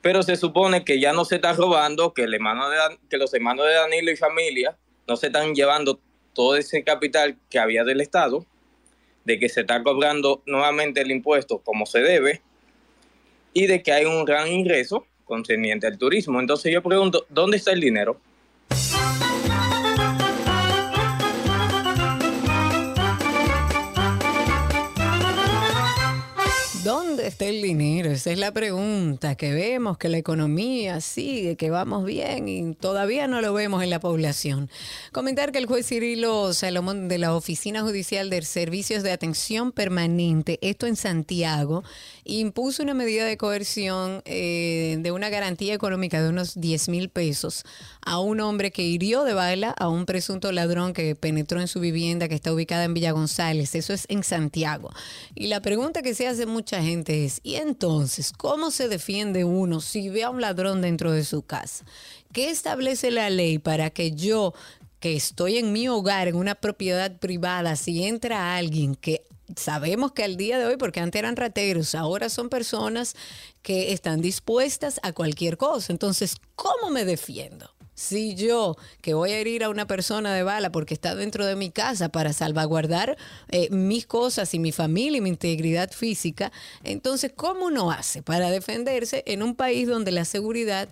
pero 0.00 0.22
se 0.22 0.36
supone 0.36 0.84
que 0.84 1.00
ya 1.00 1.12
no 1.12 1.24
se 1.24 1.36
está 1.36 1.52
robando, 1.52 2.12
que, 2.12 2.24
el 2.24 2.34
hermano 2.34 2.68
de 2.68 2.78
que 3.08 3.16
los 3.16 3.32
hermanos 3.34 3.66
de 3.66 3.74
Danilo 3.74 4.10
y 4.10 4.16
familia 4.16 4.76
no 5.06 5.16
se 5.16 5.28
están 5.28 5.54
llevando 5.54 5.98
todo 6.34 6.56
ese 6.56 6.84
capital 6.84 7.38
que 7.48 7.58
había 7.58 7.84
del 7.84 8.00
Estado, 8.00 8.44
de 9.24 9.38
que 9.38 9.48
se 9.48 9.62
está 9.62 9.82
cobrando 9.82 10.42
nuevamente 10.46 11.00
el 11.00 11.10
impuesto 11.10 11.58
como 11.60 11.86
se 11.86 12.00
debe, 12.00 12.42
y 13.54 13.66
de 13.66 13.82
que 13.82 13.92
hay 13.92 14.04
un 14.04 14.24
gran 14.26 14.48
ingreso 14.48 15.06
concerniente 15.24 15.86
al 15.86 15.96
turismo. 15.96 16.40
Entonces 16.40 16.70
yo 16.72 16.82
pregunto, 16.82 17.24
¿dónde 17.30 17.56
está 17.56 17.72
el 17.72 17.80
dinero? 17.80 18.20
¿Dónde 27.24 27.32
está 27.32 27.46
el 27.46 27.62
dinero? 27.62 28.10
Esa 28.10 28.32
es 28.32 28.38
la 28.38 28.52
pregunta, 28.52 29.34
que 29.34 29.54
vemos 29.54 29.96
que 29.96 30.10
la 30.10 30.18
economía 30.18 31.00
sigue, 31.00 31.56
que 31.56 31.70
vamos 31.70 32.04
bien 32.04 32.50
y 32.50 32.74
todavía 32.74 33.26
no 33.28 33.40
lo 33.40 33.54
vemos 33.54 33.82
en 33.82 33.88
la 33.88 33.98
población. 33.98 34.68
Comentar 35.10 35.50
que 35.50 35.56
el 35.56 35.64
juez 35.64 35.86
Cirilo 35.86 36.52
Salomón 36.52 37.08
de 37.08 37.16
la 37.16 37.34
Oficina 37.34 37.80
Judicial 37.80 38.28
de 38.28 38.42
Servicios 38.42 39.02
de 39.02 39.10
Atención 39.10 39.72
Permanente, 39.72 40.58
esto 40.60 40.86
en 40.86 40.96
Santiago, 40.96 41.82
impuso 42.24 42.82
una 42.82 42.92
medida 42.92 43.24
de 43.24 43.38
coerción 43.38 44.20
eh, 44.26 44.98
de 45.00 45.10
una 45.10 45.30
garantía 45.30 45.72
económica 45.72 46.22
de 46.22 46.28
unos 46.28 46.60
10 46.60 46.90
mil 46.90 47.08
pesos 47.08 47.64
a 48.04 48.18
un 48.18 48.40
hombre 48.40 48.70
que 48.70 48.82
hirió 48.82 49.24
de 49.24 49.32
bala 49.32 49.70
a 49.70 49.88
un 49.88 50.04
presunto 50.04 50.52
ladrón 50.52 50.92
que 50.92 51.14
penetró 51.14 51.58
en 51.58 51.68
su 51.68 51.80
vivienda 51.80 52.28
que 52.28 52.34
está 52.34 52.52
ubicada 52.52 52.84
en 52.84 52.92
Villa 52.92 53.12
González. 53.12 53.74
Eso 53.74 53.94
es 53.94 54.04
en 54.10 54.24
Santiago. 54.24 54.90
Y 55.34 55.46
la 55.46 55.62
pregunta 55.62 56.02
que 56.02 56.14
se 56.14 56.28
hace 56.28 56.44
mucha 56.44 56.82
gente 56.82 57.13
¿y 57.42 57.56
entonces 57.56 58.32
cómo 58.32 58.70
se 58.70 58.88
defiende 58.88 59.44
uno 59.44 59.80
si 59.80 60.08
ve 60.08 60.24
a 60.24 60.30
un 60.30 60.40
ladrón 60.40 60.82
dentro 60.82 61.12
de 61.12 61.24
su 61.24 61.42
casa? 61.42 61.84
¿Qué 62.32 62.50
establece 62.50 63.10
la 63.10 63.30
ley 63.30 63.58
para 63.58 63.90
que 63.90 64.12
yo 64.12 64.54
que 65.00 65.16
estoy 65.16 65.58
en 65.58 65.72
mi 65.72 65.86
hogar, 65.86 66.28
en 66.28 66.36
una 66.36 66.54
propiedad 66.54 67.18
privada, 67.18 67.76
si 67.76 68.04
entra 68.04 68.56
alguien 68.56 68.94
que 68.94 69.22
sabemos 69.54 70.12
que 70.12 70.24
al 70.24 70.36
día 70.36 70.58
de 70.58 70.64
hoy, 70.64 70.76
porque 70.78 71.00
antes 71.00 71.18
eran 71.18 71.36
rateros, 71.36 71.94
ahora 71.94 72.30
son 72.30 72.48
personas 72.48 73.14
que 73.62 73.92
están 73.92 74.20
dispuestas 74.20 75.00
a 75.02 75.12
cualquier 75.12 75.58
cosa. 75.58 75.92
Entonces, 75.92 76.36
¿cómo 76.54 76.90
me 76.90 77.04
defiendo? 77.04 77.73
Si 77.94 78.34
yo, 78.34 78.76
que 79.00 79.14
voy 79.14 79.30
a 79.30 79.38
herir 79.38 79.64
a 79.64 79.68
una 79.68 79.86
persona 79.86 80.34
de 80.34 80.42
bala 80.42 80.70
porque 80.70 80.94
está 80.94 81.14
dentro 81.14 81.46
de 81.46 81.56
mi 81.56 81.70
casa 81.70 82.08
para 82.08 82.32
salvaguardar 82.32 83.16
eh, 83.50 83.68
mis 83.70 84.06
cosas 84.06 84.52
y 84.54 84.58
mi 84.58 84.72
familia 84.72 85.18
y 85.18 85.20
mi 85.20 85.28
integridad 85.28 85.90
física, 85.92 86.52
entonces, 86.82 87.32
¿cómo 87.34 87.66
uno 87.66 87.90
hace 87.90 88.22
para 88.22 88.50
defenderse 88.50 89.22
en 89.26 89.42
un 89.42 89.54
país 89.54 89.88
donde 89.88 90.12
la 90.12 90.24
seguridad 90.24 90.88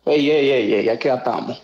Ey, 0.05 0.29
ey, 0.31 0.51
ey, 0.51 0.75
ey, 0.75 0.89
aquí 0.89 1.07
estamos. 1.09 1.63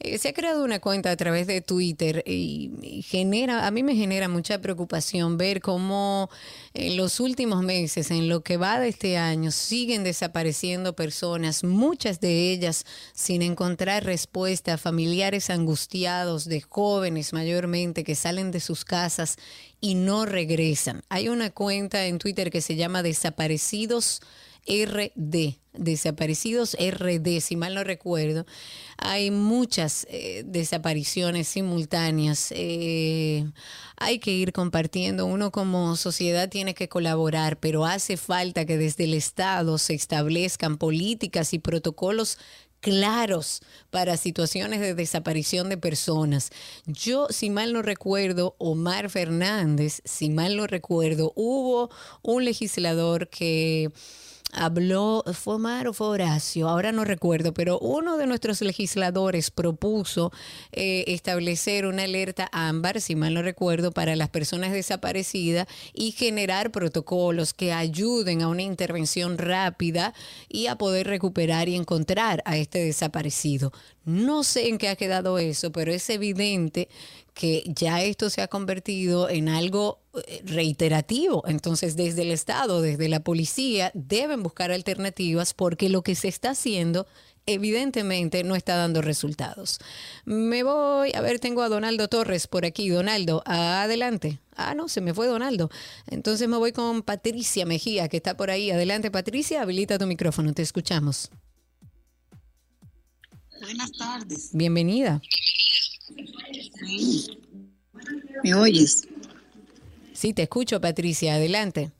Eh, 0.00 0.18
se 0.18 0.28
ha 0.28 0.32
creado 0.32 0.64
una 0.64 0.80
cuenta 0.80 1.10
a 1.10 1.16
través 1.16 1.46
de 1.46 1.60
Twitter 1.60 2.22
y, 2.26 2.70
y 2.82 3.02
genera, 3.02 3.66
a 3.66 3.70
mí 3.70 3.82
me 3.82 3.94
genera 3.94 4.28
mucha 4.28 4.60
preocupación 4.60 5.36
ver 5.36 5.60
cómo 5.60 6.30
en 6.72 6.96
los 6.96 7.20
últimos 7.20 7.62
meses, 7.62 8.10
en 8.10 8.28
lo 8.28 8.42
que 8.42 8.56
va 8.56 8.80
de 8.80 8.88
este 8.88 9.18
año, 9.18 9.50
siguen 9.50 10.04
desapareciendo 10.04 10.94
personas, 10.96 11.64
muchas 11.64 12.20
de 12.20 12.50
ellas 12.50 12.86
sin 13.12 13.42
encontrar 13.42 14.04
respuesta, 14.04 14.78
familiares 14.78 15.50
angustiados 15.50 16.46
de 16.46 16.60
jóvenes 16.60 17.32
mayormente 17.32 18.04
que 18.04 18.14
salen 18.14 18.50
de 18.50 18.60
sus 18.60 18.84
casas 18.84 19.36
y 19.80 19.94
no 19.94 20.26
regresan. 20.26 21.02
Hay 21.08 21.28
una 21.28 21.50
cuenta 21.50 22.06
en 22.06 22.18
Twitter 22.18 22.50
que 22.50 22.60
se 22.60 22.76
llama 22.76 23.02
Desaparecidos 23.02 24.20
RD, 24.70 25.58
desaparecidos 25.72 26.76
RD, 26.78 27.40
si 27.40 27.56
mal 27.56 27.74
no 27.74 27.82
recuerdo. 27.82 28.46
Hay 28.98 29.30
muchas 29.30 30.06
eh, 30.08 30.42
desapariciones 30.46 31.48
simultáneas. 31.48 32.52
Eh, 32.52 33.50
hay 33.96 34.20
que 34.20 34.30
ir 34.30 34.52
compartiendo. 34.52 35.26
Uno 35.26 35.50
como 35.50 35.96
sociedad 35.96 36.48
tiene 36.48 36.74
que 36.74 36.88
colaborar, 36.88 37.58
pero 37.58 37.84
hace 37.84 38.16
falta 38.16 38.64
que 38.64 38.78
desde 38.78 39.04
el 39.04 39.14
Estado 39.14 39.78
se 39.78 39.94
establezcan 39.94 40.78
políticas 40.78 41.52
y 41.52 41.58
protocolos 41.58 42.38
claros 42.80 43.60
para 43.90 44.16
situaciones 44.16 44.80
de 44.80 44.94
desaparición 44.94 45.68
de 45.68 45.76
personas. 45.76 46.50
Yo, 46.86 47.28
si 47.30 47.50
mal 47.50 47.72
no 47.72 47.82
recuerdo, 47.82 48.56
Omar 48.58 49.10
Fernández, 49.10 50.00
si 50.04 50.30
mal 50.30 50.56
no 50.56 50.66
recuerdo, 50.66 51.32
hubo 51.36 51.90
un 52.22 52.44
legislador 52.44 53.28
que 53.28 53.92
habló, 54.52 55.24
fue 55.32 55.54
Omar 55.54 55.88
o 55.88 55.92
fue 55.92 56.08
Horacio, 56.08 56.68
ahora 56.68 56.92
no 56.92 57.04
recuerdo, 57.04 57.54
pero 57.54 57.78
uno 57.78 58.16
de 58.16 58.26
nuestros 58.26 58.60
legisladores 58.62 59.50
propuso 59.50 60.32
eh, 60.72 61.04
establecer 61.08 61.86
una 61.86 62.04
alerta 62.04 62.48
ámbar, 62.52 63.00
si 63.00 63.16
mal 63.16 63.34
no 63.34 63.42
recuerdo, 63.42 63.92
para 63.92 64.16
las 64.16 64.28
personas 64.28 64.72
desaparecidas 64.72 65.66
y 65.92 66.12
generar 66.12 66.70
protocolos 66.70 67.54
que 67.54 67.72
ayuden 67.72 68.42
a 68.42 68.48
una 68.48 68.62
intervención 68.62 69.38
rápida 69.38 70.14
y 70.48 70.66
a 70.66 70.76
poder 70.76 71.06
recuperar 71.06 71.68
y 71.68 71.76
encontrar 71.76 72.42
a 72.44 72.56
este 72.56 72.78
desaparecido. 72.84 73.72
No 74.04 74.44
sé 74.44 74.68
en 74.68 74.78
qué 74.78 74.88
ha 74.88 74.96
quedado 74.96 75.38
eso, 75.38 75.72
pero 75.72 75.92
es 75.92 76.08
evidente 76.10 76.88
que 77.40 77.64
ya 77.64 78.02
esto 78.02 78.28
se 78.28 78.42
ha 78.42 78.48
convertido 78.48 79.30
en 79.30 79.48
algo 79.48 80.02
eh, 80.26 80.42
reiterativo. 80.44 81.42
Entonces, 81.46 81.96
desde 81.96 82.20
el 82.20 82.32
Estado, 82.32 82.82
desde 82.82 83.08
la 83.08 83.20
policía, 83.20 83.90
deben 83.94 84.42
buscar 84.42 84.70
alternativas 84.70 85.54
porque 85.54 85.88
lo 85.88 86.02
que 86.02 86.14
se 86.16 86.28
está 86.28 86.50
haciendo 86.50 87.06
evidentemente 87.46 88.44
no 88.44 88.56
está 88.56 88.76
dando 88.76 89.00
resultados. 89.00 89.78
Me 90.26 90.62
voy, 90.64 91.12
a 91.14 91.22
ver, 91.22 91.40
tengo 91.40 91.62
a 91.62 91.70
Donaldo 91.70 92.08
Torres 92.08 92.46
por 92.46 92.66
aquí. 92.66 92.90
Donaldo, 92.90 93.42
adelante. 93.46 94.38
Ah, 94.54 94.74
no, 94.74 94.88
se 94.88 95.00
me 95.00 95.14
fue 95.14 95.26
Donaldo. 95.26 95.70
Entonces 96.08 96.46
me 96.46 96.58
voy 96.58 96.72
con 96.72 97.00
Patricia 97.00 97.64
Mejía, 97.64 98.08
que 98.08 98.18
está 98.18 98.36
por 98.36 98.50
ahí. 98.50 98.70
Adelante, 98.70 99.10
Patricia, 99.10 99.62
habilita 99.62 99.96
tu 99.96 100.06
micrófono, 100.06 100.52
te 100.52 100.60
escuchamos. 100.60 101.30
Buenas 103.62 103.92
tardes. 103.92 104.50
Bienvenida. 104.52 105.22
¿Me 108.42 108.54
oyes? 108.54 109.06
Sí, 110.12 110.32
te 110.32 110.42
escucho, 110.42 110.80
Patricia. 110.80 111.34
Adelante. 111.34 111.92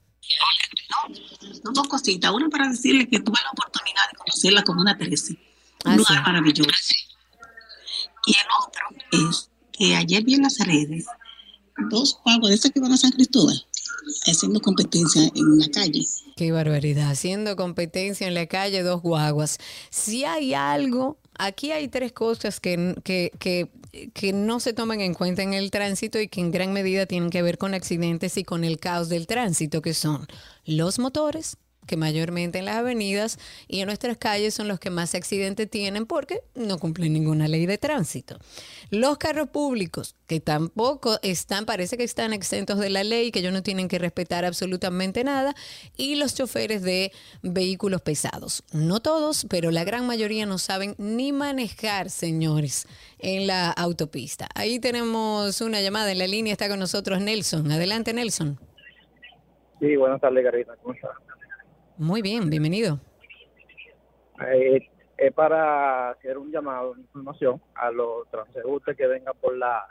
No, 1.65 1.73
dos 1.73 1.89
cositas. 1.89 2.31
Una 2.33 2.49
para 2.49 2.69
decirle 2.69 3.09
que 3.09 3.21
tuve 3.21 3.39
la 3.43 3.51
oportunidad 3.51 4.03
de 4.13 4.19
conocer 4.19 4.53
la 4.53 4.63
Comuna 4.63 4.97
13. 4.97 5.33
Un 5.33 5.39
Ah, 5.85 5.97
lugar 5.97 6.17
sí. 6.19 6.23
maravilloso. 6.25 6.71
Y 8.27 8.33
el 8.33 8.47
otro 8.67 9.29
es 9.31 9.51
que 9.73 9.97
ayer 9.97 10.23
vi 10.25 10.35
en 10.35 10.43
las 10.43 10.59
redes 10.59 11.07
dos 11.89 12.21
pagos 12.25 12.51
de 12.51 12.55
esas 12.55 12.71
que 12.71 12.81
van 12.81 12.93
a 12.93 12.97
San 12.99 13.11
Cristóbal 13.13 13.65
haciendo 14.27 14.61
competencia 14.61 15.23
en 15.35 15.59
la 15.59 15.69
calle. 15.69 16.05
Qué 16.37 16.53
barbaridad. 16.53 17.11
Haciendo 17.11 17.57
competencia 17.57 18.27
en 18.27 18.35
la 18.35 18.47
calle, 18.47 18.83
dos 18.83 19.01
guaguas. 19.01 19.59
Si 19.91 20.25
hay 20.25 20.53
algo, 20.53 21.19
aquí 21.39 21.71
hay 21.73 21.89
tres 21.89 22.13
cosas 22.13 22.61
que, 22.61 22.95
que, 23.05 23.31
que, 23.39 23.71
que 24.15 24.33
no 24.33 24.61
se 24.61 24.73
toman 24.73 25.01
en 25.01 25.15
cuenta 25.15 25.43
en 25.43 25.55
el 25.55 25.71
tránsito 25.71 26.21
y 26.21 26.29
que 26.29 26.41
en 26.41 26.51
gran 26.51 26.73
medida 26.73 27.07
tienen 27.07 27.31
que 27.31 27.43
ver 27.43 27.59
con 27.59 27.75
accidentes 27.75 28.37
y 28.37 28.45
con 28.45 28.65
el 28.65 28.79
caos 28.79 29.09
del 29.09 29.27
tránsito, 29.27 29.83
que 29.83 29.95
son 29.95 30.27
los 30.65 30.99
motores 30.99 31.57
que 31.91 31.97
mayormente 31.97 32.61
en 32.61 32.67
las 32.67 32.77
avenidas 32.77 33.37
y 33.67 33.81
en 33.81 33.87
nuestras 33.87 34.17
calles 34.17 34.55
son 34.55 34.69
los 34.69 34.79
que 34.79 34.91
más 34.91 35.17
accidentes 35.17 35.69
tienen 35.69 36.07
porque 36.07 36.45
no 36.55 36.79
cumplen 36.79 37.13
ninguna 37.13 37.49
ley 37.49 37.67
de 37.67 37.79
tránsito. 37.79 38.39
Los 38.91 39.19
carros 39.19 39.49
públicos, 39.49 40.15
que 40.29 40.39
tampoco 40.39 41.19
están, 41.23 41.67
parece 41.67 41.97
que 41.97 42.05
están 42.05 42.33
exentos 42.33 42.79
de 42.79 42.91
la 42.91 43.03
ley, 43.03 43.33
que 43.33 43.41
ellos 43.41 43.53
no 43.53 43.65
tienen 43.65 43.89
que 43.89 43.99
respetar 43.99 44.45
absolutamente 44.45 45.25
nada, 45.25 45.57
y 45.97 46.15
los 46.15 46.37
choferes 46.37 46.83
de 46.83 47.11
vehículos 47.43 48.03
pesados. 48.03 48.63
No 48.73 49.01
todos, 49.01 49.49
pero 49.51 49.73
la 49.73 49.83
gran 49.83 50.07
mayoría 50.07 50.47
no 50.47 50.59
saben 50.59 50.95
ni 50.97 51.33
manejar, 51.33 52.09
señores, 52.09 52.87
en 53.19 53.49
la 53.49 53.73
autopista. 53.73 54.47
Ahí 54.55 54.79
tenemos 54.79 55.61
una 55.61 55.81
llamada 55.81 56.13
en 56.13 56.19
la 56.19 56.29
línea, 56.29 56.53
está 56.53 56.69
con 56.69 56.79
nosotros 56.79 57.21
Nelson. 57.21 57.73
Adelante, 57.73 58.13
Nelson. 58.13 58.61
Sí, 59.81 59.97
buenas 59.97 60.21
tardes, 60.21 60.45
Karina. 60.45 60.75
¿Cómo 60.83 60.95
estás? 60.95 61.11
Muy 62.01 62.23
bien, 62.23 62.49
bienvenido. 62.49 62.99
Eh, 64.51 64.89
es 65.19 65.33
para 65.35 66.09
hacer 66.09 66.39
un 66.39 66.51
llamado, 66.51 66.93
una 66.93 67.03
información 67.03 67.61
a 67.75 67.91
los 67.91 68.27
transeúntes 68.31 68.97
que 68.97 69.07
vengan 69.07 69.35
por 69.39 69.55
la 69.55 69.85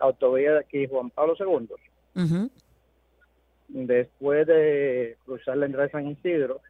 autovía 0.00 0.52
de 0.52 0.60
aquí, 0.60 0.86
Juan 0.86 1.10
Pablo 1.10 1.34
II. 1.38 2.50
Después 3.68 4.46
de 4.46 5.18
cruzar 5.26 5.58
la 5.58 5.66
entrada 5.66 5.88
de 5.88 5.92
San 5.92 6.08
Isidro, 6.08 6.62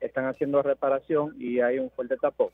están 0.00 0.24
haciendo 0.24 0.62
reparación 0.62 1.36
y 1.38 1.60
hay 1.60 1.78
un 1.78 1.90
fuerte 1.90 2.16
tapón. 2.16 2.48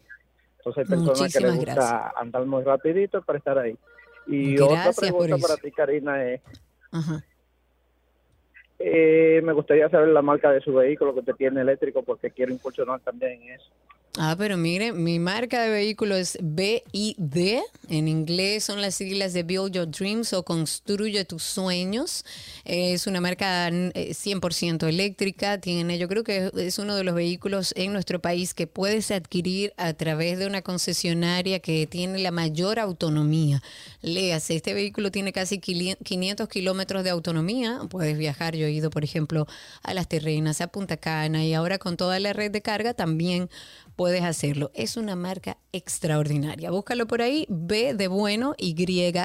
Entonces 0.59 0.83
hay 0.83 0.97
personas 0.97 1.33
que 1.33 1.41
les 1.41 1.57
gusta 1.59 1.75
gracias. 1.75 2.13
andar 2.17 2.45
muy 2.45 2.65
rapidito 2.65 3.23
para 3.23 3.39
estar 3.39 3.57
ahí. 3.57 3.79
Y 4.27 4.59
otra 4.59 4.83
Gracias 4.83 5.13
por 5.13 5.23
pregunta 5.23 5.47
para 5.47 5.61
ti, 5.61 5.71
Karina, 5.71 6.25
es. 6.25 6.41
Eh, 8.79 9.41
me 9.43 9.53
gustaría 9.53 9.89
saber 9.89 10.09
la 10.09 10.23
marca 10.23 10.51
de 10.51 10.61
su 10.61 10.75
vehículo 10.75 11.15
que 11.15 11.21
usted 11.21 11.35
tiene 11.35 11.61
eléctrico 11.61 12.03
porque 12.03 12.31
quiero 12.31 12.53
incursionar 12.53 13.01
también 13.01 13.43
eso. 13.45 13.71
Ah, 14.19 14.35
pero 14.39 14.57
mire, 14.57 14.95
mi 14.95 15.19
marca 15.19 15.61
de 15.61 15.69
vehículo 15.69 16.17
es 16.17 16.39
BID. 16.41 17.61
En 17.91 18.09
inglés 18.09 18.65
son 18.65 18.81
las 18.81 18.95
siglas 18.95 19.35
de 19.35 19.43
Build 19.43 19.73
Your 19.73 19.91
Dreams 19.91 20.33
o 20.33 20.43
Construye 20.43 21.27
tus 21.27 21.43
sueños. 21.43 22.25
Es 22.65 23.07
una 23.07 23.21
marca 23.21 23.69
eh, 23.69 24.15
100% 24.15 24.89
eléctrica. 24.89 25.61
Tiene, 25.61 25.99
yo 25.99 26.09
creo 26.09 26.25
que 26.25 26.51
es 26.57 26.79
uno 26.79 26.97
de 26.97 27.05
los 27.05 27.15
vehículos 27.15 27.75
en 27.77 27.93
nuestro 27.93 28.19
país 28.23 28.55
que 28.55 28.67
puedes 28.67 29.11
adquirir 29.11 29.75
a 29.77 29.93
través 29.93 30.39
de 30.39 30.47
una 30.47 30.63
concesionaria 30.63 31.59
que 31.59 31.87
tiene 31.87 32.19
la 32.19 32.31
mayor 32.31 32.79
autonomía. 32.79 33.63
Léase, 34.01 34.57
este 34.57 34.73
vehículo 34.73 35.11
tiene 35.11 35.35
casi 35.35 35.59
500 35.59 36.49
kilómetros 36.49 37.05
de 37.05 37.11
autonomía. 37.11 37.81
Puedes 37.91 38.17
viajar. 38.17 38.57
Yo 38.57 38.65
he 38.65 38.73
ido, 38.73 38.89
por 38.89 39.05
ejemplo, 39.05 39.47
a 39.83 39.93
Las 39.93 40.09
Terrenas, 40.09 40.63
a 40.63 40.69
Punta 40.69 40.97
Cana 40.97 41.45
y 41.45 41.53
ahora 41.53 41.77
con 41.77 41.99
toda 41.99 42.19
la 42.19 42.33
red 42.33 42.51
de 42.51 42.63
carga 42.63 42.95
también 42.95 43.51
puedes 43.97 44.23
hacerlo. 44.23 44.71
Es 44.75 44.97
una 44.97 45.17
marca 45.17 45.57
extraordinaria. 45.73 46.71
Búscalo 46.71 47.07
por 47.07 47.23
ahí, 47.23 47.47
B 47.49 47.95
de 47.95 48.09
bueno, 48.09 48.55
Y 48.59 48.75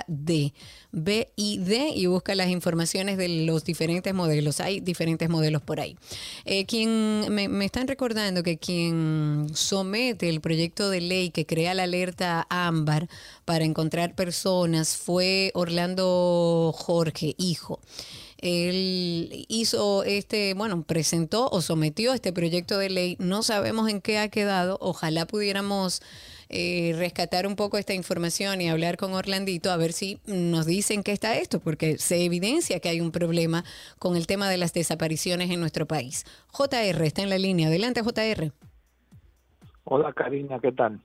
D. 0.08 0.54
B 0.92 1.32
y 1.36 1.58
D 1.60 1.92
y 1.96 2.06
busca 2.08 2.36
las 2.36 2.50
informaciones 2.50 3.18
de 3.18 3.46
los 3.46 3.64
diferentes 3.64 4.14
modelos. 4.14 4.60
Hay 4.60 4.80
diferentes 4.80 5.30
modelos 5.30 5.62
por 5.62 5.80
ahí. 5.80 5.98
Eh, 6.46 6.66
quien 6.66 7.26
me, 7.30 7.48
me 7.48 7.66
están 7.66 7.88
recordando 7.88 8.44
que 8.44 8.58
quien 8.58 9.48
somete 9.54 10.30
el 10.30 10.42
proyecto 10.42 10.90
de 10.90 11.02
ley 11.02 11.30
que 11.30 11.46
crea 11.46 11.74
la 11.74 11.84
alerta 11.84 12.48
ámbar 12.50 13.08
para 13.46 13.66
encontrar 13.66 14.16
personas 14.16 14.96
fue 14.98 15.52
Orlando 15.54 16.74
Jorge, 16.76 17.36
hijo. 17.38 17.80
Él 18.42 19.46
hizo 19.50 20.04
este, 20.04 20.56
bueno, 20.56 20.84
presentó 20.84 21.48
o 21.50 21.62
sometió 21.62 22.14
este 22.14 22.34
proyecto 22.34 22.78
de 22.78 22.90
ley. 22.90 23.16
No 23.20 23.44
sabemos 23.44 23.88
en 23.88 24.02
qué 24.02 24.18
ha 24.18 24.30
quedado. 24.30 24.78
Ojalá 24.82 25.28
pudiéramos 25.28 26.02
eh, 26.50 26.94
rescatar 26.98 27.48
un 27.48 27.56
poco 27.56 27.78
esta 27.78 27.94
información 27.94 28.60
y 28.60 28.68
hablar 28.68 28.98
con 28.98 29.14
Orlandito 29.14 29.72
a 29.72 29.78
ver 29.78 29.94
si 29.94 30.20
nos 30.26 30.66
dicen 30.66 31.04
qué 31.04 31.12
está 31.12 31.38
esto, 31.38 31.60
porque 31.60 31.98
se 31.98 32.26
evidencia 32.26 32.80
que 32.80 32.90
hay 32.90 33.00
un 33.00 33.12
problema 33.12 33.64
con 34.00 34.18
el 34.18 34.28
tema 34.28 34.50
de 34.50 34.58
las 34.58 34.74
desapariciones 34.74 35.52
en 35.52 35.60
nuestro 35.60 35.86
país. 35.86 36.26
JR 36.52 37.06
está 37.06 37.22
en 37.22 37.30
la 37.30 37.38
línea. 37.38 37.68
Adelante, 37.68 38.02
JR. 38.02 38.52
Hola 39.84 40.14
Karina, 40.14 40.60
¿qué 40.60 40.72
tal? 40.72 41.00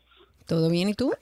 ¿Todo 0.46 0.70
bien 0.70 0.88
y 0.88 0.94
tú? 0.94 1.12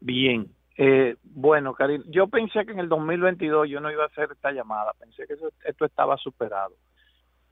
Bien. 0.00 0.48
Eh, 0.76 1.16
Bueno, 1.32 1.74
Karin, 1.74 2.02
yo 2.08 2.26
pensé 2.26 2.66
que 2.66 2.72
en 2.72 2.80
el 2.80 2.88
2022 2.88 3.68
yo 3.68 3.80
no 3.80 3.90
iba 3.90 4.02
a 4.02 4.08
hacer 4.08 4.28
esta 4.32 4.50
llamada, 4.50 4.92
pensé 4.98 5.26
que 5.26 5.34
eso- 5.34 5.52
esto 5.64 5.84
estaba 5.84 6.16
superado. 6.16 6.74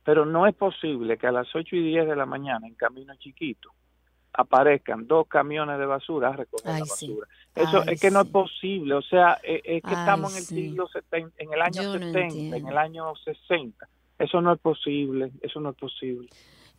Pero 0.04 0.24
no 0.26 0.46
es 0.46 0.54
posible 0.54 1.16
que 1.16 1.26
a 1.26 1.32
las 1.32 1.54
8 1.54 1.76
y 1.76 1.82
10 1.82 2.06
de 2.08 2.16
la 2.16 2.26
mañana 2.26 2.66
en 2.66 2.74
Camino 2.74 3.14
Chiquito 3.16 3.70
aparezcan 4.32 5.06
dos 5.06 5.26
camiones 5.28 5.78
de 5.78 5.86
basura 5.86 6.28
a 6.28 6.32
recoger 6.32 6.72
Ay, 6.72 6.80
la 6.80 6.86
sí. 6.86 7.06
basura. 7.08 7.28
Eso 7.54 7.82
Ay, 7.86 7.94
es 7.94 8.00
que 8.00 8.10
no 8.10 8.20
es 8.22 8.28
posible, 8.28 8.94
o 8.94 9.02
sea, 9.02 9.34
es, 9.42 9.60
es 9.64 9.82
que 9.82 9.90
Ay, 9.90 9.94
estamos 9.98 10.32
en 10.32 10.38
el 10.38 10.44
sí. 10.44 10.54
siglo 10.54 10.88
70, 10.88 11.34
en 11.42 11.52
el 11.52 11.62
año 11.62 11.82
Yo 11.82 11.92
no 11.94 11.98
70, 11.98 12.56
en 12.56 12.66
el 12.68 12.78
año 12.78 13.14
60. 13.16 13.88
Eso 14.18 14.40
no 14.40 14.52
es 14.52 14.60
posible, 14.60 15.30
eso 15.40 15.60
no 15.60 15.70
es 15.70 15.76
posible. 15.76 16.28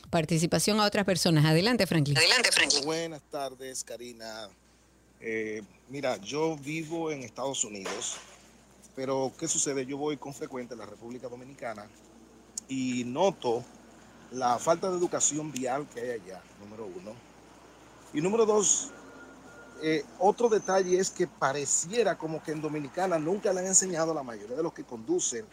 participación 0.09 0.81
a 0.81 0.85
otras 0.85 1.05
personas. 1.05 1.45
Adelante, 1.45 1.87
Franklin. 1.87 2.17
Adelante, 2.17 2.51
Franklin. 2.51 2.83
Buenas 2.83 3.21
tardes, 3.31 3.81
Karina. 3.83 4.49
Eh, 5.19 5.63
mira, 5.89 6.17
yo 6.17 6.57
vivo 6.57 7.11
en 7.11 7.23
Estados 7.23 7.63
Unidos, 7.63 8.17
pero 8.95 9.31
¿qué 9.37 9.47
sucede? 9.47 9.85
Yo 9.85 9.97
voy 9.97 10.17
con 10.17 10.33
frecuente 10.33 10.73
a 10.73 10.77
la 10.77 10.85
República 10.85 11.29
Dominicana 11.29 11.85
y 12.67 13.03
noto 13.05 13.63
la 14.31 14.59
falta 14.59 14.89
de 14.89 14.97
educación 14.97 15.51
vial 15.51 15.87
que 15.93 16.01
hay 16.01 16.09
allá, 16.21 16.41
número 16.59 16.85
uno. 16.85 17.13
Y 18.13 18.21
número 18.21 18.45
dos, 18.45 18.91
eh, 19.81 20.03
otro 20.19 20.49
detalle 20.49 20.99
es 20.99 21.09
que 21.11 21.27
pareciera 21.27 22.17
como 22.17 22.41
que 22.41 22.51
en 22.51 22.61
Dominicana 22.61 23.19
nunca 23.19 23.53
le 23.53 23.61
han 23.61 23.67
enseñado 23.67 24.11
a 24.11 24.15
la 24.15 24.23
mayoría 24.23 24.57
de 24.57 24.63
los 24.63 24.73
que 24.73 24.83
conducen 24.83 25.45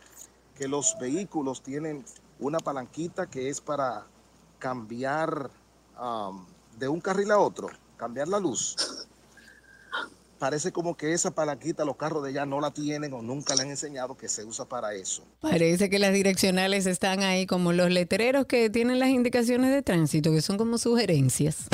que 0.56 0.68
los 0.68 0.96
vehículos 0.98 1.62
tienen 1.62 2.04
una 2.38 2.58
palanquita 2.58 3.28
que 3.28 3.48
es 3.48 3.60
para 3.60 4.06
cambiar 4.58 5.50
de 6.78 6.88
un 6.88 7.00
carril 7.00 7.30
a 7.30 7.38
otro, 7.38 7.68
cambiar 7.96 8.28
la 8.28 8.40
luz. 8.40 9.06
Parece 10.38 10.72
como 10.72 10.96
que 10.96 11.12
esa 11.12 11.34
palanquita 11.34 11.84
los 11.84 11.96
carros 11.96 12.22
de 12.24 12.30
allá 12.30 12.44
no 12.44 12.60
la 12.60 12.72
tienen 12.72 13.12
o 13.12 13.22
nunca 13.22 13.54
le 13.54 13.62
han 13.62 13.70
enseñado 13.70 14.16
que 14.16 14.28
se 14.28 14.44
usa 14.44 14.68
para 14.68 14.92
eso. 14.94 15.24
Parece 15.40 15.88
que 15.88 15.98
las 15.98 16.12
direccionales 16.12 16.86
están 16.86 17.22
ahí 17.22 17.46
como 17.46 17.72
los 17.72 17.90
letreros 17.90 18.46
que 18.46 18.68
tienen 18.68 18.98
las 18.98 19.10
indicaciones 19.10 19.70
de 19.70 19.82
tránsito, 19.82 20.32
que 20.32 20.42
son 20.42 20.58
como 20.58 20.76
sugerencias. 20.78 21.68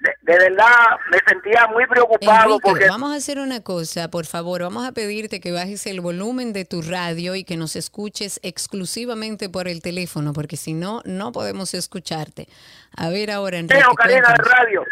De, 0.00 0.14
de 0.20 0.38
verdad 0.38 0.66
me 1.10 1.18
sentía 1.26 1.66
muy 1.68 1.86
preocupado 1.86 2.44
Enrique, 2.44 2.60
porque 2.62 2.88
vamos 2.88 3.12
a 3.12 3.16
hacer 3.16 3.38
una 3.38 3.60
cosa, 3.60 4.08
por 4.10 4.26
favor, 4.26 4.62
vamos 4.62 4.86
a 4.86 4.92
pedirte 4.92 5.40
que 5.40 5.52
bajes 5.52 5.86
el 5.86 6.02
volumen 6.02 6.52
de 6.52 6.66
tu 6.66 6.82
radio 6.82 7.34
y 7.34 7.44
que 7.44 7.56
nos 7.56 7.76
escuches 7.76 8.38
exclusivamente 8.42 9.48
por 9.48 9.68
el 9.68 9.80
teléfono, 9.80 10.34
porque 10.34 10.58
si 10.58 10.74
no, 10.74 11.00
no 11.06 11.32
podemos 11.32 11.72
escucharte. 11.72 12.46
A 12.94 13.08
ver 13.08 13.30
ahora, 13.30 13.58
Enrique. 13.58 13.80
tengo 13.80 13.94
Karina 13.94 14.34
de 14.36 14.44
radio. 14.44 14.84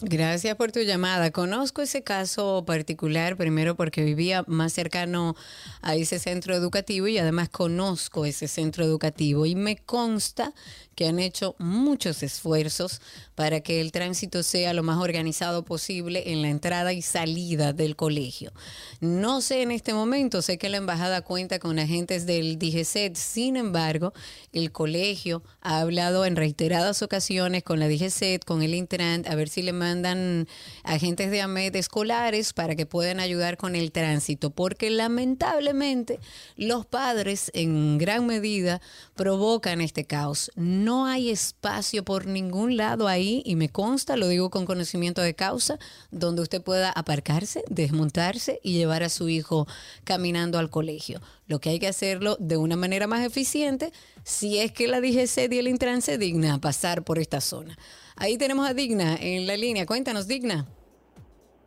Gracias 0.00 0.56
por 0.56 0.72
tu 0.72 0.80
llamada. 0.80 1.30
Conozco 1.30 1.82
ese 1.82 2.02
caso 2.02 2.64
particular, 2.66 3.36
primero 3.36 3.76
porque 3.76 4.02
vivía 4.02 4.44
más 4.46 4.72
cercano 4.72 5.34
a 5.82 5.94
ese 5.94 6.18
centro 6.18 6.54
educativo 6.54 7.06
y 7.06 7.18
además 7.18 7.50
conozco 7.50 8.24
ese 8.24 8.48
centro 8.48 8.84
educativo 8.84 9.44
y 9.44 9.54
me 9.54 9.76
consta 9.76 10.54
que 10.94 11.06
han 11.06 11.18
hecho 11.18 11.54
muchos 11.58 12.22
esfuerzos 12.22 13.00
para 13.34 13.60
que 13.60 13.80
el 13.80 13.92
tránsito 13.92 14.42
sea 14.42 14.74
lo 14.74 14.82
más 14.82 14.98
organizado 14.98 15.64
posible 15.64 16.32
en 16.32 16.42
la 16.42 16.48
entrada 16.48 16.92
y 16.92 17.02
salida 17.02 17.72
del 17.72 17.96
colegio. 17.96 18.52
No 19.00 19.40
sé 19.40 19.62
en 19.62 19.70
este 19.70 19.94
momento, 19.94 20.42
sé 20.42 20.58
que 20.58 20.68
la 20.68 20.76
embajada 20.78 21.22
cuenta 21.22 21.41
con 21.60 21.78
agentes 21.78 22.24
del 22.24 22.56
DGCET. 22.58 23.16
Sin 23.16 23.56
embargo, 23.56 24.12
el 24.52 24.70
colegio 24.70 25.42
ha 25.60 25.80
hablado 25.80 26.24
en 26.24 26.36
reiteradas 26.36 27.02
ocasiones 27.02 27.64
con 27.64 27.80
la 27.80 27.88
DGCET, 27.88 28.44
con 28.44 28.62
el 28.62 28.74
Intran, 28.74 29.24
a 29.26 29.34
ver 29.34 29.48
si 29.48 29.62
le 29.62 29.72
mandan 29.72 30.46
agentes 30.84 31.32
de 31.32 31.42
AMED 31.42 31.74
escolares 31.74 32.52
para 32.52 32.76
que 32.76 32.86
puedan 32.86 33.18
ayudar 33.18 33.56
con 33.56 33.74
el 33.74 33.90
tránsito, 33.90 34.50
porque 34.50 34.88
lamentablemente 34.90 36.20
los 36.56 36.86
padres 36.86 37.50
en 37.54 37.98
gran 37.98 38.26
medida 38.26 38.80
provocan 39.16 39.80
este 39.80 40.04
caos. 40.04 40.52
No 40.54 41.06
hay 41.06 41.30
espacio 41.30 42.04
por 42.04 42.26
ningún 42.26 42.76
lado 42.76 43.08
ahí 43.08 43.42
y 43.44 43.56
me 43.56 43.68
consta, 43.68 44.16
lo 44.16 44.28
digo 44.28 44.50
con 44.50 44.64
conocimiento 44.64 45.22
de 45.22 45.34
causa, 45.34 45.78
donde 46.12 46.42
usted 46.42 46.62
pueda 46.62 46.90
aparcarse, 46.90 47.64
desmontarse 47.68 48.60
y 48.62 48.74
llevar 48.74 49.02
a 49.02 49.08
su 49.08 49.28
hijo 49.28 49.66
caminando 50.04 50.58
al 50.58 50.70
colegio. 50.70 51.20
Lo 51.46 51.60
que 51.60 51.70
hay 51.70 51.78
que 51.78 51.88
hacerlo 51.88 52.36
de 52.38 52.56
una 52.56 52.76
manera 52.76 53.06
más 53.06 53.24
eficiente 53.24 53.92
si 54.24 54.58
es 54.58 54.72
que 54.72 54.88
la 54.88 55.00
DGC 55.00 55.52
y 55.52 55.58
el 55.58 55.68
Intran 55.68 56.02
se 56.02 56.18
digna 56.18 56.54
a 56.54 56.58
pasar 56.58 57.02
por 57.02 57.18
esta 57.18 57.40
zona. 57.40 57.76
Ahí 58.16 58.38
tenemos 58.38 58.68
a 58.68 58.74
Digna 58.74 59.16
en 59.20 59.46
la 59.46 59.56
línea. 59.56 59.86
Cuéntanos, 59.86 60.28
Digna. 60.28 60.66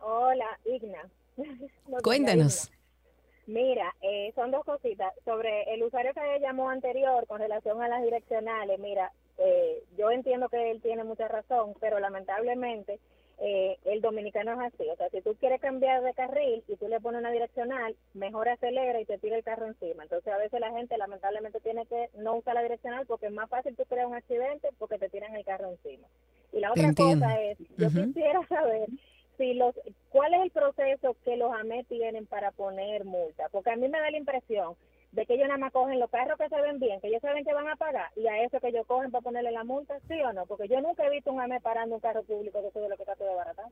Hola, 0.00 0.58
Igna. 0.64 1.08
No, 1.88 1.98
Cuéntanos. 2.02 2.70
Mira, 3.46 3.94
eh, 4.02 4.32
son 4.34 4.50
dos 4.50 4.64
cositas. 4.64 5.12
Sobre 5.24 5.72
el 5.72 5.82
usuario 5.84 6.12
que 6.14 6.40
llamó 6.40 6.68
anterior 6.68 7.26
con 7.28 7.38
relación 7.38 7.80
a 7.80 7.86
las 7.86 8.02
direccionales, 8.02 8.80
mira, 8.80 9.12
eh, 9.38 9.84
yo 9.96 10.10
entiendo 10.10 10.48
que 10.48 10.70
él 10.72 10.80
tiene 10.82 11.04
mucha 11.04 11.28
razón, 11.28 11.74
pero 11.78 12.00
lamentablemente 12.00 12.98
eh, 13.38 13.76
el 13.84 14.00
dominicano 14.00 14.52
es 14.52 14.72
así. 14.72 14.88
O 14.88 14.96
sea, 14.96 15.10
si 15.10 15.20
tú 15.20 15.34
quieres 15.36 15.60
cambiar 15.60 16.02
de 16.02 16.14
carril 16.14 16.64
y 16.66 16.76
tú 16.76 16.88
le 16.88 17.00
pones 17.00 17.20
una 17.20 17.30
direccional, 17.30 17.94
mejor 18.14 18.48
acelera 18.48 19.00
y 19.00 19.04
te 19.04 19.18
tira 19.18 19.36
el 19.36 19.44
carro 19.44 19.66
encima. 19.66 20.04
Entonces, 20.04 20.32
a 20.32 20.38
veces 20.38 20.58
la 20.60 20.72
gente 20.72 20.96
lamentablemente 20.96 21.60
tiene 21.60 21.86
que 21.86 22.08
no 22.16 22.36
usar 22.36 22.54
la 22.54 22.62
direccional 22.62 23.06
porque 23.06 23.26
es 23.26 23.32
más 23.32 23.50
fácil 23.50 23.76
tú 23.76 23.84
crear 23.84 24.06
un 24.06 24.14
accidente 24.14 24.68
porque 24.78 24.98
te 24.98 25.08
tiran 25.08 25.34
el 25.36 25.44
carro 25.44 25.70
encima. 25.70 26.08
Y 26.52 26.60
la 26.60 26.70
otra 26.70 26.88
entiendo. 26.88 27.26
cosa 27.26 27.40
es, 27.42 27.58
yo 27.76 27.88
quisiera 27.88 28.40
saber 28.48 28.88
si 29.36 29.52
los 29.52 29.74
cuál 30.08 30.32
es 30.32 30.42
el 30.42 30.50
proceso 30.50 31.14
que 31.24 31.36
los 31.36 31.52
AME 31.52 31.84
tienen 31.84 32.26
para 32.26 32.52
poner 32.52 33.04
multa, 33.04 33.48
porque 33.50 33.70
a 33.70 33.76
mí 33.76 33.88
me 33.88 34.00
da 34.00 34.10
la 34.10 34.16
impresión 34.16 34.76
de 35.16 35.24
que 35.24 35.34
ellos 35.34 35.48
nada 35.48 35.58
más 35.58 35.72
cogen 35.72 35.98
los 35.98 36.10
carros 36.10 36.38
que 36.38 36.48
se 36.48 36.60
ven 36.60 36.78
bien, 36.78 37.00
que 37.00 37.08
ellos 37.08 37.22
saben 37.22 37.42
que 37.42 37.54
van 37.54 37.66
a 37.68 37.76
pagar, 37.76 38.10
y 38.16 38.28
a 38.28 38.42
eso 38.42 38.60
que 38.60 38.68
ellos 38.68 38.86
cogen 38.86 39.10
para 39.10 39.22
ponerle 39.22 39.50
la 39.50 39.64
multa, 39.64 39.98
¿sí 40.06 40.20
o 40.20 40.32
no? 40.34 40.44
Porque 40.44 40.68
yo 40.68 40.78
nunca 40.82 41.06
he 41.06 41.10
visto 41.10 41.32
un 41.32 41.40
AME 41.40 41.58
parando 41.60 41.94
un 41.94 42.02
carro 42.02 42.22
público 42.22 42.60
que 42.60 42.68
eso 42.68 42.84
es 42.84 42.90
lo 42.90 42.96
que 42.96 43.02
está 43.02 43.16
todo 43.16 43.34
baratado. 43.34 43.70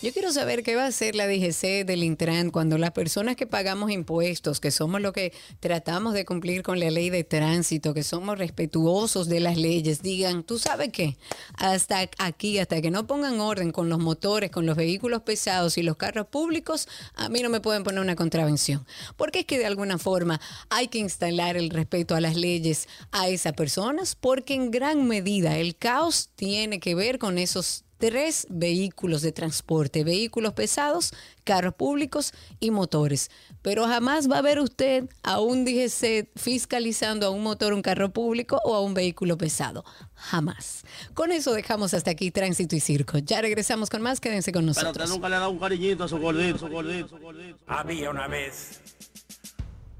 Yo 0.00 0.12
quiero 0.12 0.30
saber 0.30 0.62
qué 0.62 0.76
va 0.76 0.84
a 0.84 0.88
hacer 0.88 1.16
la 1.16 1.26
DGC 1.26 1.84
del 1.84 2.04
Intran 2.04 2.50
cuando 2.50 2.78
las 2.78 2.92
personas 2.92 3.34
que 3.34 3.48
pagamos 3.48 3.90
impuestos, 3.90 4.60
que 4.60 4.70
somos 4.70 5.00
los 5.00 5.12
que 5.12 5.32
tratamos 5.58 6.14
de 6.14 6.24
cumplir 6.24 6.62
con 6.62 6.78
la 6.78 6.88
ley 6.88 7.10
de 7.10 7.24
tránsito, 7.24 7.94
que 7.94 8.04
somos 8.04 8.38
respetuosos 8.38 9.28
de 9.28 9.40
las 9.40 9.56
leyes, 9.56 10.00
digan, 10.00 10.44
tú 10.44 10.60
sabes 10.60 10.90
qué, 10.92 11.16
hasta 11.54 12.08
aquí, 12.18 12.60
hasta 12.60 12.80
que 12.80 12.92
no 12.92 13.08
pongan 13.08 13.40
orden 13.40 13.72
con 13.72 13.88
los 13.88 13.98
motores, 13.98 14.52
con 14.52 14.66
los 14.66 14.76
vehículos 14.76 15.22
pesados 15.22 15.76
y 15.78 15.82
los 15.82 15.96
carros 15.96 16.28
públicos, 16.28 16.86
a 17.16 17.28
mí 17.28 17.42
no 17.42 17.48
me 17.48 17.60
pueden 17.60 17.82
poner 17.82 18.00
una 18.00 18.14
contravención. 18.14 18.86
Porque 19.16 19.40
es 19.40 19.46
que 19.46 19.58
de 19.58 19.66
alguna 19.66 19.98
forma 19.98 20.40
hay 20.70 20.86
que 20.86 20.98
instalar 20.98 21.56
el 21.56 21.70
respeto 21.70 22.14
a 22.14 22.20
las 22.20 22.36
leyes 22.36 22.86
a 23.10 23.28
esas 23.28 23.54
personas, 23.54 24.14
porque 24.14 24.54
en 24.54 24.70
gran 24.70 25.08
medida 25.08 25.58
el 25.58 25.74
caos 25.74 26.30
tiene 26.36 26.78
que 26.78 26.94
ver 26.94 27.18
con 27.18 27.36
esos 27.36 27.82
tres 27.98 28.46
vehículos 28.48 29.22
de 29.22 29.32
transporte, 29.32 30.04
vehículos 30.04 30.54
pesados, 30.54 31.12
carros 31.44 31.74
públicos 31.74 32.32
y 32.60 32.70
motores. 32.70 33.30
Pero 33.62 33.86
jamás 33.86 34.30
va 34.30 34.38
a 34.38 34.42
ver 34.42 34.60
usted 34.60 35.08
a 35.22 35.40
un 35.40 35.64
DGC 35.64 36.28
fiscalizando 36.36 37.26
a 37.26 37.30
un 37.30 37.42
motor, 37.42 37.72
un 37.72 37.82
carro 37.82 38.10
público 38.12 38.60
o 38.64 38.74
a 38.74 38.80
un 38.80 38.94
vehículo 38.94 39.36
pesado. 39.36 39.84
Jamás. 40.14 40.84
Con 41.14 41.32
eso 41.32 41.52
dejamos 41.52 41.94
hasta 41.94 42.10
aquí 42.10 42.30
Tránsito 42.30 42.74
y 42.76 42.80
Circo. 42.80 43.18
Ya 43.18 43.40
regresamos 43.40 43.90
con 43.90 44.02
más, 44.02 44.20
quédense 44.20 44.52
con 44.52 44.62
Pero 44.62 44.68
nosotros. 44.68 44.96
usted 44.96 45.14
nunca 45.14 45.28
le 45.28 45.36
ha 45.36 45.40
dado 45.40 45.50
un 45.50 45.58
cariñito 45.58 46.04
a 46.04 46.08
su 46.08 46.18
gordito, 46.18 46.58
su 46.58 46.68
gordito, 46.68 47.08
su 47.08 47.18
gordito. 47.18 47.58
Había 47.66 48.10
una 48.10 48.26
vez 48.28 48.80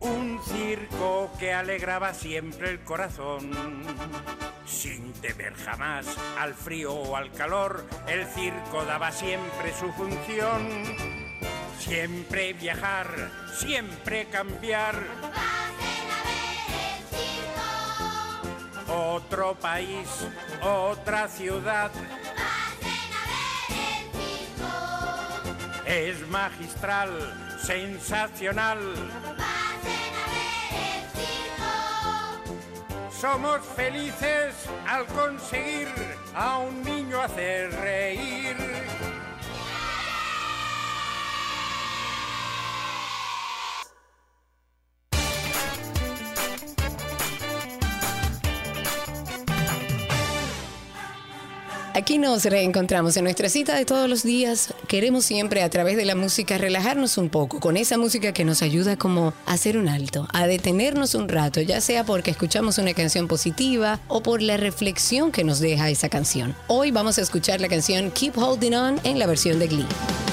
un 0.01 0.41
circo 0.45 1.31
que 1.39 1.53
alegraba 1.53 2.15
siempre 2.15 2.70
el 2.70 2.81
corazón. 2.81 3.51
Sin 4.66 5.12
temer 5.15 5.55
jamás 5.55 6.07
al 6.39 6.55
frío 6.55 6.93
o 6.93 7.16
al 7.16 7.33
calor, 7.33 7.85
el 8.07 8.27
circo 8.27 8.85
daba 8.85 9.11
siempre 9.11 9.75
su 9.75 9.93
función. 9.93 10.85
Siempre 11.79 12.53
viajar, 12.53 13.31
siempre 13.55 14.27
cambiar. 14.27 14.95
Otro 18.89 19.55
país, 19.55 20.09
otra 20.62 21.29
ciudad. 21.29 21.91
Es 25.87 26.29
magistral, 26.29 27.59
sensacional. 27.62 28.79
Somos 33.20 33.62
felices 33.74 34.55
al 34.86 35.05
conseguir 35.07 35.89
a 36.36 36.59
un 36.59 36.85
niño 36.85 37.20
hacer 37.20 37.73
reír. 37.73 38.57
Aquí 51.99 52.16
nos 52.16 52.45
reencontramos 52.45 53.16
en 53.16 53.25
nuestra 53.25 53.49
cita 53.49 53.75
de 53.75 53.85
todos 53.85 54.09
los 54.09 54.23
días. 54.23 54.73
Queremos 54.87 55.25
siempre 55.25 55.65
a 55.65 55.69
través 55.69 55.97
de 55.97 56.05
la 56.05 56.15
música 56.15 56.57
relajarnos 56.57 57.19
un 57.19 57.29
poco 57.29 57.59
con 57.59 57.77
esa 57.77 57.99
música 57.99 58.33
que 58.33 58.45
nos 58.45 58.62
ayuda 58.62 58.97
como 58.97 59.35
a 59.47 59.53
hacer 59.55 59.77
un 59.77 59.89
alto, 59.89 60.29
a 60.33 60.47
detenernos 60.47 61.16
un 61.16 61.29
rato, 61.29 61.61
ya 61.61 61.81
sea 61.81 62.05
porque 62.05 62.31
escuchamos 62.31 62.79
una 62.79 62.95
canción 62.95 63.27
positiva 63.27 63.99
o 64.07 64.23
por 64.23 64.43
la 64.43 64.57
reflexión 64.57 65.33
que 65.33 65.43
nos 65.43 65.59
deja 65.59 65.91
esa 65.91 66.09
canción. 66.09 66.55
Hoy 66.69 66.93
vamos 66.93 67.19
a 67.19 67.23
escuchar 67.23 67.61
la 67.61 67.66
canción 67.66 68.12
Keep 68.12 68.39
Holding 68.39 68.75
On 68.75 69.01
en 69.03 69.19
la 69.19 69.27
versión 69.27 69.59
de 69.59 69.66
Glee. 69.66 70.27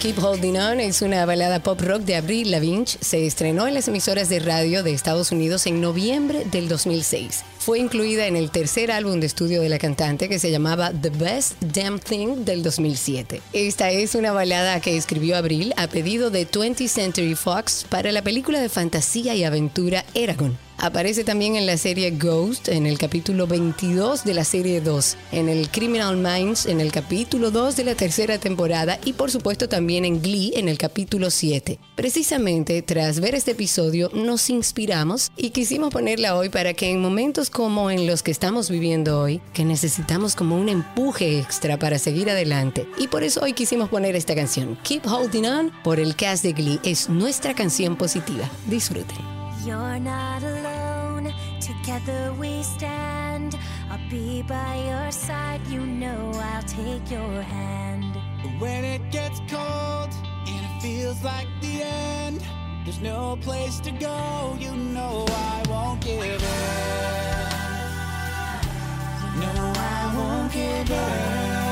Keep 0.00 0.18
Holding 0.18 0.56
On 0.56 0.80
es 0.80 1.02
una 1.02 1.26
balada 1.26 1.62
pop 1.62 1.78
rock 1.82 2.00
de 2.04 2.16
Avril 2.16 2.50
Lavigne. 2.50 2.86
Se 2.86 3.26
estrenó 3.26 3.68
en 3.68 3.74
las 3.74 3.86
emisoras 3.86 4.30
de 4.30 4.40
radio 4.40 4.82
de 4.82 4.94
Estados 4.94 5.30
Unidos 5.30 5.66
en 5.66 5.82
noviembre 5.82 6.46
del 6.50 6.70
2006. 6.70 7.44
Fue 7.58 7.80
incluida 7.80 8.26
en 8.26 8.34
el 8.34 8.50
tercer 8.50 8.90
álbum 8.92 9.20
de 9.20 9.26
estudio 9.26 9.60
de 9.60 9.68
la 9.68 9.78
cantante 9.78 10.30
que 10.30 10.38
se 10.38 10.50
llamaba 10.50 10.90
The 10.90 11.10
Best 11.10 11.62
Damn 11.62 11.98
Thing 11.98 12.46
del 12.46 12.62
2007. 12.62 13.42
Esta 13.52 13.90
es 13.90 14.14
una 14.14 14.32
balada 14.32 14.80
que 14.80 14.96
escribió 14.96 15.36
Avril 15.36 15.74
a 15.76 15.86
pedido 15.86 16.30
de 16.30 16.48
20th 16.48 16.88
Century 16.88 17.34
Fox 17.34 17.84
para 17.86 18.10
la 18.10 18.22
película 18.22 18.58
de 18.58 18.70
fantasía 18.70 19.34
y 19.34 19.44
aventura 19.44 20.06
Eragon. 20.14 20.69
Aparece 20.82 21.24
también 21.24 21.56
en 21.56 21.66
la 21.66 21.76
serie 21.76 22.10
Ghost, 22.10 22.68
en 22.68 22.86
el 22.86 22.96
capítulo 22.96 23.46
22 23.46 24.24
de 24.24 24.32
la 24.32 24.44
serie 24.44 24.80
2, 24.80 25.16
en 25.32 25.50
el 25.50 25.68
Criminal 25.68 26.16
Minds, 26.16 26.64
en 26.64 26.80
el 26.80 26.90
capítulo 26.90 27.50
2 27.50 27.76
de 27.76 27.84
la 27.84 27.94
tercera 27.94 28.38
temporada 28.38 28.98
y 29.04 29.12
por 29.12 29.30
supuesto 29.30 29.68
también 29.68 30.06
en 30.06 30.22
Glee, 30.22 30.54
en 30.56 30.70
el 30.70 30.78
capítulo 30.78 31.28
7. 31.28 31.78
Precisamente 31.96 32.80
tras 32.80 33.20
ver 33.20 33.34
este 33.34 33.50
episodio 33.50 34.10
nos 34.14 34.48
inspiramos 34.48 35.30
y 35.36 35.50
quisimos 35.50 35.90
ponerla 35.92 36.34
hoy 36.34 36.48
para 36.48 36.72
que 36.72 36.88
en 36.88 37.02
momentos 37.02 37.50
como 37.50 37.90
en 37.90 38.06
los 38.06 38.22
que 38.22 38.30
estamos 38.30 38.70
viviendo 38.70 39.20
hoy, 39.20 39.42
que 39.52 39.66
necesitamos 39.66 40.34
como 40.34 40.56
un 40.56 40.70
empuje 40.70 41.40
extra 41.40 41.78
para 41.78 41.98
seguir 41.98 42.30
adelante. 42.30 42.88
Y 42.96 43.08
por 43.08 43.22
eso 43.22 43.42
hoy 43.42 43.52
quisimos 43.52 43.90
poner 43.90 44.16
esta 44.16 44.34
canción, 44.34 44.78
Keep 44.82 45.06
Holding 45.06 45.44
On, 45.44 45.72
por 45.84 46.00
el 46.00 46.16
cast 46.16 46.42
de 46.42 46.54
Glee. 46.54 46.80
Es 46.82 47.10
nuestra 47.10 47.54
canción 47.54 47.96
positiva. 47.96 48.50
Disfruten. 48.66 49.39
You're 49.64 49.98
not 49.98 50.42
alone, 50.42 51.34
together 51.60 52.32
we 52.38 52.62
stand. 52.62 53.58
I'll 53.90 54.00
be 54.08 54.40
by 54.42 54.76
your 54.88 55.12
side, 55.12 55.60
you 55.66 55.84
know 55.84 56.32
I'll 56.34 56.62
take 56.62 57.10
your 57.10 57.42
hand. 57.42 58.16
When 58.58 58.84
it 58.84 59.10
gets 59.10 59.38
cold 59.50 60.10
and 60.46 60.64
it 60.64 60.82
feels 60.82 61.22
like 61.22 61.46
the 61.60 61.82
end, 61.82 62.42
there's 62.84 63.02
no 63.02 63.36
place 63.42 63.80
to 63.80 63.90
go, 63.90 64.56
you 64.58 64.74
know 64.74 65.26
I 65.28 65.62
won't 65.68 66.00
give 66.00 66.22
in. 66.22 66.40
No, 69.40 69.72
I 69.76 70.12
won't 70.16 70.52
give 70.52 70.90
in. 70.90 71.69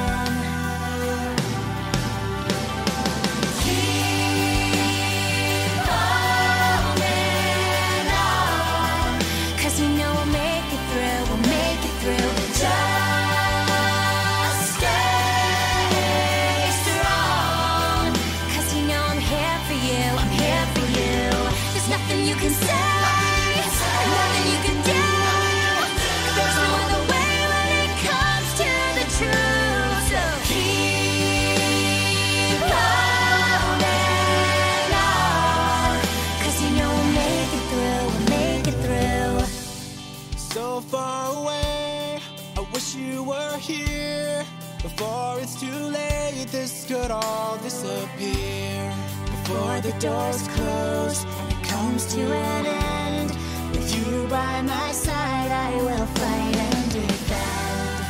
Before 44.98 45.38
it's 45.38 45.54
too 45.60 45.70
late, 45.70 46.48
this 46.50 46.84
could 46.88 47.12
all 47.12 47.56
disappear. 47.58 48.92
Before 49.26 49.80
the 49.80 49.92
doors 50.00 50.48
close, 50.48 51.22
it 51.22 51.62
comes 51.68 52.12
to 52.14 52.20
an 52.20 52.66
end. 52.66 53.30
With 53.70 53.94
you 53.96 54.26
by 54.26 54.60
my 54.62 54.90
side, 54.90 55.52
I 55.52 55.76
will 55.76 56.06
fight 56.18 56.56
and 56.56 56.90
defend. 56.90 58.06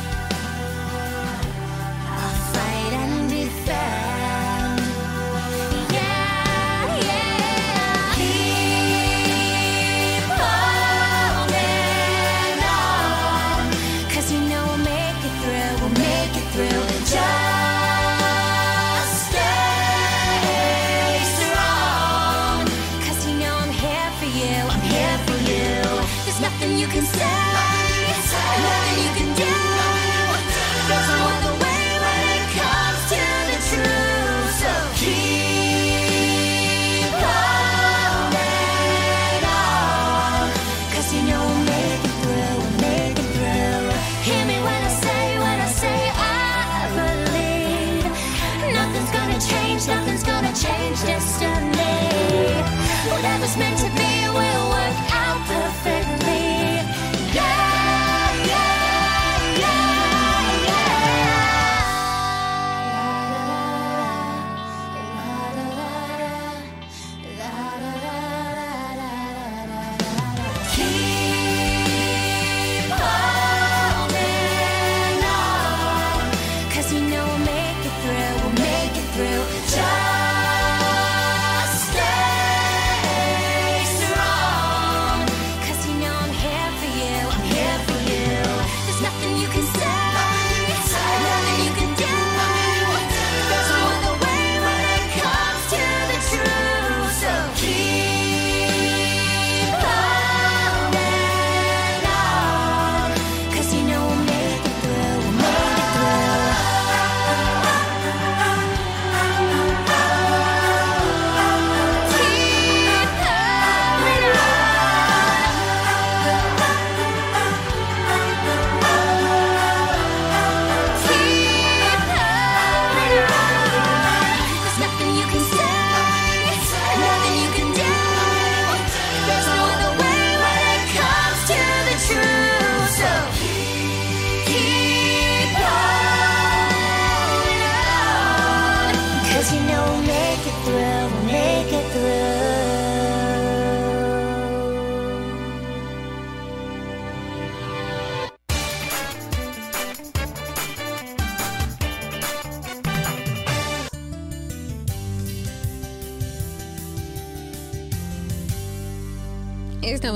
I'll 2.09 2.53
fight 2.53 2.93
and 2.93 3.29
defend. 3.29 4.18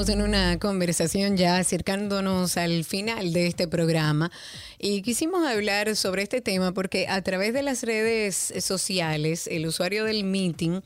En 0.09 0.21
una 0.21 0.59
conversación 0.59 1.38
ya 1.38 1.57
acercándonos 1.57 2.57
al 2.57 2.84
final 2.84 3.31
de 3.31 3.47
este 3.47 3.69
programa 3.69 4.31
y 4.77 5.01
quisimos 5.01 5.47
hablar 5.47 5.95
sobre 5.95 6.23
este 6.23 6.41
tema 6.41 6.73
porque 6.73 7.07
a 7.07 7.21
través 7.21 7.53
de 7.53 7.63
las 7.63 7.84
redes 7.84 8.53
sociales 8.59 9.47
el 9.47 9.65
usuario 9.65 10.03
del 10.03 10.25
meeting 10.25 10.81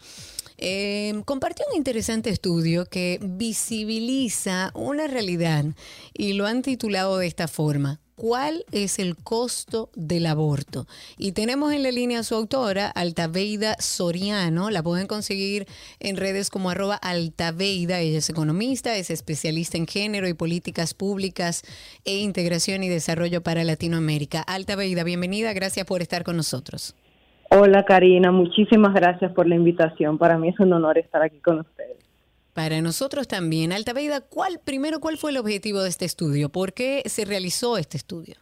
eh, 0.60 1.20
compartió 1.26 1.66
un 1.72 1.78
interesante 1.78 2.30
estudio 2.30 2.86
que 2.86 3.18
visibiliza 3.24 4.72
una 4.76 5.08
realidad 5.08 5.66
y 6.14 6.34
lo 6.34 6.46
han 6.46 6.62
titulado 6.62 7.18
de 7.18 7.26
esta 7.26 7.48
forma. 7.48 8.00
¿Cuál 8.20 8.66
es 8.72 8.98
el 8.98 9.16
costo 9.16 9.90
del 9.96 10.26
aborto? 10.26 10.88
Y 11.20 11.34
tenemos 11.34 11.72
en 11.72 11.84
la 11.84 11.92
línea 11.92 12.22
a 12.22 12.24
su 12.24 12.34
autora, 12.34 12.88
Altaveida 12.88 13.76
Soriano. 13.78 14.72
La 14.72 14.82
pueden 14.82 15.06
conseguir 15.06 15.68
en 16.00 16.18
redes 16.18 16.50
como 16.50 16.72
arroba 16.72 16.96
Altaveida. 16.96 18.00
Ella 18.00 18.18
es 18.18 18.32
economista, 18.32 18.96
es 18.96 19.12
especialista 19.12 19.78
en 19.78 19.86
género 19.86 20.28
y 20.28 20.34
políticas 20.34 20.96
públicas 20.96 21.62
e 22.06 22.18
integración 22.18 22.82
y 22.82 22.90
desarrollo 22.90 23.44
para 23.44 23.64
Latinoamérica. 23.64 24.42
Altaveida, 24.42 25.04
bienvenida. 25.04 25.54
Gracias 25.54 25.86
por 25.86 26.02
estar 26.02 26.24
con 26.24 26.38
nosotros. 26.38 26.96
Hola 27.52 27.86
Karina, 27.86 28.32
muchísimas 28.32 28.96
gracias 28.96 29.32
por 29.32 29.48
la 29.48 29.54
invitación. 29.54 30.18
Para 30.18 30.40
mí 30.40 30.50
es 30.50 30.60
un 30.60 30.74
honor 30.74 30.98
estar 30.98 31.22
aquí 31.22 31.38
con 31.38 31.60
ustedes. 31.60 32.07
Para 32.58 32.82
nosotros 32.82 33.28
también. 33.28 33.72
Altaveida, 33.72 34.20
¿cuál, 34.20 34.60
primero, 34.66 35.00
cuál 35.00 35.18
fue 35.18 35.30
el 35.30 35.38
objetivo 35.38 35.80
de 35.84 35.90
este 35.90 36.06
estudio? 36.06 36.50
¿Por 36.50 36.74
qué 36.74 37.04
se 37.06 37.24
realizó 37.24 37.78
este 37.78 37.98
estudio? 37.98 38.34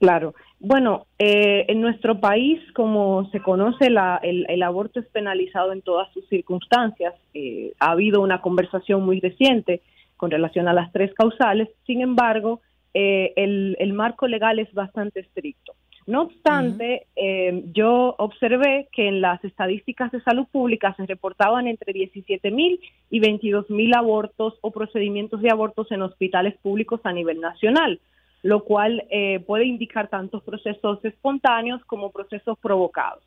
Claro. 0.00 0.34
Bueno, 0.60 1.06
eh, 1.18 1.66
en 1.68 1.82
nuestro 1.82 2.20
país, 2.20 2.58
como 2.74 3.28
se 3.30 3.40
conoce, 3.42 3.90
la- 3.90 4.18
el, 4.22 4.46
el 4.48 4.62
aborto 4.62 4.98
es 5.00 5.06
penalizado 5.08 5.74
en 5.74 5.82
todas 5.82 6.10
sus 6.14 6.26
circunstancias. 6.28 7.12
Eh, 7.34 7.74
ha 7.80 7.90
habido 7.90 8.22
una 8.22 8.40
conversación 8.40 9.04
muy 9.04 9.20
reciente 9.20 9.82
con 10.16 10.30
relación 10.30 10.66
a 10.66 10.72
las 10.72 10.90
tres 10.90 11.12
causales. 11.12 11.68
Sin 11.86 12.00
embargo, 12.00 12.62
eh, 12.94 13.34
el, 13.36 13.76
el 13.78 13.92
marco 13.92 14.26
legal 14.26 14.58
es 14.58 14.72
bastante 14.72 15.20
estricto. 15.20 15.74
No 16.08 16.22
obstante, 16.22 17.06
eh, 17.16 17.64
yo 17.74 18.14
observé 18.16 18.88
que 18.92 19.08
en 19.08 19.20
las 19.20 19.44
estadísticas 19.44 20.10
de 20.10 20.22
salud 20.22 20.46
pública 20.50 20.94
se 20.94 21.04
reportaban 21.04 21.66
entre 21.66 21.92
17 21.92 22.50
mil 22.50 22.80
y 23.10 23.20
22 23.20 23.68
mil 23.68 23.94
abortos 23.94 24.54
o 24.62 24.70
procedimientos 24.70 25.42
de 25.42 25.50
abortos 25.50 25.92
en 25.92 26.00
hospitales 26.00 26.56
públicos 26.62 27.02
a 27.04 27.12
nivel 27.12 27.42
nacional, 27.42 28.00
lo 28.42 28.64
cual 28.64 29.04
eh, 29.10 29.40
puede 29.40 29.66
indicar 29.66 30.08
tantos 30.08 30.42
procesos 30.42 31.04
espontáneos 31.04 31.84
como 31.84 32.10
procesos 32.10 32.58
provocados. 32.58 33.22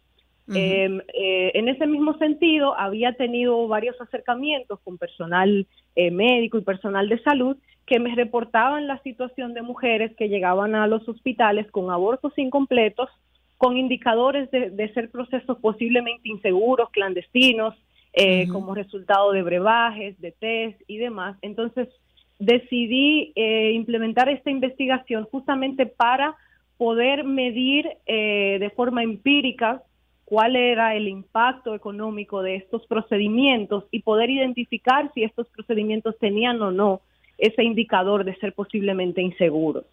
Eh, 0.54 1.02
eh, 1.14 1.52
en 1.54 1.68
ese 1.68 1.88
mismo 1.88 2.18
sentido, 2.18 2.78
había 2.78 3.14
tenido 3.14 3.68
varios 3.68 4.00
acercamientos 4.02 4.80
con 4.84 4.98
personal 4.98 5.66
eh, 5.96 6.12
médico 6.12 6.58
y 6.58 6.62
personal 6.62 7.10
de 7.10 7.22
salud 7.24 7.58
que 7.86 8.00
me 8.00 8.16
reportaban 8.16 8.88
la 8.88 9.02
situación 9.04 9.54
de 9.54 9.62
mujeres 9.62 10.16
que 10.16 10.30
llegaban 10.30 10.76
a 10.76 10.88
los 10.88 11.08
hospitales 11.08 11.70
con 11.72 11.92
abortos 11.92 12.34
incompletos, 12.38 13.10
con 13.58 13.78
indicadores 13.78 14.50
de, 14.52 14.70
de 14.70 14.94
ser 14.94 15.10
procesos 15.10 15.58
posiblemente 15.60 16.30
inseguros, 16.30 16.90
clandestinos, 16.92 17.76
eh, 18.14 18.50
como 18.50 18.76
resultado 18.76 19.32
de 19.32 19.42
brebajes, 19.42 20.20
de 20.20 20.34
test 20.34 20.82
y 20.86 20.98
demás. 20.98 21.38
Entonces 21.42 21.88
decidí 22.40 23.32
eh, 23.36 23.72
implementar 23.72 24.28
esta 24.28 24.52
investigación 24.52 25.26
justamente 25.32 25.86
para 25.86 26.36
poder 26.78 27.24
medir 27.24 27.88
eh, 28.06 28.58
de 28.60 28.70
forma 28.72 29.02
empírica 29.02 29.82
cuál 30.32 30.56
era 30.56 30.96
el 30.96 31.10
impacto 31.10 31.76
económico 31.76 32.42
de 32.42 32.56
estos 32.56 32.88
procedimientos 32.88 33.84
y 33.92 34.02
poder 34.02 34.30
identificar 34.30 35.12
si 35.14 35.24
estos 35.24 35.46
procedimientos 35.50 36.18
tenían 36.20 36.62
o 36.62 36.72
no 36.72 37.02
ese 37.38 37.66
indicador 37.66 38.24
de 38.24 38.38
ser 38.38 38.54
posiblemente 38.54 39.22
inseguros. 39.22 39.84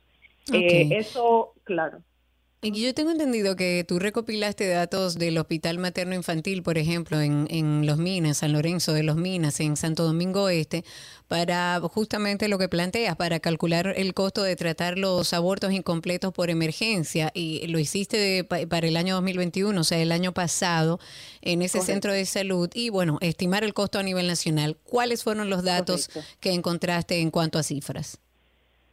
Eh, 0.53 0.91
eso, 0.93 1.55
claro. 1.65 1.99
Y 2.61 2.73
yo 2.83 2.93
tengo 2.93 3.13
entendido 3.13 3.55
que 3.55 3.85
tú 3.87 4.01
recopilaste 4.01 4.67
datos 4.67 5.15
del 5.15 5.39
Hospital 5.39 5.79
Materno 5.79 6.17
Infantil, 6.17 6.65
por 6.65 6.77
ejemplo, 6.77 7.21
en, 7.21 7.47
en 7.51 7.87
Los 7.87 7.99
Minas, 7.99 8.39
San 8.39 8.53
Lorenzo 8.53 8.93
de 8.93 9.05
Los 9.05 9.15
Minas, 9.17 9.61
en 9.61 9.77
Santo 9.77 10.03
Domingo 10.03 10.49
Este, 10.49 10.85
para 11.29 11.79
justamente 11.81 12.49
lo 12.49 12.59
que 12.59 12.69
planteas, 12.69 13.15
para 13.15 13.39
calcular 13.39 13.95
el 13.97 14.13
costo 14.13 14.43
de 14.43 14.57
tratar 14.57 14.99
los 14.99 15.33
abortos 15.35 15.73
incompletos 15.73 16.33
por 16.33 16.51
emergencia. 16.51 17.31
Y 17.33 17.65
lo 17.69 17.79
hiciste 17.79 18.17
de- 18.17 18.43
pa- 18.43 18.67
para 18.69 18.89
el 18.89 18.97
año 18.97 19.15
2021, 19.15 19.81
o 19.81 19.85
sea, 19.85 19.99
el 19.99 20.11
año 20.11 20.35
pasado, 20.35 20.99
en 21.43 21.63
ese 21.63 21.79
Correcto. 21.79 21.93
centro 21.93 22.13
de 22.13 22.27
salud. 22.27 22.69
Y 22.75 22.89
bueno, 22.91 23.19
estimar 23.21 23.63
el 23.63 23.73
costo 23.73 24.01
a 24.01 24.03
nivel 24.03 24.27
nacional. 24.27 24.77
¿Cuáles 24.83 25.23
fueron 25.23 25.49
los 25.49 25.63
datos 25.63 26.11
que 26.41 26.53
encontraste 26.55 27.21
en 27.21 27.31
cuanto 27.31 27.61
a 27.61 27.63
cifras? 27.63 28.19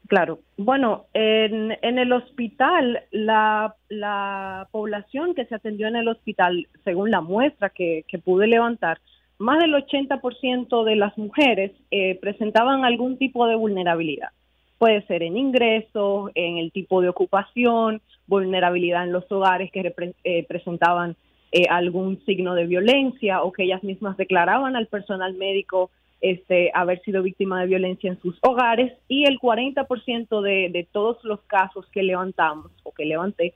Claro. 0.08 0.40
Bueno, 0.58 1.06
en, 1.14 1.76
en 1.82 1.98
el 1.98 2.14
hospital, 2.14 3.02
la, 3.12 3.76
la 3.90 4.68
población 4.72 5.34
que 5.34 5.46
se 5.46 5.56
atendió 5.56 5.88
en 5.88 5.96
el 5.96 6.08
hospital, 6.08 6.68
según 6.84 7.10
la 7.10 7.22
muestra 7.22 7.70
que, 7.70 8.06
que 8.08 8.20
pude 8.20 8.46
levantar, 8.46 9.00
más 9.40 9.60
del 9.60 9.74
80% 9.74 10.84
de 10.84 10.96
las 10.96 11.18
mujeres 11.18 11.72
eh, 11.92 12.18
presentaban 12.22 12.86
algún 12.86 13.18
tipo 13.18 13.48
de 13.48 13.56
vulnerabilidad. 13.56 14.30
Puede 14.78 15.06
ser 15.08 15.24
en 15.24 15.38
ingresos, 15.38 16.32
en 16.36 16.58
el 16.58 16.72
tipo 16.72 17.02
de 17.02 17.10
ocupación, 17.10 18.02
vulnerabilidad 18.28 19.04
en 19.04 19.12
los 19.12 19.30
hogares 19.32 19.72
que 19.72 19.94
eh, 20.24 20.46
presentaban 20.48 21.16
eh, 21.52 21.66
algún 21.70 22.24
signo 22.26 22.54
de 22.54 22.66
violencia 22.66 23.42
o 23.42 23.52
que 23.52 23.64
ellas 23.64 23.84
mismas 23.84 24.18
declaraban 24.18 24.76
al 24.76 24.88
personal 24.88 25.34
médico 25.34 25.90
este, 26.26 26.72
haber 26.74 27.04
sido 27.04 27.22
víctima 27.22 27.62
de 27.62 27.68
violencia 27.68 28.10
en 28.10 28.20
sus 28.20 28.36
hogares 28.42 28.94
y 29.08 29.26
el 29.26 29.38
40% 29.40 30.42
de, 30.42 30.70
de 30.72 30.88
todos 30.92 31.24
los 31.24 31.40
casos 31.42 31.86
que 31.92 32.02
levantamos 32.02 32.72
o 32.82 32.92
que 32.92 33.06
levanté 33.06 33.54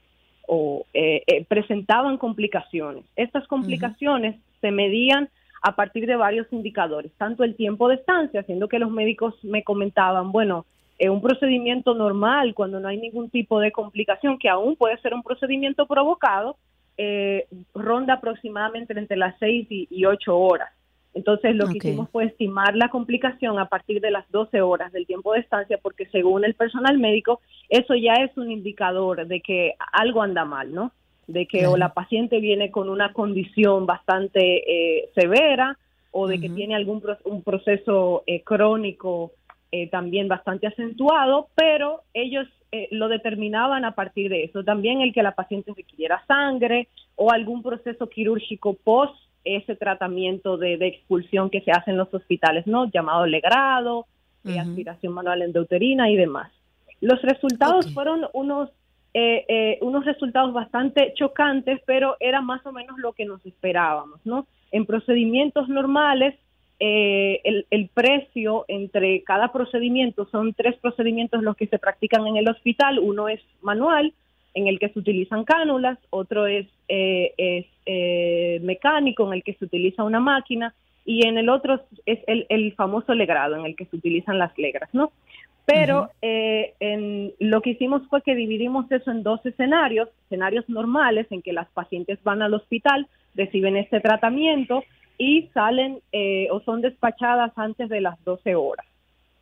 o, 0.47 0.85
eh, 0.93 1.23
eh, 1.25 1.45
presentaban 1.45 2.19
complicaciones. 2.19 3.05
Estas 3.15 3.47
complicaciones 3.47 4.35
se 4.61 4.69
medían 4.69 5.29
a 5.63 5.75
partir 5.75 6.05
de 6.05 6.15
varios 6.15 6.45
indicadores, 6.51 7.11
tanto 7.17 7.43
el 7.43 7.55
tiempo 7.55 7.89
de 7.89 7.95
estancia, 7.95 8.43
siendo 8.43 8.67
que 8.67 8.77
los 8.77 8.91
médicos 8.91 9.33
me 9.43 9.63
comentaban, 9.63 10.31
bueno, 10.31 10.67
eh, 10.99 11.09
un 11.09 11.21
procedimiento 11.21 11.95
normal 11.95 12.53
cuando 12.53 12.79
no 12.79 12.87
hay 12.87 12.97
ningún 12.97 13.31
tipo 13.31 13.59
de 13.59 13.71
complicación, 13.71 14.37
que 14.37 14.47
aún 14.47 14.75
puede 14.75 14.99
ser 14.99 15.15
un 15.15 15.23
procedimiento 15.23 15.87
provocado, 15.87 16.55
eh, 16.97 17.47
ronda 17.73 18.15
aproximadamente 18.15 18.93
entre 18.95 19.17
las 19.17 19.35
6 19.39 19.67
y, 19.71 19.87
y 19.89 20.05
8 20.05 20.37
horas. 20.37 20.69
Entonces 21.13 21.55
lo 21.55 21.65
que 21.65 21.79
hicimos 21.89 22.09
fue 22.11 22.25
estimar 22.25 22.75
la 22.75 22.89
complicación 22.89 23.57
a 23.59 23.65
partir 23.65 23.99
de 23.99 24.11
las 24.11 24.29
12 24.31 24.61
horas 24.61 24.91
del 24.91 25.07
tiempo 25.07 25.33
de 25.33 25.39
estancia, 25.39 25.77
porque 25.81 26.05
según 26.07 26.45
el 26.45 26.53
personal 26.53 26.99
médico, 26.99 27.41
eso 27.67 27.95
ya 27.95 28.13
es 28.13 28.35
un 28.37 28.51
indicador 28.51 29.25
de 29.25 29.41
que 29.41 29.73
algo 29.91 30.21
anda 30.21 30.45
mal, 30.45 30.73
¿no? 30.73 30.91
De 31.27 31.45
que 31.47 31.65
o 31.67 31.77
la 31.77 31.93
paciente 31.93 32.39
viene 32.39 32.69
con 32.71 32.89
una 32.89 33.11
condición 33.13 33.85
bastante 33.85 34.41
eh, 34.99 35.09
severa 35.15 35.77
o 36.11 36.27
de 36.27 36.39
que 36.39 36.49
tiene 36.55 36.75
algún 36.75 37.01
pro- 37.01 37.17
un 37.25 37.43
proceso 37.43 38.23
eh, 38.25 38.41
crónico 38.43 39.31
eh, 39.71 39.87
también 39.89 40.27
bastante 40.27 40.65
acentuado, 40.67 41.47
pero 41.55 42.01
ellos 42.13 42.47
eh, 42.71 42.87
lo 42.91 43.07
determinaban 43.07 43.85
a 43.85 43.93
partir 43.93 44.29
de 44.29 44.43
eso. 44.43 44.63
También 44.63 45.01
el 45.01 45.13
que 45.13 45.21
la 45.23 45.33
paciente 45.35 45.71
requiriera 45.75 46.23
sangre 46.27 46.87
o 47.15 47.31
algún 47.31 47.61
proceso 47.61 48.09
quirúrgico 48.09 48.73
post 48.75 49.15
ese 49.57 49.75
tratamiento 49.75 50.57
de, 50.57 50.77
de 50.77 50.87
expulsión 50.87 51.49
que 51.49 51.61
se 51.61 51.71
hace 51.71 51.91
en 51.91 51.97
los 51.97 52.13
hospitales, 52.13 52.67
¿no? 52.67 52.89
Llamado 52.91 53.25
legrado, 53.25 54.05
eh, 54.45 54.59
aspiración 54.59 55.13
manual 55.13 55.41
endouterina 55.41 56.09
y 56.09 56.15
demás. 56.15 56.51
Los 57.01 57.21
resultados 57.21 57.93
fueron 57.93 58.27
unos 58.33 58.69
eh, 59.13 59.45
eh, 59.47 59.79
unos 59.81 60.05
resultados 60.05 60.53
bastante 60.53 61.13
chocantes, 61.15 61.81
pero 61.85 62.15
era 62.19 62.41
más 62.41 62.63
o 62.65 62.71
menos 62.71 62.99
lo 62.99 63.13
que 63.13 63.25
nos 63.25 63.43
esperábamos, 63.43 64.19
¿no? 64.23 64.45
En 64.71 64.85
procedimientos 64.85 65.67
normales, 65.67 66.35
eh, 66.79 67.41
el, 67.43 67.65
el 67.71 67.89
precio 67.89 68.65
entre 68.67 69.23
cada 69.23 69.51
procedimiento 69.51 70.27
son 70.31 70.53
tres 70.53 70.75
procedimientos 70.77 71.41
los 71.41 71.55
que 71.55 71.67
se 71.67 71.79
practican 71.79 72.27
en 72.27 72.37
el 72.37 72.47
hospital. 72.49 72.99
Uno 72.99 73.27
es 73.27 73.41
manual, 73.61 74.13
en 74.53 74.67
el 74.67 74.79
que 74.79 74.89
se 74.89 74.99
utilizan 74.99 75.43
cánulas, 75.43 75.97
otro 76.09 76.47
es, 76.47 76.67
eh, 76.87 77.33
es 77.37 77.65
eh, 77.85 78.59
mecánico, 78.63 79.27
en 79.27 79.33
el 79.33 79.43
que 79.43 79.53
se 79.53 79.65
utiliza 79.65 80.03
una 80.03 80.19
máquina, 80.19 80.73
y 81.05 81.27
en 81.27 81.37
el 81.37 81.49
otro 81.49 81.81
es 82.05 82.19
el, 82.27 82.45
el 82.49 82.73
famoso 82.73 83.13
legrado, 83.13 83.55
en 83.55 83.65
el 83.65 83.75
que 83.75 83.85
se 83.85 83.95
utilizan 83.95 84.37
las 84.37 84.57
legras, 84.57 84.89
¿no? 84.93 85.11
Pero 85.71 86.09
eh, 86.23 86.73
en, 86.79 87.31
lo 87.37 87.61
que 87.61 87.71
hicimos 87.71 88.01
fue 88.09 88.23
que 88.23 88.33
dividimos 88.33 88.91
eso 88.91 89.11
en 89.11 89.21
dos 89.21 89.45
escenarios, 89.45 90.09
escenarios 90.25 90.67
normales 90.67 91.27
en 91.29 91.43
que 91.43 91.53
las 91.53 91.69
pacientes 91.69 92.17
van 92.23 92.41
al 92.41 92.55
hospital, 92.55 93.07
reciben 93.35 93.77
este 93.77 93.99
tratamiento 93.99 94.83
y 95.19 95.47
salen 95.53 95.99
eh, 96.11 96.47
o 96.49 96.61
son 96.61 96.81
despachadas 96.81 97.51
antes 97.55 97.87
de 97.87 98.01
las 98.01 98.23
12 98.23 98.55
horas. 98.55 98.85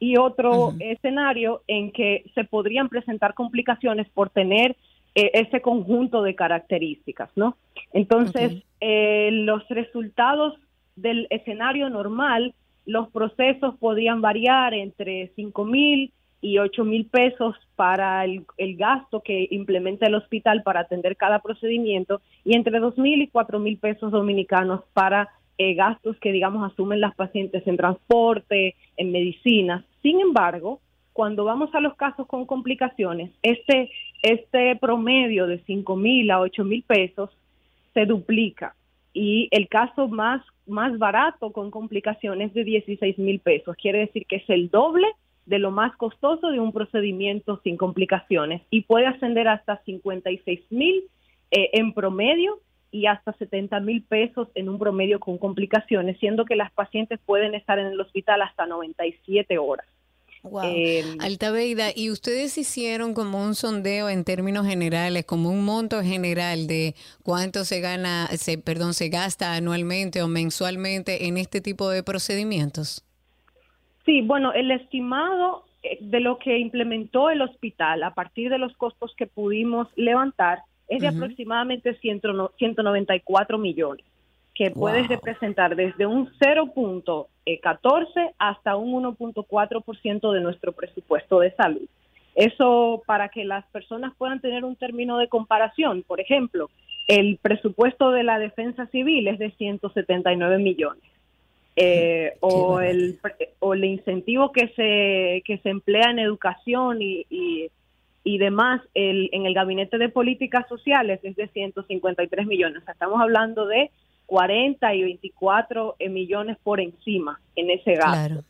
Y 0.01 0.17
otro 0.17 0.73
escenario 0.79 1.61
en 1.65 1.91
que 1.91 2.25
se 2.35 2.43
podrían 2.43 2.89
presentar 2.89 3.33
complicaciones 3.33 4.09
por 4.09 4.29
tener 4.29 4.75
ese 5.17 5.61
conjunto 5.61 6.21
de 6.21 6.35
características, 6.35 7.29
¿no? 7.35 7.57
Entonces, 7.93 8.63
eh, 8.81 9.29
los 9.31 9.67
resultados 9.69 10.53
del 10.95 11.27
escenario 11.29 11.89
normal, 11.89 12.53
los 12.85 13.09
procesos 13.09 13.75
podían 13.79 14.21
variar 14.21 14.73
entre 14.73 15.31
5 15.35 15.65
mil 15.65 16.11
y 16.39 16.59
8 16.59 16.85
mil 16.85 17.07
pesos 17.07 17.55
para 17.75 18.23
el, 18.25 18.45
el 18.57 18.77
gasto 18.77 19.21
que 19.21 19.47
implementa 19.49 20.05
el 20.05 20.15
hospital 20.15 20.61
para 20.63 20.81
atender 20.81 21.17
cada 21.17 21.39
procedimiento 21.39 22.21
y 22.45 22.55
entre 22.55 22.79
2 22.79 22.97
mil 22.97 23.21
y 23.21 23.27
4 23.27 23.59
mil 23.59 23.77
pesos 23.77 24.11
dominicanos 24.11 24.81
para 24.93 25.29
eh, 25.57 25.73
gastos 25.73 26.15
que, 26.17 26.31
digamos, 26.31 26.71
asumen 26.71 27.01
las 27.01 27.15
pacientes 27.15 27.65
en 27.65 27.77
transporte, 27.77 28.75
en 28.95 29.11
medicinas. 29.11 29.83
Sin 30.03 30.19
embargo, 30.19 30.79
cuando 31.13 31.45
vamos 31.45 31.73
a 31.73 31.79
los 31.79 31.95
casos 31.95 32.27
con 32.27 32.45
complicaciones, 32.45 33.31
este, 33.41 33.89
este 34.21 34.75
promedio 34.75 35.47
de 35.47 35.59
5 35.65 35.95
mil 35.95 36.31
a 36.31 36.39
8 36.39 36.63
mil 36.63 36.83
pesos 36.83 37.29
se 37.93 38.05
duplica 38.05 38.75
y 39.13 39.47
el 39.51 39.67
caso 39.67 40.07
más, 40.07 40.43
más 40.67 40.97
barato 40.99 41.51
con 41.51 41.71
complicaciones 41.71 42.53
de 42.53 42.63
16 42.63 43.17
mil 43.17 43.39
pesos. 43.39 43.75
Quiere 43.75 43.99
decir 43.99 44.25
que 44.27 44.37
es 44.37 44.49
el 44.49 44.69
doble 44.69 45.07
de 45.47 45.59
lo 45.59 45.71
más 45.71 45.95
costoso 45.95 46.51
de 46.51 46.59
un 46.59 46.71
procedimiento 46.71 47.59
sin 47.63 47.77
complicaciones 47.77 48.61
y 48.69 48.81
puede 48.81 49.07
ascender 49.07 49.47
hasta 49.47 49.81
56 49.85 50.59
mil 50.69 51.03
eh, 51.51 51.69
en 51.73 51.93
promedio 51.93 52.59
y 52.91 53.07
hasta 53.07 53.33
70 53.33 53.79
mil 53.79 54.03
pesos 54.03 54.49
en 54.55 54.69
un 54.69 54.77
promedio 54.77 55.19
con 55.19 55.37
complicaciones, 55.37 56.17
siendo 56.19 56.45
que 56.45 56.55
las 56.55 56.71
pacientes 56.71 57.19
pueden 57.25 57.55
estar 57.55 57.79
en 57.79 57.87
el 57.87 57.99
hospital 57.99 58.41
hasta 58.41 58.65
97 58.65 59.57
horas. 59.57 59.87
Wow. 60.49 60.63
Eh, 60.65 61.03
Altaveida, 61.19 61.89
¿y 61.95 62.09
ustedes 62.11 62.57
hicieron 62.57 63.13
como 63.13 63.43
un 63.43 63.55
sondeo 63.55 64.09
en 64.09 64.23
términos 64.23 64.65
generales, 64.65 65.25
como 65.25 65.49
un 65.49 65.63
monto 65.65 66.01
general 66.01 66.67
de 66.67 66.95
cuánto 67.23 67.65
se 67.65 67.79
gana, 67.81 68.27
se, 68.37 68.57
perdón, 68.57 68.93
se 68.93 69.09
gasta 69.09 69.53
anualmente 69.55 70.21
o 70.21 70.27
mensualmente 70.27 71.27
en 71.27 71.37
este 71.37 71.61
tipo 71.61 71.89
de 71.89 72.03
procedimientos? 72.03 73.03
Sí, 74.05 74.21
bueno, 74.21 74.53
el 74.53 74.71
estimado 74.71 75.65
eh, 75.83 75.97
de 76.01 76.19
lo 76.21 76.39
que 76.39 76.57
implementó 76.57 77.29
el 77.29 77.41
hospital 77.41 78.03
a 78.03 78.13
partir 78.13 78.49
de 78.49 78.57
los 78.57 78.75
costos 78.77 79.13
que 79.17 79.27
pudimos 79.27 79.87
levantar 79.95 80.59
es 80.87 81.01
de 81.01 81.09
Ujú. 81.09 81.17
aproximadamente 81.17 81.97
100 81.99 82.21
no- 82.33 82.51
194 82.57 83.57
millones, 83.57 84.05
que 84.57 84.71
puede 84.71 85.01
Wow. 85.01 85.09
representar 85.09 85.75
desde 85.75 86.07
un 86.07 86.31
0.14 86.39 88.31
hasta 88.39 88.75
un 88.75 89.03
1.4% 89.03 90.31
de 90.31 90.41
nuestro 90.41 90.71
presupuesto 90.71 91.39
de 91.39 91.51
salud. 91.51 91.87
Eso 92.33 93.03
para 93.05 93.29
que 93.29 93.45
las 93.45 93.65
personas 93.67 94.13
puedan 94.17 94.39
tener 94.41 94.65
un 94.65 94.75
término 94.75 95.19
de 95.19 95.27
comparación. 95.27 96.01
Por 96.01 96.19
ejemplo, 96.19 96.71
el 97.07 97.37
presupuesto 97.39 98.09
de 98.11 98.23
la 98.23 98.39
defensa 98.39 98.87
civil 98.87 99.27
es 99.27 99.37
de 99.37 99.51
179 99.51 100.57
millones. 100.57 101.03
Eh, 101.75 102.33
o, 102.39 102.79
el, 102.81 103.19
o 103.59 103.75
el 103.75 103.83
incentivo 103.85 104.51
que 104.51 104.69
se, 104.69 105.43
que 105.45 105.59
se 105.61 105.69
emplea 105.69 106.09
en 106.09 106.17
educación 106.17 106.99
y, 107.03 107.27
y, 107.29 107.69
y 108.23 108.39
demás 108.39 108.81
el, 108.95 109.29
en 109.31 109.45
el 109.45 109.53
Gabinete 109.53 109.99
de 109.99 110.09
Políticas 110.09 110.67
Sociales 110.67 111.19
es 111.21 111.35
de 111.35 111.47
153 111.47 112.47
millones. 112.47 112.81
O 112.81 112.85
sea, 112.85 112.93
estamos 112.93 113.21
hablando 113.21 113.67
de 113.67 113.91
40 114.27 114.93
y 114.93 115.03
24 115.03 115.95
eh, 115.97 116.09
millones 116.09 116.57
por 116.61 116.79
encima 116.79 117.41
en 117.55 117.71
ese 117.71 117.95
gasto. 117.95 118.11
Claro. 118.11 118.43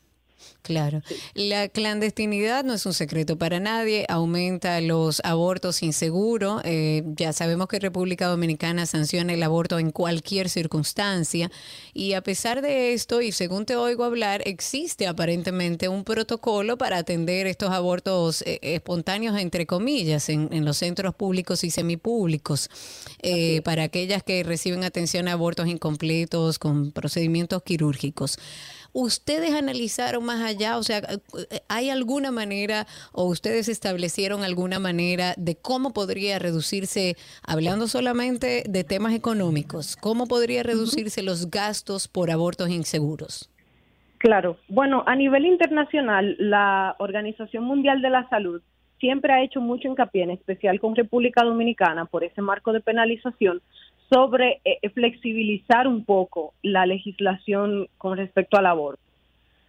Claro. 0.61 1.01
La 1.33 1.69
clandestinidad 1.69 2.65
no 2.65 2.73
es 2.73 2.85
un 2.85 2.93
secreto 2.93 3.37
para 3.37 3.59
nadie, 3.59 4.05
aumenta 4.09 4.81
los 4.81 5.21
abortos 5.23 5.81
inseguros. 5.81 6.61
eh, 6.65 7.03
ya 7.15 7.31
sabemos 7.31 7.67
que 7.67 7.79
República 7.79 8.27
Dominicana 8.27 8.85
sanciona 8.85 9.33
el 9.33 9.43
aborto 9.43 9.79
en 9.79 9.91
cualquier 9.91 10.49
circunstancia 10.49 11.49
y 11.93 12.13
a 12.13 12.21
pesar 12.21 12.61
de 12.61 12.93
esto, 12.93 13.21
y 13.21 13.31
según 13.31 13.65
te 13.65 13.75
oigo 13.77 14.03
hablar, 14.03 14.41
existe 14.45 15.07
aparentemente 15.07 15.87
un 15.87 16.03
protocolo 16.03 16.77
para 16.77 16.97
atender 16.97 17.47
estos 17.47 17.69
abortos 17.71 18.41
eh, 18.41 18.59
espontáneos, 18.61 19.37
entre 19.39 19.65
comillas, 19.65 20.27
en, 20.29 20.49
en 20.51 20.65
los 20.65 20.77
centros 20.77 21.15
públicos 21.15 21.63
y 21.63 21.71
semipúblicos, 21.71 22.69
eh, 23.21 23.61
para 23.63 23.83
aquellas 23.83 24.21
que 24.21 24.43
reciben 24.43 24.83
atención 24.83 25.27
a 25.27 25.33
abortos 25.33 25.67
incompletos 25.67 26.59
con 26.59 26.91
procedimientos 26.91 27.63
quirúrgicos. 27.63 28.37
¿Ustedes 28.99 29.53
analizaron 29.53 30.25
más 30.25 30.41
allá? 30.41 30.75
O 30.79 30.81
sea, 30.81 31.03
¿hay 31.69 31.91
alguna 31.91 32.31
manera 32.31 32.87
o 33.13 33.25
ustedes 33.25 33.69
establecieron 33.69 34.43
alguna 34.43 34.79
manera 34.79 35.35
de 35.37 35.55
cómo 35.55 35.93
podría 35.93 36.39
reducirse, 36.39 37.15
hablando 37.43 37.85
solamente 37.85 38.63
de 38.67 38.83
temas 38.83 39.13
económicos, 39.13 39.97
cómo 39.97 40.25
podría 40.25 40.63
reducirse 40.63 41.21
los 41.21 41.51
gastos 41.51 42.07
por 42.07 42.31
abortos 42.31 42.71
inseguros? 42.71 43.51
Claro, 44.17 44.57
bueno, 44.67 45.03
a 45.05 45.15
nivel 45.15 45.45
internacional, 45.45 46.35
la 46.39 46.95
Organización 46.97 47.65
Mundial 47.65 48.01
de 48.01 48.09
la 48.09 48.27
Salud 48.29 48.63
siempre 48.99 49.31
ha 49.31 49.43
hecho 49.43 49.61
mucho 49.61 49.87
hincapié, 49.89 50.23
en 50.23 50.31
especial 50.31 50.79
con 50.79 50.95
República 50.95 51.43
Dominicana, 51.43 52.05
por 52.05 52.23
ese 52.23 52.41
marco 52.41 52.73
de 52.73 52.81
penalización, 52.81 53.61
sobre 54.09 54.61
eh, 54.63 54.89
flexibilizar 54.89 55.87
un 55.87 56.05
poco 56.05 56.53
la 56.61 56.85
legislación 56.85 57.87
con 57.97 58.17
respecto 58.17 58.57
al 58.57 58.65
aborto. 58.65 59.01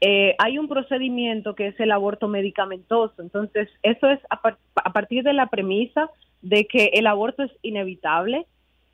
Eh, 0.01 0.37
hay 0.39 0.59
un 0.59 0.69
procedimiento 0.69 1.55
que 1.55 1.69
es 1.69 1.81
el 1.81 1.91
aborto 1.91 2.29
medicamentoso, 2.29 3.21
entonces 3.21 3.69
eso 3.83 4.09
es 4.09 4.21
a 4.31 4.93
partir 4.93 5.25
de 5.25 5.33
la 5.33 5.49
premisa 5.49 6.09
de 6.41 6.67
que 6.67 6.91
el 6.95 7.09
aborto 7.09 7.43
es 7.43 7.51
inevitable, 7.63 8.47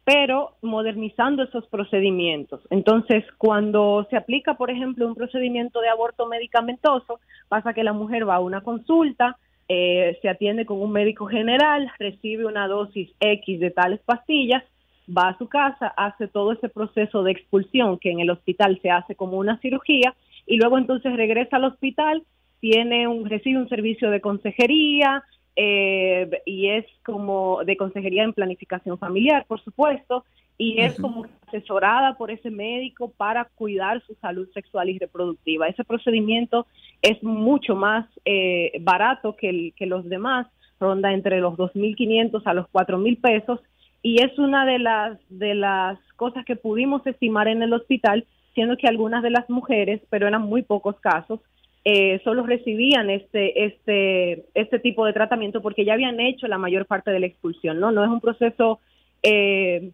pero 0.04 0.52
modernizando 0.60 1.42
esos 1.42 1.66
procedimientos. 1.66 2.60
Entonces, 2.70 3.24
cuando 3.38 4.06
se 4.10 4.16
aplica, 4.16 4.54
por 4.54 4.70
ejemplo, 4.70 5.06
un 5.06 5.14
procedimiento 5.14 5.80
de 5.80 5.88
aborto 5.88 6.26
medicamentoso, 6.26 7.20
pasa 7.48 7.72
que 7.72 7.84
la 7.84 7.94
mujer 7.94 8.28
va 8.28 8.36
a 8.36 8.40
una 8.40 8.60
consulta, 8.60 9.38
eh, 9.68 10.18
se 10.20 10.28
atiende 10.28 10.66
con 10.66 10.80
un 10.80 10.92
médico 10.92 11.26
general, 11.26 11.90
recibe 11.98 12.44
una 12.44 12.68
dosis 12.68 13.10
X 13.18 13.60
de 13.60 13.70
tales 13.70 14.00
pastillas, 14.04 14.62
va 15.08 15.28
a 15.28 15.38
su 15.38 15.48
casa, 15.48 15.88
hace 15.96 16.28
todo 16.28 16.52
ese 16.52 16.68
proceso 16.68 17.22
de 17.22 17.32
expulsión 17.32 17.98
que 17.98 18.10
en 18.10 18.20
el 18.20 18.30
hospital 18.30 18.78
se 18.82 18.90
hace 18.90 19.14
como 19.14 19.36
una 19.38 19.58
cirugía 19.58 20.14
y 20.46 20.56
luego 20.56 20.78
entonces 20.78 21.14
regresa 21.16 21.56
al 21.56 21.64
hospital, 21.64 22.22
tiene 22.60 23.06
un 23.08 23.28
recibe 23.28 23.58
un 23.58 23.68
servicio 23.68 24.10
de 24.10 24.20
consejería 24.20 25.22
eh, 25.56 26.28
y 26.46 26.68
es 26.68 26.84
como 27.04 27.62
de 27.64 27.76
consejería 27.76 28.24
en 28.24 28.32
planificación 28.32 28.98
familiar, 28.98 29.44
por 29.46 29.60
supuesto, 29.62 30.24
y 30.56 30.80
es 30.80 30.98
como 31.00 31.26
asesorada 31.48 32.16
por 32.16 32.30
ese 32.30 32.50
médico 32.50 33.12
para 33.16 33.44
cuidar 33.56 34.02
su 34.06 34.14
salud 34.16 34.48
sexual 34.54 34.88
y 34.88 34.98
reproductiva. 34.98 35.68
Ese 35.68 35.84
procedimiento 35.84 36.66
es 37.02 37.22
mucho 37.22 37.74
más 37.76 38.06
eh, 38.24 38.72
barato 38.80 39.36
que, 39.36 39.48
el- 39.50 39.72
que 39.76 39.86
los 39.86 40.08
demás, 40.08 40.46
ronda 40.80 41.12
entre 41.12 41.40
los 41.40 41.54
2.500 41.56 42.42
a 42.46 42.54
los 42.54 42.66
4.000 42.68 43.20
pesos 43.20 43.60
y 44.04 44.22
es 44.22 44.38
una 44.38 44.66
de 44.66 44.78
las 44.78 45.18
de 45.30 45.54
las 45.54 45.98
cosas 46.16 46.44
que 46.44 46.56
pudimos 46.56 47.04
estimar 47.06 47.48
en 47.48 47.62
el 47.62 47.72
hospital, 47.72 48.26
siendo 48.52 48.76
que 48.76 48.86
algunas 48.86 49.22
de 49.22 49.30
las 49.30 49.48
mujeres, 49.48 50.02
pero 50.10 50.28
eran 50.28 50.42
muy 50.42 50.62
pocos 50.62 51.00
casos, 51.00 51.40
eh, 51.86 52.20
solo 52.22 52.44
recibían 52.44 53.08
este 53.08 53.64
este 53.64 54.44
este 54.54 54.78
tipo 54.78 55.06
de 55.06 55.14
tratamiento 55.14 55.62
porque 55.62 55.86
ya 55.86 55.94
habían 55.94 56.20
hecho 56.20 56.46
la 56.48 56.58
mayor 56.58 56.84
parte 56.84 57.10
de 57.10 57.20
la 57.20 57.26
expulsión, 57.26 57.80
no 57.80 57.92
no 57.92 58.04
es 58.04 58.10
un 58.10 58.20
proceso 58.20 58.78
eh, 59.22 59.90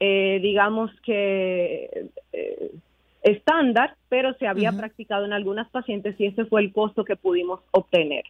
eh, 0.00 0.38
digamos 0.42 0.90
que 1.02 2.08
eh, 2.32 2.70
estándar, 3.22 3.96
pero 4.08 4.32
se 4.38 4.46
había 4.46 4.72
practicado 4.72 5.26
en 5.26 5.34
algunas 5.34 5.68
pacientes 5.70 6.18
y 6.18 6.26
ese 6.26 6.46
fue 6.46 6.62
el 6.62 6.72
costo 6.72 7.04
que 7.04 7.16
pudimos 7.16 7.60
obtener. 7.70 8.24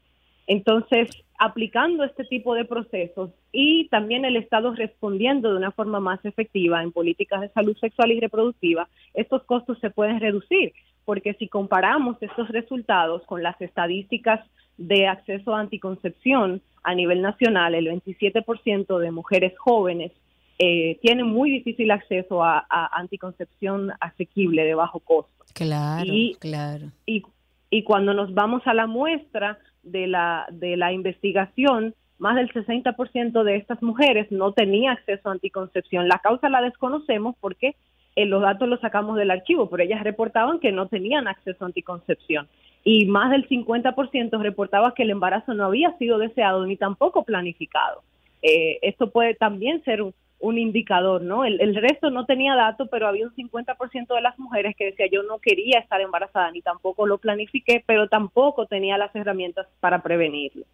Entonces, 0.46 1.10
aplicando 1.38 2.04
este 2.04 2.24
tipo 2.24 2.54
de 2.54 2.64
procesos 2.64 3.30
y 3.52 3.88
también 3.88 4.24
el 4.24 4.36
Estado 4.36 4.74
respondiendo 4.74 5.50
de 5.50 5.56
una 5.56 5.72
forma 5.72 6.00
más 6.00 6.24
efectiva 6.24 6.82
en 6.82 6.92
políticas 6.92 7.40
de 7.40 7.48
salud 7.50 7.76
sexual 7.78 8.12
y 8.12 8.20
reproductiva, 8.20 8.88
estos 9.14 9.42
costos 9.44 9.78
se 9.80 9.90
pueden 9.90 10.20
reducir, 10.20 10.72
porque 11.04 11.34
si 11.34 11.48
comparamos 11.48 12.16
estos 12.20 12.48
resultados 12.48 13.22
con 13.26 13.42
las 13.42 13.60
estadísticas 13.60 14.40
de 14.78 15.06
acceso 15.08 15.54
a 15.54 15.60
anticoncepción 15.60 16.62
a 16.82 16.94
nivel 16.94 17.22
nacional, 17.22 17.74
el 17.74 17.88
27% 17.88 18.98
de 18.98 19.10
mujeres 19.10 19.58
jóvenes 19.58 20.12
eh, 20.58 20.98
tienen 21.02 21.26
muy 21.26 21.50
difícil 21.50 21.90
acceso 21.90 22.42
a, 22.42 22.64
a 22.70 22.98
anticoncepción 22.98 23.92
asequible 24.00 24.64
de 24.64 24.74
bajo 24.74 25.00
costo. 25.00 25.44
Claro, 25.54 26.04
Y- 26.06 26.36
claro. 26.38 26.86
y, 27.04 27.22
y 27.70 27.82
cuando 27.82 28.14
nos 28.14 28.32
vamos 28.32 28.62
a 28.66 28.74
la 28.74 28.86
muestra 28.86 29.58
de 29.86 30.06
la, 30.06 30.46
de 30.50 30.76
la 30.76 30.92
investigación, 30.92 31.94
más 32.18 32.36
del 32.36 32.52
60% 32.52 33.42
de 33.42 33.56
estas 33.56 33.82
mujeres 33.82 34.30
no 34.30 34.52
tenía 34.52 34.92
acceso 34.92 35.28
a 35.28 35.32
anticoncepción. 35.32 36.08
La 36.08 36.18
causa 36.18 36.48
la 36.48 36.62
desconocemos 36.62 37.36
porque 37.40 37.76
eh, 38.16 38.24
los 38.24 38.42
datos 38.42 38.68
los 38.68 38.80
sacamos 38.80 39.16
del 39.16 39.30
archivo, 39.30 39.68
pero 39.68 39.82
ellas 39.82 40.02
reportaban 40.02 40.58
que 40.58 40.72
no 40.72 40.88
tenían 40.88 41.28
acceso 41.28 41.64
a 41.64 41.68
anticoncepción. 41.68 42.48
Y 42.84 43.06
más 43.06 43.30
del 43.30 43.48
50% 43.48 44.40
reportaba 44.40 44.94
que 44.94 45.02
el 45.02 45.10
embarazo 45.10 45.54
no 45.54 45.66
había 45.66 45.96
sido 45.98 46.18
deseado 46.18 46.64
ni 46.64 46.76
tampoco 46.76 47.24
planificado. 47.24 48.02
Eh, 48.42 48.78
esto 48.82 49.10
puede 49.10 49.34
también 49.34 49.82
ser 49.84 50.02
un, 50.02 50.14
un 50.38 50.58
indicador, 50.58 51.22
¿no? 51.22 51.44
El, 51.44 51.60
el 51.60 51.74
resto 51.74 52.10
no 52.10 52.26
tenía 52.26 52.54
datos, 52.54 52.88
pero 52.90 53.08
había 53.08 53.26
un 53.26 53.34
50% 53.34 54.14
de 54.14 54.20
las 54.20 54.38
mujeres 54.38 54.76
que 54.76 54.86
decía 54.86 55.06
yo 55.10 55.22
no 55.22 55.38
quería 55.38 55.78
estar 55.78 56.00
embarazada 56.00 56.50
ni 56.50 56.62
tampoco 56.62 57.06
lo 57.06 57.18
planifiqué, 57.18 57.82
pero 57.86 58.08
tampoco 58.08 58.66
tenía 58.66 58.98
las 58.98 59.14
herramientas 59.14 59.66
para 59.80 60.02
prevenirlo. 60.02 60.64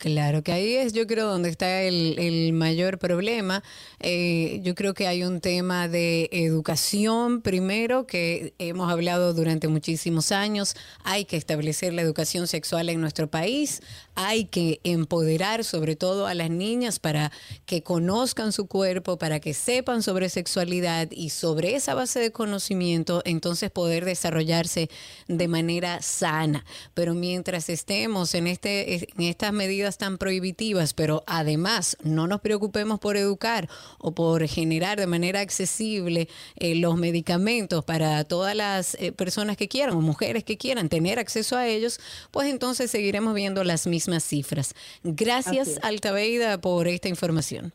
Claro, 0.00 0.42
que 0.42 0.52
ahí 0.52 0.76
es 0.76 0.94
yo 0.94 1.06
creo 1.06 1.28
donde 1.28 1.50
está 1.50 1.82
el, 1.82 2.54
mayor 2.54 2.98
problema. 2.98 3.62
Eh, 3.98 4.60
yo 4.62 4.74
creo 4.74 4.94
que 4.94 5.06
hay 5.06 5.24
un 5.24 5.42
tema 5.42 5.88
de 5.88 6.30
educación 6.32 7.42
primero 7.42 8.06
que 8.06 8.54
hemos 8.58 8.90
hablado 8.90 9.34
durante 9.34 9.68
muchísimos 9.68 10.32
años. 10.32 10.74
Hay 11.04 11.26
que 11.26 11.36
establecer 11.36 11.92
la 11.92 12.00
educación 12.00 12.46
sexual 12.46 12.88
en 12.88 13.02
nuestro 13.02 13.28
país. 13.28 13.82
Hay 14.14 14.46
que 14.46 14.80
empoderar 14.84 15.64
sobre 15.64 15.96
todo 15.96 16.26
a 16.26 16.32
las 16.32 16.48
niñas 16.48 16.98
para 16.98 17.30
que 17.66 17.82
conozcan 17.82 18.52
su 18.52 18.68
cuerpo, 18.68 19.18
para 19.18 19.38
que 19.38 19.52
sepan 19.52 20.02
sobre 20.02 20.30
sexualidad 20.30 21.08
y 21.10 21.28
sobre 21.28 21.74
esa 21.74 21.92
base 21.92 22.20
de 22.20 22.32
conocimiento 22.32 23.20
entonces 23.26 23.70
poder 23.70 24.06
desarrollarse 24.06 24.88
de 25.28 25.46
manera 25.46 26.00
sana. 26.00 26.64
Pero 26.94 27.12
mientras 27.12 27.68
estemos 27.68 28.34
en, 28.34 28.46
este, 28.46 28.94
en 28.94 29.24
estas 29.24 29.52
medidas 29.52 29.89
tan 29.98 30.18
prohibitivas, 30.18 30.94
pero 30.94 31.22
además 31.26 31.96
no 32.02 32.26
nos 32.26 32.40
preocupemos 32.40 32.98
por 32.98 33.16
educar 33.16 33.68
o 33.98 34.12
por 34.12 34.46
generar 34.46 34.98
de 34.98 35.06
manera 35.06 35.40
accesible 35.40 36.28
eh, 36.56 36.74
los 36.74 36.96
medicamentos 36.96 37.84
para 37.84 38.24
todas 38.24 38.54
las 38.54 38.94
eh, 38.94 39.12
personas 39.12 39.56
que 39.56 39.68
quieran 39.68 39.96
o 39.96 40.00
mujeres 40.00 40.44
que 40.44 40.56
quieran 40.56 40.88
tener 40.88 41.18
acceso 41.18 41.56
a 41.56 41.66
ellos, 41.66 42.00
pues 42.30 42.48
entonces 42.48 42.90
seguiremos 42.90 43.34
viendo 43.34 43.64
las 43.64 43.86
mismas 43.86 44.24
cifras. 44.24 44.74
Gracias. 45.02 45.78
Altaveida, 45.82 46.60
por 46.60 46.88
esta 46.88 47.08
información. 47.08 47.72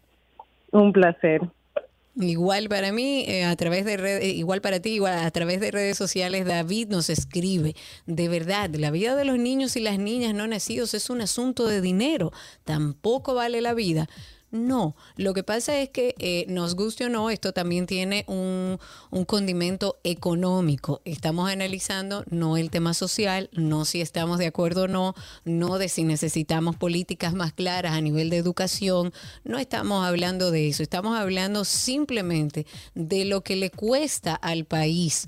Un 0.72 0.92
placer. 0.92 1.42
Igual 2.18 2.70
para 2.70 2.94
mí, 2.94 3.26
eh, 3.28 3.44
a 3.44 3.56
través 3.58 3.84
de 3.84 3.98
redes, 3.98 4.24
igual 4.36 4.62
para 4.62 4.80
ti, 4.80 4.92
igual 4.92 5.20
a 5.20 5.32
través 5.32 5.60
de 5.60 5.70
redes 5.70 5.98
sociales, 5.98 6.46
David 6.46 6.88
nos 6.88 7.10
escribe, 7.10 7.76
de 8.06 8.30
verdad, 8.30 8.70
la 8.74 8.90
vida 8.90 9.18
de 9.18 9.26
los 9.26 9.38
niños 9.38 9.76
y 9.76 9.82
las 9.82 10.00
niñas 10.00 10.34
no 10.34 10.48
nacidos 10.48 10.94
es 10.94 11.10
un 11.10 11.20
asunto 11.20 11.68
de 11.68 11.82
dinero, 11.82 12.32
tampoco 12.64 13.34
vale 13.34 13.60
la 13.60 13.74
vida. 13.74 14.08
No, 14.56 14.96
lo 15.18 15.34
que 15.34 15.44
pasa 15.44 15.78
es 15.82 15.90
que 15.90 16.16
eh, 16.18 16.46
nos 16.48 16.76
guste 16.76 17.04
o 17.06 17.10
no, 17.10 17.30
esto 17.30 17.52
también 17.52 17.88
tiene 17.88 18.24
un, 18.28 18.80
un 19.12 19.26
condimento 19.26 19.98
económico. 20.06 21.02
Estamos 21.04 21.50
analizando 21.50 22.24
no 22.30 22.56
el 22.56 22.70
tema 22.70 22.94
social, 22.94 23.50
no 23.52 23.84
si 23.84 24.00
estamos 24.00 24.40
de 24.40 24.48
acuerdo 24.48 24.84
o 24.84 24.88
no, 24.88 25.14
no 25.44 25.78
de 25.78 25.90
si 25.90 26.06
necesitamos 26.06 26.78
políticas 26.78 27.34
más 27.34 27.52
claras 27.52 27.96
a 27.96 28.02
nivel 28.02 28.30
de 28.30 28.38
educación, 28.38 29.12
no 29.44 29.60
estamos 29.60 30.06
hablando 30.06 30.52
de 30.52 30.70
eso, 30.70 30.84
estamos 30.84 31.18
hablando 31.20 31.66
simplemente 31.66 32.66
de 32.94 33.26
lo 33.26 33.42
que 33.42 33.58
le 33.58 33.72
cuesta 33.72 34.36
al 34.36 34.64
país 34.64 35.28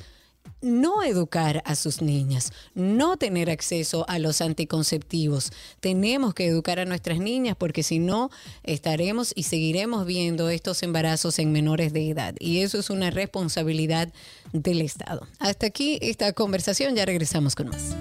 no 0.62 1.04
educar 1.04 1.62
a 1.66 1.76
sus 1.76 2.02
niñas, 2.02 2.52
no 2.74 3.18
tener 3.18 3.50
acceso 3.50 4.06
a 4.08 4.20
los 4.20 4.42
anticonceptivos. 4.42 5.52
Tenemos 5.80 6.34
que 6.34 6.48
educar 6.48 6.80
a 6.80 6.86
nuestras 6.86 7.20
niñas 7.20 7.56
porque 7.58 7.84
si 7.84 8.00
no 8.00 8.30
estaremos 8.64 9.34
y 9.36 9.44
seguiremos 9.44 10.06
viendo 10.06 10.50
estos 10.50 10.84
embarazos 10.84 11.40
en 11.40 11.52
menores 11.52 11.94
de 11.94 12.10
edad. 12.10 12.36
Y 12.40 12.60
eso 12.62 12.80
es 12.80 12.90
una 12.90 13.12
responsabilidad 13.12 14.12
del 14.54 14.82
Estado. 14.82 15.28
Hasta 15.40 15.68
aquí 15.68 16.00
esta 16.02 16.34
conversación, 16.34 16.96
ya 16.96 17.06
regresamos 17.06 17.56
con 17.56 17.70
más. 17.70 17.96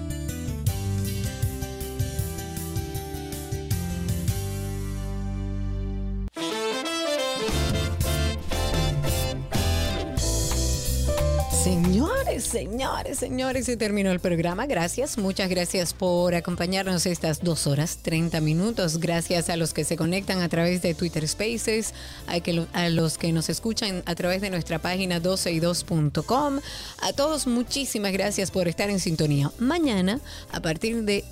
Señores, 11.67 12.45
señores, 12.45 13.19
señores, 13.19 13.65
se 13.65 13.75
terminó 13.75 14.09
el 14.13 14.21
programa. 14.21 14.67
Gracias, 14.67 15.17
muchas 15.17 15.49
gracias 15.49 15.93
por 15.93 16.33
acompañarnos 16.33 17.05
estas 17.05 17.43
dos 17.43 17.67
horas, 17.67 17.97
30 18.03 18.39
minutos. 18.39 18.99
Gracias 19.01 19.49
a 19.49 19.57
los 19.57 19.73
que 19.73 19.83
se 19.83 19.97
conectan 19.97 20.41
a 20.41 20.47
través 20.47 20.81
de 20.81 20.93
Twitter 20.93 21.27
Spaces, 21.27 21.93
a, 22.25 22.87
los 22.87 23.17
que 23.17 23.33
nos 23.33 23.49
escuchan 23.49 24.01
a 24.05 24.15
través 24.15 24.39
de 24.39 24.49
nuestra 24.49 24.79
página 24.79 25.21
12y2.com. 25.21 26.61
A 27.01 27.11
todos, 27.11 27.47
muchísimas 27.47 28.13
gracias 28.13 28.49
por 28.49 28.69
estar 28.69 28.89
en 28.89 29.01
sintonía. 29.01 29.51
Mañana, 29.59 30.21
a 30.53 30.61
partir 30.61 31.03
de 31.03 31.25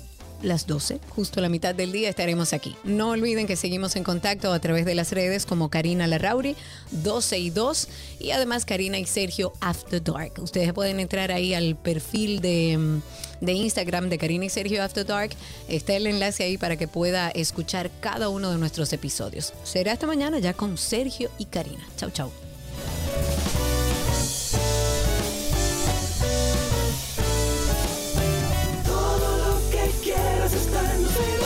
las 0.46 0.66
12, 0.66 1.00
justo 1.10 1.40
a 1.40 1.42
la 1.42 1.48
mitad 1.48 1.74
del 1.74 1.92
día, 1.92 2.08
estaremos 2.08 2.52
aquí. 2.52 2.76
No 2.84 3.10
olviden 3.10 3.46
que 3.46 3.56
seguimos 3.56 3.96
en 3.96 4.04
contacto 4.04 4.52
a 4.52 4.60
través 4.60 4.84
de 4.84 4.94
las 4.94 5.12
redes 5.12 5.44
como 5.44 5.68
Karina 5.68 6.06
Larrauri, 6.06 6.56
12 6.90 7.38
y 7.38 7.50
2, 7.50 7.88
y 8.20 8.30
además 8.30 8.64
Karina 8.64 8.98
y 8.98 9.06
Sergio 9.06 9.52
After 9.60 10.02
Dark. 10.02 10.34
Ustedes 10.38 10.72
pueden 10.72 11.00
entrar 11.00 11.32
ahí 11.32 11.52
al 11.52 11.76
perfil 11.76 12.40
de, 12.40 12.78
mm, 12.78 13.44
de 13.44 13.52
Instagram 13.52 14.08
de 14.08 14.18
Karina 14.18 14.44
y 14.46 14.48
Sergio 14.48 14.82
After 14.82 15.04
Dark. 15.04 15.30
Está 15.68 15.96
el 15.96 16.06
enlace 16.06 16.44
ahí 16.44 16.58
para 16.58 16.76
que 16.76 16.88
pueda 16.88 17.30
escuchar 17.30 17.90
cada 18.00 18.28
uno 18.28 18.50
de 18.50 18.58
nuestros 18.58 18.92
episodios. 18.92 19.52
Será 19.64 19.92
hasta 19.92 20.06
mañana 20.06 20.38
ya 20.38 20.54
con 20.54 20.78
Sergio 20.78 21.30
y 21.38 21.46
Karina. 21.46 21.86
Chau, 21.96 22.10
chau. 22.10 22.30
quieras 30.16 30.52
estar 30.52 30.84
en 30.84 31.45